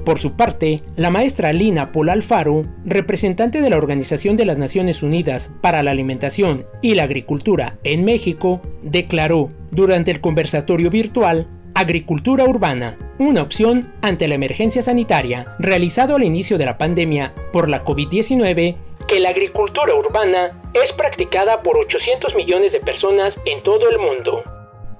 Por 0.05 0.19
su 0.19 0.37
parte, 0.37 0.81
la 0.97 1.11
maestra 1.11 1.53
Lina 1.53 1.93
Pol 1.93 2.09
Alfaro, 2.09 2.65
representante 2.85 3.61
de 3.61 3.71
la 3.71 3.77
Organización 3.77 4.37
de 4.37 4.45
las 4.45 4.59
Naciones 4.59 5.03
Unidas 5.03 5.55
para 5.61 5.83
la 5.85 5.93
Alimentación 5.93 6.67
y 6.81 6.97
la 6.97 7.05
Agricultura 7.05 7.79
en 7.85 8.05
México, 8.05 8.61
declaró 8.83 9.51
durante 9.71 10.11
el 10.11 10.21
conversatorio 10.21 10.91
virtual 10.91 11.47
Agricultura 11.75 12.45
Urbana, 12.45 12.99
una 13.19 13.43
opción 13.43 13.93
ante 14.03 14.27
la 14.27 14.35
emergencia 14.35 14.83
sanitaria, 14.83 15.55
realizado 15.61 16.17
al 16.17 16.25
inicio 16.25 16.59
de 16.59 16.67
la 16.67 16.79
pandemia 16.79 17.33
por 17.53 17.69
la 17.69 17.85
COVID-19, 17.85 18.77
que 19.09 19.21
la 19.21 19.31
agricultura 19.31 19.95
urbana 19.95 20.63
es 20.75 20.93
practicada 20.97 21.63
por 21.63 21.79
800 21.79 22.35
millones 22.35 22.73
de 22.73 22.81
personas 22.81 23.35
en 23.47 23.63
todo 23.63 23.89
el 23.89 23.99
mundo. 23.99 24.43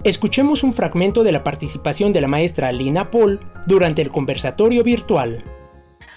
Escuchemos 0.05 0.65
un 0.65 0.73
fragmento 0.73 1.23
de 1.23 1.31
la 1.31 1.45
participación 1.45 2.13
de 2.13 2.21
la 2.21 2.27
maestra 2.27 2.73
Lina 2.73 3.13
Paul 3.13 3.39
durante 3.67 4.03
el 4.03 4.11
conversatorio 4.11 4.83
virtual. 4.83 5.45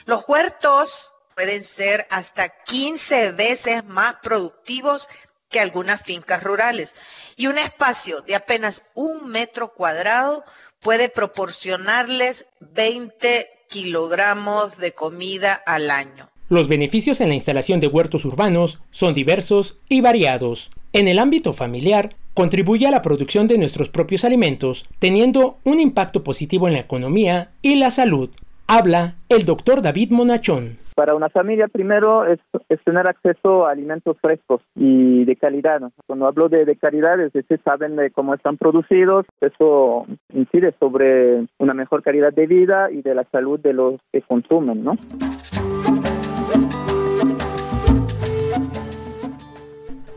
Los 0.06 0.24
huertos 0.28 1.12
pueden 1.36 1.64
ser 1.64 2.08
hasta 2.10 2.50
15 2.50 3.34
veces 3.34 3.86
más 3.86 4.16
productivos 4.24 5.08
que 5.52 5.60
algunas 5.60 6.02
fincas 6.02 6.42
rurales 6.42 6.96
y 7.36 7.46
un 7.46 7.60
espacio 7.60 8.22
de 8.22 8.34
apenas 8.34 8.82
un 8.96 9.30
metro 9.30 9.72
cuadrado 9.72 10.44
puede 10.82 11.08
proporcionarles 11.08 12.48
20 12.62 13.48
kilogramos 13.70 14.78
de 14.78 14.94
comida 14.94 15.54
al 15.54 15.92
año. 15.92 16.28
Los 16.50 16.68
beneficios 16.68 17.22
en 17.22 17.30
la 17.30 17.36
instalación 17.36 17.80
de 17.80 17.88
huertos 17.88 18.26
urbanos 18.26 18.80
son 18.90 19.14
diversos 19.14 19.78
y 19.90 20.02
variados. 20.02 20.72
En 20.96 21.10
el 21.10 21.20
ámbito 21.20 21.52
familiar, 21.52 22.12
contribuye 22.34 22.88
a 22.88 22.90
la 22.90 23.02
producción 23.02 23.48
de 23.48 23.58
nuestros 23.58 23.90
propios 23.90 24.24
alimentos, 24.24 24.88
teniendo 24.98 25.58
un 25.66 25.82
impacto 25.82 26.24
positivo 26.24 26.70
en 26.70 26.74
la 26.74 26.80
economía 26.80 27.50
y 27.62 27.76
la 27.76 27.92
salud. 27.92 28.30
Habla 28.66 29.16
el 29.28 29.44
doctor 29.44 29.82
David 29.82 30.12
Monachón. 30.12 30.78
Para 30.96 31.14
una 31.14 31.28
familia, 31.28 31.68
primero 31.68 32.26
es, 32.26 32.40
tener 32.86 33.10
acceso 33.10 33.68
a 33.68 33.72
alimentos 33.72 34.16
frescos 34.22 34.62
y 34.74 35.26
de 35.26 35.36
calidad. 35.36 35.82
Cuando 36.08 36.28
hablo 36.28 36.48
de, 36.48 36.74
calidad, 36.78 37.20
es 37.20 37.34
decir, 37.34 37.60
saben 37.66 37.98
de 37.98 38.12
cómo 38.12 38.34
están 38.34 38.56
producidos. 38.56 39.26
Eso 39.42 40.06
incide 40.34 40.74
sobre 40.80 41.46
una 41.58 41.74
mejor 41.74 42.04
calidad 42.04 42.32
de 42.32 42.48
vida 42.48 42.90
y 42.90 43.02
de 43.02 43.16
la 43.16 43.26
salud 43.34 43.60
de 43.60 43.74
los 43.74 43.96
que 44.14 44.22
consumen, 44.22 44.86
¿no? 44.86 44.96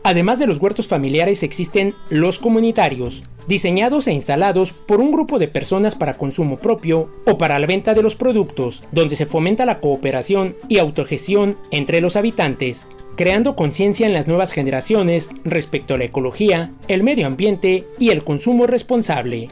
Además 0.03 0.39
de 0.39 0.47
los 0.47 0.59
huertos 0.59 0.87
familiares 0.87 1.43
existen 1.43 1.93
los 2.09 2.39
comunitarios, 2.39 3.23
diseñados 3.47 4.07
e 4.07 4.13
instalados 4.13 4.71
por 4.71 5.01
un 5.01 5.11
grupo 5.11 5.39
de 5.39 5.47
personas 5.47 5.95
para 5.95 6.17
consumo 6.17 6.57
propio 6.57 7.09
o 7.25 7.37
para 7.37 7.59
la 7.59 7.67
venta 7.67 7.93
de 7.93 8.03
los 8.03 8.15
productos, 8.15 8.83
donde 8.91 9.15
se 9.15 9.25
fomenta 9.25 9.65
la 9.65 9.79
cooperación 9.79 10.55
y 10.67 10.77
autogestión 10.77 11.57
entre 11.71 11.99
los 11.99 12.15
habitantes, 12.15 12.87
creando 13.17 13.55
conciencia 13.55 14.07
en 14.07 14.13
las 14.13 14.27
nuevas 14.27 14.53
generaciones 14.53 15.29
respecto 15.43 15.95
a 15.95 15.97
la 15.97 16.05
ecología, 16.05 16.71
el 16.87 17.03
medio 17.03 17.27
ambiente 17.27 17.85
y 17.99 18.11
el 18.11 18.23
consumo 18.23 18.67
responsable. 18.67 19.49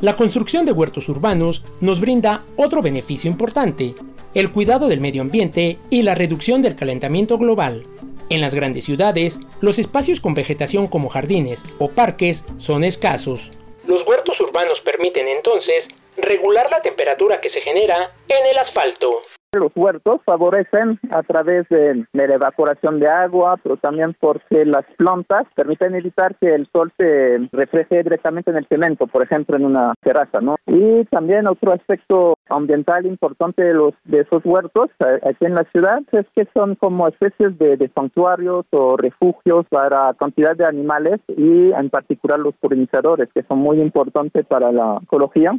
La 0.00 0.16
construcción 0.16 0.64
de 0.64 0.72
huertos 0.72 1.10
urbanos 1.10 1.62
nos 1.82 2.00
brinda 2.00 2.44
otro 2.56 2.80
beneficio 2.80 3.30
importante, 3.30 3.94
el 4.32 4.50
cuidado 4.50 4.88
del 4.88 5.00
medio 5.00 5.20
ambiente 5.20 5.76
y 5.90 6.02
la 6.02 6.14
reducción 6.14 6.62
del 6.62 6.76
calentamiento 6.76 7.36
global, 7.36 7.82
en 8.30 8.40
las 8.40 8.54
grandes 8.54 8.84
ciudades, 8.84 9.40
los 9.60 9.78
espacios 9.78 10.20
con 10.20 10.34
vegetación 10.34 10.86
como 10.86 11.08
jardines 11.08 11.62
o 11.78 11.90
parques 11.90 12.44
son 12.58 12.84
escasos. 12.84 13.50
Los 13.86 14.06
huertos 14.06 14.40
urbanos 14.40 14.80
permiten 14.84 15.28
entonces 15.28 15.84
regular 16.16 16.70
la 16.70 16.80
temperatura 16.80 17.40
que 17.40 17.50
se 17.50 17.60
genera 17.60 18.12
en 18.28 18.46
el 18.46 18.58
asfalto. 18.58 19.22
Los 19.52 19.72
huertos 19.74 20.20
favorecen 20.24 21.00
a 21.10 21.24
través 21.24 21.68
de, 21.70 22.06
la 22.12 22.34
evaporación 22.34 23.00
de 23.00 23.08
agua, 23.08 23.56
pero 23.60 23.76
también 23.78 24.14
porque 24.20 24.64
las 24.64 24.84
plantas 24.96 25.42
permiten 25.56 25.96
evitar 25.96 26.36
que 26.36 26.54
el 26.54 26.68
sol 26.72 26.92
se 26.96 27.48
refleje 27.50 28.04
directamente 28.04 28.52
en 28.52 28.58
el 28.58 28.68
cemento, 28.68 29.08
por 29.08 29.24
ejemplo, 29.24 29.56
en 29.56 29.64
una 29.64 29.94
terraza, 30.02 30.40
¿no? 30.40 30.54
Y 30.68 31.04
también 31.06 31.48
otro 31.48 31.72
aspecto 31.72 32.34
ambiental 32.48 33.06
importante 33.06 33.64
de 33.64 33.74
los 33.74 33.94
de 34.04 34.20
esos 34.20 34.44
huertos 34.44 34.88
eh, 35.00 35.18
aquí 35.28 35.44
en 35.44 35.56
la 35.56 35.64
ciudad 35.72 36.00
es 36.12 36.26
que 36.36 36.46
son 36.54 36.76
como 36.76 37.08
especies 37.08 37.58
de, 37.58 37.76
de 37.76 37.90
santuarios 37.92 38.66
o 38.70 38.96
refugios 38.96 39.66
para 39.68 40.14
cantidad 40.14 40.54
de 40.54 40.66
animales 40.66 41.18
y 41.26 41.72
en 41.72 41.90
particular 41.90 42.38
los 42.38 42.54
polinizadores, 42.54 43.28
que 43.34 43.42
son 43.42 43.58
muy 43.58 43.80
importantes 43.80 44.46
para 44.46 44.70
la 44.70 45.00
ecología. 45.02 45.58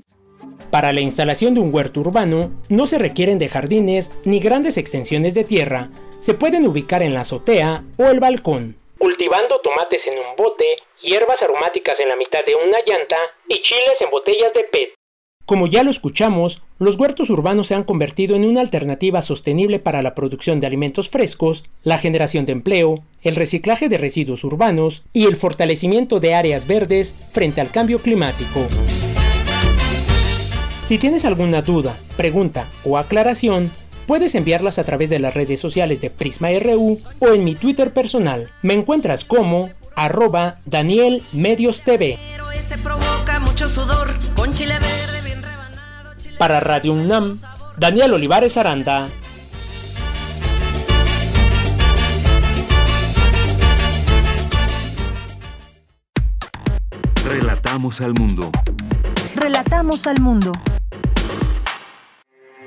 Para 0.72 0.94
la 0.94 1.02
instalación 1.02 1.54
de 1.54 1.60
un 1.60 1.74
huerto 1.76 2.00
urbano 2.00 2.50
no 2.70 2.88
se 2.88 2.98
requieren 2.98 3.40
de 3.40 3.50
jardines 3.50 4.10
ni 4.24 4.40
grandes 4.40 4.78
extensiones 4.78 5.34
de 5.34 5.44
tierra, 5.44 5.90
se 6.20 6.34
pueden 6.34 6.66
ubicar 6.66 7.04
en 7.04 7.14
la 7.14 7.22
azotea 7.22 7.84
o 7.98 8.06
el 8.06 8.22
balcón. 8.22 8.78
cultivando 8.98 9.60
tomates 9.62 10.02
en 10.06 10.14
un 10.14 10.36
bote, 10.38 10.64
hierbas 11.02 11.42
aromáticas 11.42 12.00
en 12.00 12.08
la 12.08 12.16
mitad 12.16 12.46
de 12.46 12.56
una 12.56 12.78
llanta 12.86 13.18
y 13.48 13.62
chiles 13.64 13.96
en 14.00 14.12
botellas 14.12 14.54
de 14.54 14.64
PET. 14.64 14.94
Como 15.46 15.68
ya 15.68 15.84
lo 15.84 15.90
escuchamos, 15.90 16.62
los 16.78 16.98
huertos 16.98 17.30
urbanos 17.32 17.68
se 17.68 17.76
han 17.76 17.84
convertido 17.84 18.36
en 18.36 18.46
una 18.46 18.62
alternativa 18.62 19.22
sostenible 19.24 19.80
para 19.80 20.04
la 20.04 20.14
producción 20.14 20.60
de 20.60 20.68
alimentos 20.68 21.10
frescos, 21.10 21.64
la 21.84 21.98
generación 21.98 22.46
de 22.46 22.54
empleo, 22.54 23.00
el 23.24 23.36
reciclaje 23.36 23.90
de 23.90 23.98
residuos 23.98 24.44
urbanos 24.44 25.04
y 25.12 25.26
el 25.26 25.36
fortalecimiento 25.36 26.20
de 26.20 26.36
áreas 26.36 26.68
verdes 26.68 27.30
frente 27.34 27.60
al 27.60 27.72
cambio 27.72 27.98
climático. 28.00 28.68
Si 30.92 30.98
tienes 30.98 31.24
alguna 31.24 31.62
duda, 31.62 31.96
pregunta 32.18 32.68
o 32.84 32.98
aclaración, 32.98 33.72
puedes 34.08 34.36
enviarlas 34.36 34.78
a 34.78 34.84
través 34.84 35.10
de 35.10 35.20
las 35.20 35.34
redes 35.34 35.58
sociales 35.58 36.02
de 36.02 36.10
Prisma 36.10 36.50
RU 36.60 37.00
o 37.20 37.28
en 37.30 37.46
mi 37.46 37.56
Twitter 37.56 37.94
personal. 37.94 38.50
Me 38.62 38.74
encuentras 38.74 39.24
como 39.24 39.70
arroba 39.96 40.58
Daniel 40.66 41.24
Medios 41.32 41.80
TV. 41.80 42.20
Para 46.38 46.60
Radio 46.60 46.92
UNAM, 46.92 47.40
Daniel 47.78 48.14
Olivares 48.14 48.58
Aranda. 48.58 49.08
Relatamos 57.24 58.02
al 58.02 58.14
mundo. 58.14 58.52
Relatamos 59.38 60.06
al 60.06 60.20
mundo. 60.20 60.52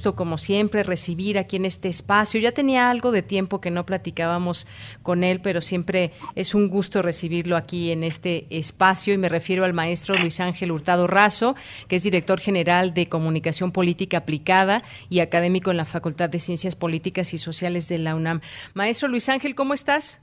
como 0.00 0.38
siempre, 0.38 0.82
recibir 0.82 1.38
aquí 1.38 1.56
en 1.56 1.64
este 1.64 1.88
espacio. 1.88 2.40
Ya 2.40 2.52
tenía 2.52 2.90
algo 2.90 3.12
de 3.12 3.22
tiempo 3.22 3.60
que 3.60 3.70
no 3.70 3.86
platicábamos 3.86 4.66
con 5.02 5.24
él, 5.24 5.40
pero 5.42 5.60
siempre 5.60 6.12
es 6.34 6.54
un 6.54 6.68
gusto 6.68 7.02
recibirlo 7.02 7.56
aquí 7.56 7.92
en 7.92 8.02
este 8.02 8.46
espacio 8.50 9.14
y 9.14 9.18
me 9.18 9.28
refiero 9.28 9.64
al 9.64 9.72
maestro 9.72 10.16
Luis 10.16 10.40
Ángel 10.40 10.72
Hurtado 10.72 11.06
Razo, 11.06 11.54
que 11.88 11.96
es 11.96 12.02
director 12.02 12.40
general 12.40 12.94
de 12.94 13.08
Comunicación 13.08 13.72
Política 13.72 14.18
Aplicada 14.18 14.82
y 15.08 15.20
académico 15.20 15.70
en 15.70 15.76
la 15.76 15.84
Facultad 15.84 16.30
de 16.30 16.40
Ciencias 16.40 16.76
Políticas 16.76 17.34
y 17.34 17.38
Sociales 17.38 17.88
de 17.88 17.98
la 17.98 18.14
UNAM. 18.14 18.40
Maestro 18.74 19.08
Luis 19.08 19.28
Ángel, 19.28 19.54
¿cómo 19.54 19.74
estás? 19.74 20.22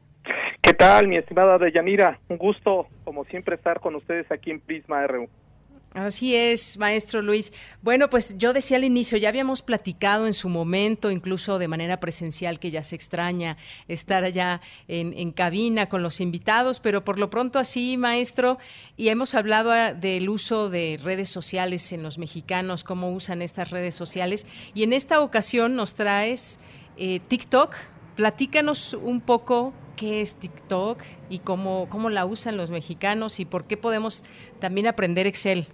¿Qué 0.61 0.73
tal, 0.73 1.07
mi 1.07 1.17
estimada 1.17 1.57
Deyanira? 1.57 2.19
Un 2.27 2.37
gusto, 2.37 2.87
como 3.05 3.23
siempre, 3.25 3.55
estar 3.55 3.79
con 3.79 3.95
ustedes 3.95 4.29
aquí 4.31 4.51
en 4.51 4.59
Prisma 4.59 5.05
RU. 5.07 5.29
Así 5.97 6.35
es, 6.35 6.77
maestro 6.77 7.23
Luis. 7.23 7.51
Bueno, 7.81 8.07
pues 8.07 8.37
yo 8.37 8.53
decía 8.53 8.77
al 8.77 8.83
inicio, 8.83 9.17
ya 9.17 9.29
habíamos 9.29 9.63
platicado 9.63 10.27
en 10.27 10.35
su 10.35 10.47
momento, 10.47 11.09
incluso 11.09 11.57
de 11.57 11.67
manera 11.67 11.99
presencial, 11.99 12.59
que 12.59 12.69
ya 12.69 12.83
se 12.83 12.95
extraña 12.95 13.57
estar 13.87 14.23
allá 14.23 14.61
en, 14.87 15.31
cabina 15.31 15.89
con 15.89 16.03
los 16.03 16.21
invitados, 16.21 16.79
pero 16.81 17.03
por 17.03 17.17
lo 17.17 17.31
pronto 17.31 17.57
así, 17.57 17.97
maestro, 17.97 18.59
y 18.95 19.07
hemos 19.07 19.33
hablado 19.33 19.71
ah, 19.71 19.95
del 19.95 20.29
uso 20.29 20.69
de 20.69 20.99
redes 21.01 21.29
sociales 21.29 21.91
en 21.91 22.03
los 22.03 22.19
mexicanos, 22.19 22.83
cómo 22.83 23.11
usan 23.11 23.41
estas 23.41 23.71
redes 23.71 23.95
sociales, 23.95 24.45
y 24.75 24.83
en 24.83 24.93
esta 24.93 25.19
ocasión 25.21 25.75
nos 25.75 25.95
traes 25.95 26.59
eh, 26.97 27.21
TikTok. 27.27 27.73
Platícanos 28.15 28.93
un 28.93 29.19
poco 29.19 29.73
qué 29.95 30.21
es 30.21 30.35
TikTok 30.35 31.01
y 31.27 31.39
cómo, 31.39 31.87
cómo 31.89 32.11
la 32.11 32.27
usan 32.27 32.55
los 32.55 32.69
mexicanos 32.69 33.39
y 33.39 33.45
por 33.45 33.65
qué 33.65 33.77
podemos 33.77 34.23
también 34.59 34.85
aprender 34.85 35.25
Excel. 35.25 35.67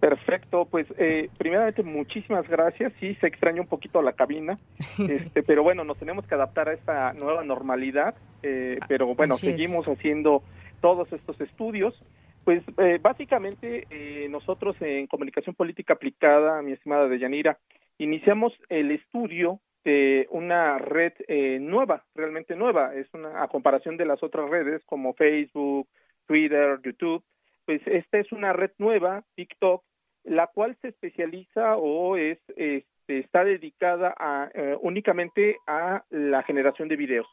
Perfecto, 0.00 0.64
pues 0.70 0.86
eh, 0.96 1.28
primeramente 1.38 1.82
muchísimas 1.82 2.48
gracias. 2.48 2.92
Sí, 3.00 3.16
se 3.16 3.26
extraña 3.26 3.60
un 3.60 3.66
poquito 3.66 4.00
la 4.00 4.12
cabina, 4.12 4.58
este, 4.98 5.42
pero 5.42 5.64
bueno, 5.64 5.82
nos 5.82 5.98
tenemos 5.98 6.24
que 6.26 6.34
adaptar 6.34 6.68
a 6.68 6.74
esta 6.74 7.12
nueva 7.14 7.42
normalidad. 7.42 8.14
Eh, 8.44 8.78
pero 8.86 9.14
bueno, 9.16 9.34
seguimos 9.34 9.86
haciendo 9.86 10.42
todos 10.80 11.12
estos 11.12 11.40
estudios. 11.40 12.00
Pues 12.44 12.62
eh, 12.78 12.98
básicamente 13.02 13.86
nosotros 14.30 14.76
en 14.80 15.06
comunicación 15.06 15.54
política 15.54 15.94
aplicada, 15.94 16.62
mi 16.62 16.72
estimada 16.72 17.08
Deyanira, 17.08 17.58
iniciamos 17.98 18.54
el 18.70 18.92
estudio 18.92 19.60
de 19.84 20.28
una 20.30 20.78
red 20.78 21.12
nueva, 21.60 22.04
realmente 22.14 22.54
nueva. 22.56 22.94
Es 22.94 23.12
una 23.12 23.42
a 23.42 23.48
comparación 23.48 23.96
de 23.96 24.06
las 24.06 24.22
otras 24.22 24.48
redes 24.48 24.82
como 24.86 25.12
Facebook, 25.14 25.88
Twitter, 26.26 26.78
YouTube 26.82 27.22
pues 27.68 27.82
esta 27.84 28.16
es 28.16 28.32
una 28.32 28.54
red 28.54 28.70
nueva, 28.78 29.24
TikTok, 29.34 29.84
la 30.24 30.46
cual 30.46 30.74
se 30.80 30.88
especializa 30.88 31.76
o 31.76 32.16
es 32.16 32.38
este, 32.56 33.18
está 33.18 33.44
dedicada 33.44 34.14
a, 34.18 34.50
eh, 34.54 34.74
únicamente 34.80 35.58
a 35.66 36.02
la 36.08 36.42
generación 36.44 36.88
de 36.88 36.96
videos. 36.96 37.26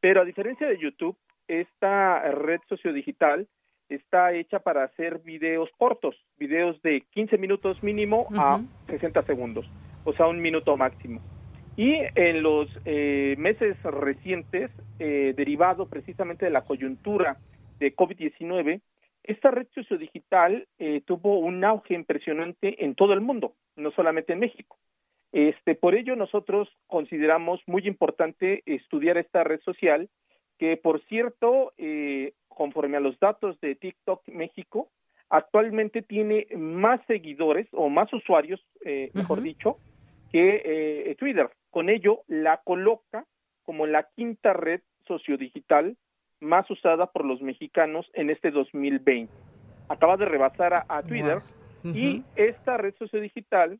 Pero 0.00 0.22
a 0.22 0.24
diferencia 0.24 0.66
de 0.66 0.78
YouTube, 0.78 1.14
esta 1.46 2.22
red 2.30 2.60
sociodigital 2.70 3.46
está 3.90 4.32
hecha 4.32 4.60
para 4.60 4.84
hacer 4.84 5.18
videos 5.18 5.68
cortos, 5.76 6.16
videos 6.38 6.80
de 6.80 7.02
15 7.10 7.36
minutos 7.36 7.82
mínimo 7.82 8.28
a 8.34 8.62
60 8.86 9.24
segundos, 9.24 9.70
o 10.04 10.14
sea, 10.14 10.26
un 10.26 10.40
minuto 10.40 10.74
máximo. 10.74 11.20
Y 11.76 11.96
en 12.14 12.42
los 12.42 12.66
eh, 12.86 13.34
meses 13.36 13.76
recientes, 13.82 14.70
eh, 14.98 15.34
derivado 15.36 15.84
precisamente 15.84 16.46
de 16.46 16.50
la 16.50 16.62
coyuntura 16.62 17.36
de 17.78 17.94
COVID-19, 17.94 18.80
esta 19.24 19.50
red 19.50 19.68
sociodigital 19.74 20.66
eh, 20.78 21.02
tuvo 21.04 21.38
un 21.38 21.64
auge 21.64 21.94
impresionante 21.94 22.84
en 22.84 22.94
todo 22.94 23.12
el 23.12 23.20
mundo, 23.20 23.54
no 23.76 23.90
solamente 23.92 24.32
en 24.32 24.40
México. 24.40 24.78
Este, 25.30 25.74
por 25.74 25.94
ello 25.94 26.16
nosotros 26.16 26.68
consideramos 26.86 27.60
muy 27.66 27.86
importante 27.86 28.62
estudiar 28.66 29.16
esta 29.16 29.44
red 29.44 29.60
social, 29.60 30.10
que 30.58 30.76
por 30.76 31.00
cierto, 31.06 31.72
eh, 31.78 32.34
conforme 32.48 32.96
a 32.96 33.00
los 33.00 33.18
datos 33.18 33.58
de 33.60 33.74
TikTok 33.76 34.28
México, 34.28 34.88
actualmente 35.30 36.02
tiene 36.02 36.46
más 36.56 37.00
seguidores 37.06 37.66
o 37.72 37.88
más 37.88 38.12
usuarios, 38.12 38.60
eh, 38.84 39.10
mejor 39.14 39.40
dicho, 39.40 39.78
que 40.30 41.14
Twitter. 41.18 41.50
Con 41.70 41.88
ello 41.90 42.22
la 42.26 42.58
coloca 42.58 43.26
como 43.64 43.86
la 43.86 44.08
quinta 44.14 44.52
red 44.52 44.80
sociodigital 45.06 45.96
más 46.42 46.68
usada 46.70 47.06
por 47.06 47.24
los 47.24 47.40
mexicanos 47.40 48.10
en 48.14 48.30
este 48.30 48.50
2020. 48.50 49.32
Acaba 49.88 50.16
de 50.16 50.26
rebasar 50.26 50.84
a, 50.88 51.02
Twitter 51.02 51.40
y 51.84 52.22
esta 52.36 52.76
red 52.76 52.94
sociodigital 52.98 53.78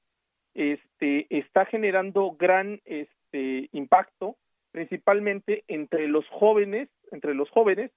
este, 0.55 1.27
está 1.31 1.65
generando 1.67 2.33
gran 2.39 2.81
este, 2.85 3.69
impacto, 3.73 4.37
principalmente 4.71 5.65
entre 5.69 6.09
los 6.09 6.27
jóvenes, 6.29 6.89
entre 7.11 7.35
los 7.35 7.51
jóvenes, 7.51 7.91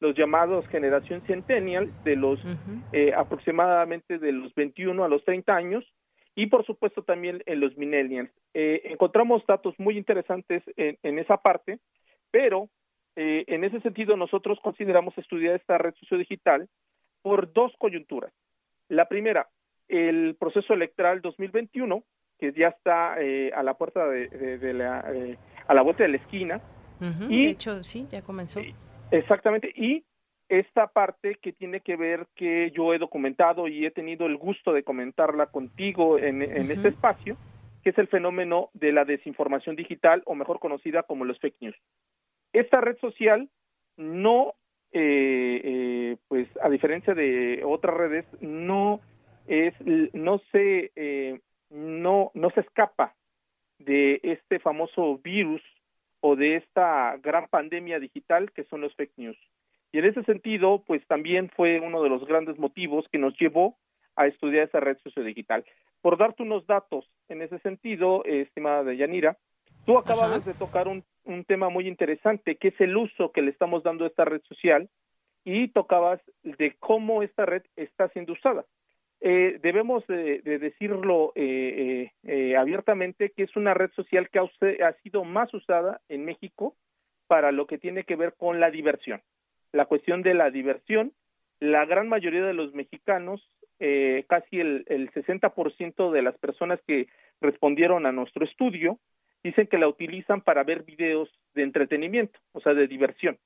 los 0.00 0.16
llamados 0.16 0.66
generación 0.68 1.22
centennial, 1.26 1.92
de 2.04 2.16
los 2.16 2.40
eh, 2.92 3.12
aproximadamente 3.16 4.18
de 4.18 4.32
los 4.32 4.54
21 4.54 5.04
a 5.04 5.08
los 5.08 5.24
30 5.24 5.54
años, 5.54 5.84
y 6.34 6.46
por 6.46 6.64
supuesto 6.64 7.02
también 7.02 7.42
en 7.46 7.60
los 7.60 7.76
millennials. 7.76 8.30
Eh, 8.54 8.82
encontramos 8.84 9.44
datos 9.46 9.74
muy 9.78 9.98
interesantes 9.98 10.62
en, 10.76 10.96
en 11.02 11.18
esa 11.18 11.38
parte, 11.38 11.80
pero 12.30 12.68
eh, 13.20 13.44
en 13.48 13.64
ese 13.64 13.80
sentido, 13.80 14.16
nosotros 14.16 14.60
consideramos 14.62 15.18
estudiar 15.18 15.56
esta 15.56 15.76
red 15.76 15.92
sociodigital 15.98 16.68
por 17.20 17.52
dos 17.52 17.72
coyunturas. 17.76 18.32
La 18.88 19.08
primera, 19.08 19.48
el 19.88 20.36
proceso 20.38 20.72
electoral 20.72 21.20
2021, 21.20 22.04
que 22.38 22.52
ya 22.52 22.68
está 22.68 23.20
eh, 23.20 23.50
a 23.52 23.64
la 23.64 23.74
puerta 23.74 24.06
de, 24.06 24.72
la, 24.72 25.04
eh, 25.12 25.36
a 25.66 25.74
la 25.74 25.82
vuelta 25.82 26.04
de 26.04 26.10
la 26.10 26.16
esquina. 26.18 26.60
y, 27.28 27.46
de 27.46 27.50
hecho, 27.50 27.82
sí, 27.82 28.06
ya 28.08 28.22
comenzó. 28.22 28.60
Exactamente. 29.10 29.72
Y 29.74 30.04
esta 30.48 30.86
parte 30.86 31.38
que 31.42 31.52
tiene 31.52 31.80
que 31.80 31.96
ver 31.96 32.28
que 32.36 32.70
yo 32.70 32.94
he 32.94 32.98
documentado 32.98 33.66
y 33.66 33.84
he 33.84 33.90
tenido 33.90 34.26
el 34.26 34.36
gusto 34.36 34.72
de 34.72 34.84
comentarla 34.84 35.46
contigo 35.46 36.20
en, 36.20 36.40
en 36.40 36.70
este 36.70 36.90
espacio, 36.90 37.36
que 37.82 37.90
es 37.90 37.98
el 37.98 38.06
fenómeno 38.06 38.70
de 38.74 38.92
la 38.92 39.04
desinformación 39.04 39.74
digital 39.74 40.22
o 40.24 40.36
mejor 40.36 40.60
conocida 40.60 41.02
como 41.02 41.24
los 41.24 41.40
fake 41.40 41.56
news. 41.62 41.76
Esta 42.52 42.80
red 42.80 42.98
social 42.98 43.48
no, 43.96 44.54
eh, 44.92 45.60
eh, 45.64 46.16
pues 46.28 46.48
a 46.62 46.68
diferencia 46.68 47.14
de 47.14 47.62
otras 47.64 47.96
redes, 47.96 48.26
no 48.40 49.00
es, 49.46 49.74
no 50.12 50.40
se, 50.52 50.92
eh, 50.94 51.40
no, 51.70 52.30
no 52.34 52.50
se 52.50 52.60
escapa 52.60 53.14
de 53.78 54.20
este 54.22 54.58
famoso 54.58 55.18
virus 55.18 55.62
o 56.20 56.36
de 56.36 56.56
esta 56.56 57.16
gran 57.22 57.48
pandemia 57.48 57.98
digital 57.98 58.52
que 58.52 58.64
son 58.64 58.80
los 58.80 58.94
fake 58.94 59.16
news. 59.16 59.38
Y 59.92 59.98
en 59.98 60.04
ese 60.04 60.22
sentido, 60.24 60.82
pues 60.86 61.06
también 61.06 61.50
fue 61.50 61.80
uno 61.80 62.02
de 62.02 62.10
los 62.10 62.26
grandes 62.26 62.58
motivos 62.58 63.06
que 63.10 63.18
nos 63.18 63.38
llevó 63.38 63.78
a 64.16 64.26
estudiar 64.26 64.68
esa 64.68 64.80
red 64.80 64.98
sociodigital. 65.02 65.64
Por 66.02 66.18
darte 66.18 66.42
unos 66.42 66.66
datos 66.66 67.08
en 67.28 67.42
ese 67.42 67.58
sentido, 67.60 68.24
estimada 68.24 68.84
Deyanira, 68.84 69.38
tú 69.86 69.96
acabas 69.96 70.44
de 70.44 70.54
tocar 70.54 70.88
un 70.88 71.04
un 71.28 71.44
tema 71.44 71.68
muy 71.68 71.86
interesante, 71.86 72.56
que 72.56 72.68
es 72.68 72.80
el 72.80 72.96
uso 72.96 73.32
que 73.32 73.42
le 73.42 73.50
estamos 73.50 73.82
dando 73.82 74.04
a 74.04 74.08
esta 74.08 74.24
red 74.24 74.42
social 74.48 74.88
y 75.44 75.68
tocabas 75.68 76.20
de 76.42 76.74
cómo 76.80 77.22
esta 77.22 77.46
red 77.46 77.62
está 77.76 78.08
siendo 78.08 78.32
usada. 78.32 78.64
Eh, 79.20 79.58
debemos 79.62 80.06
de, 80.06 80.40
decirlo 80.42 81.32
eh, 81.34 82.12
eh, 82.22 82.56
abiertamente 82.56 83.30
que 83.30 83.42
es 83.42 83.56
una 83.56 83.74
red 83.74 83.90
social 83.92 84.28
que 84.30 84.38
ha, 84.38 84.92
sido 85.02 85.24
más 85.24 85.52
usada 85.52 86.00
en 86.08 86.24
México 86.24 86.76
para 87.26 87.50
lo 87.50 87.66
que 87.66 87.78
tiene 87.78 88.04
que 88.04 88.16
ver 88.16 88.34
con 88.36 88.60
la 88.60 88.70
diversión. 88.70 89.22
La 89.72 89.86
cuestión 89.86 90.22
de 90.22 90.34
la 90.34 90.50
diversión, 90.50 91.12
la 91.60 91.84
gran 91.84 92.08
mayoría 92.08 92.44
de 92.44 92.54
los 92.54 92.72
mexicanos, 92.74 93.46
casi 94.28 94.58
el, 94.60 94.84
el 94.88 95.10
60% 95.12 96.10
de 96.10 96.22
las 96.22 96.36
personas 96.38 96.80
que 96.86 97.06
respondieron 97.40 98.06
a 98.06 98.12
nuestro 98.12 98.44
estudio, 98.44 98.98
dicen 99.42 99.66
que 99.66 99.78
la 99.78 99.88
utilizan 99.88 100.40
para 100.40 100.64
ver 100.64 100.82
videos 100.82 101.28
de 101.54 101.62
entretenimiento, 101.62 102.38
o 102.52 102.60
sea, 102.60 102.74
de 102.74 102.88
diversión. 102.88 103.38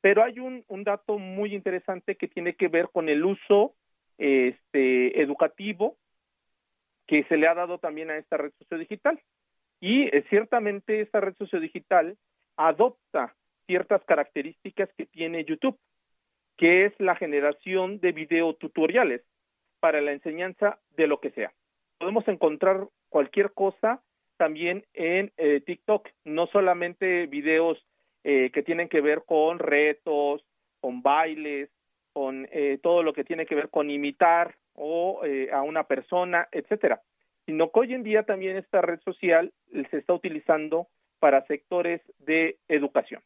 Pero 0.00 0.22
hay 0.22 0.38
un, 0.38 0.64
dato 0.84 1.18
muy 1.18 1.54
interesante 1.54 2.16
que 2.16 2.28
tiene 2.28 2.54
que 2.54 2.68
ver 2.68 2.88
con 2.90 3.08
el 3.08 3.24
uso 3.24 3.74
este, 4.18 5.20
educativo 5.20 5.96
que 7.06 7.24
se 7.24 7.36
le 7.36 7.48
ha 7.48 7.54
dado 7.54 7.78
también 7.78 8.10
a 8.10 8.16
esta 8.16 8.36
red 8.36 8.52
sociodigital. 8.58 9.20
Y 9.80 10.04
eh, 10.04 10.24
ciertamente 10.30 11.00
esta 11.00 11.20
red 11.20 11.34
sociodigital 11.36 12.16
adopta 12.56 13.34
ciertas 13.66 14.02
características 14.04 14.90
que 14.96 15.06
tiene 15.06 15.44
YouTube, 15.44 15.78
que 16.56 16.86
es 16.86 16.92
la 16.98 17.16
generación 17.16 18.00
de 18.00 18.12
videotutoriales 18.12 19.22
para 19.80 20.00
la 20.00 20.12
enseñanza 20.12 20.78
de 20.90 21.06
lo 21.06 21.20
que 21.20 21.30
sea. 21.30 21.52
Podemos 21.98 22.26
encontrar 22.28 22.86
cualquier 23.08 23.52
cosa 23.52 24.02
también 24.40 24.86
en 24.94 25.32
eh, 25.36 25.60
TikTok, 25.60 26.08
no 26.24 26.46
solamente 26.46 27.26
videos 27.26 27.76
eh, 28.24 28.50
que 28.54 28.62
tienen 28.62 28.88
que 28.88 29.02
ver 29.02 29.22
con 29.26 29.58
retos, 29.58 30.42
con 30.80 31.02
bailes, 31.02 31.68
con 32.14 32.48
eh, 32.50 32.78
todo 32.82 33.02
lo 33.02 33.12
que 33.12 33.22
tiene 33.22 33.44
que 33.44 33.54
ver 33.54 33.68
con 33.68 33.90
imitar 33.90 34.56
o 34.72 35.20
eh, 35.26 35.50
a 35.52 35.60
una 35.60 35.84
persona, 35.84 36.48
etcétera, 36.52 37.02
sino 37.44 37.70
que 37.70 37.80
hoy 37.80 37.92
en 37.92 38.02
día 38.02 38.22
también 38.22 38.56
esta 38.56 38.80
red 38.80 39.00
social 39.04 39.52
se 39.90 39.98
está 39.98 40.14
utilizando 40.14 40.88
para 41.18 41.46
sectores 41.46 42.00
de 42.18 42.56
educación. 42.66 43.20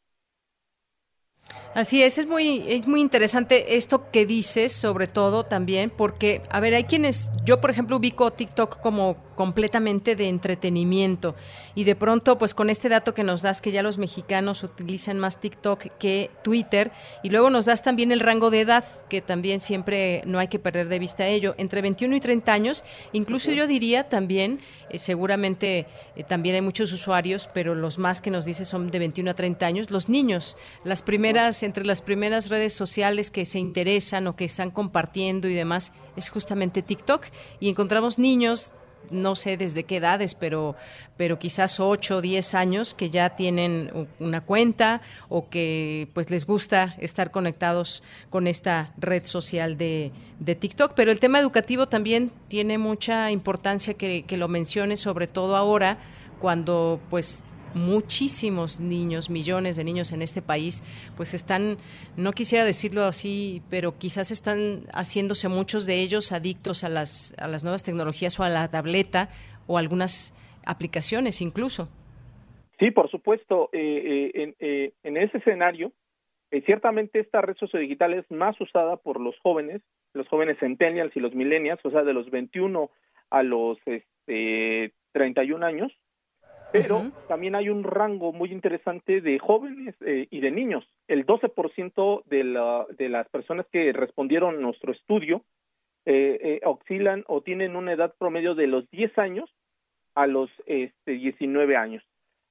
Así 1.75 2.03
es, 2.03 2.19
es 2.19 2.27
muy, 2.27 2.65
es 2.69 2.87
muy 2.87 3.01
interesante 3.01 3.77
esto 3.77 4.11
que 4.13 4.27
dices, 4.27 4.73
sobre 4.73 5.09
todo 5.09 5.45
también, 5.45 5.91
porque, 5.91 6.41
a 6.51 6.61
ver, 6.61 6.73
hay 6.75 6.85
quienes, 6.85 7.33
yo 7.45 7.61
por 7.61 7.71
ejemplo 7.71 7.97
ubico 7.97 8.31
TikTok 8.31 8.81
como 8.81 9.17
completamente 9.35 10.17
de 10.17 10.29
entretenimiento. 10.29 11.35
Y 11.75 11.85
de 11.85 11.97
pronto, 11.97 12.39
pues 12.39 12.55
con 12.55 12.71
este 12.71 12.89
dato 12.89 13.15
que 13.15 13.25
nos 13.25 13.43
das, 13.43 13.61
que 13.61 13.73
ya 13.73 13.83
los 13.83 13.99
mexicanos 13.99 14.63
utilizan 14.63 15.19
más 15.19 15.41
TikTok 15.41 15.99
que 15.99 16.31
Twitter, 16.43 16.93
y 17.23 17.31
luego 17.31 17.51
nos 17.51 17.65
das 17.65 17.83
también 17.83 18.13
el 18.13 18.21
rango 18.21 18.51
de 18.51 18.61
edad, 18.61 18.85
que 19.09 19.21
también 19.21 19.61
siempre 19.61 20.23
no 20.27 20.39
hay 20.39 20.49
que 20.49 20.59
perder 20.59 20.89
de 20.89 20.99
vista 20.99 21.27
ello, 21.27 21.55
entre 21.59 21.83
21 21.83 22.17
y 22.17 22.21
30 22.21 22.53
años, 22.53 22.85
incluso 23.13 23.51
yo 23.51 23.67
diría 23.67 24.09
también, 24.09 24.61
eh, 24.91 24.99
seguramente 24.99 25.87
eh, 26.17 26.25
también 26.25 26.55
hay 26.55 26.63
muchos 26.63 26.93
usuarios, 26.93 27.49
pero 27.53 27.75
los 27.75 27.99
más 27.99 28.21
que 28.21 28.31
nos 28.31 28.45
dice 28.45 28.65
son 28.65 28.91
de 28.91 28.99
21 28.99 29.31
a 29.31 29.35
30 29.35 29.67
años, 29.67 29.91
los 29.91 30.09
niños, 30.09 30.57
las 30.85 31.03
primeras 31.03 31.63
entre 31.63 31.85
las 31.85 32.03
primeras 32.03 32.49
redes 32.49 32.73
sociales 32.73 33.31
que 33.31 33.45
se 33.45 33.59
interesan 33.59 34.27
o 34.27 34.37
que 34.37 34.45
están 34.45 34.71
compartiendo 34.71 35.49
y 35.49 35.55
demás 35.55 35.93
es 36.17 36.29
justamente 36.29 36.83
TikTok. 36.83 37.27
Y 37.61 37.69
encontramos 37.69 38.19
niños 38.19 38.73
no 39.11 39.35
sé 39.35 39.57
desde 39.57 39.85
qué 39.85 39.97
edades, 39.97 40.35
pero, 40.35 40.77
pero 41.17 41.39
quizás 41.39 41.81
8 41.81 42.17
o 42.17 42.21
10 42.21 42.55
años 42.55 42.95
que 42.95 43.11
ya 43.11 43.31
tienen 43.31 44.09
una 44.19 44.41
cuenta 44.41 45.01
o 45.29 45.49
que 45.49 46.09
pues 46.15 46.31
les 46.31 46.47
gusta 46.47 46.95
estar 46.99 47.31
conectados 47.31 48.03
con 48.31 48.47
esta 48.47 48.93
red 48.97 49.25
social 49.25 49.77
de, 49.79 50.13
de 50.41 50.55
TikTok. 50.55 50.93
Pero 50.95 51.11
el 51.11 51.21
tema 51.21 51.39
educativo 51.39 51.89
también 51.89 52.33
tiene 52.49 52.79
mucha 52.79 53.31
importancia 53.31 53.95
que, 53.95 54.25
que 54.25 54.37
lo 54.37 54.49
menciones, 54.49 55.01
sobre 55.01 55.27
todo 55.27 55.57
ahora 55.57 55.99
cuando 56.41 57.01
pues 57.11 57.45
muchísimos 57.75 58.81
niños, 58.81 59.31
millones 59.31 59.77
de 59.77 59.85
niños 59.85 60.13
en 60.13 60.23
este 60.23 60.43
país, 60.43 60.83
pues 61.17 61.35
están, 61.35 61.77
no 62.17 62.33
quisiera 62.33 62.65
decirlo 62.65 63.05
así, 63.05 63.63
pero 63.71 63.99
quizás 63.99 64.31
están 64.31 64.85
haciéndose 64.93 65.49
muchos 65.49 65.87
de 65.87 66.01
ellos 66.01 66.33
adictos 66.33 66.85
a 66.85 66.89
las, 66.89 67.35
a 67.39 67.49
las 67.49 67.63
nuevas 67.63 67.83
tecnologías 67.83 68.39
o 68.41 68.45
a 68.45 68.49
la 68.49 68.69
tableta 68.71 69.29
o 69.67 69.79
algunas 69.79 70.33
aplicaciones 70.67 71.41
incluso. 71.43 71.89
Sí, 72.79 72.91
por 72.91 73.11
supuesto. 73.11 73.71
Eh, 73.73 74.31
eh, 74.35 74.55
eh, 74.59 74.93
en, 75.03 75.17
ese 75.17 75.39
escenario, 75.39 75.93
ciertamente 76.67 77.21
esta 77.21 77.41
red 77.41 77.57
sociodigital 77.57 78.15
es 78.15 78.31
más 78.31 78.61
usada 78.61 78.97
por 78.97 79.21
los 79.21 79.39
jóvenes, 79.41 79.83
los 80.13 80.29
jóvenes 80.29 80.59
centennials 80.59 81.15
y 81.17 81.21
los 81.21 81.35
millennials, 81.35 81.85
o 81.85 81.91
sea, 81.91 82.03
de 82.03 82.13
los 82.13 82.31
21 82.31 82.91
a 83.31 83.43
los 83.43 83.79
este, 83.87 84.93
31 85.13 85.65
años, 85.65 85.93
pero 86.75 87.13
también 87.29 87.55
hay 87.55 87.69
un 87.69 87.85
rango 87.85 88.33
muy 88.33 88.51
interesante 88.51 89.21
de 89.21 89.39
jóvenes 89.39 89.95
eh, 90.01 90.27
y 90.29 90.41
de 90.41 90.51
niños. 90.51 90.85
El 91.07 91.25
12% 91.25 92.25
de, 92.25 92.43
la, 92.43 92.85
de 92.99 93.09
las 93.09 93.29
personas 93.29 93.67
que 93.71 93.93
respondieron 93.93 94.57
a 94.57 94.61
nuestro 94.61 94.91
estudio 94.91 95.45
eh, 96.05 96.37
eh, 96.43 96.61
oscilan 96.65 97.23
o 97.29 97.43
tienen 97.43 97.77
una 97.77 97.93
edad 97.93 98.13
promedio 98.19 98.57
de 98.57 98.67
los 98.67 98.91
10 98.91 99.17
años 99.19 99.55
a 100.17 100.27
los 100.27 100.51
este, 100.67 101.13
19 101.13 101.77
años. 101.77 102.03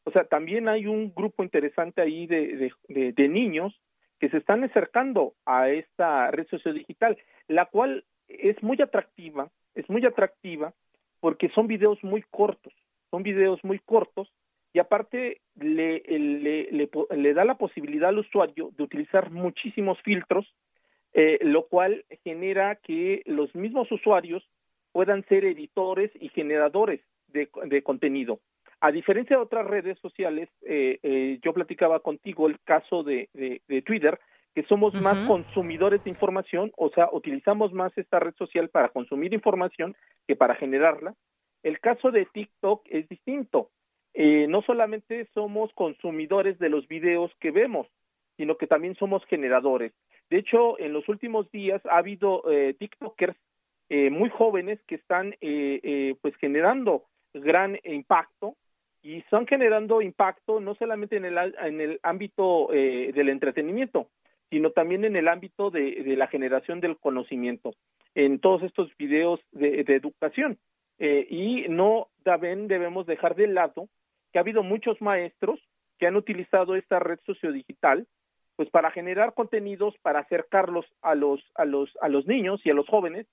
O 0.05 0.11
sea, 0.11 0.23
también 0.23 0.69
hay 0.69 0.87
un 0.87 1.13
grupo 1.13 1.43
interesante 1.43 2.01
ahí 2.01 2.25
de, 2.25 2.71
de, 2.87 3.11
de, 3.11 3.27
niños 3.27 3.77
que 4.21 4.29
se 4.29 4.37
están 4.37 4.63
acercando 4.63 5.33
a 5.45 5.67
esta 5.67 6.31
red 6.31 6.47
sociodigital, 6.47 7.17
la 7.49 7.65
cual 7.65 8.05
es 8.29 8.63
muy 8.63 8.81
atractiva, 8.81 9.49
es 9.75 9.89
muy 9.89 10.05
atractiva 10.05 10.73
porque 11.19 11.49
son 11.49 11.67
videos 11.67 12.01
muy 12.05 12.23
cortos 12.31 12.73
son 13.13 13.21
videos 13.21 13.63
muy 13.63 13.77
cortos 13.77 14.33
y 14.73 14.79
aparte 14.79 15.41
le, 15.59 16.01
le, 16.07 16.89
le, 17.11 17.33
da 17.35 17.45
la 17.45 17.59
posibilidad 17.59 18.09
al 18.09 18.17
usuario 18.17 18.71
de 18.75 18.81
utilizar 18.81 19.29
muchísimos 19.29 20.01
filtros, 20.01 20.51
eh, 21.13 21.37
lo 21.43 21.67
cual 21.67 22.05
genera 22.23 22.75
que 22.77 23.21
los 23.27 23.53
mismos 23.53 23.91
usuarios 23.91 24.43
puedan 24.91 25.23
ser 25.25 25.45
editores 25.45 26.09
y 26.19 26.29
generadores 26.29 27.01
de, 27.27 27.49
de 27.65 27.83
contenido. 27.83 28.39
A 28.81 28.91
diferencia 28.91 29.35
de 29.37 29.43
otras 29.43 29.67
redes 29.67 29.99
sociales, 29.99 30.49
eh, 30.63 30.97
eh, 31.03 31.37
yo 31.43 31.53
platicaba 31.53 31.99
contigo 31.99 32.47
el 32.47 32.59
caso 32.61 33.03
de, 33.03 33.29
de, 33.33 33.81
Twitter, 33.83 34.19
que 34.55 34.63
somos 34.63 34.91
más 34.95 35.27
consumidores 35.27 36.03
de 36.03 36.09
información, 36.09 36.71
o 36.77 36.89
sea, 36.89 37.09
utilizamos 37.11 37.73
más 37.73 37.95
esta 37.95 38.19
red 38.19 38.33
social 38.39 38.69
para 38.69 38.89
consumir 38.89 39.35
información 39.35 39.95
que 40.27 40.35
para 40.35 40.55
generarla. 40.55 41.13
El 41.63 41.79
caso 41.79 42.11
de 42.11 42.25
TikTok 42.25 42.85
es 42.89 43.07
distinto. 43.07 43.69
Eh, 44.13 44.45
no 44.47 44.61
solamente 44.61 45.27
somos 45.33 45.73
consumidores 45.73 46.59
de 46.59 46.69
los 46.69 46.87
videos 46.87 47.31
que 47.39 47.51
vemos, 47.51 47.87
sino 48.37 48.57
que 48.57 48.67
también 48.67 48.95
somos 48.95 49.25
generadores. 49.25 49.93
De 50.29 50.37
hecho, 50.37 50.77
en 50.79 50.93
los 50.93 51.07
últimos 51.09 51.49
días 51.51 51.83
ha 51.85 51.97
habido 51.97 52.43
eh, 52.51 52.75
TikTokers 52.77 53.35
eh, 53.89 54.09
muy 54.09 54.29
jóvenes 54.29 54.79
que 54.87 54.95
están 54.95 55.35
pues 56.21 56.35
generando 56.37 57.03
gran 57.33 57.79
impacto 57.83 58.55
y 59.01 59.17
están 59.17 59.47
generando 59.47 60.01
impacto 60.01 60.59
no 60.59 60.75
solamente 60.75 61.17
en 61.17 61.25
el, 61.25 61.37
en 61.37 61.81
el 61.81 61.99
ámbito 62.03 62.69
del 62.71 63.29
entretenimiento, 63.29 64.07
sino 64.49 64.71
también 64.71 65.03
en 65.03 65.15
el 65.15 65.27
ámbito 65.27 65.69
de, 65.69 66.15
la 66.17 66.27
generación 66.27 66.79
del 66.79 66.97
conocimiento, 66.97 67.75
en 68.15 68.39
todos 68.39 68.63
estos 68.63 68.95
videos 68.97 69.41
de 69.51 69.81
educación. 69.87 70.57
Eh, 71.05 71.27
y 71.29 71.65
no 71.67 72.07
también 72.23 72.69
debemos 72.69 73.05
dejar 73.05 73.35
de 73.35 73.47
lado 73.47 73.89
que 74.31 74.39
ha 74.39 74.41
habido 74.41 74.63
muchos 74.63 75.01
maestros 75.01 75.59
que 75.99 76.07
han 76.07 76.15
utilizado 76.15 76.77
esta 76.77 76.97
red 76.99 77.19
sociodigital 77.25 78.07
pues 78.55 78.69
para 78.69 78.89
generar 78.89 79.33
contenidos 79.33 79.97
para 80.01 80.19
acercarlos 80.19 80.85
a 81.01 81.13
los 81.13 81.43
a 81.55 81.65
los 81.65 81.91
a 81.99 82.07
los 82.07 82.25
niños 82.25 82.61
y 82.63 82.69
a 82.69 82.73
los 82.73 82.87
jóvenes 82.87 83.27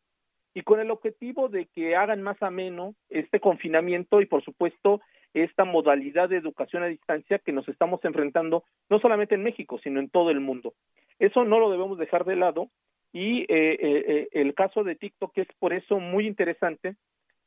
y 0.53 0.63
con 0.63 0.81
el 0.81 0.91
objetivo 0.91 1.49
de 1.49 1.67
que 1.67 1.95
hagan 1.95 2.23
más 2.23 2.43
ameno 2.43 2.97
este 3.09 3.39
confinamiento 3.39 4.21
y 4.21 4.27
por 4.27 4.43
supuesto 4.43 5.01
esta 5.33 5.65
modalidad 5.65 6.29
de 6.29 6.39
educación 6.39 6.83
a 6.83 6.87
distancia 6.87 7.39
que 7.39 7.53
nos 7.53 7.69
estamos 7.69 8.05
enfrentando 8.05 8.65
no 8.89 8.99
solamente 8.99 9.37
en 9.37 9.45
México 9.45 9.79
sino 9.81 10.01
en 10.01 10.11
todo 10.11 10.31
el 10.31 10.41
mundo. 10.41 10.75
Eso 11.21 11.45
no 11.45 11.61
lo 11.61 11.71
debemos 11.71 11.99
dejar 11.99 12.25
de 12.25 12.35
lado 12.35 12.69
y 13.13 13.43
eh, 13.43 13.47
eh, 13.49 14.29
el 14.33 14.55
caso 14.55 14.83
de 14.83 14.97
TikTok 14.97 15.39
es 15.39 15.49
por 15.61 15.73
eso 15.73 16.01
muy 16.01 16.27
interesante 16.27 16.97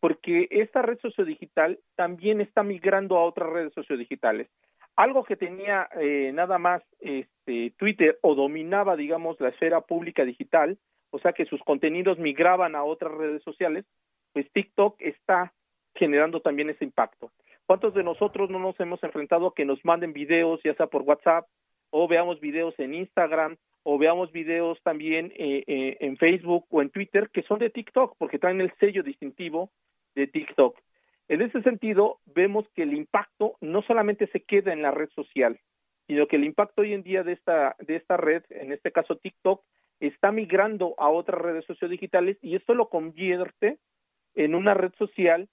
porque 0.03 0.49
esta 0.51 0.81
red 0.81 0.99
sociodigital 0.99 1.79
también 1.95 2.41
está 2.41 2.61
migrando 2.61 3.15
a 3.15 3.23
otras 3.23 3.49
redes 3.49 3.71
sociodigitales. 3.73 4.49
Algo 4.97 5.23
que 5.23 5.37
tenía 5.37 5.87
eh, 5.97 6.31
nada 6.33 6.57
más 6.57 6.83
este, 6.99 7.73
Twitter 7.77 8.19
o 8.21 8.35
dominaba, 8.35 8.97
digamos, 8.97 9.39
la 9.39 9.47
esfera 9.47 9.79
pública 9.79 10.25
digital, 10.25 10.77
o 11.09 11.19
sea 11.19 11.31
que 11.31 11.45
sus 11.45 11.61
contenidos 11.63 12.19
migraban 12.19 12.75
a 12.75 12.83
otras 12.83 13.13
redes 13.13 13.43
sociales, 13.43 13.85
pues 14.33 14.51
TikTok 14.51 14.97
está 14.99 15.53
generando 15.95 16.41
también 16.41 16.69
ese 16.69 16.83
impacto. 16.83 17.31
¿Cuántos 17.65 17.93
de 17.93 18.03
nosotros 18.03 18.49
no 18.49 18.59
nos 18.59 18.77
hemos 18.81 19.01
enfrentado 19.05 19.47
a 19.47 19.53
que 19.55 19.63
nos 19.63 19.85
manden 19.85 20.11
videos, 20.11 20.59
ya 20.65 20.73
sea 20.73 20.87
por 20.87 21.03
WhatsApp, 21.03 21.47
o 21.91 22.09
veamos 22.09 22.41
videos 22.41 22.77
en 22.77 22.93
Instagram, 22.93 23.55
o 23.83 23.97
veamos 23.97 24.33
videos 24.33 24.81
también 24.83 25.31
eh, 25.37 25.63
eh, 25.65 25.97
en 26.01 26.17
Facebook 26.17 26.65
o 26.71 26.81
en 26.81 26.89
Twitter 26.89 27.29
que 27.31 27.43
son 27.43 27.59
de 27.59 27.69
TikTok, 27.69 28.17
porque 28.17 28.37
traen 28.37 28.59
el 28.59 28.73
sello 28.81 29.01
distintivo 29.01 29.71
de 30.15 30.27
TikTok. 30.27 30.79
En 31.27 31.41
ese 31.41 31.61
sentido, 31.61 32.19
vemos 32.25 32.65
que 32.75 32.83
el 32.83 32.93
impacto 32.93 33.55
no 33.61 33.81
solamente 33.83 34.27
se 34.27 34.41
queda 34.41 34.73
en 34.73 34.81
la 34.81 34.91
red 34.91 35.09
social, 35.09 35.59
sino 36.07 36.27
que 36.27 36.35
el 36.35 36.43
impacto 36.43 36.81
hoy 36.81 36.93
en 36.93 37.03
día 37.03 37.23
de 37.23 37.33
esta, 37.33 37.75
de 37.79 37.95
esta 37.95 38.17
red, 38.17 38.43
en 38.49 38.71
este 38.71 38.91
caso 38.91 39.17
TikTok, 39.17 39.63
está 39.99 40.31
migrando 40.31 40.95
a 40.97 41.09
otras 41.09 41.41
redes 41.41 41.65
sociodigitales 41.65 42.37
y 42.41 42.55
esto 42.55 42.73
lo 42.73 42.89
convierte 42.89 43.77
en 44.35 44.55
una 44.55 44.73
red 44.73 44.91
social 44.97 45.47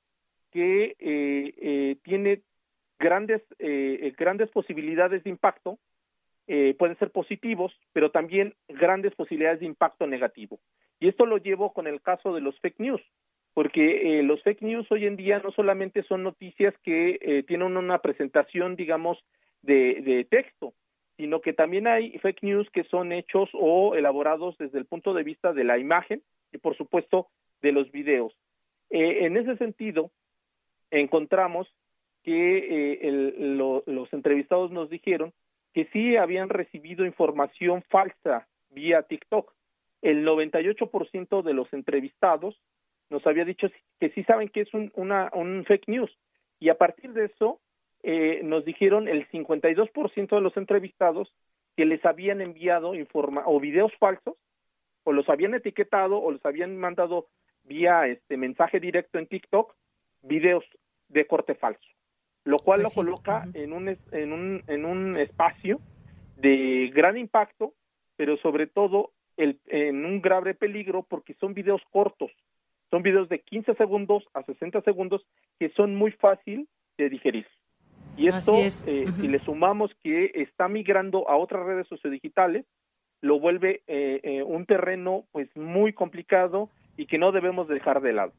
que 0.51 0.97
eh, 0.99 1.55
eh, 1.57 1.97
tiene 2.03 2.43
grandes, 2.99 3.43
eh, 3.59 4.13
grandes 4.19 4.51
posibilidades 4.51 5.25
de 5.25 5.31
impacto, 5.31 5.79
pueden 6.79 6.99
ser 6.99 7.13
positivos, 7.13 7.73
pero 7.93 8.11
también 8.11 8.57
grandes 8.67 9.15
posibilidades 9.15 9.61
de 9.61 9.67
impacto 9.67 10.09
negativo. 10.09 10.59
Y 10.99 11.07
esto 11.07 11.25
lo 11.25 11.37
llevo 11.37 11.73
con 11.73 11.87
el 11.87 12.03
caso 12.03 12.35
de 12.35 12.41
los 12.41 12.59
fake 12.59 12.81
news, 12.81 13.01
porque 13.55 14.23
los 14.23 14.43
fake 14.43 14.63
news 14.63 14.91
hoy 14.91 15.07
en 15.07 15.17
día 15.17 15.41
no 15.41 15.51
solamente 15.51 16.03
son 16.05 16.23
noticias 16.23 16.75
que 16.83 17.45
tienen 17.47 17.77
una 17.77 17.99
presentación, 17.99 18.77
digamos, 18.77 19.19
de, 19.63 20.01
de 20.03 20.25
texto, 20.25 20.73
sino 21.17 21.41
que 21.41 21.53
también 21.53 21.87
hay 21.87 22.19
fake 22.19 22.43
news 22.43 22.71
que 22.71 22.85
son 22.85 23.13
hechos 23.13 23.51
o 23.53 23.95
elaborados 23.95 24.57
desde 24.57 24.79
el 24.79 24.87
punto 24.87 25.13
de 25.13 25.23
vista 25.23 25.53
de 25.53 25.65
la 25.65 25.79
imagen 25.79 26.23
y 26.53 26.59
por 26.59 26.77
supuesto 26.77 27.29
de 27.61 27.73
los 27.73 27.91
videos. 27.93 28.35
Eh, 28.91 29.27
en 29.27 29.37
ese 29.37 29.57
sentido, 29.57 30.11
encontramos 30.91 31.69
que 32.23 32.99
eh, 33.01 33.83
los 33.87 34.13
entrevistados 34.13 34.71
nos 34.71 34.91
dijeron 34.91 35.33
que 35.73 35.87
sí 35.93 36.17
habían 36.17 36.49
recibido 36.49 37.07
información 37.07 37.83
falsa 37.89 38.47
vía 38.71 39.03
TikTok. 39.03 39.53
El 40.03 40.27
98% 40.27 41.43
de 41.43 41.55
los 41.55 41.73
entrevistados 41.73 42.59
nos 43.11 43.27
había 43.27 43.45
dicho 43.45 43.69
que 43.99 44.11
sí 44.11 44.25
saben 44.25 44.49
que 44.49 44.63
es 44.63 44.73
un, 44.73 44.91
una, 44.95 45.31
un 45.35 45.65
fake 45.67 45.89
news. 45.89 46.11
Y 46.59 46.69
a 46.69 46.77
partir 46.77 47.13
de 47.13 47.27
eso, 47.27 47.61
eh, 48.03 48.41
nos 48.43 48.65
dijeron 48.65 49.09
el 49.09 49.29
52% 49.29 50.29
de 50.29 50.41
los 50.41 50.57
entrevistados 50.57 51.33
que 51.77 51.85
les 51.85 52.05
habían 52.05 52.41
enviado 52.41 52.95
informa 52.95 53.43
o 53.47 53.61
videos 53.61 53.93
falsos, 53.99 54.37
o 55.05 55.13
los 55.13 55.29
habían 55.29 55.55
etiquetado, 55.55 56.19
o 56.19 56.31
los 56.31 56.45
habían 56.45 56.77
mandado 56.77 57.29
vía 57.65 58.07
este 58.07 58.37
mensaje 58.37 58.81
directo 58.81 59.19
en 59.19 59.27
TikTok 59.27 59.75
videos 60.23 60.65
de 61.09 61.27
corte 61.27 61.55
falso, 61.55 61.87
lo 62.45 62.59
cual 62.59 62.83
pues 62.83 62.97
lo 62.97 63.03
coloca 63.03 63.47
en 63.55 63.73
un 63.73 63.97
en 64.13 64.33
un 64.33 64.63
en 64.67 64.85
un 64.85 65.17
espacio 65.17 65.81
de 66.37 66.91
gran 66.95 67.19
impacto, 67.19 67.75
pero 68.17 68.37
sobre 68.39 68.67
todo 68.67 69.13
el, 69.37 69.61
en 69.67 70.05
un 70.05 70.21
grave 70.21 70.55
peligro 70.55 71.03
porque 71.03 71.35
son 71.35 71.55
videos 71.55 71.83
cortos, 71.91 72.31
son 72.91 73.03
videos 73.03 73.29
de 73.29 73.41
15 73.41 73.75
segundos 73.75 74.25
a 74.35 74.43
60 74.43 74.83
segundos 74.83 75.25
que 75.59 75.71
son 75.71 75.95
muy 75.95 76.13
fácil 76.13 76.69
de 76.99 77.09
digerir. 77.09 77.47
Y 78.17 78.29
esto, 78.29 78.55
eh, 78.57 78.71
si 79.19 79.29
le 79.29 79.39
sumamos 79.45 79.93
que 80.03 80.33
está 80.35 80.69
migrando 80.69 81.29
a 81.29 81.37
otras 81.37 81.65
redes 81.65 81.87
sociodigitales, 81.89 82.67
lo 83.23 83.39
vuelve 83.39 83.83
eh, 83.87 84.21
eh, 84.23 84.43
un 84.43 84.67
terreno 84.67 85.25
pues 85.33 85.49
muy 85.57 85.93
complicado 85.93 86.69
y 86.97 87.07
que 87.07 87.19
no 87.19 87.33
debemos 87.33 87.69
dejar 87.69 88.03
de 88.03 88.13
lado. 88.13 88.33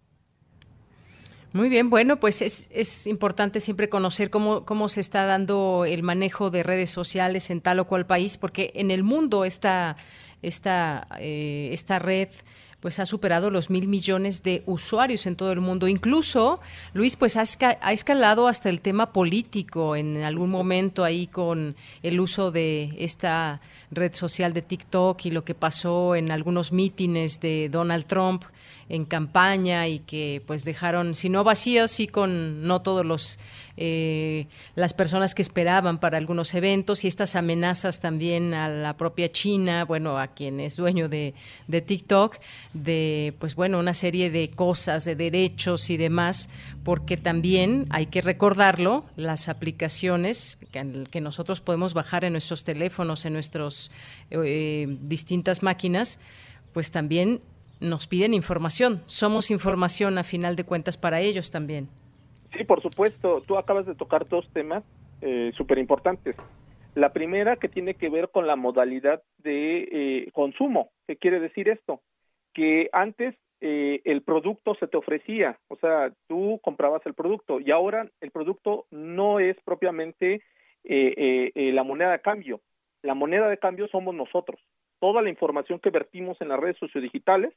Muy 1.54 1.68
bien, 1.68 1.90
bueno, 1.90 2.18
pues 2.18 2.42
es, 2.42 2.70
es 2.72 3.08
importante 3.08 3.60
siempre 3.60 3.90
conocer 3.90 4.30
cómo, 4.30 4.66
cómo 4.66 4.88
se 4.88 5.02
está 5.02 5.26
dando 5.26 5.84
el 5.86 6.02
manejo 6.04 6.50
de 6.50 6.64
redes 6.64 6.92
sociales 6.92 7.50
en 7.50 7.60
tal 7.60 7.80
o 7.80 7.88
cual 7.88 8.06
país, 8.06 8.38
porque 8.38 8.72
en 8.76 8.90
el 8.90 9.04
mundo 9.04 9.44
esta, 9.44 9.98
esta, 10.42 11.08
esta 11.20 12.00
red 12.00 12.30
pues 12.82 13.00
ha 13.00 13.06
superado 13.06 13.52
los 13.52 13.70
mil 13.70 13.88
millones 13.88 14.44
de 14.44 14.64
usuarios 14.66 15.28
en 15.28 15.36
todo 15.36 15.52
el 15.52 15.62
mundo. 15.62 15.88
Incluso, 15.88 16.60
Luis, 16.94 17.16
pues 17.16 17.38
ha, 17.38 17.44
escalado 17.44 18.48
hasta 18.48 18.70
el 18.70 18.82
tema 18.82 19.14
político 19.14 19.96
en 19.96 20.24
algún 20.24 20.50
momento 20.50 21.04
ahí 21.04 21.28
con 21.28 21.76
el 22.02 22.20
uso 22.20 22.52
de 22.52 22.96
esta 22.98 23.62
red 23.92 24.16
social 24.16 24.54
de 24.54 24.64
TikTok 24.64 25.26
y 25.26 25.32
lo 25.32 25.44
que 25.44 25.54
pasó 25.54 26.16
en 26.16 26.32
algunos 26.32 26.72
mítines 26.72 27.40
de 27.40 27.70
Donald 27.70 28.06
Trump 28.06 28.44
en 28.90 29.06
campaña 29.06 29.88
y 29.88 30.00
que 30.00 30.42
pues 30.46 30.66
dejaron, 30.66 31.16
si 31.16 31.30
no 31.30 31.44
vacíos, 31.44 31.92
sí 31.92 32.08
con 32.08 32.64
no 32.64 32.82
todos 32.82 33.06
los 33.06 33.40
eh, 33.84 34.46
las 34.76 34.94
personas 34.94 35.34
que 35.34 35.42
esperaban 35.42 36.00
para 36.00 36.20
algunos 36.20 36.54
eventos 36.54 37.04
y 37.04 37.08
estas 37.08 37.36
amenazas 37.36 38.00
también 38.00 38.54
a 38.54 38.70
la 38.70 38.96
propia 38.96 39.32
China, 39.32 39.86
bueno, 39.86 40.20
a 40.20 40.28
quien 40.28 40.60
es 40.60 40.76
dueño 40.76 41.10
de, 41.10 41.34
de 41.68 41.82
TikTok, 41.82 42.38
de 42.74 43.34
pues 43.40 43.56
bueno, 43.56 43.80
una 43.80 43.96
serie 43.96 44.30
de 44.30 44.52
cosas, 44.52 45.04
de 45.04 45.16
derechos 45.16 45.90
y 45.90 45.98
demás, 45.98 46.48
porque 46.84 47.18
también 47.18 47.88
hay 47.90 48.06
que 48.06 48.22
recordarlo, 48.22 49.04
las 49.16 49.50
aplicaciones 49.50 50.60
que, 50.72 51.22
nosotros 51.22 51.60
podemos 51.60 51.96
bajar 51.96 52.24
en 52.24 52.34
nuestros 52.34 52.64
teléfonos, 52.64 53.26
en 53.26 53.34
nuestras 53.34 53.90
eh, 54.30 54.96
distintas 55.02 55.64
máquinas, 55.64 56.20
pues 56.72 56.92
también 56.92 57.42
nos 57.80 58.06
piden 58.06 58.36
información. 58.36 59.02
Somos 59.06 59.50
información 59.50 60.20
a 60.20 60.24
final 60.24 60.56
de 60.56 60.66
cuentas 60.66 60.98
para 60.98 61.20
ellos 61.20 61.50
también. 61.50 61.90
Sí, 62.56 62.64
por 62.64 62.82
supuesto. 62.82 63.42
Tú 63.48 63.58
acabas 63.58 63.86
de 63.86 63.96
tocar 63.96 64.28
dos 64.28 64.48
temas 64.54 64.84
eh, 65.22 65.52
súper 65.56 65.78
importantes. 65.78 66.36
La 66.96 67.14
primera 67.14 67.56
que 67.56 67.70
tiene 67.70 67.94
que 67.94 68.10
ver 68.10 68.30
con 68.30 68.48
la 68.48 68.56
modalidad 68.56 69.24
de 69.38 69.88
eh, 69.92 70.32
consumo. 70.34 70.92
¿Qué 71.08 71.16
quiere 71.16 71.40
decir 71.40 71.70
esto? 71.70 72.02
Que 72.54 72.90
antes 72.92 73.36
eh, 73.62 74.02
el 74.04 74.24
producto 74.24 74.76
se 74.76 74.88
te 74.88 74.98
ofrecía, 74.98 75.60
o 75.68 75.78
sea, 75.78 76.12
tú 76.28 76.60
comprabas 76.64 77.06
el 77.06 77.14
producto 77.14 77.60
y 77.60 77.72
ahora 77.72 78.10
el 78.20 78.32
producto 78.32 78.88
no 78.90 79.40
es 79.40 79.56
propiamente 79.64 80.42
la 80.84 81.84
moneda 81.84 82.12
de 82.12 82.22
cambio. 82.22 82.60
La 83.04 83.14
moneda 83.14 83.48
de 83.48 83.60
cambio 83.60 83.88
somos 83.88 84.16
nosotros. 84.16 84.60
Toda 85.00 85.22
la 85.22 85.30
información 85.30 85.80
que 85.80 85.92
vertimos 85.92 86.42
en 86.42 86.50
las 86.50 86.60
redes 86.60 86.78
sociodigitales 86.78 87.54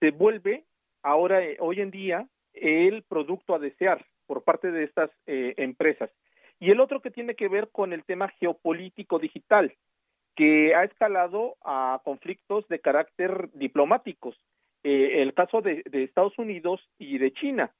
se 0.00 0.10
vuelve 0.10 0.64
ahora, 1.02 1.42
eh, 1.42 1.56
hoy 1.60 1.80
en 1.80 1.90
día, 1.90 2.28
el 2.52 3.02
producto 3.02 3.54
a 3.54 3.58
desear 3.58 4.04
por 4.28 4.44
parte 4.44 4.70
de 4.70 4.84
estas 4.84 5.10
eh, 5.26 5.54
empresas. 5.56 6.10
Y 6.60 6.70
el 6.70 6.78
otro 6.78 7.00
que 7.00 7.10
tiene 7.10 7.34
que 7.34 7.48
ver 7.48 7.70
con 7.72 7.92
el 7.92 8.04
tema 8.04 8.28
geopolítico 8.38 9.18
digital, 9.18 9.74
que 10.36 10.76
ha 10.76 10.84
escalado 10.84 11.56
a 11.64 12.00
conflictos 12.04 12.68
de 12.68 12.78
carácter 12.78 13.50
diplomáticos. 13.54 14.36
Eh, 14.84 15.22
el 15.22 15.34
caso 15.34 15.62
de, 15.62 15.82
Estados 15.92 16.38
Unidos 16.38 16.80
y 16.98 17.18
de 17.18 17.32
China. 17.32 17.72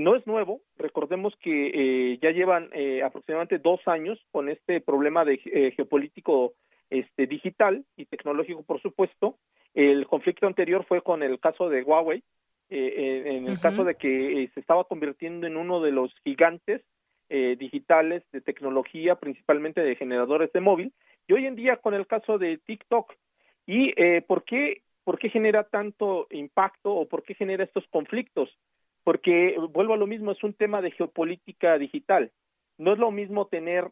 no 0.00 0.16
es 0.16 0.26
nuevo, 0.26 0.60
recordemos 0.76 1.34
que 1.40 2.18
ya 2.20 2.30
llevan 2.30 2.70
aproximadamente 3.04 3.58
dos 3.58 3.80
años 3.86 4.18
con 4.30 4.48
este 4.48 4.80
problema 4.80 5.24
de 5.24 5.38
geopolítico 5.76 6.54
este, 6.90 7.26
digital 7.26 7.84
y 7.96 8.06
tecnológico, 8.06 8.62
por 8.62 8.80
supuesto, 8.80 9.36
el 9.74 10.06
conflicto 10.06 10.46
anterior 10.46 10.84
fue 10.86 11.02
con 11.02 11.22
el 11.22 11.38
caso 11.38 11.68
de 11.68 11.82
Huawei, 11.82 12.22
eh, 12.70 13.22
en 13.36 13.48
el 13.48 13.60
caso 13.60 13.82
de 13.82 13.94
que 13.94 14.42
eh, 14.42 14.50
se 14.52 14.60
estaba 14.60 14.84
convirtiendo 14.84 15.46
en 15.46 15.56
uno 15.56 15.80
de 15.80 15.90
los 15.90 16.14
gigantes 16.22 16.82
eh, 17.30 17.56
digitales 17.58 18.22
de 18.30 18.42
tecnología, 18.42 19.14
principalmente 19.14 19.80
de 19.80 19.96
generadores 19.96 20.52
de 20.52 20.60
móvil, 20.60 20.92
y 21.26 21.32
hoy 21.32 21.46
en 21.46 21.56
día 21.56 21.76
con 21.76 21.94
el 21.94 22.06
caso 22.06 22.38
de 22.38 22.58
TikTok. 22.58 23.14
¿Y 23.66 23.92
por, 24.22 24.44
qué, 24.44 24.80
por 25.04 25.18
qué 25.18 25.28
genera 25.28 25.64
tanto 25.64 26.26
impacto 26.30 26.94
o 26.94 27.06
por 27.06 27.22
qué 27.22 27.34
genera 27.34 27.64
estos 27.64 27.86
conflictos? 27.88 28.48
Porque, 29.04 29.56
vuelvo 29.72 29.92
a 29.92 29.98
lo 29.98 30.06
mismo, 30.06 30.32
es 30.32 30.42
un 30.42 30.54
tema 30.54 30.80
de 30.80 30.90
geopolítica 30.90 31.76
digital. 31.76 32.32
No 32.78 32.94
es 32.94 32.98
lo 32.98 33.10
mismo 33.10 33.46
tener 33.46 33.90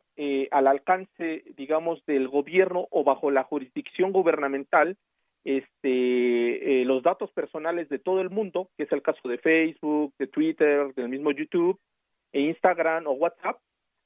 al 0.50 0.66
alcance, 0.66 1.44
digamos, 1.58 2.02
del 2.06 2.26
gobierno 2.28 2.88
o 2.90 3.04
bajo 3.04 3.30
la 3.30 3.42
jurisdicción 3.42 4.12
gubernamental 4.12 4.96
este, 5.46 6.82
eh, 6.82 6.84
los 6.84 7.04
datos 7.04 7.30
personales 7.30 7.88
de 7.88 8.00
todo 8.00 8.20
el 8.20 8.30
mundo, 8.30 8.68
que 8.76 8.82
es 8.82 8.90
el 8.90 9.00
caso 9.00 9.28
de 9.28 9.38
Facebook, 9.38 10.12
de 10.18 10.26
Twitter, 10.26 10.92
del 10.94 11.08
mismo 11.08 11.30
YouTube, 11.30 11.78
e 12.32 12.40
Instagram 12.40 13.06
o 13.06 13.12
WhatsApp, 13.12 13.60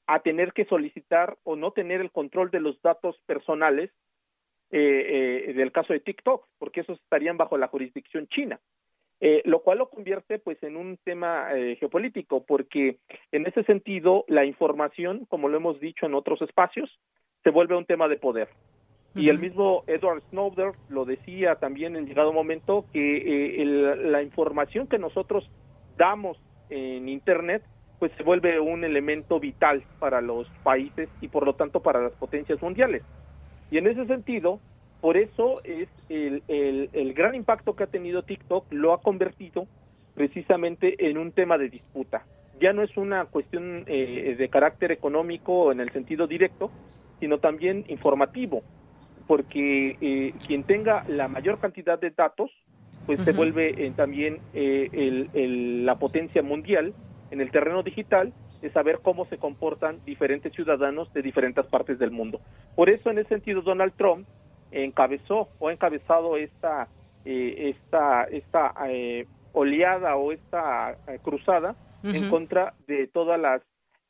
a 0.05 0.19
tener 0.19 0.53
que 0.53 0.65
solicitar 0.65 1.39
o 1.43 1.55
no 1.55 1.71
tener 1.71 1.99
el 1.99 2.11
control 2.11 2.51
de 2.51 2.59
los 2.59 2.79
datos 2.83 3.19
personales 3.25 3.89
eh, 4.69 5.47
eh, 5.47 5.53
del 5.53 5.71
caso 5.71 5.93
de 5.93 5.99
TikTok, 5.99 6.47
porque 6.59 6.81
esos 6.81 7.01
estarían 7.01 7.37
bajo 7.37 7.57
la 7.57 7.67
jurisdicción 7.67 8.27
china. 8.27 8.59
lo 9.43 9.61
cual 9.63 9.79
lo 9.79 9.89
convierte 9.89 10.37
pues 10.37 10.61
en 10.61 10.77
un 10.77 10.97
tema 11.03 11.49
geopolítico, 11.79 12.43
porque 12.45 12.99
en 13.31 13.47
ese 13.47 13.63
sentido 13.63 14.25
la 14.27 14.45
información, 14.45 15.25
como 15.25 15.47
lo 15.47 15.57
hemos 15.57 15.79
dicho 15.79 16.05
en 16.05 16.13
otros 16.13 16.41
espacios, 16.43 16.99
se 17.43 17.49
vuelve 17.49 17.75
un 17.75 17.85
tema 17.85 18.07
de 18.07 18.17
poder. 18.17 18.49
Y 19.13 19.29
el 19.29 19.39
mismo 19.39 19.83
Edward 19.87 20.21
Snowden 20.29 20.71
lo 20.89 21.05
decía 21.05 21.55
también 21.55 21.95
en 21.95 22.05
llegado 22.05 22.31
momento 22.31 22.85
que 22.93 23.61
eh, 23.61 23.65
la 23.65 24.23
información 24.23 24.87
que 24.87 24.97
nosotros 24.97 25.49
damos 25.97 26.37
en 26.69 27.09
Internet 27.09 27.63
pues 27.99 28.11
se 28.17 28.23
vuelve 28.23 28.59
un 28.59 28.83
elemento 28.83 29.39
vital 29.39 29.83
para 29.99 30.21
los 30.21 30.47
países 30.63 31.09
y 31.19 31.27
por 31.27 31.45
lo 31.45 31.53
tanto 31.53 31.81
para 31.81 32.01
las 32.01 32.13
potencias 32.13 32.61
mundiales. 32.61 33.03
Y 33.69 33.77
en 33.77 33.85
ese 33.85 34.05
sentido, 34.07 34.59
por 35.01 35.17
eso 35.17 35.61
es 35.63 35.87
el, 36.09 36.41
el, 36.47 36.89
el 36.93 37.13
gran 37.13 37.35
impacto 37.35 37.75
que 37.75 37.83
ha 37.83 37.87
tenido 37.87 38.23
TikTok 38.23 38.71
lo 38.71 38.93
ha 38.93 39.01
convertido 39.01 39.67
precisamente 40.15 41.09
en 41.09 41.17
un 41.17 41.31
tema 41.31 41.57
de 41.57 41.69
disputa. 41.69 42.25
Ya 42.59 42.73
no 42.73 42.83
es 42.83 42.95
una 42.97 43.25
cuestión 43.25 43.83
eh, 43.87 44.35
de 44.37 44.49
carácter 44.49 44.91
económico 44.91 45.71
en 45.71 45.79
el 45.79 45.91
sentido 45.91 46.27
directo, 46.27 46.71
sino 47.19 47.39
también 47.39 47.85
informativo, 47.87 48.63
porque 49.31 49.95
eh, 50.01 50.33
quien 50.45 50.65
tenga 50.65 51.05
la 51.07 51.29
mayor 51.29 51.57
cantidad 51.57 51.97
de 51.97 52.09
datos, 52.09 52.51
pues 53.05 53.21
se 53.23 53.31
vuelve 53.31 53.73
eh, 53.77 53.93
también 53.95 54.41
eh, 54.51 54.89
el, 54.91 55.29
el- 55.31 55.85
la 55.85 55.95
potencia 55.97 56.41
mundial 56.43 56.93
en 57.29 57.39
el 57.39 57.49
terreno 57.49 57.81
digital 57.81 58.33
de 58.61 58.69
saber 58.71 58.99
cómo 59.01 59.23
se 59.27 59.37
comportan 59.37 60.01
diferentes 60.03 60.51
ciudadanos 60.53 61.13
de 61.13 61.21
diferentes 61.21 61.65
partes 61.67 61.97
del 61.97 62.11
mundo. 62.11 62.41
Por 62.75 62.89
eso, 62.89 63.09
en 63.09 63.19
ese 63.19 63.29
sentido, 63.29 63.61
Donald 63.61 63.93
Trump 63.95 64.27
encabezó 64.69 65.51
o 65.59 65.69
ha 65.69 65.71
encabezado 65.71 66.35
esta 66.35 66.89
eh, 67.23 67.69
esta 67.73 68.25
esta 68.25 68.73
eh, 68.89 69.27
oleada 69.53 70.17
o 70.17 70.33
esta 70.33 70.97
cruzada 71.21 71.77
en 72.03 72.29
contra 72.29 72.73
de 72.85 73.07
todas 73.07 73.39
las 73.39 73.61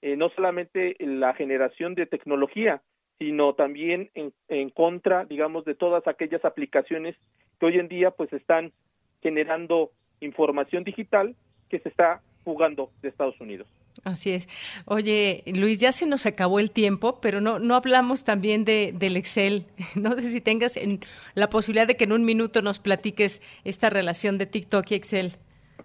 eh, 0.01 0.15
no 0.15 0.29
solamente 0.29 0.95
la 0.99 1.35
generación 1.35 1.93
de 1.93 2.07
tecnología 2.07 2.81
sino 3.21 3.53
también 3.53 4.09
en, 4.15 4.33
en 4.47 4.71
contra 4.71 5.25
digamos 5.25 5.63
de 5.63 5.75
todas 5.75 6.07
aquellas 6.07 6.43
aplicaciones 6.43 7.15
que 7.59 7.67
hoy 7.67 7.77
en 7.77 7.87
día 7.87 8.09
pues 8.09 8.33
están 8.33 8.71
generando 9.21 9.91
información 10.21 10.83
digital 10.83 11.35
que 11.69 11.77
se 11.77 11.89
está 11.89 12.21
fugando 12.43 12.89
de 13.03 13.09
Estados 13.09 13.39
Unidos. 13.39 13.67
Así 14.03 14.31
es. 14.31 14.47
Oye, 14.87 15.43
Luis, 15.45 15.79
ya 15.79 15.91
se 15.91 16.07
nos 16.07 16.25
acabó 16.25 16.59
el 16.59 16.71
tiempo, 16.71 17.19
pero 17.21 17.41
no, 17.41 17.59
no 17.59 17.75
hablamos 17.75 18.23
también 18.23 18.65
de, 18.65 18.91
del 18.97 19.15
Excel. 19.17 19.65
No 19.95 20.13
sé 20.13 20.31
si 20.31 20.41
tengas 20.41 20.75
en- 20.75 21.01
la 21.35 21.47
posibilidad 21.49 21.85
de 21.85 21.95
que 21.97 22.05
en 22.05 22.13
un 22.13 22.25
minuto 22.25 22.63
nos 22.63 22.79
platiques 22.79 23.43
esta 23.63 23.91
relación 23.91 24.39
de 24.39 24.47
TikTok 24.47 24.89
y 24.89 24.95
Excel. 24.95 25.33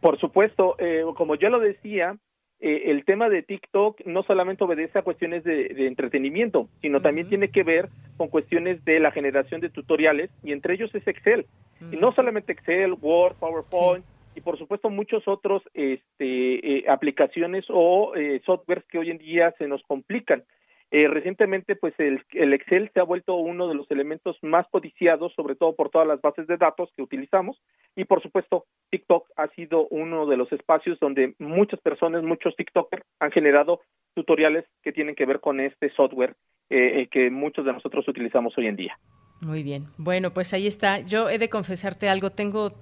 Por 0.00 0.18
supuesto, 0.18 0.76
eh, 0.78 1.02
como 1.16 1.34
ya 1.34 1.50
lo 1.50 1.60
decía, 1.60 2.16
eh, 2.60 2.84
el 2.86 3.04
tema 3.04 3.28
de 3.28 3.42
TikTok 3.42 4.06
no 4.06 4.22
solamente 4.22 4.64
obedece 4.64 4.98
a 4.98 5.02
cuestiones 5.02 5.44
de, 5.44 5.68
de 5.68 5.86
entretenimiento, 5.86 6.68
sino 6.80 7.02
también 7.02 7.28
tiene 7.28 7.48
que 7.48 7.62
ver 7.62 7.88
con 8.16 8.28
cuestiones 8.28 8.84
de 8.84 8.98
la 8.98 9.10
generación 9.10 9.60
de 9.60 9.68
tutoriales 9.68 10.30
y 10.42 10.52
entre 10.52 10.74
ellos 10.74 10.94
es 10.94 11.06
Excel. 11.06 11.46
Y 11.92 11.96
no 11.96 12.12
solamente 12.12 12.52
Excel, 12.52 12.94
Word, 13.00 13.36
PowerPoint 13.36 14.04
y 14.34 14.40
por 14.40 14.58
supuesto 14.58 14.90
muchos 14.90 15.26
otros 15.26 15.62
este, 15.74 16.78
eh, 16.78 16.84
aplicaciones 16.88 17.64
o 17.68 18.14
eh, 18.14 18.40
softwares 18.44 18.84
que 18.84 18.98
hoy 18.98 19.10
en 19.10 19.18
día 19.18 19.54
se 19.58 19.68
nos 19.68 19.82
complican. 19.82 20.44
Eh, 20.92 21.08
recientemente, 21.08 21.74
pues 21.74 21.94
el, 21.98 22.22
el 22.32 22.52
Excel 22.52 22.90
se 22.94 23.00
ha 23.00 23.04
vuelto 23.04 23.34
uno 23.34 23.68
de 23.68 23.74
los 23.74 23.90
elementos 23.90 24.36
más 24.42 24.66
codiciados, 24.70 25.32
sobre 25.34 25.56
todo 25.56 25.74
por 25.74 25.90
todas 25.90 26.06
las 26.06 26.20
bases 26.20 26.46
de 26.46 26.56
datos 26.56 26.90
que 26.96 27.02
utilizamos, 27.02 27.60
y 27.96 28.04
por 28.04 28.22
supuesto, 28.22 28.66
TikTok 28.90 29.28
ha 29.36 29.48
sido 29.48 29.88
uno 29.88 30.26
de 30.26 30.36
los 30.36 30.52
espacios 30.52 31.00
donde 31.00 31.34
muchas 31.38 31.80
personas, 31.80 32.22
muchos 32.22 32.54
TikTokers 32.54 33.02
han 33.18 33.32
generado 33.32 33.80
tutoriales 34.14 34.64
que 34.82 34.92
tienen 34.92 35.14
que 35.14 35.26
ver 35.26 35.40
con 35.40 35.60
este 35.60 35.90
software 35.90 36.36
eh, 36.70 37.02
eh, 37.02 37.08
que 37.10 37.30
muchos 37.30 37.64
de 37.64 37.72
nosotros 37.72 38.06
utilizamos 38.08 38.56
hoy 38.58 38.66
en 38.66 38.76
día. 38.76 38.98
Muy 39.40 39.62
bien. 39.62 39.84
Bueno, 39.98 40.32
pues 40.32 40.54
ahí 40.54 40.66
está. 40.66 41.00
Yo 41.00 41.28
he 41.28 41.38
de 41.38 41.48
confesarte 41.48 42.08
algo. 42.08 42.30
Tengo 42.30 42.72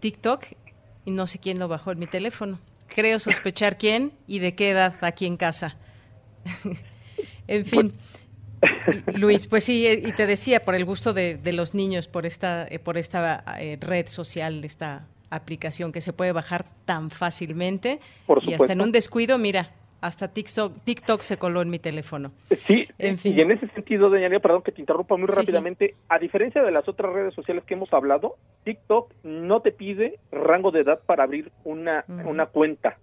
TikTok 0.00 0.44
y 1.04 1.10
no 1.10 1.26
sé 1.26 1.38
quién 1.38 1.58
lo 1.58 1.68
bajó 1.68 1.92
en 1.92 1.98
mi 1.98 2.06
teléfono. 2.06 2.58
Creo 2.88 3.18
sospechar 3.18 3.78
quién 3.78 4.12
y 4.26 4.40
de 4.40 4.54
qué 4.54 4.70
edad 4.70 4.94
aquí 5.02 5.26
en 5.26 5.36
casa. 5.36 5.78
en 7.50 7.64
fin. 7.66 7.92
Luis, 9.14 9.46
pues 9.46 9.64
sí, 9.64 9.86
eh, 9.86 10.02
y 10.04 10.12
te 10.12 10.26
decía, 10.26 10.60
por 10.60 10.74
el 10.74 10.84
gusto 10.84 11.12
de, 11.12 11.36
de 11.36 11.52
los 11.52 11.74
niños, 11.74 12.08
por 12.08 12.26
esta, 12.26 12.66
eh, 12.68 12.78
por 12.78 12.98
esta 12.98 13.42
eh, 13.58 13.78
red 13.80 14.06
social, 14.08 14.64
esta 14.64 15.06
aplicación 15.30 15.92
que 15.92 16.00
se 16.00 16.12
puede 16.12 16.32
bajar 16.32 16.64
tan 16.84 17.10
fácilmente. 17.10 18.00
Por 18.26 18.44
y 18.44 18.54
hasta 18.54 18.72
en 18.72 18.80
un 18.80 18.92
descuido, 18.92 19.38
mira, 19.38 19.70
hasta 20.00 20.28
TikTok, 20.28 20.72
TikTok 20.84 21.20
se 21.20 21.36
coló 21.38 21.62
en 21.62 21.70
mi 21.70 21.78
teléfono. 21.78 22.32
Sí, 22.66 22.86
En 22.98 23.18
fin. 23.18 23.36
y 23.36 23.40
en 23.40 23.50
ese 23.52 23.68
sentido, 23.68 24.10
Daniela, 24.10 24.40
perdón 24.40 24.62
que 24.62 24.72
te 24.72 24.80
interrumpa 24.80 25.16
muy 25.16 25.28
Sí, 25.28 25.34
rápidamente, 25.36 25.94
a 26.08 26.18
diferencia 26.18 26.62
de 26.62 26.70
las 26.72 26.88
otras 26.88 27.12
redes 27.12 27.34
sociales 27.34 27.64
que 27.64 27.74
hemos 27.74 27.92
hablado, 27.92 28.36
TikTok 28.64 29.12
no 29.22 29.60
te 29.60 29.72
pide 29.72 30.18
rango 30.32 30.70
de 30.70 30.80
edad 30.80 31.00
para 31.06 31.24
abrir 31.24 31.50
una, 31.64 32.04
una 32.08 32.46
cuenta. 32.46 32.98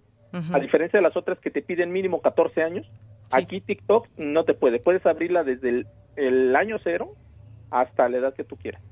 A 0.52 0.58
diferencia 0.58 0.98
de 0.98 1.02
las 1.02 1.16
otras 1.16 1.38
que 1.38 1.50
te 1.50 1.62
piden 1.62 1.90
mínimo 1.90 2.20
14 2.20 2.62
años, 2.62 2.86
aquí 3.30 3.60
TikTok 3.60 4.08
no 4.16 4.44
te 4.44 4.54
puede. 4.54 4.80
Puedes 4.80 5.04
abrirla 5.06 5.44
desde 5.44 5.68
el, 5.68 5.86
el 6.16 6.56
año 6.56 6.78
cero 6.82 7.14
hasta 7.70 8.08
la 8.08 8.18
edad 8.18 8.34
que 8.34 8.44
tú 8.44 8.56
quieras. 8.56 8.82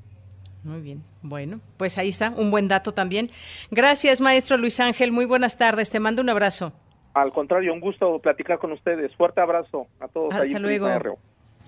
Muy 0.62 0.80
bien. 0.80 1.02
Bueno, 1.22 1.60
pues 1.76 1.96
ahí 1.96 2.08
está, 2.08 2.30
un 2.30 2.50
buen 2.50 2.66
dato 2.66 2.92
también. 2.92 3.30
Gracias, 3.70 4.20
maestro 4.20 4.56
Luis 4.56 4.80
Ángel. 4.80 5.12
Muy 5.12 5.24
buenas 5.24 5.58
tardes. 5.58 5.90
Te 5.90 6.00
mando 6.00 6.22
un 6.22 6.28
abrazo. 6.28 6.72
Al 7.14 7.32
contrario, 7.32 7.72
un 7.72 7.80
gusto 7.80 8.18
platicar 8.18 8.58
con 8.58 8.72
ustedes. 8.72 9.14
Fuerte 9.14 9.40
abrazo 9.40 9.86
a 10.00 10.08
todos. 10.08 10.34
Hasta 10.34 10.56
en 10.56 10.62
luego. 10.62 10.88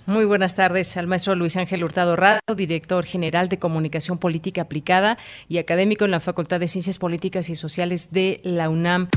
Muy 0.04 0.24
buenas 0.24 0.56
tardes 0.56 0.96
al 0.96 1.06
maestro 1.06 1.34
Luis 1.34 1.56
Ángel 1.56 1.84
Hurtado 1.84 2.16
Rado, 2.16 2.40
director 2.56 3.04
general 3.04 3.48
de 3.48 3.58
Comunicación 3.58 4.18
Política 4.18 4.62
Aplicada 4.62 5.18
y 5.48 5.58
académico 5.58 6.06
en 6.06 6.10
la 6.10 6.20
Facultad 6.20 6.58
de 6.60 6.66
Ciencias 6.66 6.98
Políticas 6.98 7.50
y 7.50 7.56
Sociales 7.56 8.10
de 8.10 8.40
la 8.42 8.70
UNAM. 8.70 9.08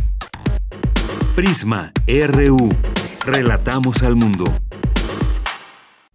Prisma 1.33 1.93
RU. 2.07 2.69
Relatamos 3.25 4.01
al 4.01 4.15
mundo. 4.15 4.45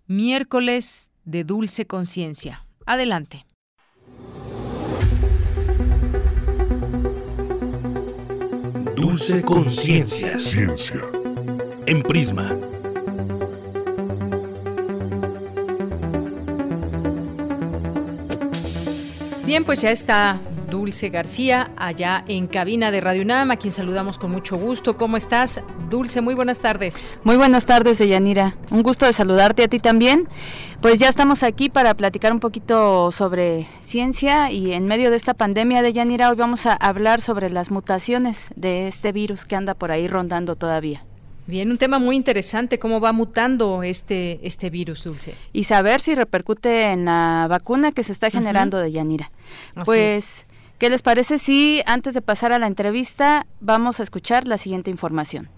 Miércoles 0.08 1.12
de 1.24 1.44
Dulce 1.44 1.86
Conciencia. 1.86 2.66
Adelante. 2.84 3.46
Dulce 8.96 9.42
Conciencia. 9.44 10.36
Ciencia. 10.40 11.00
En 11.86 12.02
Prisma. 12.02 12.56
Bien, 19.44 19.64
pues 19.64 19.80
ya 19.80 19.92
está 19.92 20.40
Dulce 20.70 21.10
García 21.10 21.70
allá 21.76 22.24
en 22.28 22.46
cabina 22.46 22.90
de 22.90 23.00
Radio 23.00 23.22
UNAM, 23.22 23.50
a 23.50 23.56
quien 23.56 23.72
saludamos 23.72 24.18
con 24.18 24.30
mucho 24.30 24.56
gusto. 24.56 24.96
¿Cómo 24.96 25.16
estás? 25.16 25.60
Dulce, 25.90 26.20
muy 26.20 26.34
buenas 26.34 26.60
tardes. 26.60 27.06
Muy 27.24 27.36
buenas 27.36 27.66
tardes, 27.66 27.98
Deyanira. 27.98 28.56
Un 28.70 28.82
gusto 28.82 29.06
de 29.06 29.12
saludarte 29.12 29.64
a 29.64 29.68
ti 29.68 29.78
también. 29.78 30.28
Pues 30.80 30.98
ya 30.98 31.08
estamos 31.08 31.42
aquí 31.42 31.68
para 31.68 31.94
platicar 31.94 32.32
un 32.32 32.40
poquito 32.40 33.10
sobre 33.12 33.66
ciencia 33.82 34.50
y 34.50 34.72
en 34.72 34.86
medio 34.86 35.10
de 35.10 35.16
esta 35.16 35.34
pandemia, 35.34 35.82
Deyanira, 35.82 36.30
hoy 36.30 36.36
vamos 36.36 36.66
a 36.66 36.72
hablar 36.74 37.20
sobre 37.20 37.50
las 37.50 37.70
mutaciones 37.70 38.48
de 38.56 38.88
este 38.88 39.12
virus 39.12 39.44
que 39.44 39.56
anda 39.56 39.74
por 39.74 39.90
ahí 39.90 40.08
rondando 40.08 40.56
todavía. 40.56 41.04
Bien, 41.48 41.70
un 41.70 41.76
tema 41.76 42.00
muy 42.00 42.16
interesante, 42.16 42.80
cómo 42.80 43.00
va 43.00 43.12
mutando 43.12 43.84
este, 43.84 44.40
este 44.42 44.68
virus, 44.68 45.04
Dulce. 45.04 45.34
Y 45.52 45.64
saber 45.64 46.00
si 46.00 46.16
repercute 46.16 46.90
en 46.90 47.04
la 47.04 47.46
vacuna 47.48 47.92
que 47.92 48.02
se 48.02 48.10
está 48.10 48.30
generando, 48.30 48.78
Deyanira. 48.78 49.30
Así 49.76 49.84
Pues, 49.84 50.45
¿qué 50.78 50.90
les 50.90 51.02
parece 51.02 51.38
si 51.38 51.82
antes 51.86 52.14
de 52.14 52.22
pasar 52.22 52.52
a 52.52 52.58
la 52.58 52.66
entrevista 52.66 53.46
vamos 53.60 54.00
a 54.00 54.02
escuchar 54.02 54.46
la 54.46 54.58
siguiente 54.58 54.90
información? 54.90 55.48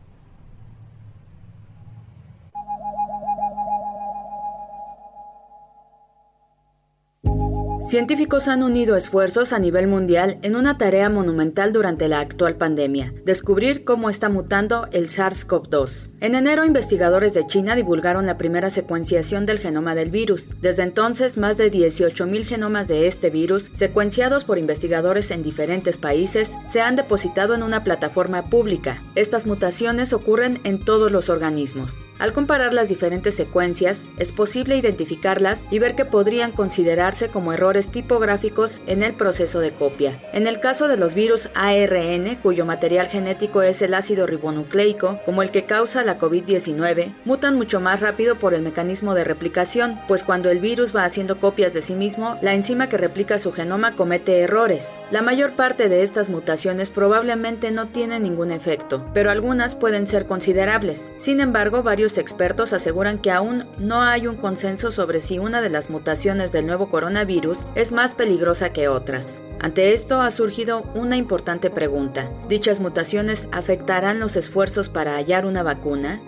Científicos 7.89 8.49
han 8.49 8.63
unido 8.63 8.97
esfuerzos 8.97 9.55
a 9.55 9.59
nivel 9.59 9.87
mundial 9.87 10.37
en 10.43 10.57
una 10.57 10.77
tarea 10.77 11.09
monumental 11.09 11.73
durante 11.73 12.07
la 12.07 12.21
actual 12.21 12.57
pandemia, 12.57 13.15
descubrir 13.25 13.85
cómo 13.85 14.11
está 14.11 14.29
mutando 14.29 14.89
el 14.93 15.09
SARS-CoV-2. 15.09 16.11
En 16.21 16.35
enero, 16.35 16.67
investigadores 16.67 17.33
de 17.33 17.47
China 17.47 17.77
divulgaron 17.77 18.27
la 18.27 18.37
primera 18.37 18.69
secuenciación 18.69 19.47
del 19.47 19.59
genoma 19.59 19.95
del 19.95 20.11
virus. 20.11 20.51
Desde 20.61 20.83
entonces, 20.83 21.39
más 21.39 21.57
de 21.57 21.73
18.000 21.73 22.45
genomas 22.45 22.89
de 22.89 23.07
este 23.07 23.31
virus, 23.31 23.71
secuenciados 23.73 24.45
por 24.45 24.59
investigadores 24.59 25.31
en 25.31 25.43
diferentes 25.43 25.97
países, 25.97 26.53
se 26.69 26.83
han 26.83 26.95
depositado 26.95 27.55
en 27.55 27.63
una 27.63 27.85
plataforma 27.85 28.45
pública. 28.51 29.01
Estas 29.15 29.47
mutaciones 29.47 30.13
ocurren 30.13 30.61
en 30.65 30.79
todos 30.79 31.11
los 31.11 31.31
organismos. 31.31 32.03
Al 32.19 32.33
comparar 32.33 32.75
las 32.75 32.89
diferentes 32.89 33.37
secuencias, 33.37 34.05
es 34.19 34.33
posible 34.33 34.77
identificarlas 34.77 35.67
y 35.71 35.79
ver 35.79 35.95
que 35.95 36.05
podrían 36.05 36.51
considerarse 36.51 37.29
como 37.29 37.53
errores 37.53 37.78
tipográficos 37.87 38.83
en 38.89 39.05
el 39.05 39.15
proceso 39.15 39.61
de 39.61 39.71
copia. 39.71 40.21
En 40.33 40.49
el 40.49 40.59
caso 40.59 40.89
de 40.89 40.97
los 40.97 41.15
virus 41.15 41.49
ARN, 41.55 42.37
cuyo 42.43 42.67
material 42.67 43.07
genético 43.07 43.63
es 43.63 43.81
el 43.81 43.95
ácido 43.95 44.27
ribonucleico, 44.27 45.21
como 45.25 45.43
el 45.43 45.53
que 45.53 45.65
causa 45.65 46.03
la 46.03 46.19
COVID-19, 46.19 47.15
mutan 47.25 47.57
mucho 47.57 47.79
más 47.79 48.01
rápido 48.01 48.35
por 48.35 48.55
el 48.55 48.63
mecanismo 48.63 49.15
de 49.15 49.25
replicación, 49.25 49.99
pues 50.09 50.25
cuando 50.25 50.51
el 50.51 50.59
virus 50.59 50.95
va 50.95 51.05
haciendo 51.05 51.39
copias 51.39 51.73
de 51.75 51.83
sí 51.83 51.95
mismo, 51.95 52.37
la 52.43 52.55
enzima 52.55 52.89
que 52.89 52.97
replica 52.97 53.39
su 53.39 53.53
genoma 53.53 53.95
comete 53.95 54.41
errores. 54.41 54.97
La 55.11 55.23
mayor 55.23 55.53
parte 55.53 55.89
de 55.89 56.03
estas 56.03 56.29
mutaciones 56.29 56.91
probablemente 56.91 57.71
no 57.71 57.87
tienen 57.87 58.25
ningún 58.25 58.51
efecto, 58.51 59.05
pero 59.15 59.31
algunas 59.31 59.75
pueden 59.75 60.07
ser 60.07 60.27
considerables. 60.27 61.11
Sin 61.19 61.41
embargo, 61.41 61.83
varios 61.83 62.19
expertos 62.19 62.73
aseguran 62.73 63.19
que 63.19 63.31
aún 63.31 63.65
no 63.79 64.03
hay 64.03 64.27
un 64.27 64.37
consenso 64.37 64.91
sobre 64.91 65.21
si 65.21 65.39
una 65.39 65.61
de 65.61 65.71
las 65.71 65.91
mutaciones 65.91 66.53
del 66.53 66.67
nuevo 66.67 66.89
coronavirus 66.89 67.67
es 67.75 67.93
más 67.93 68.15
peligrosa 68.15 68.73
que 68.73 68.89
otras. 68.89 69.41
Ante 69.61 69.93
esto 69.93 70.21
ha 70.21 70.31
surgido 70.31 70.83
una 70.95 71.17
importante 71.17 71.71
pregunta. 71.71 72.29
¿Dichas 72.49 72.81
mutaciones 72.81 73.49
afectarán 73.53 74.21
los 74.21 74.37
esfuerzos 74.37 74.89
para 74.89 75.17
hallar 75.17 75.47
una 75.47 75.63
vacuna? 75.63 76.21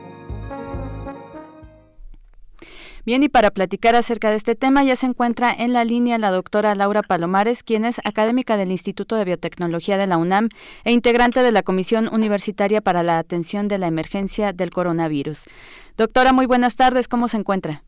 Bien, 3.06 3.22
y 3.22 3.28
para 3.28 3.50
platicar 3.50 3.94
acerca 3.94 4.30
de 4.30 4.36
este 4.36 4.54
tema 4.54 4.84
ya 4.84 4.94
se 4.94 5.06
encuentra 5.06 5.52
en 5.52 5.72
la 5.72 5.84
línea 5.84 6.18
la 6.18 6.30
doctora 6.30 6.74
Laura 6.74 7.02
Palomares, 7.02 7.62
quien 7.62 7.84
es 7.84 7.98
académica 8.04 8.56
del 8.56 8.70
Instituto 8.70 9.16
de 9.16 9.24
Biotecnología 9.24 9.96
de 9.96 10.06
la 10.06 10.18
UNAM 10.18 10.48
e 10.84 10.92
integrante 10.92 11.42
de 11.42 11.50
la 11.50 11.62
Comisión 11.62 12.12
Universitaria 12.12 12.82
para 12.82 13.02
la 13.02 13.18
Atención 13.18 13.68
de 13.68 13.78
la 13.78 13.86
Emergencia 13.86 14.52
del 14.52 14.70
Coronavirus. 14.70 15.44
Doctora, 15.96 16.32
muy 16.32 16.46
buenas 16.46 16.76
tardes, 16.76 17.08
¿cómo 17.08 17.28
se 17.28 17.38
encuentra? 17.38 17.84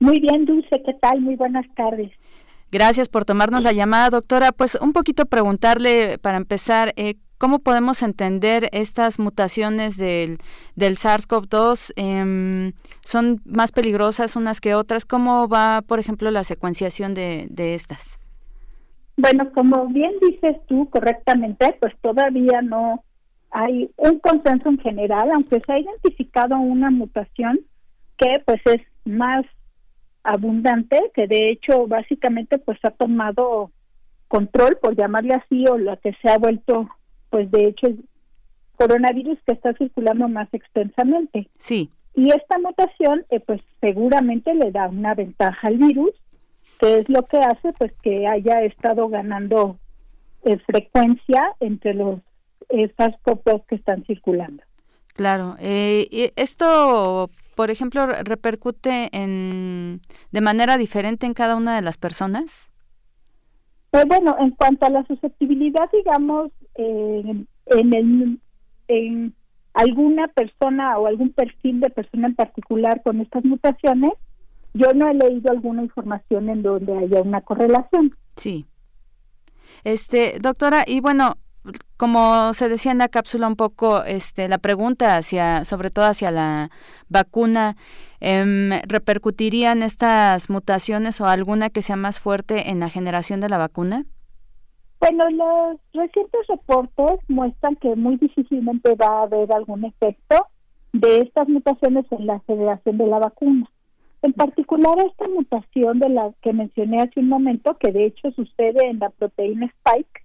Muy 0.00 0.18
bien, 0.20 0.44
Dulce, 0.44 0.82
¿qué 0.84 0.94
tal? 0.94 1.20
Muy 1.20 1.36
buenas 1.36 1.66
tardes. 1.74 2.10
Gracias 2.70 3.08
por 3.08 3.24
tomarnos 3.24 3.62
la 3.62 3.72
llamada, 3.72 4.10
doctora. 4.10 4.52
Pues 4.52 4.76
un 4.80 4.92
poquito 4.92 5.26
preguntarle 5.26 6.18
para 6.18 6.36
empezar, 6.36 6.92
eh, 6.96 7.16
¿Cómo 7.38 7.60
podemos 7.60 8.02
entender 8.02 8.68
estas 8.72 9.20
mutaciones 9.20 9.96
del, 9.96 10.38
del 10.74 10.96
SARS-CoV-2? 10.96 11.92
Em, 11.94 12.72
¿Son 13.04 13.40
más 13.44 13.70
peligrosas 13.70 14.34
unas 14.34 14.60
que 14.60 14.74
otras? 14.74 15.06
¿Cómo 15.06 15.46
va, 15.46 15.82
por 15.86 16.00
ejemplo, 16.00 16.32
la 16.32 16.42
secuenciación 16.42 17.14
de, 17.14 17.46
de 17.48 17.74
estas? 17.74 18.18
Bueno, 19.16 19.52
como 19.52 19.86
bien 19.86 20.10
dices 20.20 20.56
tú 20.66 20.90
correctamente, 20.90 21.76
pues 21.80 21.94
todavía 22.00 22.60
no 22.60 23.04
hay 23.52 23.88
un 23.96 24.18
consenso 24.18 24.68
en 24.68 24.78
general, 24.80 25.30
aunque 25.32 25.60
se 25.64 25.72
ha 25.72 25.78
identificado 25.78 26.56
una 26.58 26.90
mutación 26.90 27.60
que 28.16 28.42
pues 28.44 28.60
es 28.64 28.82
más 29.04 29.46
abundante, 30.28 31.10
que 31.14 31.26
de 31.26 31.50
hecho 31.50 31.86
básicamente 31.86 32.58
pues 32.58 32.78
ha 32.82 32.90
tomado 32.90 33.70
control, 34.28 34.78
por 34.80 34.96
llamarle 34.96 35.34
así, 35.34 35.66
o 35.66 35.78
la 35.78 35.96
que 35.96 36.14
se 36.20 36.30
ha 36.30 36.38
vuelto 36.38 36.88
pues 37.30 37.50
de 37.50 37.66
hecho 37.66 37.88
coronavirus 38.76 39.38
que 39.44 39.52
está 39.52 39.72
circulando 39.74 40.28
más 40.28 40.48
extensamente. 40.52 41.48
Sí. 41.58 41.90
Y 42.14 42.30
esta 42.30 42.58
mutación, 42.58 43.24
eh, 43.30 43.40
pues 43.40 43.60
seguramente 43.80 44.54
le 44.54 44.70
da 44.70 44.88
una 44.88 45.14
ventaja 45.14 45.68
al 45.68 45.78
virus, 45.78 46.12
que 46.78 46.98
es 46.98 47.08
lo 47.08 47.22
que 47.24 47.38
hace 47.38 47.72
pues 47.74 47.92
que 48.02 48.26
haya 48.26 48.60
estado 48.60 49.08
ganando 49.08 49.78
eh, 50.44 50.58
frecuencia 50.66 51.54
entre 51.60 51.94
los 51.94 52.20
estas 52.68 53.18
copias 53.22 53.62
que 53.66 53.76
están 53.76 54.04
circulando. 54.04 54.62
Claro. 55.14 55.56
Eh, 55.58 56.32
esto, 56.36 57.30
por 57.58 57.72
ejemplo, 57.72 58.06
repercute 58.06 59.08
en 59.10 60.00
de 60.30 60.40
manera 60.40 60.78
diferente 60.78 61.26
en 61.26 61.34
cada 61.34 61.56
una 61.56 61.74
de 61.74 61.82
las 61.82 61.98
personas. 61.98 62.70
Pues 63.90 64.04
bueno, 64.06 64.36
en 64.38 64.52
cuanto 64.52 64.86
a 64.86 64.90
la 64.90 65.04
susceptibilidad, 65.06 65.90
digamos, 65.92 66.52
en, 66.76 67.48
el, 67.66 68.38
en 68.86 69.34
alguna 69.74 70.28
persona 70.28 70.96
o 71.00 71.08
algún 71.08 71.32
perfil 71.32 71.80
de 71.80 71.90
persona 71.90 72.28
en 72.28 72.36
particular 72.36 73.02
con 73.02 73.20
estas 73.20 73.44
mutaciones, 73.44 74.12
yo 74.72 74.92
no 74.94 75.08
he 75.08 75.14
leído 75.14 75.50
alguna 75.50 75.82
información 75.82 76.50
en 76.50 76.62
donde 76.62 76.96
haya 76.96 77.22
una 77.22 77.40
correlación. 77.40 78.14
Sí. 78.36 78.66
Este, 79.82 80.38
doctora, 80.40 80.84
y 80.86 81.00
bueno, 81.00 81.38
como 81.96 82.54
se 82.54 82.68
decía 82.68 82.92
en 82.92 82.98
la 82.98 83.08
cápsula 83.08 83.46
un 83.46 83.56
poco, 83.56 84.04
este, 84.04 84.48
la 84.48 84.58
pregunta 84.58 85.16
hacia, 85.16 85.64
sobre 85.64 85.90
todo 85.90 86.04
hacia 86.04 86.30
la 86.30 86.70
vacuna, 87.08 87.76
eh, 88.20 88.80
¿repercutirían 88.86 89.82
estas 89.82 90.50
mutaciones 90.50 91.20
o 91.20 91.26
alguna 91.26 91.70
que 91.70 91.82
sea 91.82 91.96
más 91.96 92.20
fuerte 92.20 92.70
en 92.70 92.80
la 92.80 92.88
generación 92.88 93.40
de 93.40 93.48
la 93.48 93.58
vacuna? 93.58 94.04
Bueno, 95.00 95.30
los 95.30 95.80
recientes 95.92 96.46
reportes 96.48 97.20
muestran 97.28 97.76
que 97.76 97.94
muy 97.94 98.16
difícilmente 98.16 98.94
va 98.96 99.20
a 99.20 99.22
haber 99.22 99.52
algún 99.52 99.84
efecto 99.84 100.46
de 100.92 101.20
estas 101.20 101.48
mutaciones 101.48 102.04
en 102.10 102.26
la 102.26 102.40
generación 102.40 102.98
de 102.98 103.06
la 103.06 103.18
vacuna. 103.18 103.70
En 104.22 104.32
particular, 104.32 104.98
esta 104.98 105.28
mutación 105.28 106.00
de 106.00 106.08
la 106.08 106.32
que 106.42 106.52
mencioné 106.52 107.02
hace 107.02 107.20
un 107.20 107.28
momento, 107.28 107.76
que 107.78 107.92
de 107.92 108.06
hecho 108.06 108.32
sucede 108.32 108.88
en 108.88 108.98
la 108.98 109.10
proteína 109.10 109.66
Spike, 109.66 110.22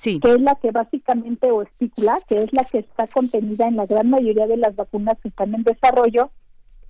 sí. 0.00 0.20
que 0.20 0.32
es 0.32 0.40
la 0.40 0.54
que 0.54 0.70
básicamente, 0.70 1.50
o 1.50 1.62
espícula, 1.62 2.18
que 2.26 2.42
es 2.42 2.52
la 2.52 2.64
que 2.64 2.78
está 2.78 3.06
contenida 3.06 3.68
en 3.68 3.76
la 3.76 3.86
gran 3.86 4.08
mayoría 4.08 4.46
de 4.46 4.56
las 4.56 4.74
vacunas 4.74 5.18
que 5.20 5.28
están 5.28 5.54
en 5.54 5.62
desarrollo, 5.62 6.30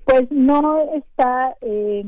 pues 0.05 0.31
no 0.31 0.81
está 0.95 1.57
eh, 1.61 2.05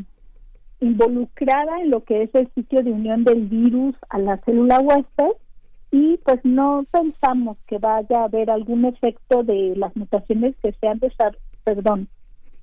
involucrada 0.80 1.80
en 1.80 1.90
lo 1.90 2.04
que 2.04 2.22
es 2.22 2.34
el 2.34 2.48
sitio 2.54 2.82
de 2.82 2.92
unión 2.92 3.24
del 3.24 3.46
virus 3.46 3.96
a 4.08 4.18
la 4.18 4.38
célula 4.38 4.80
huésped 4.80 5.32
y 5.90 6.16
pues 6.18 6.40
no 6.44 6.80
pensamos 6.90 7.58
que 7.66 7.78
vaya 7.78 8.20
a 8.20 8.24
haber 8.24 8.50
algún 8.50 8.84
efecto 8.84 9.42
de 9.42 9.74
las 9.76 9.94
mutaciones 9.94 10.54
que 10.62 10.72
se 10.72 10.88
han 10.88 11.00
perdón, 11.64 12.08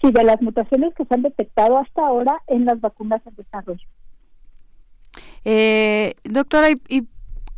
sí, 0.02 0.11
de 0.11 0.24
las 0.24 0.41
mutaciones 0.41 0.94
que 0.95 1.06
se 1.06 1.14
han 1.14 1.22
detectado 1.22 1.78
hasta 1.78 2.06
ahora 2.06 2.41
en 2.48 2.66
las 2.66 2.82
vacunas 2.82 3.22
en 3.28 3.36
desarrollo. 3.36 3.88
Eh, 5.45 6.16
doctora, 6.24 6.70
¿y 6.72 7.07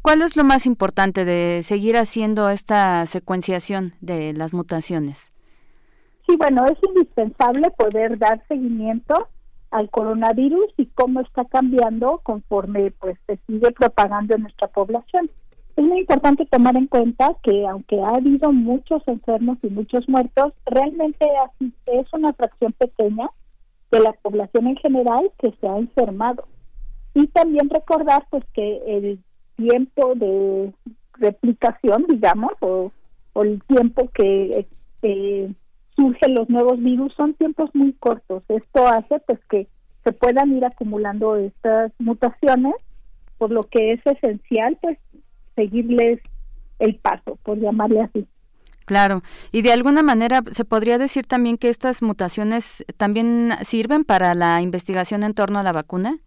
cuál 0.01 0.21
es 0.21 0.35
lo 0.35 0.43
más 0.43 0.65
importante 0.65 1.25
de 1.25 1.61
seguir 1.63 1.97
haciendo 1.97 2.49
esta 2.49 3.05
secuenciación 3.05 3.93
de 4.01 4.33
las 4.33 4.53
mutaciones? 4.53 5.31
Sí, 6.27 6.35
bueno, 6.37 6.65
es 6.65 6.77
indispensable 6.87 7.69
poder 7.71 8.17
dar 8.17 8.41
seguimiento 8.47 9.27
al 9.71 9.89
coronavirus 9.89 10.67
y 10.77 10.85
cómo 10.87 11.21
está 11.21 11.45
cambiando 11.45 12.19
conforme 12.23 12.91
pues 12.91 13.17
se 13.25 13.39
sigue 13.47 13.71
propagando 13.71 14.35
en 14.35 14.43
nuestra 14.43 14.67
población. 14.67 15.29
Es 15.77 15.85
muy 15.85 15.99
importante 15.99 16.45
tomar 16.45 16.75
en 16.75 16.87
cuenta 16.87 17.35
que 17.41 17.65
aunque 17.65 18.01
ha 18.01 18.09
habido 18.09 18.51
muchos 18.51 19.01
enfermos 19.07 19.57
y 19.63 19.67
muchos 19.67 20.07
muertos, 20.09 20.53
realmente 20.65 21.25
es 21.85 22.13
una 22.13 22.33
fracción 22.33 22.73
pequeña 22.73 23.27
de 23.91 23.99
la 24.01 24.11
población 24.13 24.67
en 24.67 24.75
general 24.77 25.31
que 25.39 25.53
se 25.59 25.67
ha 25.67 25.77
enfermado. 25.77 26.45
Y 27.13 27.27
también 27.27 27.69
recordar 27.69 28.27
pues 28.29 28.43
que 28.53 28.81
el 28.85 29.19
tiempo 29.61 30.13
de 30.15 30.73
replicación, 31.13 32.05
digamos, 32.07 32.51
o, 32.59 32.91
el 33.35 33.61
tiempo 33.63 34.09
que 34.13 34.67
eh, 35.03 35.53
surgen 35.95 36.35
los 36.35 36.49
nuevos 36.49 36.79
virus 36.79 37.13
son 37.15 37.33
tiempos 37.35 37.69
muy 37.73 37.93
cortos. 37.93 38.43
Esto 38.49 38.87
hace 38.87 39.19
pues 39.19 39.39
que 39.49 39.67
se 40.03 40.11
puedan 40.11 40.51
ir 40.51 40.65
acumulando 40.65 41.37
estas 41.37 41.93
mutaciones, 41.99 42.73
por 43.37 43.51
lo 43.51 43.63
que 43.63 43.93
es 43.93 44.01
esencial 44.05 44.77
pues 44.81 44.97
seguirles 45.55 46.19
el 46.79 46.95
paso, 46.95 47.37
por 47.43 47.59
llamarle 47.59 48.01
así. 48.01 48.27
Claro, 48.85 49.21
y 49.51 49.61
de 49.61 49.71
alguna 49.71 50.03
manera 50.03 50.41
se 50.51 50.65
podría 50.65 50.97
decir 50.97 51.25
también 51.25 51.57
que 51.57 51.69
estas 51.69 52.01
mutaciones 52.01 52.83
también 52.97 53.53
sirven 53.61 54.03
para 54.03 54.35
la 54.35 54.61
investigación 54.61 55.23
en 55.23 55.33
torno 55.33 55.59
a 55.59 55.63
la 55.63 55.71
vacuna. 55.71 56.17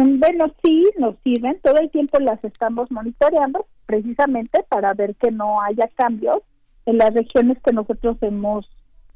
Bueno, 0.00 0.46
sí, 0.62 0.88
nos 0.96 1.16
sirven, 1.24 1.58
todo 1.60 1.76
el 1.78 1.90
tiempo 1.90 2.20
las 2.20 2.42
estamos 2.44 2.88
monitoreando 2.88 3.66
precisamente 3.84 4.62
para 4.68 4.94
ver 4.94 5.16
que 5.16 5.32
no 5.32 5.60
haya 5.60 5.88
cambios 5.88 6.38
en 6.86 6.98
las 6.98 7.12
regiones 7.14 7.58
que 7.64 7.72
nosotros 7.72 8.22
hemos 8.22 8.70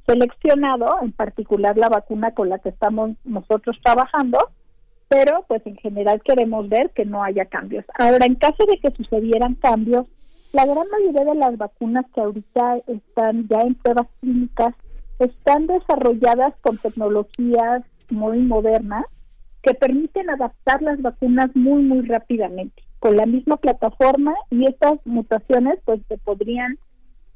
seleccionado, 0.09 0.87
en 1.03 1.13
particular 1.13 1.77
la 1.79 1.89
vacuna 1.89 2.33
con 2.33 2.49
la 2.49 2.59
que 2.59 2.71
estamos 2.71 3.13
nosotros 3.23 3.79
trabajando, 3.81 4.39
pero 5.07 5.45
pues 5.47 5.65
en 5.67 5.77
general 5.77 6.21
queremos 6.21 6.69
ver 6.69 6.91
que 6.91 7.05
no 7.05 7.23
haya 7.23 7.45
cambios. 7.45 7.85
Ahora, 7.97 8.27
en 8.27 8.35
caso 8.35 8.67
de 8.67 8.79
que 8.79 8.91
sucedieran 8.91 9.55
cambios, 9.55 10.07
la 10.53 10.67
gran 10.67 10.89
mayoría 10.91 11.33
de 11.33 11.39
las 11.39 11.57
vacunas 11.59 12.07
que 12.13 12.23
ahorita 12.23 12.79
están 12.89 13.47
ya 13.47 13.61
en 13.61 13.77
pruebas 13.77 14.09
clínicas 14.21 14.75
están 15.21 15.69
desarrolladas 15.69 16.55
con 16.61 16.77
tecnologías 16.77 17.85
muy 18.11 18.39
modernas 18.39 19.22
que 19.63 19.75
permiten 19.75 20.31
adaptar 20.31 20.83
las 20.83 21.01
vacunas 21.01 21.51
muy 21.55 21.83
muy 21.83 22.03
rápidamente 22.03 22.83
con 22.99 23.17
la 23.17 23.27
misma 23.27 23.57
plataforma 23.57 24.35
y 24.51 24.67
estas 24.67 24.95
mutaciones 25.05 25.79
pues 25.85 26.01
se 26.09 26.19
podrían 26.19 26.79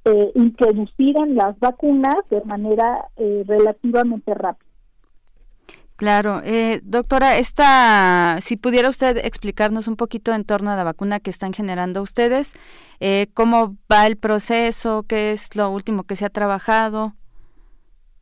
eh, 0.05 0.31
introducir 0.35 1.17
las 1.29 1.59
vacunas 1.59 2.17
de 2.31 2.41
manera 2.43 3.09
eh, 3.17 3.43
relativamente 3.47 4.33
rápida. 4.35 4.67
Claro, 5.97 6.43
eh, 6.45 6.81
doctora, 6.83 7.39
esta, 7.39 8.37
si 8.43 8.59
pudiera 8.59 8.91
usted 8.91 9.17
explicarnos 9.17 9.89
un 9.89 9.97
poquito 9.97 10.35
en 10.35 10.45
torno 10.45 10.71
a 10.71 10.77
la 10.77 10.85
vacuna 10.85 11.21
que 11.21 11.31
están 11.31 11.55
generando 11.55 12.03
ustedes, 12.03 12.53
eh, 13.01 13.29
cómo 13.33 13.77
va 13.91 14.07
el 14.07 14.19
proceso, 14.19 15.05
qué 15.09 15.33
es 15.33 15.57
lo 15.57 15.71
último 15.71 16.05
que 16.05 16.15
se 16.15 16.27
ha 16.27 16.31
trabajado. 16.31 17.15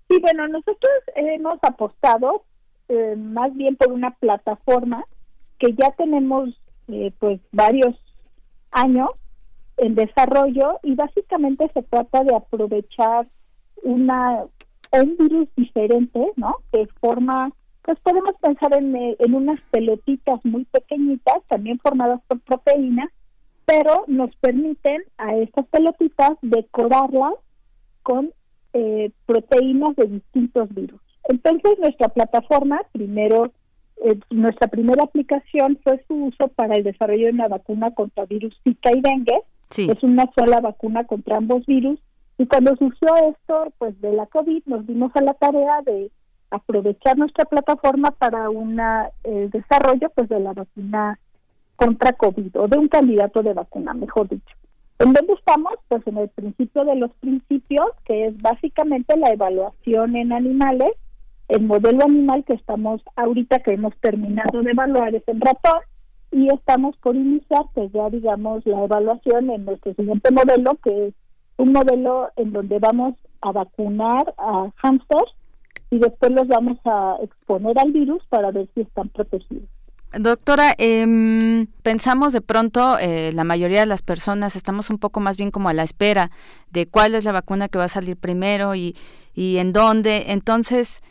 Sí, 0.09 0.20
bueno, 0.20 0.47
nosotros 0.47 0.93
hemos 1.16 1.59
apostado 1.62 2.44
más 3.16 3.55
bien 3.55 3.77
por 3.77 3.93
una 3.93 4.11
plataforma 4.12 5.05
que 5.59 5.73
ya 5.73 5.90
tenemos 5.93 6.51
pues 7.19 7.40
varios 7.51 7.97
años 8.70 9.09
en 9.77 9.94
desarrollo 9.94 10.78
y 10.82 10.94
básicamente 10.94 11.70
se 11.73 11.82
trata 11.82 12.24
de 12.24 12.35
aprovechar 12.35 13.27
una 13.82 14.44
un 15.02 15.16
virus 15.16 15.48
diferente, 15.56 16.32
¿no? 16.36 16.56
Que 16.73 16.86
forma, 17.01 17.51
pues 17.82 17.98
podemos 18.01 18.32
pensar 18.40 18.77
en, 18.77 18.94
eh, 18.94 19.16
en 19.19 19.35
unas 19.35 19.61
pelotitas 19.70 20.44
muy 20.44 20.65
pequeñitas, 20.66 21.43
también 21.48 21.78
formadas 21.78 22.20
por 22.28 22.40
proteínas, 22.40 23.09
pero 23.66 24.05
nos 24.06 24.35
permiten 24.36 25.02
a 25.19 25.35
estas 25.36 25.66
pelotitas 25.66 26.32
decorarlas 26.43 27.35
con 28.02 28.32
eh, 28.73 29.11
proteínas 29.27 29.97
de 29.97 30.06
distintos 30.06 30.69
virus. 30.74 31.01
Entonces 31.28 31.78
nuestra 31.78 32.09
plataforma, 32.09 32.80
primero, 32.92 33.52
eh, 34.05 34.18
nuestra 34.30 34.68
primera 34.68 35.05
aplicación 35.05 35.78
fue 35.82 36.02
su 36.06 36.14
uso 36.26 36.48
para 36.48 36.74
el 36.74 36.84
desarrollo 36.84 37.26
de 37.26 37.32
una 37.32 37.48
vacuna 37.48 37.92
contra 37.92 38.26
virus 38.26 38.59
Zika 38.64 38.92
y 38.92 39.01
dengue. 39.01 39.40
Es 39.76 40.02
una 40.02 40.30
sola 40.36 40.60
vacuna 40.60 41.05
contra 41.05 41.38
ambos 41.38 41.66
virus. 41.66 41.98
Y 42.38 42.46
cuando 42.46 42.76
surgió 42.76 43.16
esto, 43.16 43.72
pues 43.78 44.01
de 44.01 44.12
la 44.12 44.26
COVID, 44.26 44.62
nos 44.66 44.86
dimos 44.86 45.10
a 45.16 45.20
la 45.20 45.34
tarea 45.34 45.82
de 45.82 46.10
aprovechar 46.51 47.18
nuestra 47.18 47.44
plataforma 47.44 48.10
para 48.12 48.51
una 48.51 49.10
el 49.24 49.51
desarrollo 49.51 50.10
pues 50.14 50.28
de 50.28 50.40
la 50.40 50.52
vacuna 50.52 51.18
contra 51.76 52.12
COVID 52.12 52.56
o 52.60 52.68
de 52.68 52.78
un 52.78 52.88
candidato 52.88 53.42
de 53.42 53.55
vacuna, 53.55 53.94
mejor 53.94 54.28
dicho. 54.28 54.55
¿En 55.01 55.12
dónde 55.12 55.32
estamos? 55.32 55.74
Pues 55.88 56.06
en 56.06 56.18
el 56.18 56.28
principio 56.28 56.84
de 56.84 56.94
los 56.94 57.10
principios, 57.14 57.86
que 58.05 58.26
es 58.26 58.40
básicamente 58.40 59.16
la 59.16 59.30
evaluación 59.30 60.14
en 60.16 60.32
animales. 60.32 60.90
El 61.49 61.62
modelo 61.62 62.05
animal 62.05 62.45
que 62.45 62.55
estamos 62.55 63.03
ahorita, 63.16 63.61
que 63.61 63.73
hemos 63.73 63.95
terminado 63.97 64.62
de 64.62 64.71
evaluar, 64.71 65.15
es 65.15 65.23
en 65.27 65.41
ratón, 65.41 65.81
y 66.31 66.53
estamos 66.53 66.97
por 66.97 67.15
iniciar, 67.15 67.65
pues 67.75 67.93
ya 67.93 68.11
digamos, 68.11 68.66
la 68.66 68.85
evaluación 68.85 69.51
en 69.51 69.65
nuestro 69.65 69.95
siguiente 69.95 70.33
modelo, 70.33 70.77
que 70.83 71.09
es 71.09 71.15
un 71.59 71.73
modelo 71.73 72.29
en 72.37 72.53
donde 72.53 72.79
vamos 72.81 73.15
a 73.41 73.53
vacunar 73.53 74.35
a 74.39 74.69
hamsters 74.83 75.33
y 75.91 75.99
después 75.99 76.33
los 76.33 76.49
vamos 76.49 76.79
a 76.85 77.19
exponer 77.23 77.79
al 77.79 77.93
virus 77.93 78.25
para 78.29 78.51
ver 78.51 78.69
si 78.75 78.81
están 78.81 79.11
protegidos. 79.11 79.69
Doctora, 80.19 80.75
eh, 80.79 81.66
pensamos 81.83 82.33
de 82.33 82.41
pronto, 82.41 82.99
eh, 82.99 83.33
la 83.33 83.45
mayoría 83.45 83.81
de 83.81 83.87
las 83.87 84.03
personas 84.03 84.55
estamos 84.55 84.91
un 84.91 84.99
poco 84.99 85.21
más 85.21 85.37
bien 85.37 85.51
como 85.51 85.69
a 85.69 85.73
la 85.73 85.83
espera 85.83 86.31
de 86.71 86.87
cuál 86.87 87.15
es 87.15 87.25
la 87.25 87.33
vacuna 87.33 87.69
que 87.69 87.79
va 87.79 87.85
a 87.85 87.89
salir 87.89 88.16
primero 88.16 88.75
y, 88.75 88.97
y 89.35 89.59
en 89.59 89.73
dónde. 89.73 90.27
Entonces, 90.29 91.03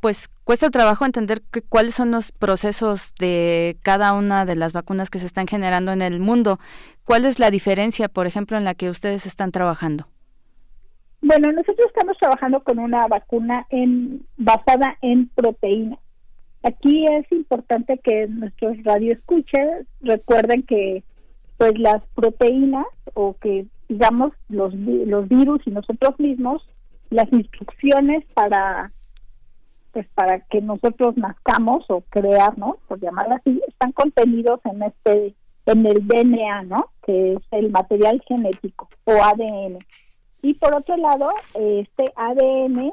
pues 0.00 0.28
cuesta 0.44 0.68
trabajo 0.68 1.06
entender 1.06 1.40
cuáles 1.70 1.94
son 1.94 2.10
los 2.10 2.30
procesos 2.30 3.14
de 3.18 3.78
cada 3.82 4.12
una 4.12 4.44
de 4.44 4.54
las 4.54 4.74
vacunas 4.74 5.08
que 5.08 5.18
se 5.18 5.24
están 5.24 5.46
generando 5.46 5.92
en 5.92 6.02
el 6.02 6.20
mundo. 6.20 6.58
¿Cuál 7.04 7.24
es 7.24 7.38
la 7.38 7.50
diferencia, 7.50 8.08
por 8.08 8.26
ejemplo, 8.26 8.58
en 8.58 8.64
la 8.64 8.74
que 8.74 8.90
ustedes 8.90 9.24
están 9.24 9.50
trabajando? 9.50 10.06
Bueno, 11.22 11.50
nosotros 11.52 11.86
estamos 11.86 12.18
trabajando 12.18 12.62
con 12.62 12.78
una 12.78 13.06
vacuna 13.06 13.66
en, 13.70 14.26
basada 14.36 14.98
en 15.00 15.28
proteínas. 15.28 15.98
Aquí 16.62 17.06
es 17.06 17.32
importante 17.32 17.98
que 18.04 18.26
nuestros 18.26 18.76
radioescuches 18.84 19.86
recuerden 20.02 20.64
que 20.64 21.02
pues 21.56 21.78
las 21.78 22.02
proteínas 22.14 22.86
o 23.14 23.36
que 23.40 23.64
digamos 23.88 24.32
los, 24.50 24.74
los 24.74 25.28
virus 25.28 25.62
y 25.66 25.70
nosotros 25.70 26.18
mismos 26.18 26.68
las 27.08 27.32
instrucciones 27.32 28.24
para 28.34 28.90
pues 29.94 30.06
para 30.14 30.40
que 30.40 30.60
nosotros 30.60 31.16
nazcamos 31.16 31.84
o 31.88 32.02
crearnos 32.10 32.76
por 32.86 33.00
llamarlo 33.00 33.36
así 33.36 33.62
están 33.66 33.92
contenidos 33.92 34.60
en 34.64 34.82
este 34.82 35.34
en 35.64 35.86
el 35.86 36.06
DNA 36.06 36.64
no 36.64 36.90
que 37.06 37.32
es 37.32 37.38
el 37.52 37.70
material 37.70 38.22
genético 38.28 38.88
o 39.06 39.12
ADN 39.12 39.78
y 40.42 40.52
por 40.54 40.74
otro 40.74 40.98
lado 40.98 41.30
este 41.54 42.12
ADN 42.14 42.92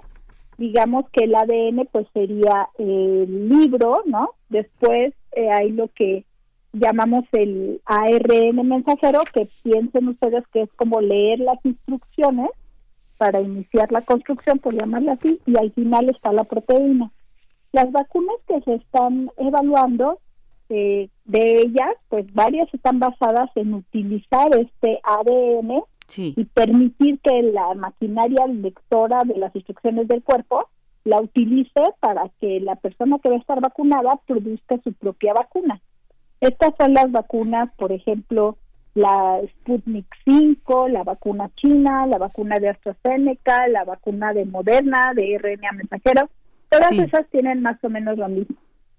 digamos 0.62 1.10
que 1.12 1.24
el 1.24 1.34
ADN 1.34 1.90
pues 1.92 2.08
sería 2.14 2.70
el 2.78 3.50
libro, 3.50 4.04
¿no? 4.06 4.36
Después 4.50 5.12
eh, 5.32 5.50
hay 5.50 5.72
lo 5.72 5.88
que 5.88 6.24
llamamos 6.72 7.26
el 7.32 7.82
ARN 7.86 8.68
mensajero, 8.68 9.24
que 9.34 9.48
piensen 9.64 10.08
ustedes 10.08 10.48
que 10.54 10.62
es 10.62 10.70
como 10.74 11.02
leer 11.02 11.40
las 11.40 11.58
instrucciones 11.66 12.50
para 13.22 13.40
iniciar 13.40 13.92
la 13.92 14.02
construcción, 14.02 14.58
por 14.58 14.74
llamarla 14.74 15.12
así, 15.12 15.40
y 15.46 15.56
al 15.56 15.72
final 15.74 16.10
está 16.10 16.34
la 16.34 16.44
proteína. 16.44 17.12
Las 17.72 17.92
vacunas 17.92 18.38
que 18.48 18.60
se 18.62 18.74
están 18.74 19.30
evaluando, 19.38 20.18
eh, 20.70 21.08
de 21.26 21.62
ellas, 21.62 21.94
pues 22.10 22.26
varias 22.34 22.74
están 22.74 22.98
basadas 22.98 23.52
en 23.54 23.76
utilizar 23.76 24.48
este 24.58 25.00
ADN 25.04 25.84
y 26.18 26.46
permitir 26.46 27.20
que 27.20 27.44
la 27.44 27.76
maquinaria 27.76 28.48
lectora 28.48 29.22
de 29.24 29.38
las 29.38 29.56
instrucciones 29.56 30.08
del 30.08 30.24
cuerpo 30.24 30.68
la 31.04 31.22
utilice 31.22 31.84
para 32.00 32.28
que 32.40 32.60
la 32.60 32.76
persona 32.76 33.20
que 33.20 33.30
va 33.30 33.36
a 33.36 33.40
estar 33.40 33.62
vacunada 33.62 34.20
produzca 34.26 34.80
su 34.84 34.94
propia 34.94 35.34
vacuna. 35.34 35.80
Estas 36.40 36.74
son 36.76 36.96
las 36.96 37.12
vacunas, 37.12 37.70
por 37.78 37.92
ejemplo, 37.92 38.58
la 38.94 39.40
Sputnik 39.48 40.06
5, 40.26 40.90
la 40.90 41.04
vacuna 41.04 41.50
china, 41.56 42.06
la 42.08 42.18
vacuna 42.18 42.60
de 42.60 42.70
AstraZeneca, 42.70 43.68
la 43.68 43.84
vacuna 43.84 44.34
de 44.34 44.46
Moderna, 44.46 45.14
de 45.16 45.38
RNA 45.38 45.72
mensajero. 45.74 46.30
Todas 46.70 46.92
esas 46.92 47.28
tienen 47.30 47.62
más 47.62 47.84
o 47.84 47.90
menos 47.90 48.18
lo 48.18 48.28
mismo. 48.30 48.56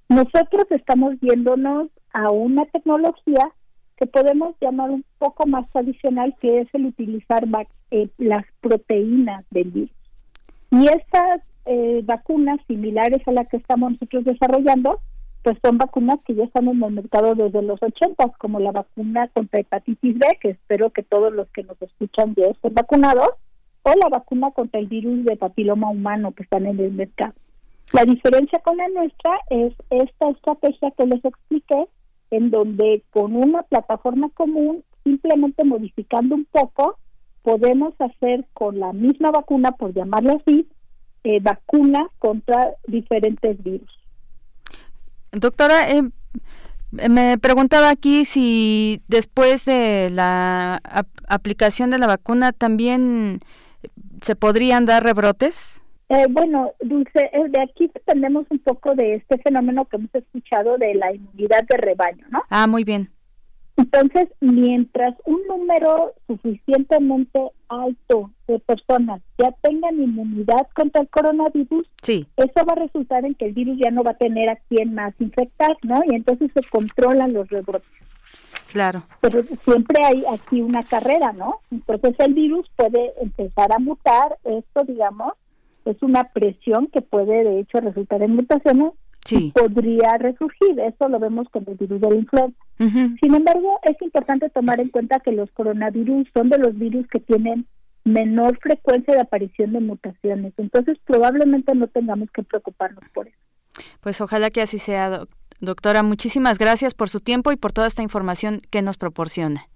Nosotros 0.09 0.67
estamos 0.71 1.19
viéndonos 1.21 1.89
a 2.13 2.31
una 2.31 2.67
tecnología 2.67 3.51
que 3.97 4.07
podemos 4.07 4.55
llamar 4.61 4.91
un 4.91 5.05
poco 5.19 5.47
más 5.47 5.69
tradicional, 5.71 6.35
que 6.41 6.59
es 6.59 6.75
el 6.75 6.87
utilizar 6.87 7.45
eh, 7.91 8.09
las 8.19 8.45
proteínas 8.61 9.45
del 9.51 9.71
virus. 9.71 9.91
Y 10.71 10.87
estas 10.87 11.43
eh, 11.67 12.03
vacunas 12.05 12.59
similares 12.67 13.23
a 13.27 13.33
las 13.33 13.49
que 13.49 13.59
estamos 13.59 13.93
nosotros 13.93 14.25
desarrollando, 14.25 15.01
pues 15.43 15.59
son 15.63 15.79
vacunas 15.79 16.21
que 16.25 16.35
ya 16.35 16.45
están 16.45 16.69
en 16.69 16.83
el 16.83 16.93
mercado 16.93 17.35
desde 17.35 17.63
los 17.63 17.83
80, 17.83 18.29
como 18.39 18.61
la 18.61 18.71
vacuna 18.71 19.29
contra 19.29 19.61
hepatitis 19.61 20.19
B, 20.19 20.27
que 20.41 20.51
espero 20.51 20.91
que 20.91 21.03
todos 21.03 21.33
los 21.33 21.49
que 21.49 21.65
nos 21.65 21.81
escuchan 21.83 22.35
ya 22.37 22.47
estén 22.47 22.75
vacunados, 22.75 23.29
o 23.83 23.91
la 23.91 24.09
vacuna 24.09 24.53
contra 24.53 24.79
el 24.79 24.87
virus 24.87 25.25
de 25.25 25.37
papiloma 25.37 25.91
humano 25.91 26.33
que 26.33 26.45
están 26.45 26.67
en 26.67 26.79
el 26.79 26.93
mercado. 26.93 27.35
La 27.93 28.05
diferencia 28.05 28.61
con 28.61 28.77
la 28.77 28.89
nuestra 28.89 29.33
es 29.51 29.75
esta 29.91 30.31
estrategia 30.31 30.93
que 30.93 31.07
les 31.07 31.25
expliqué, 31.25 31.87
en 32.31 32.51
donde 32.51 33.03
con 33.11 33.35
una 33.37 33.63
plataforma 33.65 34.31
común, 34.31 34.85
simplemente 35.03 35.65
modificando 35.65 36.37
un 36.37 36.47
poco, 36.47 36.97
podemos 37.43 37.95
hacer 37.99 38.47
con 38.55 38.79
la 38.79 38.93
misma 38.93 39.33
vacuna, 39.33 39.73
por 39.73 39.93
llamarla 39.93 40.35
así, 40.35 40.69
eh, 41.25 41.41
vacunas 41.41 42.07
contra 42.21 42.75
diferentes 42.87 43.63
virus. 43.63 44.02
Doctora, 45.33 45.91
eh, 45.91 46.03
me 46.91 47.39
preguntaba 47.39 47.89
aquí 47.89 48.25
si 48.25 49.01
después 49.09 49.65
de 49.65 50.11
la 50.11 50.81
aplicación 51.27 51.91
de 51.91 51.99
la 51.99 52.07
vacuna 52.07 52.53
también 52.53 53.41
se 54.21 54.37
podrían 54.37 54.85
dar 54.85 55.03
rebrotes. 55.03 55.81
Eh, 56.11 56.27
bueno, 56.29 56.73
Dulce, 56.81 57.31
eh, 57.33 57.49
de 57.49 57.63
aquí 57.63 57.91
dependemos 57.93 58.45
un 58.51 58.59
poco 58.59 58.95
de 58.95 59.15
este 59.15 59.39
fenómeno 59.39 59.87
que 59.87 59.97
hemos 59.97 60.15
escuchado 60.15 60.77
de 60.77 60.95
la 60.95 61.15
inmunidad 61.15 61.65
de 61.67 61.79
rebaño, 61.79 62.27
¿no? 62.31 62.43
Ah, 62.51 62.67
muy 62.67 62.85
bien. 62.85 63.11
Entonces, 63.83 64.29
mientras 64.41 65.17
un 65.25 65.41
número 65.49 66.13
suficientemente 66.29 67.51
alto 67.69 68.31
de 68.47 68.61
personas 68.61 69.21
ya 69.39 69.51
tengan 69.61 70.01
inmunidad 70.01 70.69
contra 70.77 71.03
el 71.03 71.09
coronavirus, 71.09 71.85
sí. 72.01 72.29
eso 72.37 72.65
va 72.65 72.75
a 72.75 72.85
resultar 72.87 73.25
en 73.25 73.35
que 73.35 73.47
el 73.47 73.55
virus 73.55 73.79
ya 73.83 73.91
no 73.91 74.05
va 74.05 74.13
a 74.13 74.19
tener 74.19 74.49
a 74.51 74.57
quien 74.69 74.95
más 74.95 75.15
infectar, 75.19 75.77
¿no? 75.83 76.01
Y 76.09 76.15
entonces 76.15 76.53
se 76.53 76.63
controlan 76.63 77.33
los 77.33 77.49
rebrotes. 77.49 77.91
Claro. 78.71 79.03
Pero 79.21 79.43
siempre 79.43 80.05
hay 80.05 80.23
aquí 80.33 80.63
una 80.63 80.85
carrera, 80.85 81.33
¿no? 81.33 81.59
Entonces 81.73 82.15
el 82.21 82.35
virus 82.35 82.71
puede 82.77 83.13
empezar 83.21 83.73
a 83.75 83.81
mutar, 83.81 84.39
esto 84.45 84.85
digamos, 84.85 85.33
es 85.87 86.01
una 86.03 86.23
presión 86.33 86.87
que 86.87 87.03
puede 87.03 87.43
de 87.43 87.59
hecho 87.59 87.81
resultar 87.81 88.23
en 88.23 88.37
mutaciones 88.37 88.93
y 89.31 89.51
podría 89.53 90.19
resurgir. 90.19 90.79
Eso 90.81 91.09
lo 91.09 91.19
vemos 91.19 91.49
con 91.51 91.65
el 91.67 91.77
virus 91.77 92.01
de 92.01 92.11
la 92.11 92.17
influenza. 92.17 92.57
Sin 92.79 93.35
embargo, 93.35 93.79
es 93.85 94.01
importante 94.03 94.51
tomar 94.51 94.81
en 94.81 94.89
cuenta 94.89 95.21
que 95.21 95.33
los 95.33 95.51
coronavirus 95.53 96.27
son 96.35 96.49
de 96.49 96.59
los 96.59 96.77
virus 96.77 97.07
que 97.09 97.21
tienen 97.21 97.67
menor 98.05 98.59
frecuencia 98.59 99.15
de 99.15 99.21
aparición 99.21 99.73
de 99.73 99.81
mutaciones. 99.81 100.53
Entonces, 100.57 100.99
probablemente 101.05 101.75
no 101.75 101.87
tengamos 101.87 102.31
que 102.33 102.43
preocuparnos 102.43 103.05
por 103.15 103.29
eso. 103.29 103.37
Pues 104.01 104.21
ojalá 104.21 104.51
que 104.51 104.63
así 104.63 104.79
sea, 104.79 105.23
doctora. 105.61 106.03
Muchísimas 106.03 106.59
gracias 106.59 106.95
por 106.95 107.09
su 107.09 107.21
tiempo 107.21 107.53
y 107.53 107.57
por 107.57 107.73
toda 107.73 107.87
esta 107.87 108.03
información 108.03 108.61
que 108.71 108.83
nos 108.83 108.97
proporciona. 108.97 109.69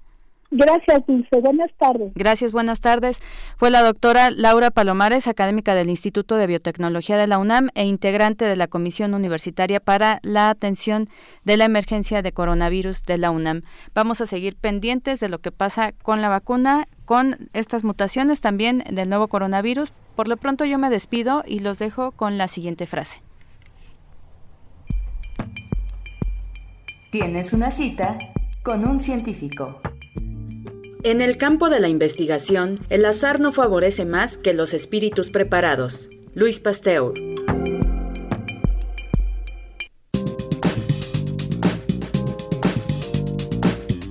Gracias, 0.50 1.04
Dulce. 1.06 1.40
Buenas 1.40 1.70
tardes. 1.78 2.12
Gracias, 2.14 2.52
buenas 2.52 2.80
tardes. 2.80 3.20
Fue 3.56 3.70
la 3.70 3.82
doctora 3.82 4.30
Laura 4.30 4.70
Palomares, 4.70 5.26
académica 5.26 5.74
del 5.74 5.90
Instituto 5.90 6.36
de 6.36 6.46
Biotecnología 6.46 7.16
de 7.16 7.26
la 7.26 7.38
UNAM 7.38 7.70
e 7.74 7.84
integrante 7.84 8.44
de 8.44 8.56
la 8.56 8.68
Comisión 8.68 9.14
Universitaria 9.14 9.80
para 9.80 10.20
la 10.22 10.50
Atención 10.50 11.08
de 11.44 11.56
la 11.56 11.64
Emergencia 11.64 12.22
de 12.22 12.32
Coronavirus 12.32 13.02
de 13.02 13.18
la 13.18 13.30
UNAM. 13.30 13.62
Vamos 13.94 14.20
a 14.20 14.26
seguir 14.26 14.56
pendientes 14.56 15.18
de 15.18 15.28
lo 15.28 15.40
que 15.40 15.50
pasa 15.50 15.92
con 16.02 16.22
la 16.22 16.28
vacuna, 16.28 16.86
con 17.04 17.48
estas 17.52 17.82
mutaciones 17.82 18.40
también 18.40 18.84
del 18.90 19.08
nuevo 19.08 19.28
coronavirus. 19.28 19.92
Por 20.14 20.28
lo 20.28 20.36
pronto 20.36 20.64
yo 20.64 20.78
me 20.78 20.90
despido 20.90 21.42
y 21.46 21.58
los 21.58 21.78
dejo 21.78 22.12
con 22.12 22.38
la 22.38 22.46
siguiente 22.48 22.86
frase. 22.86 23.20
Tienes 27.10 27.52
una 27.52 27.70
cita 27.70 28.18
con 28.62 28.88
un 28.88 29.00
científico. 29.00 29.80
En 31.02 31.20
el 31.20 31.36
campo 31.36 31.68
de 31.68 31.80
la 31.80 31.88
investigación, 31.88 32.80
el 32.90 33.04
azar 33.04 33.38
no 33.38 33.52
favorece 33.52 34.04
más 34.04 34.36
que 34.36 34.54
los 34.54 34.74
espíritus 34.74 35.30
preparados. 35.30 36.10
Luis 36.34 36.60
Pasteur. 36.60 37.14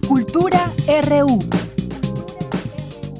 Cultura 0.08 0.72
RU. 1.04 1.65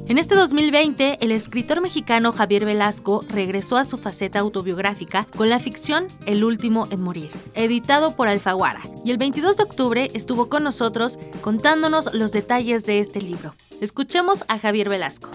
En 0.08 0.18
este 0.18 0.36
2020, 0.36 1.18
el 1.20 1.32
escritor 1.32 1.80
mexicano 1.80 2.30
Javier 2.30 2.64
Velasco 2.64 3.24
regresó 3.28 3.76
a 3.76 3.84
su 3.84 3.98
faceta 3.98 4.38
autobiográfica 4.38 5.26
con 5.36 5.50
la 5.50 5.58
ficción 5.58 6.06
El 6.26 6.44
último 6.44 6.86
en 6.92 7.02
morir, 7.02 7.32
editado 7.54 8.14
por 8.14 8.28
Alfaguara, 8.28 8.82
y 9.04 9.10
el 9.10 9.18
22 9.18 9.56
de 9.56 9.64
octubre 9.64 10.10
estuvo 10.14 10.48
con 10.48 10.62
nosotros 10.62 11.18
contándonos 11.40 12.14
los 12.14 12.30
detalles 12.30 12.86
de 12.86 13.00
este 13.00 13.20
libro. 13.20 13.56
Escuchemos 13.80 14.44
a 14.46 14.60
Javier 14.60 14.88
Velasco. 14.88 15.28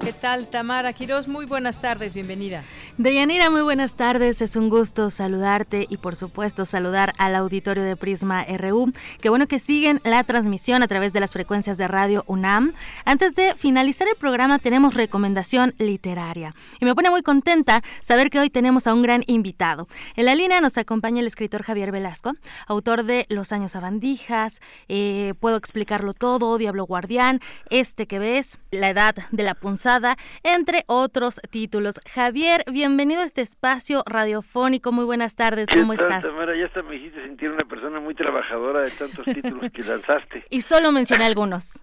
¿Qué 0.00 0.12
tal, 0.20 0.48
Tamara 0.48 0.92
Quiroz? 0.92 1.28
Muy 1.28 1.46
buenas 1.46 1.80
tardes, 1.80 2.14
bienvenida. 2.14 2.64
Deyanira, 2.96 3.50
muy 3.50 3.62
buenas 3.62 3.96
tardes. 3.96 4.40
Es 4.40 4.54
un 4.54 4.68
gusto 4.68 5.10
saludarte 5.10 5.84
y, 5.90 5.96
por 5.96 6.14
supuesto, 6.14 6.64
saludar 6.64 7.12
al 7.18 7.34
auditorio 7.34 7.82
de 7.82 7.96
Prisma 7.96 8.44
RU. 8.44 8.92
Qué 9.20 9.30
bueno 9.30 9.48
que 9.48 9.58
siguen 9.58 10.00
la 10.04 10.22
transmisión 10.22 10.80
a 10.80 10.86
través 10.86 11.12
de 11.12 11.18
las 11.18 11.32
frecuencias 11.32 11.76
de 11.76 11.88
Radio 11.88 12.22
UNAM. 12.28 12.72
Antes 13.04 13.34
de 13.34 13.56
finalizar 13.56 14.06
el 14.06 14.14
programa, 14.14 14.60
tenemos 14.60 14.94
recomendación 14.94 15.74
literaria. 15.78 16.54
Y 16.78 16.84
me 16.84 16.94
pone 16.94 17.10
muy 17.10 17.22
contenta 17.22 17.82
saber 18.00 18.30
que 18.30 18.38
hoy 18.38 18.48
tenemos 18.48 18.86
a 18.86 18.94
un 18.94 19.02
gran 19.02 19.24
invitado. 19.26 19.88
En 20.14 20.26
la 20.26 20.36
línea 20.36 20.60
nos 20.60 20.78
acompaña 20.78 21.18
el 21.18 21.26
escritor 21.26 21.64
Javier 21.64 21.90
Velasco, 21.90 22.34
autor 22.68 23.02
de 23.02 23.26
Los 23.28 23.50
años 23.50 23.74
abandijas, 23.74 24.60
eh, 24.86 25.34
Puedo 25.40 25.56
explicarlo 25.56 26.14
todo, 26.14 26.58
Diablo 26.58 26.86
Guardián, 26.86 27.40
Este 27.70 28.06
que 28.06 28.20
ves, 28.20 28.60
La 28.70 28.90
edad 28.90 29.16
de 29.32 29.42
la 29.42 29.56
punzada 29.56 30.16
entre 30.44 30.84
otros 30.86 31.40
títulos. 31.50 31.98
Javier, 32.08 32.62
bienvenido 32.84 33.22
a 33.22 33.24
este 33.24 33.40
espacio 33.40 34.02
radiofónico. 34.04 34.92
Muy 34.92 35.06
buenas 35.06 35.34
tardes, 35.34 35.68
¿cómo 35.72 35.94
tal, 35.94 36.04
estás? 36.04 36.22
Tamara? 36.22 36.54
ya 36.54 36.66
hasta 36.66 36.82
me 36.82 36.96
hiciste 36.96 37.22
sentir 37.22 37.50
una 37.50 37.64
persona 37.66 37.98
muy 37.98 38.14
trabajadora 38.14 38.82
de 38.82 38.90
tantos 38.90 39.24
títulos 39.24 39.70
que 39.70 39.82
lanzaste. 39.82 40.44
Y 40.50 40.60
solo 40.60 40.92
mencioné 40.92 41.24
algunos. 41.24 41.82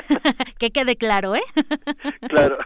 que 0.58 0.70
quede 0.70 0.96
claro, 0.96 1.34
¿eh? 1.34 1.42
Claro. 2.28 2.58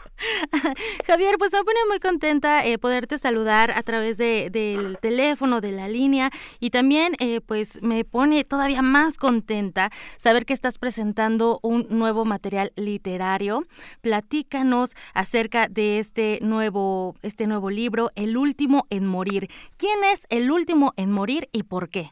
Javier, 1.07 1.37
pues 1.39 1.53
me 1.53 1.63
pone 1.63 1.79
muy 1.89 2.01
contenta 2.01 2.67
eh, 2.67 2.79
poderte 2.79 3.19
saludar 3.19 3.71
a 3.71 3.83
través 3.85 4.19
de, 4.19 4.51
del 4.51 4.99
teléfono, 4.99 5.61
de 5.61 5.71
la 5.71 5.87
línea, 5.87 6.31
y 6.59 6.71
también 6.71 7.15
eh, 7.21 7.41
pues 7.41 7.81
me 7.83 8.05
pone 8.05 8.43
todavía 8.43 8.83
más 8.83 9.17
contenta 9.17 9.91
saber 10.17 10.45
que 10.45 10.55
estás 10.55 10.79
presentando 10.79 11.61
un 11.63 11.87
nuevo 11.91 12.25
material 12.25 12.73
literario. 12.75 13.65
Platícanos 14.01 14.97
acerca 15.15 15.69
de 15.69 16.01
este 16.01 16.41
nuevo, 16.43 17.15
este 17.23 17.47
nuevo 17.47 17.71
libro, 17.71 17.76
El 18.15 18.37
último 18.37 18.87
en 18.91 19.07
morir. 19.07 19.49
¿Quién 19.77 20.03
es 20.05 20.27
el 20.31 20.51
último 20.51 20.93
en 20.97 21.13
morir 21.13 21.49
y 21.53 21.65
por 21.65 21.91
qué? 21.91 22.07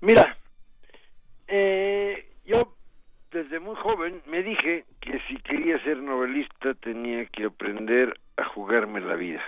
Mira, 0.00 0.36
eh, 1.46 2.30
yo 2.46 2.74
desde 3.30 3.60
muy 3.60 3.76
joven 3.76 4.22
me 4.26 4.42
dije 4.42 4.84
que 5.00 5.20
si 5.28 5.36
quería 5.36 5.82
ser 5.84 5.98
novelista 5.98 6.74
tenía 6.74 7.26
que 7.26 7.44
aprender 7.44 8.18
a 8.36 8.44
jugarme 8.44 9.00
la 9.00 9.14
vida. 9.14 9.42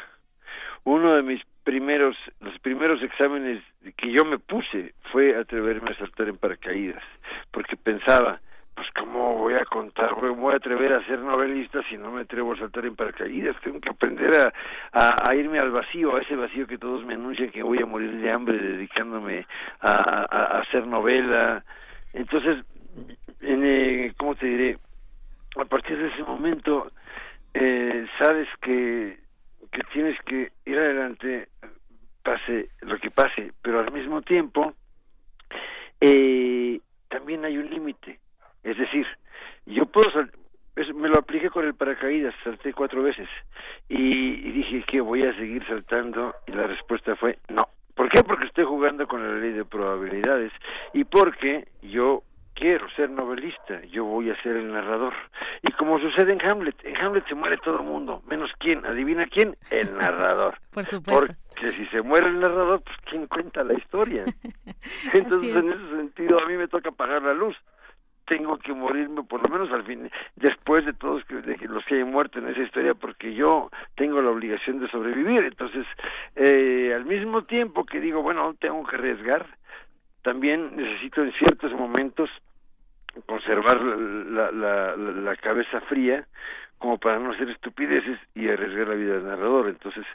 Uno 0.85 1.16
de 1.16 1.23
mis 1.23 1.43
primeros, 1.65 2.16
los 2.41 2.59
primeros 2.59 3.03
exámenes 3.03 3.62
que 3.97 4.12
yo 4.12 4.24
me 4.24 4.39
puse 4.39 4.95
fue 5.11 5.37
atreverme 5.37 5.93
a 5.93 5.99
saltar 5.99 6.28
en 6.28 6.37
paracaídas, 6.37 7.03
porque 7.51 7.77
pensaba, 7.77 8.41
pues 8.75 8.89
cómo 8.99 9.37
voy 9.37 9.55
a 9.55 9.65
contar, 9.65 10.11
cómo 10.11 10.35
voy 10.35 10.55
a 10.55 10.57
atrever 10.57 10.93
a 10.93 11.05
ser 11.07 11.19
novelista 11.19 11.83
si 11.89 11.97
no 11.99 12.11
me 12.11 12.23
atrevo 12.23 12.53
a 12.53 12.59
saltar 12.59 12.87
en 12.87 12.97
paracaídas, 12.97 13.57
tengo 13.63 13.81
que 13.81 13.91
aprender 13.91 14.33
a, 14.41 14.53
a, 14.93 15.31
a 15.31 15.35
irme 15.35 15.59
al 15.59 15.71
vacío, 15.71 16.17
a 16.17 16.21
ese 16.21 16.37
vacío 16.37 16.67
que 16.67 16.79
todos 16.79 17.05
me 17.05 17.15
anuncian 17.15 17.51
que 17.51 17.63
voy 17.63 17.79
a 17.83 17.87
morir 17.87 18.13
de 18.13 18.31
hambre 18.31 18.59
dedicándome 18.59 19.47
a, 19.81 19.91
a, 19.91 20.57
a 20.57 20.61
hacer 20.61 20.87
novela. 20.87 21.65
Entonces, 22.13 22.65
en, 23.41 23.65
eh, 23.65 24.13
¿cómo 24.17 24.35
te 24.35 24.47
diré? 24.47 24.79
A 25.57 25.65
partir 25.65 25.99
de 25.99 26.09
ese 26.09 26.23
momento, 26.23 26.91
eh, 27.55 28.07
sabes 28.19 28.49
que, 28.63 29.19
que 29.73 29.81
tienes 29.93 30.21
que 30.23 30.53
ir 30.65 30.79
adelante, 30.79 31.49
pase 32.23 32.71
lo 32.83 32.99
que 32.99 33.11
pase, 33.11 33.53
pero 33.63 33.81
al 33.81 33.93
mismo 33.93 34.23
tiempo, 34.23 34.73
eh, 36.01 36.81
también 37.09 37.45
hay 37.45 37.59
un 37.59 37.69
límite. 37.69 38.21
Es 38.62 38.77
decir, 38.78 39.07
yo 39.66 39.87
puedo 39.87 40.11
sal- 40.11 40.31
me 40.95 41.09
lo 41.09 41.19
apliqué 41.19 41.51
con 41.51 41.65
el 41.66 41.74
paracaídas, 41.74 42.35
salté 42.45 42.73
cuatro 42.73 43.03
veces 43.03 43.28
y, 43.89 43.97
y 44.49 44.53
dije 44.53 44.82
que 44.87 45.01
voy 45.01 45.23
a 45.24 45.35
seguir 45.37 45.66
saltando 45.66 46.35
y 46.47 46.53
la 46.53 46.66
respuesta 46.66 47.16
fue 47.16 47.39
no. 47.49 47.69
¿Por 47.95 48.09
qué? 48.09 48.23
Porque 48.23 48.47
estoy 48.47 48.65
jugando 48.65 49.07
con 49.07 49.23
la 49.23 49.39
ley 49.41 49.53
de 49.53 49.65
probabilidades 49.65 50.53
y 50.95 51.05
porque 51.05 51.69
yo 51.82 52.23
quiero 52.55 52.89
ser 52.91 53.11
novelista, 53.11 53.82
yo 53.87 54.05
voy 54.05 54.31
a 54.31 54.43
ser 54.43 54.57
el 54.57 54.73
narrador. 54.73 55.12
Y 55.62 55.73
como 55.73 55.99
sucede 55.99 56.32
en 56.32 56.41
Hamlet, 56.51 56.77
en 56.85 56.97
Hamlet 56.97 57.27
se 57.28 57.35
muere 57.35 57.57
todo 57.59 57.77
el 57.81 57.85
mundo, 57.87 58.23
menos 58.27 58.51
quién, 58.59 58.85
adivina 58.87 59.27
quién, 59.27 59.57
el 59.70 59.95
narrador. 59.99 60.57
Por 60.73 60.85
supuesto. 60.85 61.35
Porque 61.49 61.73
si 61.73 61.87
se 61.87 62.01
muere 62.01 62.28
el 62.28 62.41
narrador, 62.41 62.82
pues 62.82 62.97
quién 63.11 63.27
cuenta 63.27 63.65
la 63.65 63.74
historia. 63.74 64.24
Entonces, 65.12 65.57
en 65.57 65.69
ese 65.73 65.97
sentido, 65.97 66.41
a 66.43 66.47
mí 66.47 66.57
me 66.57 66.69
toca 66.69 66.91
apagar 66.91 67.23
la 67.23 67.35
luz. 67.35 67.57
Tengo 68.31 68.59
que 68.59 68.73
morirme, 68.73 69.24
por 69.24 69.43
lo 69.43 69.52
menos 69.52 69.73
al 69.73 69.82
fin, 69.82 70.09
después 70.36 70.86
de 70.86 70.93
todos 70.93 71.24
que, 71.24 71.35
de 71.35 71.57
los 71.66 71.85
que 71.85 71.97
hayan 71.97 72.12
muerto 72.12 72.39
en 72.39 72.47
esa 72.47 72.62
historia, 72.62 72.94
porque 72.94 73.35
yo 73.35 73.70
tengo 73.97 74.23
la 74.23 74.31
obligación 74.31 74.78
de 74.78 74.89
sobrevivir. 74.89 75.43
Entonces, 75.43 75.85
eh, 76.36 76.93
al 76.94 77.07
mismo 77.07 77.43
tiempo 77.43 77.85
que 77.85 77.98
digo, 77.98 78.23
bueno, 78.23 78.55
tengo 78.61 78.86
que 78.86 78.94
arriesgar, 78.94 79.47
también 80.23 80.77
necesito 80.77 81.24
en 81.24 81.32
ciertos 81.32 81.73
momentos 81.73 82.31
conservar 83.27 83.81
la, 83.82 84.52
la, 84.52 84.97
la, 84.97 84.97
la 84.97 85.36
cabeza 85.36 85.81
fría 85.81 86.24
como 86.78 86.98
para 86.98 87.19
no 87.19 87.32
hacer 87.32 87.51
estupideces 87.51 88.16
y 88.36 88.48
arriesgar 88.48 88.86
la 88.86 88.94
vida 88.94 89.15
del 89.15 89.27
narrador. 89.27 89.70
Entonces, 89.70 90.07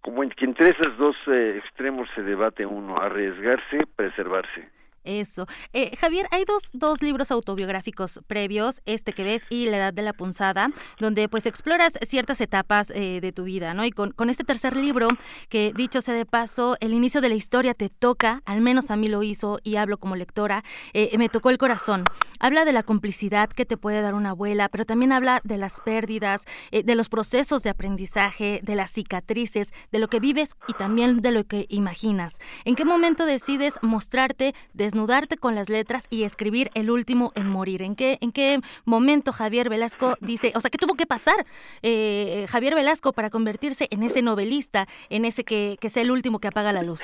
como 0.00 0.22
en, 0.22 0.30
que 0.30 0.44
entre 0.44 0.68
esos 0.68 0.96
dos 0.96 1.16
eh, 1.26 1.60
extremos 1.62 2.08
se 2.14 2.22
debate 2.22 2.64
uno, 2.64 2.94
arriesgarse, 3.00 3.78
preservarse. 3.96 4.68
Eso. 5.04 5.46
Eh, 5.72 5.96
Javier, 5.96 6.26
hay 6.30 6.44
dos, 6.44 6.70
dos 6.72 7.02
libros 7.02 7.30
autobiográficos 7.30 8.20
previos, 8.26 8.80
este 8.86 9.12
que 9.12 9.22
ves 9.22 9.44
y 9.50 9.66
La 9.66 9.76
Edad 9.76 9.94
de 9.94 10.02
la 10.02 10.12
Punzada, 10.12 10.70
donde 10.98 11.28
pues 11.28 11.46
exploras 11.46 11.92
ciertas 12.06 12.40
etapas 12.40 12.90
eh, 12.94 13.20
de 13.20 13.32
tu 13.32 13.44
vida, 13.44 13.74
¿no? 13.74 13.84
Y 13.84 13.90
con, 13.90 14.12
con 14.12 14.30
este 14.30 14.44
tercer 14.44 14.76
libro, 14.76 15.08
que 15.48 15.72
dicho 15.76 16.00
sea 16.00 16.14
de 16.14 16.26
paso, 16.26 16.76
el 16.80 16.94
inicio 16.94 17.20
de 17.20 17.28
la 17.28 17.34
historia 17.34 17.74
te 17.74 17.88
toca, 17.90 18.42
al 18.46 18.60
menos 18.60 18.90
a 18.90 18.96
mí 18.96 19.08
lo 19.08 19.22
hizo 19.22 19.58
y 19.62 19.76
hablo 19.76 19.98
como 19.98 20.16
lectora, 20.16 20.64
eh, 20.92 21.16
me 21.18 21.28
tocó 21.28 21.50
el 21.50 21.58
corazón. 21.58 22.04
Habla 22.40 22.64
de 22.64 22.72
la 22.72 22.82
complicidad 22.82 23.48
que 23.48 23.64
te 23.64 23.76
puede 23.76 24.02
dar 24.02 24.14
una 24.14 24.30
abuela, 24.30 24.68
pero 24.68 24.84
también 24.84 25.12
habla 25.12 25.40
de 25.44 25.58
las 25.58 25.80
pérdidas, 25.80 26.44
eh, 26.72 26.82
de 26.82 26.94
los 26.94 27.08
procesos 27.08 27.62
de 27.62 27.70
aprendizaje, 27.70 28.60
de 28.62 28.74
las 28.74 28.90
cicatrices, 28.90 29.72
de 29.92 29.98
lo 29.98 30.08
que 30.08 30.20
vives 30.20 30.54
y 30.68 30.72
también 30.74 31.18
de 31.18 31.30
lo 31.30 31.44
que 31.44 31.66
imaginas. 31.68 32.38
¿En 32.64 32.74
qué 32.74 32.84
momento 32.84 33.26
decides 33.26 33.78
mostrarte 33.82 34.54
desnudarte 34.94 35.36
con 35.36 35.56
las 35.56 35.68
letras 35.68 36.06
y 36.08 36.22
escribir 36.22 36.70
el 36.74 36.88
último 36.88 37.32
en 37.34 37.48
morir. 37.48 37.82
¿En 37.82 37.96
qué, 37.96 38.16
en 38.20 38.30
qué 38.30 38.60
momento 38.84 39.32
Javier 39.32 39.68
Velasco 39.68 40.14
dice, 40.20 40.52
o 40.54 40.60
sea, 40.60 40.70
qué 40.70 40.78
tuvo 40.78 40.94
que 40.94 41.04
pasar 41.04 41.44
eh, 41.82 42.46
Javier 42.48 42.76
Velasco 42.76 43.12
para 43.12 43.28
convertirse 43.28 43.88
en 43.90 44.04
ese 44.04 44.22
novelista, 44.22 44.86
en 45.10 45.24
ese 45.24 45.42
que, 45.42 45.76
que 45.80 45.90
sea 45.90 46.04
el 46.04 46.12
último 46.12 46.38
que 46.38 46.46
apaga 46.46 46.72
la 46.72 46.84
luz? 46.84 47.02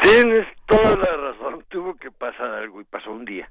Tienes 0.00 0.46
toda 0.66 0.96
la 0.96 1.16
razón, 1.16 1.64
tuvo 1.70 1.94
que 1.96 2.12
pasar 2.12 2.52
algo 2.52 2.80
y 2.80 2.84
pasó 2.84 3.10
un 3.10 3.24
día. 3.24 3.50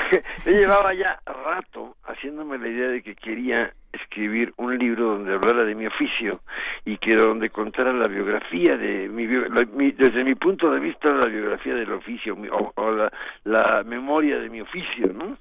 Yo 0.44 0.52
llevaba 0.52 0.94
ya 0.94 1.20
rato 1.26 1.96
haciéndome 2.04 2.58
la 2.58 2.68
idea 2.68 2.88
de 2.88 3.02
que 3.02 3.14
quería 3.14 3.72
escribir 3.92 4.52
un 4.56 4.78
libro 4.78 5.16
donde 5.16 5.34
hablara 5.34 5.64
de 5.64 5.74
mi 5.74 5.86
oficio 5.86 6.40
y 6.84 6.96
que 6.98 7.16
donde 7.16 7.50
contara 7.50 7.92
la 7.92 8.08
biografía 8.08 8.76
de 8.76 9.08
mi, 9.08 9.26
desde 9.26 10.24
mi 10.24 10.34
punto 10.34 10.70
de 10.70 10.80
vista 10.80 11.12
la 11.12 11.26
biografía 11.26 11.74
del 11.74 11.92
oficio 11.92 12.36
o, 12.76 12.90
la, 12.92 13.12
la, 13.44 13.82
memoria 13.84 14.38
de 14.38 14.48
mi 14.48 14.60
oficio, 14.60 15.12
¿no? 15.12 15.36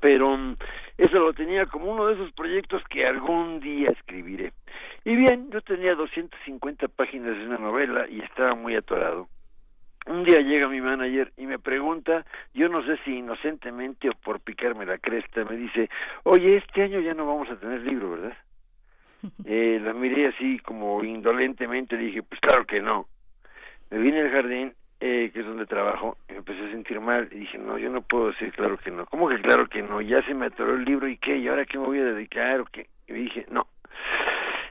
Pero 0.00 0.36
mm, 0.36 0.56
eso 0.98 1.18
lo 1.18 1.32
tenía 1.32 1.66
como 1.66 1.92
uno 1.92 2.06
de 2.06 2.14
esos 2.14 2.32
proyectos 2.32 2.82
que 2.88 3.06
algún 3.06 3.60
día 3.60 3.90
escribiré. 3.90 4.52
Y 5.04 5.14
bien, 5.14 5.50
yo 5.50 5.60
tenía 5.60 5.94
250 5.94 6.88
páginas 6.88 7.36
de 7.36 7.46
una 7.46 7.58
novela 7.58 8.08
y 8.08 8.20
estaba 8.20 8.54
muy 8.54 8.74
atorado 8.74 9.28
un 10.06 10.24
día 10.24 10.40
llega 10.40 10.68
mi 10.68 10.80
manager 10.80 11.32
y 11.36 11.46
me 11.46 11.58
pregunta, 11.58 12.24
yo 12.52 12.68
no 12.68 12.84
sé 12.84 12.98
si 13.04 13.16
inocentemente 13.18 14.08
o 14.08 14.12
por 14.12 14.40
picarme 14.40 14.84
la 14.84 14.98
cresta, 14.98 15.44
me 15.44 15.56
dice, 15.56 15.88
oye, 16.24 16.56
este 16.56 16.82
año 16.82 17.00
ya 17.00 17.14
no 17.14 17.26
vamos 17.26 17.48
a 17.50 17.56
tener 17.56 17.80
libro, 17.82 18.10
¿verdad? 18.10 18.36
Eh, 19.46 19.80
la 19.82 19.94
miré 19.94 20.26
así 20.26 20.58
como 20.58 21.02
indolentemente, 21.02 21.96
dije, 21.96 22.22
pues 22.22 22.38
claro 22.42 22.66
que 22.66 22.82
no. 22.82 23.06
Me 23.90 23.96
vine 23.96 24.20
al 24.20 24.30
jardín, 24.30 24.74
eh, 25.00 25.30
que 25.32 25.40
es 25.40 25.46
donde 25.46 25.64
trabajo, 25.64 26.18
y 26.28 26.32
me 26.32 26.38
empecé 26.40 26.62
a 26.62 26.70
sentir 26.70 27.00
mal, 27.00 27.30
y 27.32 27.38
dije, 27.38 27.56
no, 27.56 27.78
yo 27.78 27.88
no 27.88 28.02
puedo 28.02 28.32
decir 28.32 28.52
claro 28.52 28.76
que 28.76 28.90
no. 28.90 29.06
¿Cómo 29.06 29.30
que 29.30 29.40
claro 29.40 29.66
que 29.66 29.80
no? 29.80 30.02
Ya 30.02 30.22
se 30.26 30.34
me 30.34 30.46
atoró 30.46 30.74
el 30.74 30.84
libro, 30.84 31.08
¿y 31.08 31.16
qué? 31.16 31.38
¿Y 31.38 31.48
ahora 31.48 31.64
qué 31.64 31.78
me 31.78 31.86
voy 31.86 32.00
a 32.00 32.04
dedicar 32.04 32.60
o 32.60 32.66
qué? 32.66 32.86
Y 33.08 33.14
dije, 33.14 33.46
no, 33.48 33.66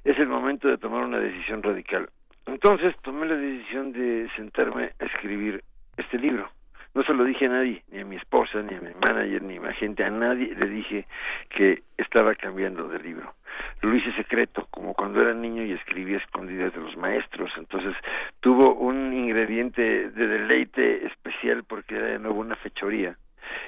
es 0.03 0.19
el 0.19 0.27
momento 0.27 0.67
de 0.67 0.77
tomar 0.77 1.03
una 1.03 1.17
decisión 1.17 1.63
radical 1.63 2.07
entonces 2.45 2.95
tomé 3.01 3.27
la 3.27 3.35
decisión 3.35 3.91
de 3.93 4.29
sentarme 4.35 4.91
a 4.99 5.05
escribir 5.05 5.63
este 5.97 6.17
libro. 6.17 6.49
No 6.93 7.03
se 7.03 7.13
lo 7.13 7.23
dije 7.23 7.47
a 7.47 7.49
nadie, 7.49 7.83
ni 7.91 8.01
a 8.01 8.05
mi 8.05 8.17
esposa, 8.17 8.61
ni 8.61 8.75
a 8.75 8.81
mi 8.81 8.93
manager, 8.93 9.41
ni 9.41 9.57
a 9.57 9.61
mi 9.61 9.67
agente, 9.67 10.03
a 10.03 10.11
nadie 10.11 10.55
le 10.55 10.69
dije 10.69 11.07
que 11.49 11.81
estaba 11.97 12.35
cambiando 12.35 12.87
de 12.87 12.99
libro. 12.99 13.33
Lo 13.81 13.95
hice 13.95 14.13
secreto, 14.13 14.67
como 14.69 14.93
cuando 14.93 15.23
era 15.23 15.33
niño 15.33 15.63
y 15.63 15.71
escribía 15.71 16.17
escondidas 16.17 16.71
de 16.73 16.81
los 16.81 16.95
maestros. 16.95 17.51
Entonces 17.57 17.95
tuvo 18.41 18.75
un 18.75 19.11
ingrediente 19.11 20.09
de 20.11 20.27
deleite 20.27 21.07
especial 21.07 21.63
porque 21.63 21.95
era 21.95 22.07
de 22.07 22.19
nuevo 22.19 22.39
una 22.39 22.55
fechoría. 22.57 23.17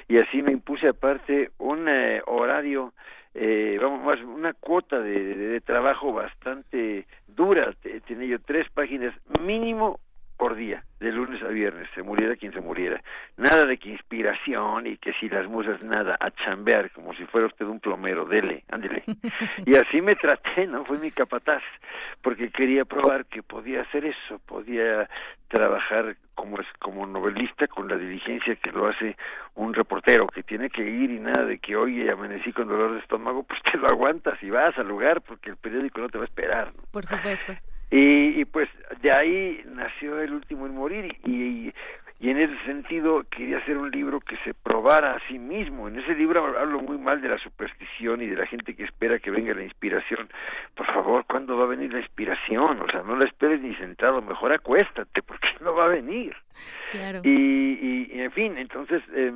Y 0.08 0.18
así 0.18 0.42
me 0.42 0.52
impuse 0.52 0.88
aparte 0.88 1.50
un 1.58 1.88
eh, 1.88 2.22
horario 2.26 2.92
eh, 3.38 3.78
vamos 3.80 4.02
más 4.04 4.20
una 4.22 4.54
cuota 4.54 4.98
de, 4.98 5.34
de, 5.34 5.60
trabajo 5.60 6.12
bastante 6.12 7.06
dura. 7.28 7.74
Tenía 8.06 8.28
yo 8.28 8.38
tres 8.40 8.68
páginas 8.70 9.14
mínimo 9.42 10.00
por 10.36 10.54
día, 10.54 10.84
de 11.00 11.12
lunes 11.12 11.42
a 11.42 11.48
viernes, 11.48 11.88
se 11.94 12.02
muriera 12.02 12.36
quien 12.36 12.52
se 12.52 12.60
muriera. 12.60 13.02
Nada 13.36 13.64
de 13.64 13.78
que 13.78 13.90
inspiración 13.90 14.86
y 14.86 14.96
que 14.98 15.12
si 15.14 15.28
las 15.28 15.46
musas, 15.46 15.82
nada, 15.84 16.16
a 16.20 16.30
chambear, 16.30 16.90
como 16.92 17.14
si 17.14 17.24
fuera 17.26 17.46
usted 17.46 17.66
un 17.66 17.80
plomero, 17.80 18.24
dele, 18.24 18.64
ándele. 18.70 19.04
Y 19.66 19.74
así 19.76 20.00
me 20.00 20.14
traté, 20.14 20.66
¿no? 20.66 20.84
Fue 20.84 20.98
mi 20.98 21.10
capataz, 21.10 21.62
porque 22.22 22.50
quería 22.50 22.84
probar 22.84 23.26
que 23.26 23.42
podía 23.42 23.82
hacer 23.82 24.04
eso, 24.04 24.38
podía 24.46 25.08
trabajar 25.48 26.16
como 26.34 26.60
es 26.60 26.66
como 26.80 27.06
novelista 27.06 27.66
con 27.66 27.88
la 27.88 27.96
diligencia 27.96 28.56
que 28.56 28.70
lo 28.70 28.88
hace 28.88 29.16
un 29.54 29.72
reportero 29.72 30.26
que 30.26 30.42
tiene 30.42 30.68
que 30.70 30.82
ir 30.82 31.10
y 31.10 31.18
nada 31.18 31.44
de 31.44 31.58
que 31.58 31.76
oye 31.76 32.10
amanecí 32.12 32.52
con 32.52 32.68
dolor 32.68 32.94
de 32.94 33.00
estómago 33.00 33.42
pues 33.48 33.60
te 33.62 33.78
lo 33.78 33.86
aguantas 33.86 34.40
y 34.42 34.50
vas 34.50 34.76
al 34.76 34.88
lugar 34.88 35.22
porque 35.22 35.50
el 35.50 35.56
periódico 35.56 36.00
no 36.00 36.08
te 36.08 36.18
va 36.18 36.24
a 36.24 36.26
esperar 36.26 36.72
por 36.90 37.06
supuesto 37.06 37.54
y, 37.90 38.44
pues 38.46 38.68
de 39.00 39.12
ahí 39.12 39.62
nació 39.66 40.20
El 40.20 40.32
último 40.32 40.66
en 40.66 40.74
morir 40.74 41.16
y, 41.24 41.72
y, 42.20 42.30
en 42.30 42.38
ese 42.38 42.56
sentido 42.64 43.24
quería 43.30 43.58
hacer 43.58 43.76
un 43.76 43.90
libro 43.90 44.20
que 44.20 44.36
se 44.38 44.54
probara 44.54 45.14
a 45.14 45.28
sí 45.28 45.38
mismo. 45.38 45.86
En 45.86 45.98
ese 45.98 46.14
libro 46.14 46.58
hablo 46.58 46.80
muy 46.80 46.98
mal 46.98 47.20
de 47.20 47.28
la 47.28 47.38
superstición 47.38 48.22
y 48.22 48.26
de 48.26 48.36
la 48.36 48.46
gente 48.46 48.74
que 48.74 48.84
espera 48.84 49.18
que 49.18 49.30
venga 49.30 49.54
la 49.54 49.62
inspiración. 49.62 50.28
Por 50.74 50.86
favor, 50.86 51.24
¿cuándo 51.26 51.56
va 51.56 51.64
a 51.64 51.68
venir 51.68 51.92
la 51.92 52.00
inspiración? 52.00 52.80
O 52.80 52.90
sea, 52.90 53.02
no 53.02 53.16
la 53.16 53.26
esperes 53.26 53.60
ni 53.60 53.74
sentado, 53.76 54.20
mejor 54.22 54.52
acuéstate 54.52 55.22
porque 55.26 55.48
no 55.60 55.74
va 55.74 55.84
a 55.84 55.88
venir. 55.88 56.34
Claro. 56.90 57.20
Y, 57.22 58.08
y, 58.10 58.20
en 58.20 58.32
fin, 58.32 58.58
entonces... 58.58 59.02
Eh, 59.14 59.32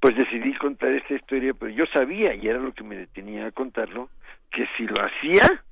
pues 0.00 0.16
decidí 0.16 0.54
contar 0.54 0.92
esta 0.92 1.14
historia, 1.14 1.52
pero 1.52 1.70
yo 1.70 1.84
sabía, 1.92 2.34
y 2.34 2.48
era 2.48 2.58
lo 2.58 2.72
que 2.72 2.82
me 2.82 2.96
detenía 2.96 3.46
a 3.46 3.52
contarlo, 3.52 4.08
que 4.50 4.66
si 4.76 4.86
lo 4.86 4.94
hacía, 4.94 5.62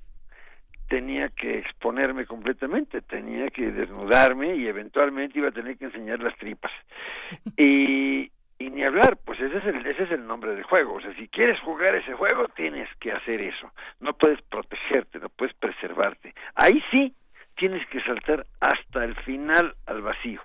tenía 0.88 1.28
que 1.28 1.58
exponerme 1.58 2.26
completamente, 2.26 3.02
tenía 3.02 3.50
que 3.50 3.70
desnudarme 3.70 4.56
y 4.56 4.66
eventualmente 4.66 5.38
iba 5.38 5.48
a 5.48 5.52
tener 5.52 5.76
que 5.76 5.86
enseñar 5.86 6.20
las 6.20 6.36
tripas. 6.36 6.72
Y, 7.56 8.30
y 8.58 8.70
ni 8.70 8.82
hablar, 8.82 9.18
pues 9.24 9.38
ese 9.40 9.58
es, 9.58 9.64
el, 9.66 9.86
ese 9.86 10.04
es 10.04 10.10
el 10.12 10.26
nombre 10.26 10.54
del 10.54 10.64
juego. 10.64 10.94
O 10.94 11.00
sea, 11.00 11.14
si 11.14 11.28
quieres 11.28 11.60
jugar 11.60 11.94
ese 11.94 12.14
juego, 12.14 12.48
tienes 12.56 12.88
que 13.00 13.12
hacer 13.12 13.40
eso. 13.40 13.72
No 14.00 14.14
puedes 14.14 14.40
protegerte, 14.42 15.18
no 15.18 15.28
puedes 15.28 15.54
preservarte. 15.54 16.34
Ahí 16.54 16.82
sí 16.90 17.14
tienes 17.56 17.86
que 17.88 18.00
saltar 18.02 18.46
hasta 18.60 19.04
el 19.04 19.14
final 19.16 19.74
al 19.86 20.02
vacío. 20.02 20.40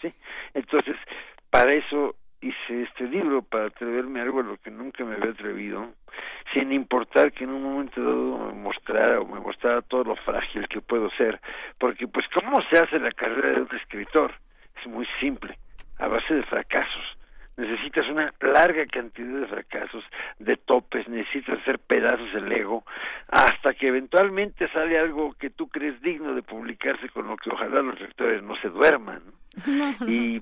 ¿sí? 0.00 0.12
Entonces, 0.54 0.96
para 1.50 1.74
eso 1.74 2.16
hice 2.44 2.82
este 2.82 3.04
libro 3.04 3.42
para 3.42 3.66
atreverme 3.66 4.20
a 4.20 4.24
algo 4.24 4.40
a 4.40 4.42
lo 4.42 4.56
que 4.58 4.70
nunca 4.70 5.02
me 5.04 5.14
había 5.14 5.30
atrevido, 5.30 5.92
sin 6.52 6.72
importar 6.72 7.32
que 7.32 7.44
en 7.44 7.50
un 7.50 7.62
momento 7.62 8.02
dado 8.02 8.52
me 8.52 8.60
mostrara 8.60 9.20
o 9.20 9.26
me 9.26 9.40
mostrara 9.40 9.80
todo 9.80 10.04
lo 10.04 10.16
frágil 10.16 10.68
que 10.68 10.82
puedo 10.82 11.10
ser, 11.12 11.40
porque 11.78 12.06
pues 12.06 12.26
cómo 12.34 12.60
se 12.70 12.78
hace 12.78 12.98
la 12.98 13.12
carrera 13.12 13.52
de 13.52 13.62
un 13.62 13.76
escritor, 13.76 14.32
es 14.78 14.86
muy 14.86 15.06
simple, 15.20 15.56
a 15.98 16.08
base 16.08 16.34
de 16.34 16.42
fracasos. 16.42 17.16
Necesitas 17.56 18.08
una 18.08 18.32
larga 18.40 18.84
cantidad 18.86 19.40
de 19.40 19.46
fracasos, 19.46 20.04
de 20.38 20.56
topes, 20.56 21.08
necesitas 21.08 21.60
hacer 21.60 21.78
pedazos 21.78 22.34
el 22.34 22.50
ego, 22.50 22.84
hasta 23.28 23.74
que 23.74 23.88
eventualmente 23.88 24.68
sale 24.68 24.98
algo 24.98 25.34
que 25.34 25.50
tú 25.50 25.68
crees 25.68 26.00
digno 26.02 26.34
de 26.34 26.42
publicarse, 26.42 27.08
con 27.10 27.28
lo 27.28 27.36
que 27.36 27.50
ojalá 27.50 27.80
los 27.80 28.00
lectores 28.00 28.42
no 28.42 28.56
se 28.56 28.68
duerman. 28.68 29.22
Y 30.08 30.40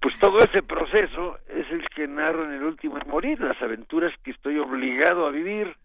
pues 0.00 0.18
todo 0.18 0.38
ese 0.38 0.62
proceso 0.62 1.38
es 1.48 1.70
el 1.70 1.88
que 1.94 2.08
narro 2.08 2.44
en 2.44 2.52
el 2.54 2.64
último 2.64 2.98
en 2.98 3.08
morir, 3.08 3.40
las 3.40 3.60
aventuras 3.62 4.12
que 4.24 4.32
estoy 4.32 4.58
obligado 4.58 5.26
a 5.26 5.30
vivir 5.30 5.76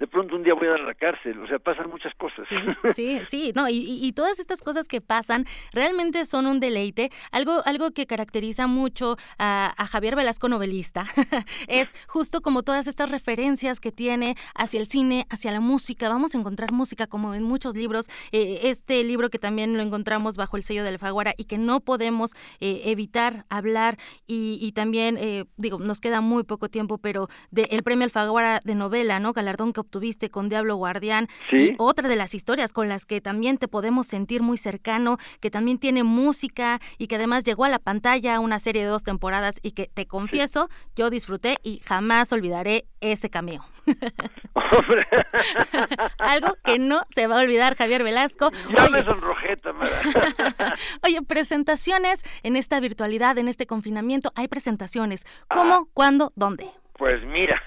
de 0.00 0.06
pronto 0.06 0.34
un 0.34 0.42
día 0.42 0.54
voy 0.54 0.66
a 0.66 0.70
dar 0.70 0.80
a 0.80 0.86
la 0.86 0.94
cárcel, 0.94 1.38
o 1.40 1.46
sea, 1.46 1.58
pasan 1.58 1.90
muchas 1.90 2.14
cosas. 2.14 2.48
Sí, 2.48 2.56
sí, 2.94 3.20
sí, 3.28 3.52
no, 3.54 3.66
y, 3.68 4.10
todas 4.12 4.38
estas 4.38 4.62
cosas 4.62 4.88
que 4.88 5.00
pasan 5.02 5.44
realmente 5.72 6.24
son 6.24 6.46
un 6.46 6.58
deleite. 6.58 7.10
Algo, 7.30 7.60
algo 7.66 7.90
que 7.90 8.06
caracteriza 8.06 8.66
mucho 8.66 9.16
a, 9.38 9.74
Javier 9.90 10.16
Velasco 10.16 10.48
novelista 10.48 11.04
es 11.68 11.94
justo 12.08 12.40
como 12.40 12.62
todas 12.62 12.86
estas 12.86 13.10
referencias 13.10 13.78
que 13.78 13.92
tiene 13.92 14.36
hacia 14.54 14.80
el 14.80 14.86
cine, 14.86 15.26
hacia 15.28 15.52
la 15.52 15.60
música. 15.60 16.08
Vamos 16.08 16.34
a 16.34 16.38
encontrar 16.38 16.72
música 16.72 17.06
como 17.06 17.34
en 17.34 17.42
muchos 17.42 17.76
libros. 17.76 18.08
Eh, 18.32 18.60
este 18.62 19.04
libro 19.04 19.28
que 19.28 19.38
también 19.38 19.76
lo 19.76 19.82
encontramos 19.82 20.36
bajo 20.36 20.56
el 20.56 20.62
sello 20.62 20.82
de 20.82 20.88
Alfaguara 20.88 21.34
y 21.36 21.44
que 21.44 21.58
no 21.58 21.80
podemos 21.80 22.32
eh, 22.60 22.82
evitar 22.86 23.44
hablar 23.50 23.98
y, 24.26 24.72
también, 24.72 25.18
eh, 25.18 25.44
digo, 25.56 25.78
nos 25.78 26.00
queda 26.00 26.22
muy 26.22 26.44
poco 26.44 26.68
tiempo, 26.68 26.96
pero 26.96 27.28
del 27.50 27.66
el 27.70 27.82
premio 27.82 28.04
Alfaguara 28.04 28.60
de 28.64 28.74
novela, 28.74 29.20
¿no? 29.20 29.32
Galardón 29.32 29.72
que 29.72 29.80
tuviste 29.90 30.30
con 30.30 30.48
Diablo 30.48 30.76
Guardián. 30.76 31.28
Y 31.52 31.74
otra 31.78 32.08
de 32.08 32.16
las 32.16 32.34
historias 32.34 32.72
con 32.72 32.88
las 32.88 33.06
que 33.06 33.20
también 33.20 33.58
te 33.58 33.68
podemos 33.68 34.06
sentir 34.06 34.42
muy 34.42 34.58
cercano, 34.58 35.18
que 35.40 35.50
también 35.50 35.78
tiene 35.78 36.04
música 36.04 36.80
y 36.98 37.06
que 37.06 37.16
además 37.16 37.44
llegó 37.44 37.64
a 37.64 37.68
la 37.68 37.78
pantalla 37.78 38.40
una 38.40 38.58
serie 38.58 38.82
de 38.82 38.88
dos 38.88 39.04
temporadas 39.04 39.58
y 39.62 39.72
que 39.72 39.90
te 39.92 40.06
confieso, 40.06 40.68
yo 40.96 41.10
disfruté 41.10 41.56
y 41.62 41.80
jamás 41.80 42.32
olvidaré 42.32 42.86
ese 43.00 43.30
cameo. 43.30 43.64
Algo 46.18 46.54
que 46.64 46.78
no 46.78 47.02
se 47.10 47.26
va 47.26 47.38
a 47.38 47.42
olvidar, 47.42 47.76
Javier 47.76 48.04
Velasco. 48.04 48.50
Ya 48.76 48.88
me 48.88 49.04
sonrojé, 49.04 49.56
Oye, 51.04 51.22
presentaciones 51.22 52.24
en 52.42 52.56
esta 52.56 52.80
virtualidad, 52.80 53.38
en 53.38 53.48
este 53.48 53.66
confinamiento, 53.66 54.32
hay 54.34 54.48
presentaciones. 54.48 55.26
¿Cómo, 55.48 55.74
ah. 55.74 55.84
cuándo, 55.92 56.32
dónde? 56.36 56.66
Pues 56.94 57.22
mira, 57.24 57.60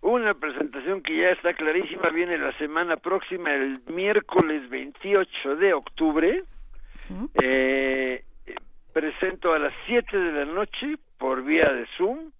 una 0.00 0.34
presentación 0.34 1.02
que 1.02 1.16
ya 1.16 1.30
está 1.30 1.54
clarísima, 1.54 2.10
viene 2.10 2.38
la 2.38 2.56
semana 2.58 2.96
próxima, 2.96 3.52
el 3.52 3.80
miércoles 3.86 4.68
28 4.70 5.56
de 5.56 5.74
octubre. 5.74 6.44
Eh, 7.42 8.24
presento 8.92 9.52
a 9.52 9.58
las 9.58 9.72
7 9.86 10.16
de 10.16 10.32
la 10.32 10.44
noche 10.44 10.96
por 11.18 11.42
vía 11.42 11.72
de 11.72 11.86
Zoom. 11.96 12.30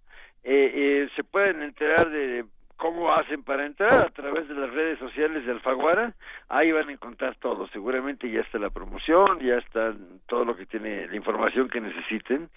Eh, 0.44 0.72
eh, 0.74 1.09
se 1.16 1.24
pueden 1.24 1.62
enterar 1.62 2.10
de 2.10 2.44
cómo 2.76 3.12
hacen 3.12 3.43
para 3.43 3.66
entrar 3.66 3.94
a 3.94 4.10
través 4.10 4.48
de 4.48 4.55
las 4.55 4.70
redes 4.70 4.98
sociales 4.98 5.44
de 5.44 5.52
Alfaguara. 5.52 6.14
Ahí 6.48 6.70
van 6.70 6.89
a 6.89 6.93
encontrar 6.93 7.35
todo. 7.36 7.66
Seguramente 7.68 8.30
ya 8.30 8.40
está 8.40 8.59
la 8.59 8.70
promoción, 8.70 9.40
ya 9.40 9.56
está 9.56 9.94
todo 10.26 10.44
lo 10.44 10.56
que 10.56 10.64
tiene, 10.64 11.09
la 11.09 11.16
información 11.16 11.68
que 11.68 11.80
necesiten. 11.80 12.48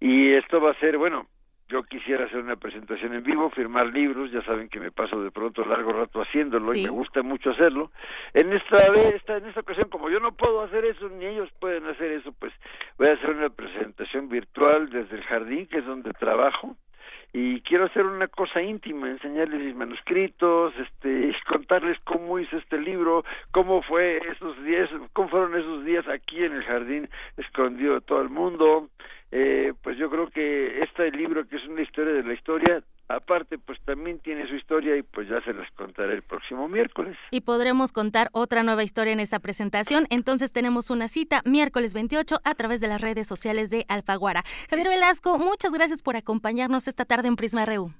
Y 0.00 0.32
esto 0.32 0.60
va 0.60 0.70
a 0.70 0.80
ser, 0.80 0.96
bueno, 0.96 1.26
yo 1.68 1.82
quisiera 1.84 2.26
hacer 2.26 2.38
una 2.38 2.56
presentación 2.56 3.14
en 3.14 3.22
vivo, 3.22 3.50
firmar 3.50 3.86
libros, 3.86 4.30
ya 4.30 4.42
saben 4.42 4.68
que 4.68 4.80
me 4.80 4.90
paso 4.90 5.22
de 5.22 5.30
pronto 5.30 5.64
largo 5.64 5.92
rato 5.92 6.20
haciéndolo 6.20 6.74
y 6.74 6.84
me 6.84 6.90
gusta 6.90 7.22
mucho 7.22 7.50
hacerlo. 7.50 7.90
En 8.34 8.52
esta 8.52 8.90
vez, 8.90 9.22
en 9.26 9.46
esta 9.46 9.60
ocasión, 9.60 9.88
como 9.88 10.10
yo 10.10 10.20
no 10.20 10.32
puedo 10.32 10.62
hacer 10.62 10.84
eso, 10.84 11.08
ni 11.08 11.24
ellos 11.24 11.50
pueden 11.60 11.86
hacer 11.86 12.12
eso, 12.12 12.32
pues 12.32 12.52
voy 12.98 13.08
a 13.08 13.14
hacer 13.14 13.30
una 13.30 13.50
presentación 13.50 14.28
virtual 14.28 14.90
desde 14.90 15.16
el 15.16 15.24
jardín, 15.24 15.66
que 15.66 15.78
es 15.78 15.86
donde 15.86 16.12
trabajo, 16.12 16.76
y 17.36 17.62
quiero 17.62 17.86
hacer 17.86 18.06
una 18.06 18.28
cosa 18.28 18.62
íntima, 18.62 19.10
enseñarles 19.10 19.60
mis 19.60 19.74
manuscritos, 19.74 20.72
este, 20.78 21.34
contarles 21.48 21.98
cómo 22.04 22.38
hice 22.38 22.58
este 22.58 22.78
libro, 22.78 23.24
cómo 23.50 23.82
fue 23.82 24.18
esos 24.30 24.62
días, 24.62 24.88
cómo 25.12 25.28
fueron 25.28 25.56
esos 25.56 25.84
días 25.84 26.06
aquí 26.06 26.44
en 26.44 26.52
el 26.52 26.62
jardín 26.62 27.08
escondido 27.36 27.94
de 27.94 28.02
todo 28.02 28.22
el 28.22 28.28
mundo. 28.28 28.88
Eh, 29.36 29.72
pues 29.82 29.98
yo 29.98 30.08
creo 30.08 30.30
que 30.30 30.80
este 30.84 31.10
libro 31.10 31.48
que 31.48 31.56
es 31.56 31.66
una 31.66 31.82
historia 31.82 32.12
de 32.12 32.22
la 32.22 32.34
historia 32.34 32.84
aparte 33.08 33.58
pues 33.58 33.80
también 33.84 34.20
tiene 34.20 34.46
su 34.46 34.54
historia 34.54 34.96
y 34.96 35.02
pues 35.02 35.28
ya 35.28 35.40
se 35.42 35.52
las 35.52 35.68
contaré 35.72 36.14
el 36.14 36.22
próximo 36.22 36.68
miércoles. 36.68 37.18
Y 37.32 37.40
podremos 37.40 37.90
contar 37.90 38.28
otra 38.32 38.62
nueva 38.62 38.84
historia 38.84 39.12
en 39.12 39.18
esa 39.18 39.40
presentación, 39.40 40.06
entonces 40.08 40.52
tenemos 40.52 40.88
una 40.88 41.08
cita 41.08 41.42
miércoles 41.44 41.94
28 41.94 42.42
a 42.44 42.54
través 42.54 42.80
de 42.80 42.86
las 42.86 43.00
redes 43.00 43.26
sociales 43.26 43.70
de 43.70 43.84
Alfaguara. 43.88 44.44
Javier 44.70 44.88
Velasco, 44.88 45.36
muchas 45.36 45.72
gracias 45.72 46.00
por 46.00 46.14
acompañarnos 46.14 46.86
esta 46.86 47.04
tarde 47.04 47.26
en 47.26 47.34
Prisma 47.34 47.66
RU. 47.66 47.92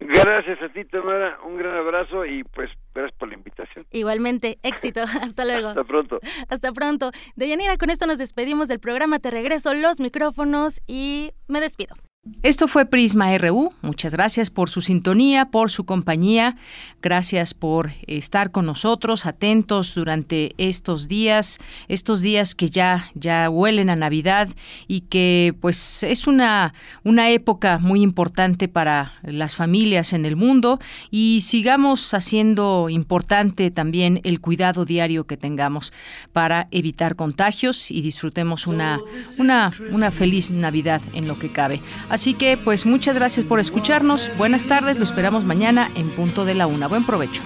Gracias 0.00 0.60
a 0.62 0.68
ti, 0.70 0.84
Tamara. 0.86 1.38
Un 1.44 1.58
gran 1.58 1.76
abrazo 1.76 2.24
y 2.24 2.42
pues 2.42 2.70
gracias 2.94 3.16
por 3.18 3.28
la 3.28 3.34
invitación. 3.34 3.86
Igualmente, 3.90 4.58
éxito. 4.62 5.02
Hasta 5.22 5.44
luego. 5.44 5.68
Hasta 5.68 5.84
pronto. 5.84 6.18
Hasta 6.48 6.72
pronto. 6.72 7.10
Deyanira, 7.36 7.76
con 7.76 7.90
esto 7.90 8.06
nos 8.06 8.18
despedimos 8.18 8.68
del 8.68 8.80
programa. 8.80 9.18
Te 9.18 9.30
regreso 9.30 9.74
los 9.74 10.00
micrófonos 10.00 10.80
y 10.86 11.32
me 11.48 11.60
despido. 11.60 11.94
Esto 12.42 12.68
fue 12.68 12.84
Prisma 12.84 13.36
RU. 13.38 13.72
Muchas 13.80 14.12
gracias 14.12 14.50
por 14.50 14.68
su 14.68 14.82
sintonía, 14.82 15.46
por 15.46 15.70
su 15.70 15.84
compañía. 15.84 16.54
Gracias 17.00 17.54
por 17.54 17.92
estar 18.06 18.50
con 18.50 18.66
nosotros, 18.66 19.24
atentos 19.24 19.94
durante 19.94 20.54
estos 20.58 21.08
días, 21.08 21.60
estos 21.88 22.20
días 22.20 22.54
que 22.54 22.68
ya 22.68 23.10
ya 23.14 23.48
huelen 23.48 23.88
a 23.88 23.96
Navidad 23.96 24.50
y 24.86 25.00
que 25.02 25.54
pues 25.62 26.02
es 26.02 26.26
una 26.26 26.74
una 27.04 27.30
época 27.30 27.78
muy 27.78 28.02
importante 28.02 28.68
para 28.68 29.14
las 29.22 29.56
familias 29.56 30.12
en 30.12 30.26
el 30.26 30.36
mundo 30.36 30.78
y 31.10 31.40
sigamos 31.40 32.12
haciendo 32.12 32.90
importante 32.90 33.70
también 33.70 34.20
el 34.24 34.42
cuidado 34.42 34.84
diario 34.84 35.26
que 35.26 35.38
tengamos 35.38 35.94
para 36.34 36.68
evitar 36.70 37.16
contagios 37.16 37.90
y 37.90 38.02
disfrutemos 38.02 38.66
una 38.66 38.98
una 39.38 39.72
una 39.90 40.10
feliz 40.10 40.50
Navidad 40.50 41.00
en 41.14 41.26
lo 41.26 41.38
que 41.38 41.50
cabe. 41.50 41.80
Así 42.10 42.34
que 42.34 42.56
pues 42.56 42.84
muchas 42.86 43.14
gracias 43.14 43.46
por 43.46 43.60
escucharnos. 43.60 44.30
Buenas 44.36 44.66
tardes, 44.66 44.98
lo 44.98 45.04
esperamos 45.04 45.44
mañana 45.44 45.90
en 45.94 46.10
punto 46.10 46.44
de 46.44 46.54
la 46.54 46.66
una. 46.66 46.88
Buen 46.88 47.06
provecho. 47.06 47.42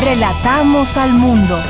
Relatamos 0.00 0.96
al 0.96 1.12
mundo. 1.12 1.62